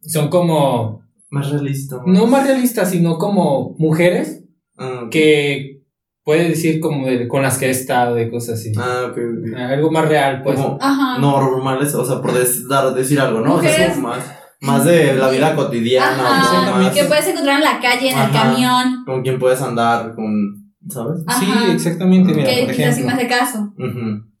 Son 0.00 0.28
como. 0.28 1.02
Más 1.30 1.50
realista. 1.50 1.96
No 2.06 2.26
más 2.26 2.46
realistas, 2.46 2.90
sino 2.90 3.18
como 3.18 3.74
mujeres 3.78 4.44
Ah, 4.78 5.02
ok. 5.04 5.10
que 5.10 5.82
puedes 6.22 6.48
decir 6.48 6.78
como 6.80 7.06
de- 7.06 7.26
con 7.28 7.42
las 7.42 7.58
que 7.58 7.66
he 7.66 7.70
estado 7.70 8.20
y 8.20 8.30
cosas 8.30 8.60
así. 8.60 8.72
Ah, 8.78 9.06
ok, 9.10 9.16
ok. 9.18 9.56
Algo 9.58 9.90
más 9.90 10.08
real, 10.08 10.42
pues. 10.42 10.56
Como 10.60 10.78
Ajá. 10.80 11.18
normales, 11.18 11.94
o 11.94 12.04
sea, 12.04 12.20
por 12.22 12.32
des- 12.34 12.68
dar, 12.68 12.94
decir 12.94 13.18
algo, 13.20 13.40
¿no? 13.40 13.56
O 13.56 13.60
sea, 13.60 13.70
es 13.70 13.76
Mujeres. 13.78 13.94
como 13.96 14.08
más, 14.08 14.36
más 14.60 14.84
de 14.84 15.14
la 15.14 15.28
vida 15.30 15.54
cotidiana, 15.56 16.38
Ajá. 16.40 16.76
o 16.76 16.82
más 16.82 16.94
Que 16.94 17.04
puedes 17.04 17.26
encontrar 17.28 17.58
en 17.58 17.64
la 17.64 17.80
calle, 17.80 18.10
en 18.10 18.18
el 18.18 18.30
camión. 18.30 19.04
con 19.04 19.22
quien 19.22 19.38
puedes 19.38 19.60
andar, 19.60 20.14
con, 20.14 20.72
¿sabes? 20.88 21.22
Sí, 21.40 21.46
exactamente. 21.72 22.32
Mira, 22.32 22.48
que 22.48 22.64
por 22.66 22.74
quizás 22.74 22.94
sí 22.96 23.02
me 23.02 23.08
ejemplo. 23.12 23.14
hace 23.16 23.26
caso. 23.28 23.58
Ujú. 23.76 24.33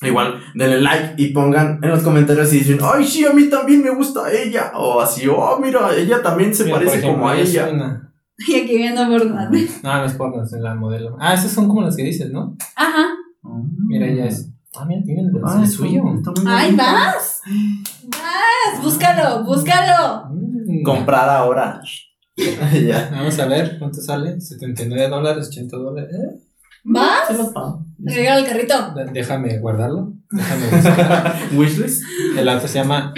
Igual, 0.00 0.40
denle 0.54 0.80
like 0.80 1.14
y 1.16 1.32
pongan 1.32 1.80
en 1.82 1.90
los 1.90 2.02
comentarios 2.02 2.52
y 2.52 2.58
dicen, 2.58 2.78
ay, 2.82 3.04
sí, 3.04 3.24
a 3.26 3.32
mí 3.32 3.48
también 3.50 3.82
me 3.82 3.90
gusta 3.90 4.30
ella. 4.32 4.70
O 4.76 5.00
así, 5.00 5.26
oh, 5.28 5.58
mira, 5.60 5.94
ella 5.96 6.22
también 6.22 6.54
se 6.54 6.64
Mira, 6.64 6.76
parece 6.76 6.98
ejemplo, 6.98 7.18
como 7.18 7.28
a 7.28 7.36
ella. 7.36 7.68
una- 7.72 8.12
Y 8.46 8.54
aquí 8.54 8.76
viendo 8.76 9.08
por 9.08 9.26
No, 9.26 9.50
no 9.50 10.04
es 10.04 10.12
porno, 10.14 10.44
es 10.44 10.52
la 10.52 10.74
modelo. 10.76 11.16
Ah, 11.18 11.34
esas 11.34 11.50
son 11.50 11.66
como 11.66 11.82
las 11.82 11.96
que 11.96 12.04
dices, 12.04 12.30
¿no? 12.30 12.56
Ajá. 12.76 13.06
Mira, 13.88 14.06
ella 14.06 14.26
es. 14.26 14.48
Ah, 14.76 14.84
mira, 14.86 15.02
tiene 15.02 15.22
el, 15.22 15.30
Ah, 15.44 15.54
el 15.58 15.64
está- 15.64 15.76
suyo. 15.76 16.02
¡Ay, 16.46 16.76
vas! 16.76 17.40
¡Vas! 18.06 18.82
¡Búscalo! 18.84 19.42
¡Búscalo! 19.44 20.28
Mm. 20.30 20.82
Comprar 20.84 21.28
ahora. 21.28 21.80
ya. 22.36 23.08
Vamos 23.10 23.36
a 23.40 23.46
ver 23.46 23.76
cuánto 23.80 24.00
sale. 24.00 24.40
79 24.40 25.08
dólares, 25.08 25.48
80 25.48 25.76
dólares. 25.76 26.14
¿Eh? 26.14 26.38
Los 26.84 27.48
pago. 27.52 27.84
Agregar 28.06 28.38
al 28.38 28.46
carrito. 28.46 28.74
Déjame 29.12 29.58
guardarlo. 29.58 30.12
Déjame 30.30 30.66
buscar. 30.70 31.34
Wishlist. 31.54 32.02
El 32.36 32.48
otro 32.48 32.68
se 32.68 32.78
llama. 32.78 33.12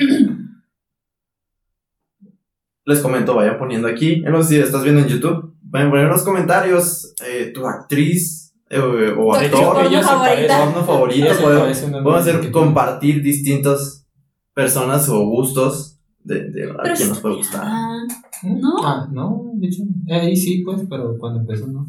Les 2.87 3.01
comento, 3.01 3.35
vayan 3.35 3.59
poniendo 3.59 3.89
aquí. 3.89 4.15
En 4.25 4.33
los, 4.33 4.49
si 4.49 4.57
estás 4.57 4.83
viendo 4.83 5.03
en 5.03 5.09
YouTube, 5.09 5.55
vayan 5.63 5.91
poniendo 5.91 6.13
en 6.13 6.17
los 6.17 6.25
comentarios 6.25 7.15
eh, 7.25 7.53
tu 7.55 7.67
actriz 7.67 8.55
eh, 8.71 8.79
o 8.81 9.33
Tu 9.33 9.33
actor. 9.33 9.75
porno 9.77 10.85
favorito. 10.85 11.35
Se 11.35 11.43
Podemos, 11.43 12.17
hacer 12.21 12.41
que- 12.41 12.51
compartir 12.51 13.23
distintas 13.23 14.07
personas 14.55 15.09
o 15.09 15.25
gustos 15.27 16.01
de, 16.25 16.51
de 16.51 16.71
a 16.71 16.93
quién 16.95 17.09
nos 17.11 17.21
puede 17.21 17.37
gustar. 17.37 17.63
Ah. 17.65 17.99
¿No? 18.43 18.75
Ah, 18.83 19.07
no, 19.13 19.51
de 19.55 19.67
hecho. 19.69 19.83
Ahí 20.11 20.35
sí, 20.35 20.63
pues, 20.65 20.81
pero 20.89 21.17
cuando 21.19 21.41
empezó 21.41 21.67
no. 21.67 21.87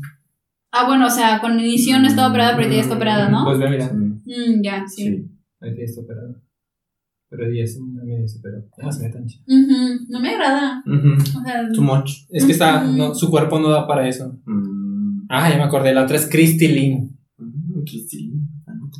Ah, 0.71 0.87
bueno, 0.87 1.07
o 1.07 1.09
sea, 1.09 1.39
cuando 1.41 1.61
inició 1.63 1.99
no 1.99 2.07
estaba 2.07 2.29
operada, 2.29 2.55
pero 2.55 2.71
ya 2.71 2.79
está 2.81 2.95
operada, 2.95 3.29
¿no? 3.29 3.43
Pues 3.43 3.59
ve, 3.59 3.69
mira. 3.69 3.91
Mm, 3.91 4.63
ya, 4.63 4.87
sí. 4.87 5.03
Sí. 5.03 5.31
Ahorita 5.59 5.79
ya 5.79 5.85
está 5.85 6.01
operado. 6.01 6.35
Pero 7.29 7.45
ella 7.47 7.63
es 7.63 7.77
una 7.77 8.03
media 8.03 8.27
se 8.27 8.39
operó. 8.39 8.63
Ah, 8.81 8.91
se 8.91 9.03
ve 9.03 9.09
tan 9.13 9.25
chido. 9.25 9.43
Ujú, 9.47 10.05
No 10.09 10.19
me 10.19 10.29
agrada. 10.29 10.83
Ujú. 10.85 11.39
O 11.39 11.43
sea, 11.43 11.69
Too 11.73 11.81
much. 11.81 12.11
Es 12.29 12.45
que 12.45 12.51
está. 12.51 12.83
No, 12.83 13.15
su 13.15 13.29
cuerpo 13.29 13.59
no 13.59 13.69
da 13.69 13.87
para 13.87 14.07
eso. 14.07 14.37
Mm. 14.45 15.27
Ah, 15.29 15.49
ya 15.49 15.57
me 15.57 15.63
acordé. 15.63 15.93
La 15.93 16.03
otra 16.03 16.17
es 16.17 16.27
Christy 16.29 16.67
Lynn. 16.67 17.17
Mm, 17.37 17.83
Cristina. 17.83 18.37
Anota. 18.65 18.99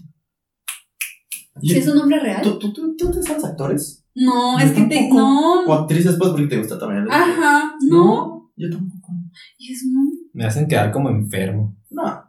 ¿sí 1.61 1.77
es 1.77 1.87
un 1.87 1.97
nombre 1.97 2.19
real? 2.19 2.41
¿Tú, 2.41 2.57
tú, 2.57 2.71
tú, 2.73 2.95
tú 2.97 3.11
te 3.11 3.21
sabes 3.21 3.43
actores? 3.43 4.05
No, 4.15 4.59
Yo 4.59 4.65
es 4.65 4.71
que 4.71 4.81
te. 4.83 5.09
No. 5.09 5.65
O 5.65 5.73
actrices, 5.73 6.15
pues, 6.17 6.31
porque 6.31 6.47
te 6.47 6.57
gusta 6.57 6.77
también. 6.79 7.05
Ajá, 7.09 7.75
no. 7.89 8.51
Yo 8.55 8.69
tampoco. 8.69 9.13
Y 9.57 9.71
es 9.73 9.85
no. 9.91 10.10
Me 10.33 10.45
hacen 10.45 10.67
quedar 10.67 10.91
como 10.91 11.09
enfermo. 11.09 11.75
No. 11.89 12.23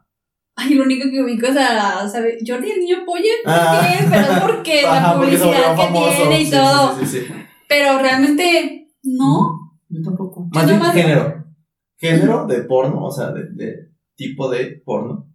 Ay, 0.54 0.74
lo 0.74 0.84
único 0.84 1.08
que 1.10 1.22
ubico 1.22 1.46
es 1.46 1.56
a, 1.56 2.08
¿sabe? 2.08 2.38
Jordi 2.46 2.70
el 2.70 2.80
niño 2.80 2.98
polla, 3.06 3.30
Ah. 3.46 3.80
¿por 3.80 3.88
qué? 3.88 4.04
Pero 4.10 4.32
es 4.32 4.40
porque 4.40 4.82
la 4.82 4.96
Ajá, 4.98 5.16
publicidad 5.18 5.76
que 5.76 5.82
famoso. 5.82 6.16
tiene 6.16 6.40
y 6.42 6.44
Sí, 6.44 6.50
todo. 6.52 6.98
Sí, 6.98 7.06
sí, 7.06 7.18
sí, 7.20 7.26
sí. 7.26 7.32
Pero 7.68 7.98
realmente, 7.98 8.88
no. 9.04 9.78
Yo 9.88 10.02
tampoco. 10.02 10.42
Yo 10.52 10.58
Más 10.58 10.66
bien 10.66 10.78
nomás- 10.78 10.94
género. 10.94 11.44
Género 11.96 12.46
de 12.46 12.62
porno, 12.64 13.04
o 13.04 13.10
sea, 13.10 13.30
de, 13.30 13.44
de 13.52 13.92
tipo 14.16 14.50
de 14.50 14.82
porno. 14.84 15.28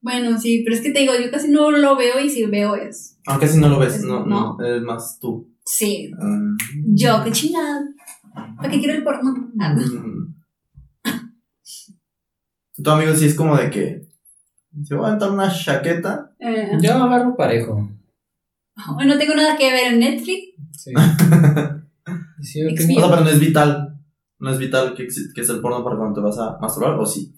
Bueno, 0.00 0.38
sí, 0.38 0.62
pero 0.64 0.76
es 0.76 0.82
que 0.82 0.90
te 0.92 1.00
digo, 1.00 1.12
yo 1.14 1.30
casi 1.30 1.50
no 1.50 1.70
lo 1.70 1.96
veo 1.96 2.20
y 2.20 2.28
si 2.28 2.44
veo 2.46 2.74
es. 2.76 3.18
Aunque 3.26 3.48
si 3.48 3.58
no 3.58 3.68
lo 3.68 3.78
ves, 3.78 3.96
Es- 3.96 4.04
no, 4.04 4.24
no, 4.26 4.56
es 4.64 4.82
más 4.82 5.18
tú. 5.20 5.52
Sí. 5.64 6.10
Mm. 6.18 6.56
Yo, 6.96 7.22
qué 7.24 7.32
chingada. 7.32 7.80
¿Para 8.56 8.68
qué 8.70 8.78
quiero 8.78 8.94
el 8.94 9.04
porno? 9.04 9.34
Ah, 9.60 9.74
Mm. 9.74 10.34
Tu 12.82 12.90
amigo 12.90 13.14
sí 13.14 13.26
es 13.26 13.34
como 13.34 13.56
de 13.56 13.70
que 13.70 14.06
se 14.84 14.94
va 14.94 15.06
a 15.06 15.08
aventar 15.08 15.30
una 15.30 15.50
chaqueta. 15.52 16.32
eh, 16.38 16.78
Yo 16.80 16.94
agarro 16.94 17.36
parejo. 17.36 17.88
hoy 18.98 19.06
no 19.06 19.18
tengo 19.18 19.34
nada 19.34 19.56
que 19.56 19.72
ver 19.72 19.92
en 19.92 19.98
Netflix. 20.00 20.54
Sí. 20.72 20.92
Sí, 22.40 22.62
O 22.64 22.70
sea, 22.70 23.10
pero 23.10 23.20
no 23.24 23.28
es 23.28 23.40
vital. 23.40 23.98
No 24.38 24.50
es 24.50 24.58
vital 24.58 24.94
que, 24.94 25.08
que 25.34 25.40
es 25.40 25.48
el 25.50 25.60
porno 25.60 25.82
para 25.84 25.96
cuando 25.96 26.14
te 26.14 26.20
vas 26.24 26.38
a 26.38 26.56
masturbar, 26.60 26.92
o 26.98 27.04
sí. 27.04 27.34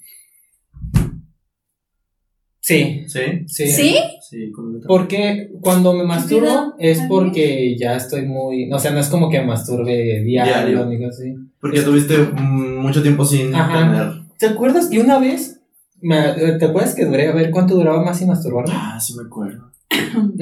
Sí, 2.61 3.05
Sí. 3.09 3.21
sí. 3.47 3.67
¿Sí? 3.67 3.97
Sí. 4.29 4.53
Porque 4.87 5.51
cuando 5.61 5.95
me 5.95 6.05
masturbo 6.05 6.75
es 6.79 7.01
porque 7.09 7.77
ya 7.79 7.97
estoy 7.97 8.27
muy. 8.27 8.71
O 8.73 8.79
sea, 8.79 8.93
no 8.93 9.01
es 9.01 9.09
como 9.09 9.29
que 9.31 9.41
me 9.41 9.47
masturbe 9.47 10.23
diario, 10.23 10.85
Diario. 10.85 11.09
así. 11.09 11.35
Porque 11.59 11.81
tuviste 11.83 12.19
mm, 12.19 12.77
mucho 12.77 13.03
tiempo 13.03 13.25
sin 13.25 13.55
Ajá. 13.55 13.79
tener. 13.79 14.20
¿Te 14.41 14.47
acuerdas 14.49 14.87
que 14.89 14.99
una 15.01 15.19
vez. 15.21 15.61
me- 16.01 16.33
¿Te 16.59 16.65
acuerdas 16.65 16.95
que 16.95 17.05
duré? 17.05 17.29
A 17.29 17.33
ver, 17.35 17.51
¿cuánto 17.51 17.75
duraba 17.75 18.03
más 18.03 18.17
sin 18.19 18.27
masturbarme? 18.29 18.73
Ah, 18.75 18.99
sí 18.99 19.15
me 19.15 19.23
acuerdo. 19.25 19.71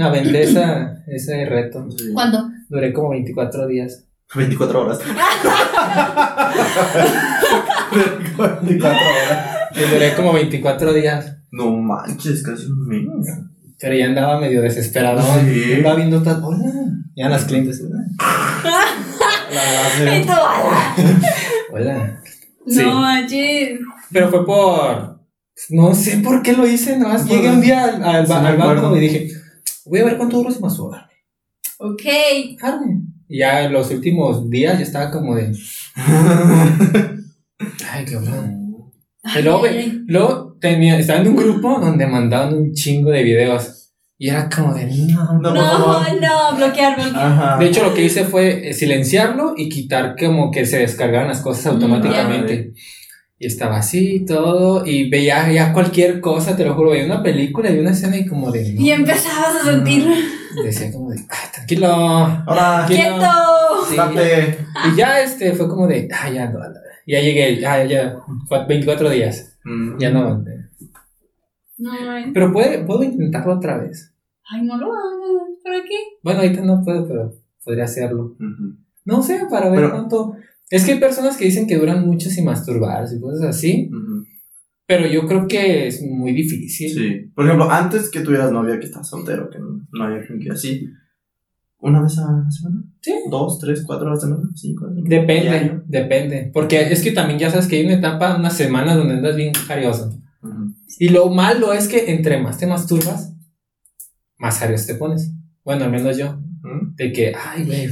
Aventé 0.00 0.44
esa, 0.44 1.02
ese 1.08 1.44
reto. 1.46 1.84
Sí. 1.96 2.12
¿Cuándo? 2.14 2.48
Duré 2.68 2.92
como 2.92 3.10
24 3.10 3.66
días. 3.66 4.04
24 4.34 4.82
horas. 4.82 5.00
24 7.90 8.90
horas. 8.90 9.46
Y 9.74 9.80
duré 9.92 10.14
como 10.14 10.32
24 10.32 10.92
días. 10.92 11.36
No 11.50 11.70
manches, 11.76 12.42
casi 12.42 12.66
un 12.66 12.86
mes. 12.86 13.28
Pero 13.80 13.94
ya 13.96 14.06
andaba 14.06 14.38
medio 14.40 14.60
desesperado. 14.62 15.20
Sí. 15.44 15.74
Andaba 15.74 15.96
viendo 15.96 16.22
tal. 16.22 16.40
Hola. 16.44 16.58
Ya 17.16 17.28
las 17.28 17.44
clientes. 17.44 17.82
Hola. 17.82 18.04
La 20.04 20.18
Y 20.18 20.22
tú, 20.24 20.32
ala. 20.32 20.94
Hola. 21.72 22.20
Sí. 22.68 22.82
No, 22.82 23.00
manches. 23.00 23.80
Pero 24.12 24.30
fue 24.30 24.46
por. 24.46 25.18
No 25.70 25.94
sé 25.94 26.18
por 26.18 26.42
qué 26.42 26.52
lo 26.52 26.66
hice, 26.66 26.96
nada 26.96 27.14
más 27.14 27.28
llegué 27.28 27.50
un 27.50 27.60
día 27.60 27.84
al, 27.84 28.04
al, 28.04 28.26
Sí, 28.26 28.32
al 28.32 28.56
banco 28.56 28.96
y 28.96 29.00
dije, 29.00 29.28
voy 29.86 30.00
a 30.00 30.04
ver 30.04 30.16
cuánto 30.16 30.36
duro 30.36 30.52
sin 30.52 30.60
masturbarme. 30.62 31.12
Ok. 31.78 32.02
Arme. 32.60 33.02
Y 33.28 33.38
ya 33.38 33.64
en 33.64 33.72
los 33.72 33.90
últimos 33.90 34.48
días 34.48 34.78
ya 34.78 34.84
estaba 34.84 35.10
como 35.10 35.34
de, 35.34 35.52
ay, 37.90 38.04
qué 38.04 38.16
bueno. 38.16 38.92
Y 39.36 39.42
luego, 39.42 39.64
luego 40.06 40.56
tenía, 40.60 40.98
estaba 40.98 41.20
en 41.20 41.28
un 41.28 41.36
grupo 41.36 41.78
donde 41.80 42.06
mandaban 42.06 42.54
un 42.54 42.72
chingo 42.72 43.10
de 43.10 43.22
videos. 43.22 43.77
Y 44.20 44.30
era 44.30 44.48
como 44.48 44.74
de, 44.74 44.84
no. 44.86 45.38
No, 45.40 45.52
No, 45.52 46.00
no, 46.00 46.56
bloquear, 46.56 46.96
bloquear. 46.96 47.16
Ajá. 47.16 47.56
De 47.56 47.66
hecho, 47.66 47.84
lo 47.84 47.94
que 47.94 48.02
hice 48.02 48.24
fue 48.24 48.70
eh, 48.70 48.74
silenciarlo 48.74 49.54
y 49.56 49.68
quitar 49.68 50.16
como 50.18 50.50
que 50.50 50.66
se 50.66 50.78
descargaran 50.80 51.28
las 51.28 51.40
cosas 51.40 51.66
automáticamente. 51.66 52.72
Y 53.38 53.46
estaba 53.46 53.76
así 53.76 54.16
y 54.16 54.26
todo. 54.26 54.84
Y 54.84 55.08
veía 55.08 55.52
ya 55.52 55.72
cualquier 55.72 56.20
cosa, 56.20 56.56
te 56.56 56.64
lo 56.64 56.74
juro. 56.74 56.90
Veía 56.90 57.04
una 57.04 57.22
película 57.22 57.70
y 57.70 57.78
una 57.78 57.92
escena 57.92 58.16
y 58.16 58.26
como 58.26 58.50
de. 58.50 58.72
no. 58.72 58.80
Y 58.80 58.90
empezabas 58.90 59.54
a 59.62 59.64
sentir. 59.70 60.04
Decía 60.64 60.90
como 60.90 61.10
de, 61.10 61.18
ay, 61.20 61.48
tranquilo. 61.54 61.86
Ahora, 61.86 62.84
¿Quién? 62.88 63.12
¡Quieto! 63.12 63.30
Sí. 63.88 63.96
date. 63.96 64.58
Y 64.92 64.96
ya 64.96 65.20
este 65.20 65.52
fue 65.52 65.68
como 65.68 65.86
de, 65.86 66.08
ay, 66.12 66.34
ya 66.34 66.50
no. 66.50 66.58
Ya 67.06 67.20
llegué, 67.20 67.60
ya, 67.60 67.84
ya. 67.84 68.16
Fue 68.48 68.66
24 68.66 69.10
días. 69.10 69.56
Mm. 69.62 69.98
Ya 69.98 70.10
no 70.10 70.44
No, 71.78 71.90
ay. 71.92 72.30
Pero 72.34 72.52
puede, 72.52 72.84
puedo 72.84 73.02
intentarlo 73.02 73.54
otra 73.54 73.78
vez. 73.78 74.12
Ay, 74.50 74.62
no 74.64 74.76
lo 74.76 74.86
hagas. 74.86 75.48
¿Para 75.62 75.82
qué? 75.84 75.94
Bueno, 76.22 76.40
ahorita 76.40 76.62
no 76.62 76.82
puedo, 76.84 77.06
pero 77.06 77.34
podría 77.64 77.84
hacerlo. 77.84 78.36
No 79.04 79.22
sé, 79.22 79.40
para 79.50 79.68
ver 79.70 79.80
Pero- 79.80 79.90
cuánto. 79.92 80.34
Es 80.70 80.84
que 80.84 80.92
hay 80.92 81.00
personas 81.00 81.36
que 81.38 81.46
dicen 81.46 81.66
que 81.66 81.76
duran 81.78 82.06
mucho 82.06 82.28
sin 82.28 82.44
masturbarse 82.44 83.16
y 83.16 83.20
cosas 83.20 83.42
así. 83.56 83.90
Pero 84.86 85.06
yo 85.06 85.26
creo 85.26 85.46
que 85.48 85.86
es 85.86 86.02
muy 86.02 86.32
difícil. 86.32 86.90
Sí. 86.90 87.30
Por 87.34 87.44
ejemplo, 87.46 87.70
antes 87.70 88.10
que 88.10 88.20
tuvieras 88.20 88.50
novia, 88.52 88.78
que 88.78 88.86
estás 88.86 89.08
soltero, 89.08 89.48
que 89.50 89.58
no, 89.58 89.80
no 89.92 90.04
había 90.04 90.22
gente 90.22 90.50
así. 90.50 90.86
¿Una 91.80 92.02
vez 92.02 92.18
a 92.18 92.22
la 92.44 92.50
semana? 92.50 92.82
Sí. 93.00 93.14
¿Dos, 93.30 93.58
tres, 93.60 93.84
cuatro 93.86 94.08
a 94.08 94.14
la 94.14 94.16
semana? 94.20 94.42
¿Cinco 94.54 94.84
a 94.86 94.88
la 94.88 94.94
semana? 94.96 95.08
Depende, 95.16 95.42
Diario. 95.50 95.82
depende. 95.86 96.50
Porque 96.52 96.80
es 96.92 97.02
que 97.02 97.12
también 97.12 97.38
ya 97.38 97.50
sabes 97.50 97.66
que 97.68 97.76
hay 97.76 97.84
una 97.84 97.94
etapa, 97.94 98.36
una 98.36 98.50
semana 98.50 98.94
donde 98.96 99.14
andas 99.14 99.36
bien 99.36 99.54
jarioso. 99.54 100.18
Y 100.98 101.10
lo 101.10 101.28
malo 101.28 101.72
es 101.72 101.88
que 101.88 102.10
entre 102.12 102.40
más 102.40 102.58
te 102.58 102.66
masturbas, 102.66 103.34
más 104.38 104.58
jarioso 104.58 104.86
te 104.86 104.94
pones. 104.94 105.32
Bueno, 105.64 105.84
al 105.84 105.90
menos 105.90 106.16
yo. 106.16 106.40
De 106.96 107.12
que, 107.12 107.32
ay, 107.34 107.64
güey. 107.64 107.88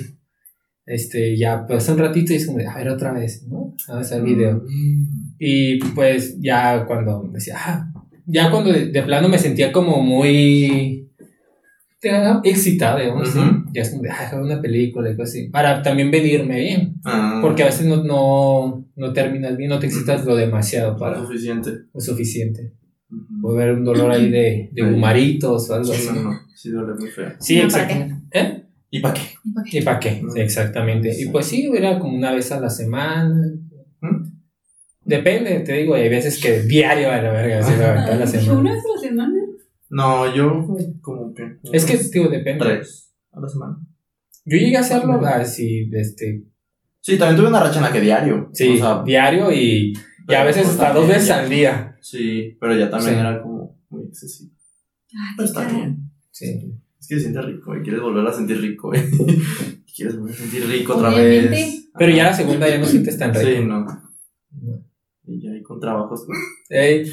Este, 0.87 1.37
ya 1.37 1.67
pasa 1.67 1.93
un 1.93 1.99
ratito 1.99 2.33
y 2.33 2.37
es 2.37 2.47
como 2.47 2.59
de, 2.59 2.67
a 2.67 2.77
ver 2.77 2.89
otra 2.89 3.13
vez, 3.13 3.45
¿no? 3.49 3.75
A 3.89 3.97
ver 3.97 4.07
el 4.13 4.23
video. 4.23 4.63
Mm. 4.67 5.35
Y 5.39 5.79
pues 5.95 6.37
ya 6.41 6.87
cuando 6.87 7.29
decía, 7.33 7.57
ah, 7.59 7.93
ya 8.25 8.51
cuando 8.51 8.73
de, 8.73 8.87
de 8.87 9.03
plano 9.03 9.29
me 9.29 9.39
sentía 9.39 9.73
como 9.73 10.01
muy. 10.03 11.11
excitada, 12.45 13.01
digamos, 13.01 13.29
¿sí? 13.29 13.39
Ujú. 13.39 13.65
Ya 13.73 13.83
es 13.83 13.91
como 13.91 14.03
de, 14.03 14.09
ver 14.09 14.41
una 14.41 14.63
película 14.63 15.11
y 15.11 15.17
cosas 15.17 15.31
así. 15.35 15.49
Para 15.49 15.83
también 15.83 16.11
venirme 16.11 16.61
bien. 16.61 16.95
Ah, 17.05 17.41
Porque 17.43 17.65
a 17.65 17.67
veces 17.67 17.87
no, 17.87 18.05
no, 18.05 18.87
no 18.95 19.13
terminas 19.13 19.57
bien, 19.57 19.71
no 19.71 19.81
te 19.81 19.87
excitas 19.87 20.25
lo 20.25 20.37
demasiado 20.37 20.97
para 20.97 21.15
para 21.17 21.27
suficiente. 21.27 21.71
lo 21.93 22.01
suficiente. 22.01 22.73
Puede 23.41 23.63
haber 23.63 23.77
un 23.77 23.85
dolor 23.85 24.11
ahí 24.11 24.31
de, 24.31 24.71
de 24.73 24.83
Sí. 24.83 24.83
humaritos 24.83 25.71
o 25.71 25.75
algo 25.75 25.93
Sí, 25.93 26.09
así. 26.09 26.19
no, 26.19 26.23
no, 26.33 26.41
sí 26.55 26.71
duele 26.71 26.95
muy 26.99 27.09
feo. 27.09 27.33
Sí, 27.39 27.59
exactamente. 27.61 28.15
¿Eh? 28.33 28.63
¿Y 28.91 29.01
para 29.01 29.15
qué? 29.15 29.21
¿Y 29.79 29.81
para 29.83 30.01
qué? 30.01 30.23
Sí, 30.35 30.41
exactamente. 30.41 31.13
Sí. 31.13 31.25
Y 31.25 31.29
pues 31.31 31.47
sí, 31.47 31.71
era 31.75 31.99
como 31.99 32.17
una 32.17 32.33
vez 32.33 32.51
a 32.53 32.61
la 32.61 32.71
semana. 32.71 33.35
¿Mm? 34.01 34.33
Depende, 35.05 35.61
te 35.61 35.73
digo, 35.75 35.95
hay 35.95 36.09
veces 36.09 36.41
que 36.43 36.63
diario 36.63 37.11
a 37.11 37.23
la 37.23 37.31
verga, 37.31 37.61
así 37.61 37.73
la 37.73 37.79
verdad, 37.93 38.19
la 38.19 38.25
Ay, 38.25 38.31
semana. 38.31 38.59
¿Una 38.61 38.73
vez 38.75 38.83
a 38.85 38.95
la 38.97 39.01
semana? 39.09 39.35
No, 39.89 40.35
yo 40.35 40.67
como 41.01 41.33
que. 41.33 41.59
Es 41.73 41.85
que, 41.85 41.97
digo, 42.13 42.29
depende. 42.29 42.65
Tres 42.65 43.13
a 43.33 43.41
la 43.41 43.49
semana. 43.49 43.79
Yo 44.45 44.57
llegué 44.59 44.77
a 44.77 44.81
hacerlo 44.81 45.21
así, 45.25 45.89
este, 45.93 46.43
Sí, 47.01 47.17
también 47.19 47.37
tuve 47.39 47.49
una 47.49 47.61
racha 47.61 47.77
en 47.77 47.83
la 47.85 47.93
que 47.93 48.01
diario. 48.01 48.51
sí, 48.53 48.75
O 48.75 48.77
sea, 48.79 49.03
diario 49.05 49.53
y, 49.53 49.93
y 50.29 50.35
a 50.35 50.43
veces 50.43 50.67
hasta 50.69 50.93
dos 50.93 51.07
veces 51.07 51.31
al 51.31 51.49
día. 51.49 51.96
Sí, 52.09 52.57
pero 52.61 52.77
ya 52.77 52.89
también 52.89 53.15
Sí. 53.15 53.21
era 53.21 53.43
como 53.43 53.81
muy 53.91 54.05
excesivo. 54.05 54.53
Ay, 55.13 55.35
Pero 55.37 55.49
está 55.49 55.67
bien. 55.69 56.11
Sí. 56.31 56.73
Es 57.01 57.09
que 57.09 57.15
se 57.17 57.21
siente 57.23 57.43
rico 57.43 57.77
y 57.77 57.83
quieres 57.83 58.01
volver 58.01 58.25
a 58.27 58.33
sentir 58.33 58.61
rico, 58.61 58.95
¿eh? 58.95 59.05
quieres 59.97 60.17
volver 60.17 60.35
a 60.35 60.39
sentir 60.39 60.67
rico 60.69 60.95
otra 60.95 61.09
Obviamente. 61.09 61.49
vez. 61.51 61.89
Pero 61.99 62.15
ya 62.15 62.25
la 62.25 62.33
segunda 62.33 62.69
ya 62.69 62.79
no 62.79 62.87
sientes 62.87 63.19
tan 63.19 63.35
rico. 63.35 63.47
Sí, 63.47 63.65
no. 63.65 63.87
Y 65.27 65.43
ya 65.43 65.51
ahí 65.51 65.63
con 65.65 65.81
trabajos. 65.81 66.27
Ey, 66.69 67.11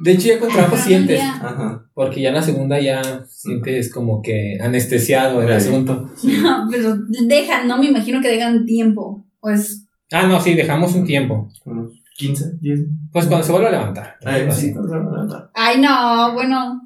de 0.00 0.12
hecho, 0.12 0.28
ya 0.28 0.38
con 0.38 0.50
trabajo 0.50 0.76
sientes. 0.76 1.20
Ajá. 1.20 1.82
porque 1.94 2.20
ya 2.20 2.28
en 2.28 2.34
la 2.36 2.42
segunda 2.42 2.78
ya 2.78 3.24
sientes 3.28 3.92
como 3.92 4.22
que 4.22 4.58
anestesiado 4.60 5.42
el 5.42 5.48
Sí. 5.60 5.68
asunto. 5.68 6.10
No, 6.42 6.68
pero 6.70 6.96
dejan, 7.26 7.66
no 7.66 7.78
me 7.78 7.86
imagino 7.86 8.20
que 8.22 8.28
dejan 8.28 8.66
tiempo. 8.66 9.26
Pues, 9.40 9.82
Ah, 10.12 10.28
no, 10.28 10.40
sí, 10.40 10.54
dejamos 10.54 10.94
un 10.94 11.04
tiempo. 11.04 11.48
Unos 11.64 11.92
15, 12.16 12.58
10. 12.60 12.80
Pues 13.12 13.26
cuando 13.26 13.44
se 13.46 13.52
vuelve 13.52 13.68
a 13.68 13.72
levantar. 13.72 14.16
Ay, 14.24 14.42
sí, 14.44 14.48
así. 14.48 14.72
cuando 14.72 14.88
se 14.90 14.98
van 14.98 15.06
a 15.06 15.10
levantar. 15.10 15.50
ay, 15.54 15.80
no, 15.80 16.34
bueno. 16.34 16.82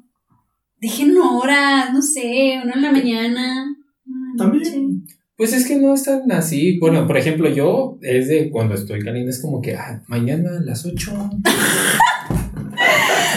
Dejen 0.79 1.15
horas, 1.17 1.93
no 1.93 2.01
sé, 2.01 2.59
una 2.63 2.73
en 2.73 2.81
la 2.81 2.91
mañana. 2.91 3.75
También. 4.37 4.63
noche. 4.63 5.15
Pues 5.37 5.53
es 5.53 5.67
que 5.67 5.75
no 5.77 5.93
es 5.93 6.03
tan 6.03 6.31
así. 6.31 6.77
Bueno, 6.79 7.05
por 7.07 7.17
ejemplo, 7.17 7.49
yo 7.49 7.97
es 8.01 8.27
de 8.27 8.49
cuando 8.51 8.75
estoy 8.75 8.99
caliente, 9.03 9.31
es 9.31 9.41
como 9.41 9.61
que, 9.61 9.75
ah, 9.75 10.01
mañana 10.07 10.49
a 10.57 10.61
las 10.61 10.85
8. 10.85 11.11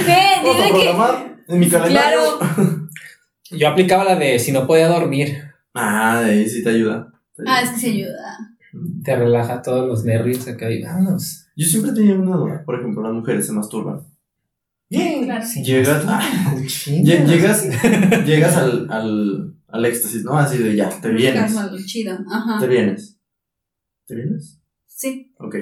Ve, 0.06 0.16
dice 0.42 0.72
que. 0.72 1.54
en 1.54 1.60
mi 1.60 1.68
calendario. 1.68 2.38
Claro. 2.38 2.88
Yo 3.50 3.68
aplicaba 3.68 4.04
la 4.04 4.16
de 4.16 4.38
si 4.38 4.52
no 4.52 4.66
podía 4.66 4.88
dormir, 4.88 5.36
Ah, 5.74 6.20
de 6.20 6.30
ahí 6.32 6.48
sí 6.48 6.62
te 6.62 6.70
ayuda. 6.70 7.12
Te 7.36 7.42
ayuda. 7.42 7.54
Ah, 7.56 7.62
es 7.62 7.70
que 7.70 7.78
se 7.80 7.88
ayuda. 7.88 8.38
te 9.04 9.16
relaja 9.16 9.60
todos 9.62 9.86
los 9.86 10.04
nervios 10.04 10.46
acá 10.48 10.70
y 10.70 10.82
vámonos. 10.82 11.43
Yo 11.56 11.66
siempre 11.66 11.92
tenía 11.92 12.14
una 12.14 12.36
duda. 12.36 12.62
Por 12.64 12.78
ejemplo, 12.78 13.02
las 13.02 13.12
mujeres 13.12 13.46
se 13.46 13.52
masturban. 13.52 14.06
Bien. 14.90 15.24
Claro. 15.24 15.44
Llegas, 15.64 16.06
lle- 16.86 17.26
llegas, 17.26 17.64
llegas 18.26 18.56
al, 18.56 18.90
al, 18.90 19.54
al 19.68 19.84
éxtasis, 19.86 20.24
¿no? 20.24 20.36
Así 20.38 20.58
de 20.58 20.76
ya, 20.76 20.88
te 20.88 21.10
vienes. 21.10 21.54
Orgasmo 21.56 21.76
chido. 21.86 22.18
Ajá. 22.30 22.58
Te 22.60 22.66
vienes. 22.68 23.18
¿Te 24.06 24.14
vienes? 24.14 24.60
Sí. 24.86 25.32
Ok. 25.38 25.56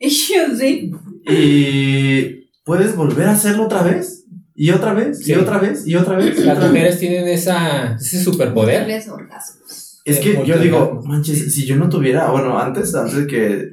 Yo 0.00 0.08
sí. 0.58 0.90
Y 1.28 2.50
puedes 2.64 2.96
volver 2.96 3.28
a 3.28 3.32
hacerlo 3.32 3.64
otra 3.64 3.82
vez. 3.82 4.20
Y 4.54 4.70
otra 4.70 4.92
vez, 4.92 5.18
Sí. 5.24 5.32
y 5.32 5.34
otra 5.34 5.58
vez, 5.58 5.86
y 5.86 5.94
otra 5.96 6.16
vez. 6.16 6.38
y 6.38 6.42
Las 6.44 6.58
mujeres 6.58 6.98
tienen 6.98 7.26
esa, 7.28 7.94
ese 7.96 8.22
superpoder. 8.22 8.82
Orgasmos. 9.10 9.81
Es 10.04 10.18
que 10.18 10.44
yo 10.44 10.58
digo, 10.58 11.00
manches, 11.04 11.54
si 11.54 11.64
yo 11.64 11.76
no 11.76 11.88
tuviera, 11.88 12.30
bueno, 12.30 12.58
antes, 12.58 12.92
antes 12.94 13.14
de 13.16 13.26
que 13.28 13.68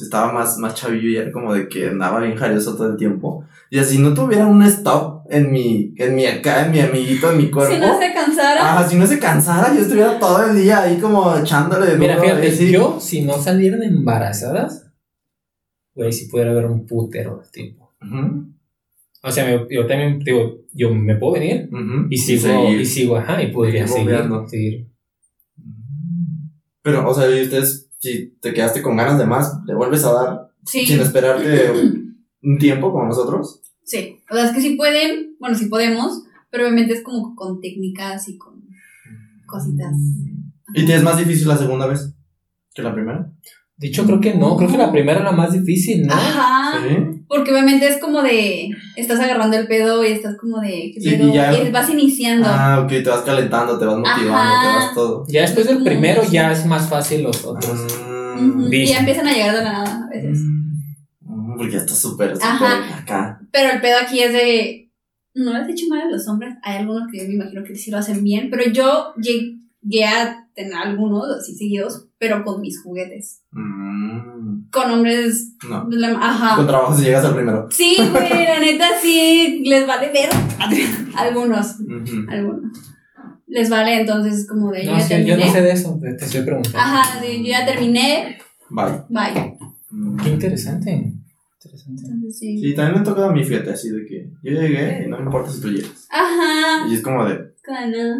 estaba 0.00 0.32
más, 0.32 0.56
más 0.58 0.74
chavillo 0.74 1.08
y 1.08 1.16
era 1.16 1.32
como 1.32 1.52
de 1.52 1.68
que 1.68 1.88
andaba 1.88 2.20
bien 2.20 2.36
jarioso 2.36 2.76
todo 2.76 2.90
el 2.92 2.96
tiempo. 2.96 3.44
Y 3.70 3.78
así 3.80 3.98
no 3.98 4.14
tuviera 4.14 4.46
un 4.46 4.62
stop 4.62 5.26
en 5.30 5.50
mi, 5.50 5.92
en 5.96 6.14
mi 6.14 6.26
acá, 6.26 6.64
en 6.66 6.70
mi 6.72 6.78
amiguito, 6.80 7.30
en 7.32 7.38
mi 7.38 7.50
cuerpo. 7.50 7.74
Si 7.74 7.80
no 7.80 7.98
se 7.98 8.12
cansara. 8.14 8.60
Ajá, 8.72 8.88
si 8.88 8.96
no 8.96 9.04
se 9.06 9.18
cansara, 9.18 9.74
yo 9.74 9.80
estuviera 9.80 10.18
todo 10.20 10.44
el 10.48 10.56
día 10.56 10.82
ahí 10.82 10.98
como 10.98 11.36
echándole 11.36 11.86
de 11.86 11.98
Mira, 11.98 12.20
fíjate, 12.20 12.48
así. 12.48 12.70
yo 12.70 12.98
si 13.00 13.22
no 13.22 13.34
salieran 13.36 13.82
embarazadas, 13.82 14.86
güey, 15.94 16.12
si 16.12 16.28
pudiera 16.28 16.52
haber 16.52 16.66
un 16.66 16.86
putero 16.86 17.40
de 17.42 17.48
tiempo. 17.50 17.92
Ujú, 18.00 18.46
O 19.22 19.30
sea, 19.32 19.44
me- 19.44 19.66
yo 19.74 19.86
también 19.86 20.20
digo, 20.20 20.58
yo 20.72 20.94
me 20.94 21.16
puedo 21.16 21.32
venir 21.34 21.68
ujú. 21.72 22.06
y 22.10 22.16
sigo, 22.18 22.42
seguir. 22.42 22.80
y 22.80 22.86
sigo, 22.86 23.16
ajá, 23.16 23.42
y 23.42 23.50
podría 23.50 23.84
Y 23.84 23.88
seguir, 23.88 24.22
seguir. 24.48 24.86
Pero, 26.84 27.08
o 27.08 27.14
sea, 27.14 27.28
y 27.34 27.42
ustedes, 27.42 27.88
si 27.98 28.36
te 28.40 28.52
quedaste 28.52 28.82
con 28.82 28.96
ganas 28.96 29.18
de 29.18 29.26
más, 29.26 29.58
le 29.66 29.74
vuelves 29.74 30.04
a 30.04 30.12
dar 30.12 30.50
Sí. 30.64 30.86
sin 30.86 31.00
esperarte 31.00 31.70
un 32.42 32.58
tiempo 32.58 32.92
como 32.92 33.06
nosotros. 33.06 33.62
Sí. 33.84 34.20
O 34.30 34.34
sea, 34.34 34.44
es 34.44 34.52
que 34.52 34.60
sí 34.60 34.76
pueden. 34.76 35.34
Bueno, 35.40 35.56
sí 35.56 35.66
podemos. 35.66 36.22
Pero 36.50 36.64
obviamente 36.64 36.92
es 36.92 37.02
como 37.02 37.34
con 37.34 37.60
técnicas 37.60 38.28
y 38.28 38.36
con 38.38 38.62
cositas. 39.46 39.94
¿Y 40.74 40.84
te 40.86 40.94
es 40.94 41.02
más 41.02 41.16
difícil 41.18 41.48
la 41.48 41.56
segunda 41.56 41.86
vez 41.86 42.14
que 42.74 42.82
la 42.82 42.94
primera? 42.94 43.32
De 43.76 43.88
hecho, 43.88 44.04
creo 44.04 44.20
que 44.20 44.34
no, 44.34 44.56
creo 44.56 44.70
que 44.70 44.76
la 44.78 44.92
primera 44.92 45.20
era 45.20 45.30
la 45.30 45.36
más 45.36 45.52
difícil, 45.52 46.06
¿no? 46.06 46.12
Ajá. 46.14 46.80
Sí. 46.86 47.23
Porque 47.28 47.50
obviamente 47.52 47.88
es 47.88 47.98
como 47.98 48.22
de. 48.22 48.70
Estás 48.96 49.18
agarrando 49.20 49.56
el 49.56 49.66
pedo 49.66 50.04
y 50.04 50.08
estás 50.12 50.36
como 50.36 50.60
de. 50.60 50.92
¿qué 50.92 50.94
Y- 50.96 51.10
pedo? 51.10 51.28
y 51.28 51.32
ya- 51.32 51.52
Y 51.62 51.70
vas 51.70 51.88
iniciando. 51.90 52.46
Ah, 52.48 52.80
ok, 52.82 52.88
te 52.88 53.08
vas 53.10 53.22
calentando, 53.22 53.78
te 53.78 53.84
vas 53.86 53.96
motivando, 53.98 54.32
Ajá. 54.34 54.60
te 54.60 54.84
vas 54.86 54.94
todo. 54.94 55.24
Ya 55.28 55.42
después 55.42 55.66
del 55.66 55.82
primero 55.82 56.22
ya 56.30 56.52
es 56.52 56.64
más 56.66 56.88
fácil 56.88 57.22
los 57.22 57.44
otros. 57.44 57.80
Mm, 58.36 58.72
Y 58.72 58.86
ya 58.86 58.98
empiezan 58.98 59.26
a 59.28 59.32
llegar 59.32 59.56
de 59.56 59.62
la 59.62 59.72
nada 59.72 60.04
a 60.06 60.08
veces. 60.10 60.40
mm, 61.20 61.56
Porque 61.56 61.72
ya 61.72 61.78
está 61.78 61.94
súper, 61.94 62.34
acá. 62.42 63.40
Pero 63.52 63.72
el 63.74 63.80
pedo 63.80 63.96
aquí 64.02 64.20
es 64.20 64.32
de. 64.32 64.80
No 65.34 65.52
les 65.58 65.68
he 65.68 65.72
hecho 65.72 65.86
mal 65.88 66.02
a 66.02 66.10
los 66.10 66.28
hombres. 66.28 66.54
Hay 66.62 66.76
algunos 66.78 67.10
que 67.10 67.18
yo 67.18 67.24
me 67.28 67.34
imagino 67.34 67.64
que 67.64 67.74
sí 67.74 67.90
lo 67.90 67.98
hacen 67.98 68.22
bien. 68.22 68.50
Pero 68.50 68.70
yo 68.70 69.14
llegué 69.16 70.04
a 70.04 70.43
tener 70.54 70.74
algunos 70.74 71.24
así 71.38 71.54
seguidos, 71.54 72.08
pero 72.18 72.44
con 72.44 72.60
mis 72.60 72.80
juguetes. 72.82 73.42
Mm, 73.52 74.70
Con 74.70 74.90
hombres. 74.90 75.54
no. 75.68 75.86
la- 75.90 76.10
Ajá. 76.20 76.56
Con 76.56 76.66
trabajo 76.66 76.96
si 76.96 77.04
llegas 77.04 77.24
al 77.24 77.34
primero. 77.34 77.66
Sí, 77.70 77.96
güey, 77.98 78.28
la 78.46 78.60
neta 78.60 78.86
sí 79.02 79.62
les 79.66 79.86
vale 79.86 80.10
ver. 80.12 80.28
Algunos, 81.16 81.76
algunos. 82.28 82.62
Les 83.46 83.70
vale, 83.70 84.00
entonces 84.00 84.34
es 84.40 84.48
como 84.48 84.70
de. 84.72 84.84
No, 84.84 84.92
yo 84.92 84.98
ya 84.98 85.04
sí, 85.04 85.10
yo 85.10 85.18
terminé. 85.36 85.46
no 85.46 85.52
sé 85.52 85.62
de 85.62 85.70
eso, 85.72 86.00
te 86.18 86.24
estoy 86.24 86.42
preguntando. 86.42 86.78
Ajá, 86.78 87.20
de, 87.20 87.38
yo 87.38 87.48
ya 87.50 87.64
terminé. 87.64 88.38
Bye. 88.70 89.02
Bye. 89.08 89.56
Mm. 89.90 90.16
Qué 90.16 90.28
interesante. 90.30 90.90
Interesante. 91.62 92.02
Entonces 92.04 92.38
sí. 92.38 92.58
Sí, 92.60 92.74
también 92.74 92.94
me 92.94 93.00
ha 93.00 93.04
tocado 93.04 93.28
a 93.28 93.32
mí, 93.32 93.44
fíjate, 93.44 93.70
así 93.70 93.90
de 93.90 94.04
que 94.06 94.28
yo 94.42 94.52
llegué 94.60 95.04
y 95.04 95.08
no 95.08 95.18
me 95.18 95.24
importa 95.24 95.50
si 95.50 95.60
tú 95.60 95.68
llegas. 95.70 96.08
Ajá. 96.10 96.88
Y 96.88 96.94
es 96.94 97.02
como 97.02 97.24
de, 97.26 97.54
Cana. 97.62 98.18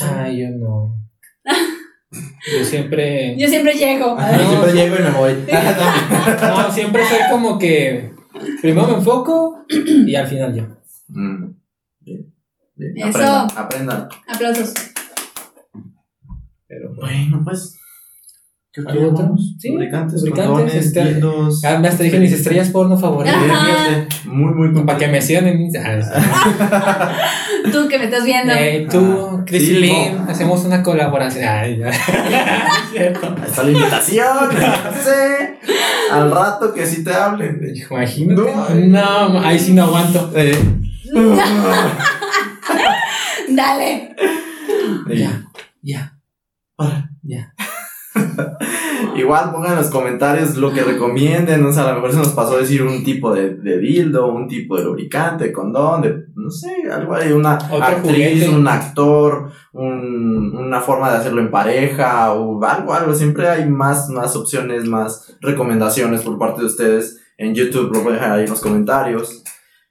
Ah, 0.00 0.30
yo 0.30 0.48
no. 0.56 0.96
Yo 1.44 2.64
siempre. 2.64 3.34
Yo 3.38 3.48
siempre 3.48 3.74
llego. 3.74 4.16
"Ay, 4.18 4.36
No. 4.42 4.48
siempre 4.48 4.72
llego 4.72 4.96
y 4.96 5.02
me 5.02 5.10
voy. 5.10 5.34
No, 6.42 6.70
siempre 6.72 7.02
soy 7.08 7.18
como 7.30 7.58
que. 7.58 8.12
Primero 8.60 8.88
me 8.88 8.94
enfoco 8.94 9.64
y 9.68 10.14
al 10.14 10.26
final 10.26 10.54
yo. 10.54 10.64
Mm, 11.08 11.52
Bien, 12.00 12.32
bien. 12.74 13.08
Eso. 13.08 13.18
Aprendan, 13.18 13.48
aprendan. 13.56 14.08
Aplausos. 14.28 14.74
Pero. 16.66 16.94
Bueno, 16.94 17.42
pues. 17.44 17.76
¿Qué 18.74 18.80
¿Algo 18.88 19.04
otro? 19.04 19.16
queremos? 19.18 19.54
Sí, 19.56 19.68
Lubricantes, 19.70 20.14
lubricantes, 20.20 20.50
condones, 20.52 20.74
este- 20.74 21.04
dildos. 21.14 21.64
Ah, 21.64 21.80
hasta 21.86 22.02
dije 22.02 22.18
mis 22.18 22.32
estrellas 22.32 22.70
porno 22.70 22.98
favoritas. 22.98 23.36
Muy, 24.24 24.52
muy 24.52 24.66
Para 24.68 24.74
completo. 24.74 24.98
que 24.98 25.08
me 25.08 25.22
sigan 25.22 25.46
en 25.46 25.60
Instagram. 25.60 26.02
Tú 27.70 27.86
que 27.88 27.98
me 27.98 28.04
estás 28.06 28.24
viendo. 28.24 28.52
Eh, 28.52 28.88
tú, 28.90 29.28
Ah, 29.38 29.44
Chris 29.46 29.62
sí, 29.66 29.74
Lynn, 29.74 30.24
no. 30.24 30.30
hacemos 30.30 30.64
una 30.64 30.82
colaboración. 30.82 31.44
Ay. 31.48 31.82
Ahí 31.84 31.92
está 33.46 33.62
la 33.62 33.70
invitación. 33.70 34.26
sí. 34.50 35.70
Al 36.10 36.30
rato 36.32 36.74
que 36.74 36.84
sí 36.84 37.04
te 37.04 37.14
hablen. 37.14 37.60
Imagínate. 37.90 38.42
No. 38.88 39.28
No, 39.28 39.40
ahí 39.40 39.58
sí 39.58 39.72
no 39.72 39.84
aguanto. 39.84 40.32
Eh. 40.34 40.58
Dale. 43.48 44.14
Ya, 45.14 45.42
ya, 45.82 46.18
Para. 46.76 47.10
ya. 47.22 47.53
Igual 49.16 49.50
pongan 49.52 49.72
en 49.72 49.78
los 49.78 49.90
comentarios 49.90 50.56
lo 50.56 50.72
que 50.72 50.82
recomienden. 50.82 51.64
O 51.64 51.72
sea, 51.72 51.84
a 51.84 51.88
lo 51.90 51.94
mejor 51.96 52.12
se 52.12 52.18
nos 52.18 52.28
pasó 52.30 52.56
decir 52.58 52.82
un 52.82 53.04
tipo 53.04 53.32
de, 53.32 53.54
de 53.54 53.78
dildo, 53.78 54.26
un 54.32 54.48
tipo 54.48 54.76
de 54.76 54.84
lubricante, 54.84 55.52
condón, 55.52 56.02
de 56.02 56.24
no 56.34 56.50
sé, 56.50 56.70
algo 56.92 57.14
ahí, 57.14 57.32
una 57.32 57.52
actriz, 57.54 57.80
juguete. 58.02 58.48
un 58.48 58.68
actor, 58.68 59.50
un- 59.72 60.56
una 60.56 60.80
forma 60.80 61.10
de 61.10 61.18
hacerlo 61.18 61.40
en 61.40 61.50
pareja 61.50 62.32
o 62.32 62.62
algo, 62.64 62.92
algo. 62.94 63.14
Siempre 63.14 63.48
hay 63.48 63.68
más, 63.68 64.08
más 64.10 64.34
opciones, 64.36 64.84
más 64.86 65.36
recomendaciones 65.40 66.22
por 66.22 66.38
parte 66.38 66.60
de 66.60 66.66
ustedes. 66.66 67.20
En 67.38 67.54
YouTube 67.54 67.92
lo 67.92 68.02
voy 68.02 68.12
a 68.12 68.16
dejar 68.16 68.32
ahí 68.32 68.44
en 68.44 68.50
los 68.50 68.60
comentarios. 68.60 69.42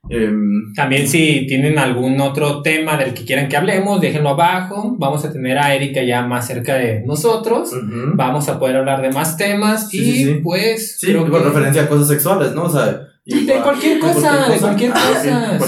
Em, 0.09 0.73
También 0.75 1.07
si 1.07 1.45
tienen 1.47 1.79
algún 1.79 2.19
otro 2.19 2.61
tema 2.61 2.97
del 2.97 3.13
que 3.13 3.23
quieran 3.23 3.47
que 3.47 3.55
hablemos, 3.55 4.01
déjenlo 4.01 4.29
abajo. 4.31 4.95
Vamos 4.99 5.23
a 5.23 5.31
tener 5.31 5.57
a 5.57 5.73
Erika 5.73 6.03
ya 6.03 6.23
más 6.23 6.45
cerca 6.47 6.75
de 6.75 7.01
nosotros. 7.05 7.71
Vamos 8.15 8.49
a 8.49 8.59
poder 8.59 8.75
hablar 8.77 9.01
de 9.01 9.11
más 9.11 9.37
temas 9.37 9.89
Sí, 9.89 9.99
y 9.99 10.03
sí, 10.11 10.23
sí. 10.25 10.33
pues 10.43 10.97
Sí, 10.99 11.07
creo 11.07 11.29
con 11.29 11.41
que- 11.41 11.47
referencia 11.49 11.83
a 11.83 11.87
cosas 11.87 12.07
sexuales, 12.09 12.53
¿no? 12.53 12.63
O 12.63 12.69
sea, 12.69 13.07
De 13.25 13.53
cualquier 13.63 13.99
cosa, 13.99 14.49
de 14.49 14.57
cualquier 14.59 14.91
Ah, 14.93 15.55
cosa, 15.57 15.59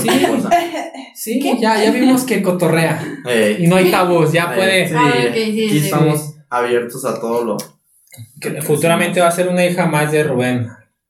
sí. 1.16 1.40
ya, 1.62 1.82
ya 1.82 1.92
vimos 1.92 2.24
que 2.26 2.42
cotorrea 2.42 3.02
Eh, 3.26 3.58
y 3.62 3.68
no 3.68 3.78
hay 3.78 3.90
tabús, 3.90 4.34
ya 4.34 4.52
eh, 4.52 4.56
puede. 4.58 4.88
sí, 4.90 4.94
Ah, 4.98 5.14
ok, 5.30 5.34
sí, 5.34 5.42
aquí 5.68 5.70
sí. 5.70 5.78
estamos 5.86 6.36
abiertos 6.50 7.06
a 7.06 7.20
todo 7.22 7.46
lo. 7.46 7.58
que 8.42 8.62
futuramente 8.62 9.22
va 9.22 9.28
a 9.28 9.32
ser 9.32 9.48
una 9.48 9.66
hija 9.66 9.86
más 9.86 10.12
de 10.12 10.24
Rubén. 10.26 10.68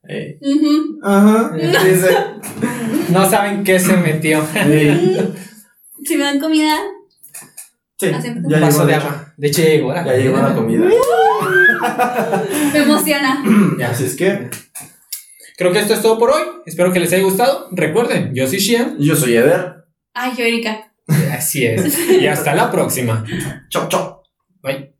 eh, 0.08 0.38
Ujú. 0.40 1.00
Ajá, 1.02 1.50
dice. 1.56 2.08
No 3.10 3.28
saben 3.28 3.64
qué 3.64 3.78
se 3.78 3.96
metió. 3.96 4.46
Si 6.04 6.16
me 6.16 6.22
dan 6.22 6.38
comida, 6.38 6.78
sí, 7.98 8.12
ya 8.48 8.60
vaso 8.60 8.86
llegó, 8.86 8.86
de 8.86 8.94
agua. 8.94 9.34
De 9.36 9.48
hecho, 9.48 9.62
ya 9.62 9.68
llegó 9.70 9.92
la 9.92 10.04
Ya 10.04 10.12
llegó 10.12 10.36
la 10.36 10.54
comida. 10.54 10.84
me 12.72 12.78
emociona. 12.78 13.42
Así 13.90 14.04
es 14.04 14.14
que, 14.14 14.48
Creo 15.56 15.72
que 15.72 15.80
esto 15.80 15.94
es 15.94 16.02
todo 16.02 16.16
por 16.16 16.30
hoy. 16.30 16.42
Espero 16.64 16.92
que 16.92 17.00
les 17.00 17.12
haya 17.12 17.24
gustado. 17.24 17.68
Recuerden, 17.72 18.32
yo 18.34 18.46
soy 18.46 18.58
Shian. 18.58 18.96
yo 19.00 19.16
soy 19.16 19.36
Eder. 19.36 19.86
Ay, 20.14 20.32
yo, 20.36 20.44
Erika. 20.44 20.92
Así 21.32 21.66
es. 21.66 21.98
Y 22.10 22.26
hasta 22.26 22.54
la 22.54 22.70
próxima. 22.70 23.24
Chau, 23.68 23.88
chau. 23.88 24.22
Bye. 24.62 24.95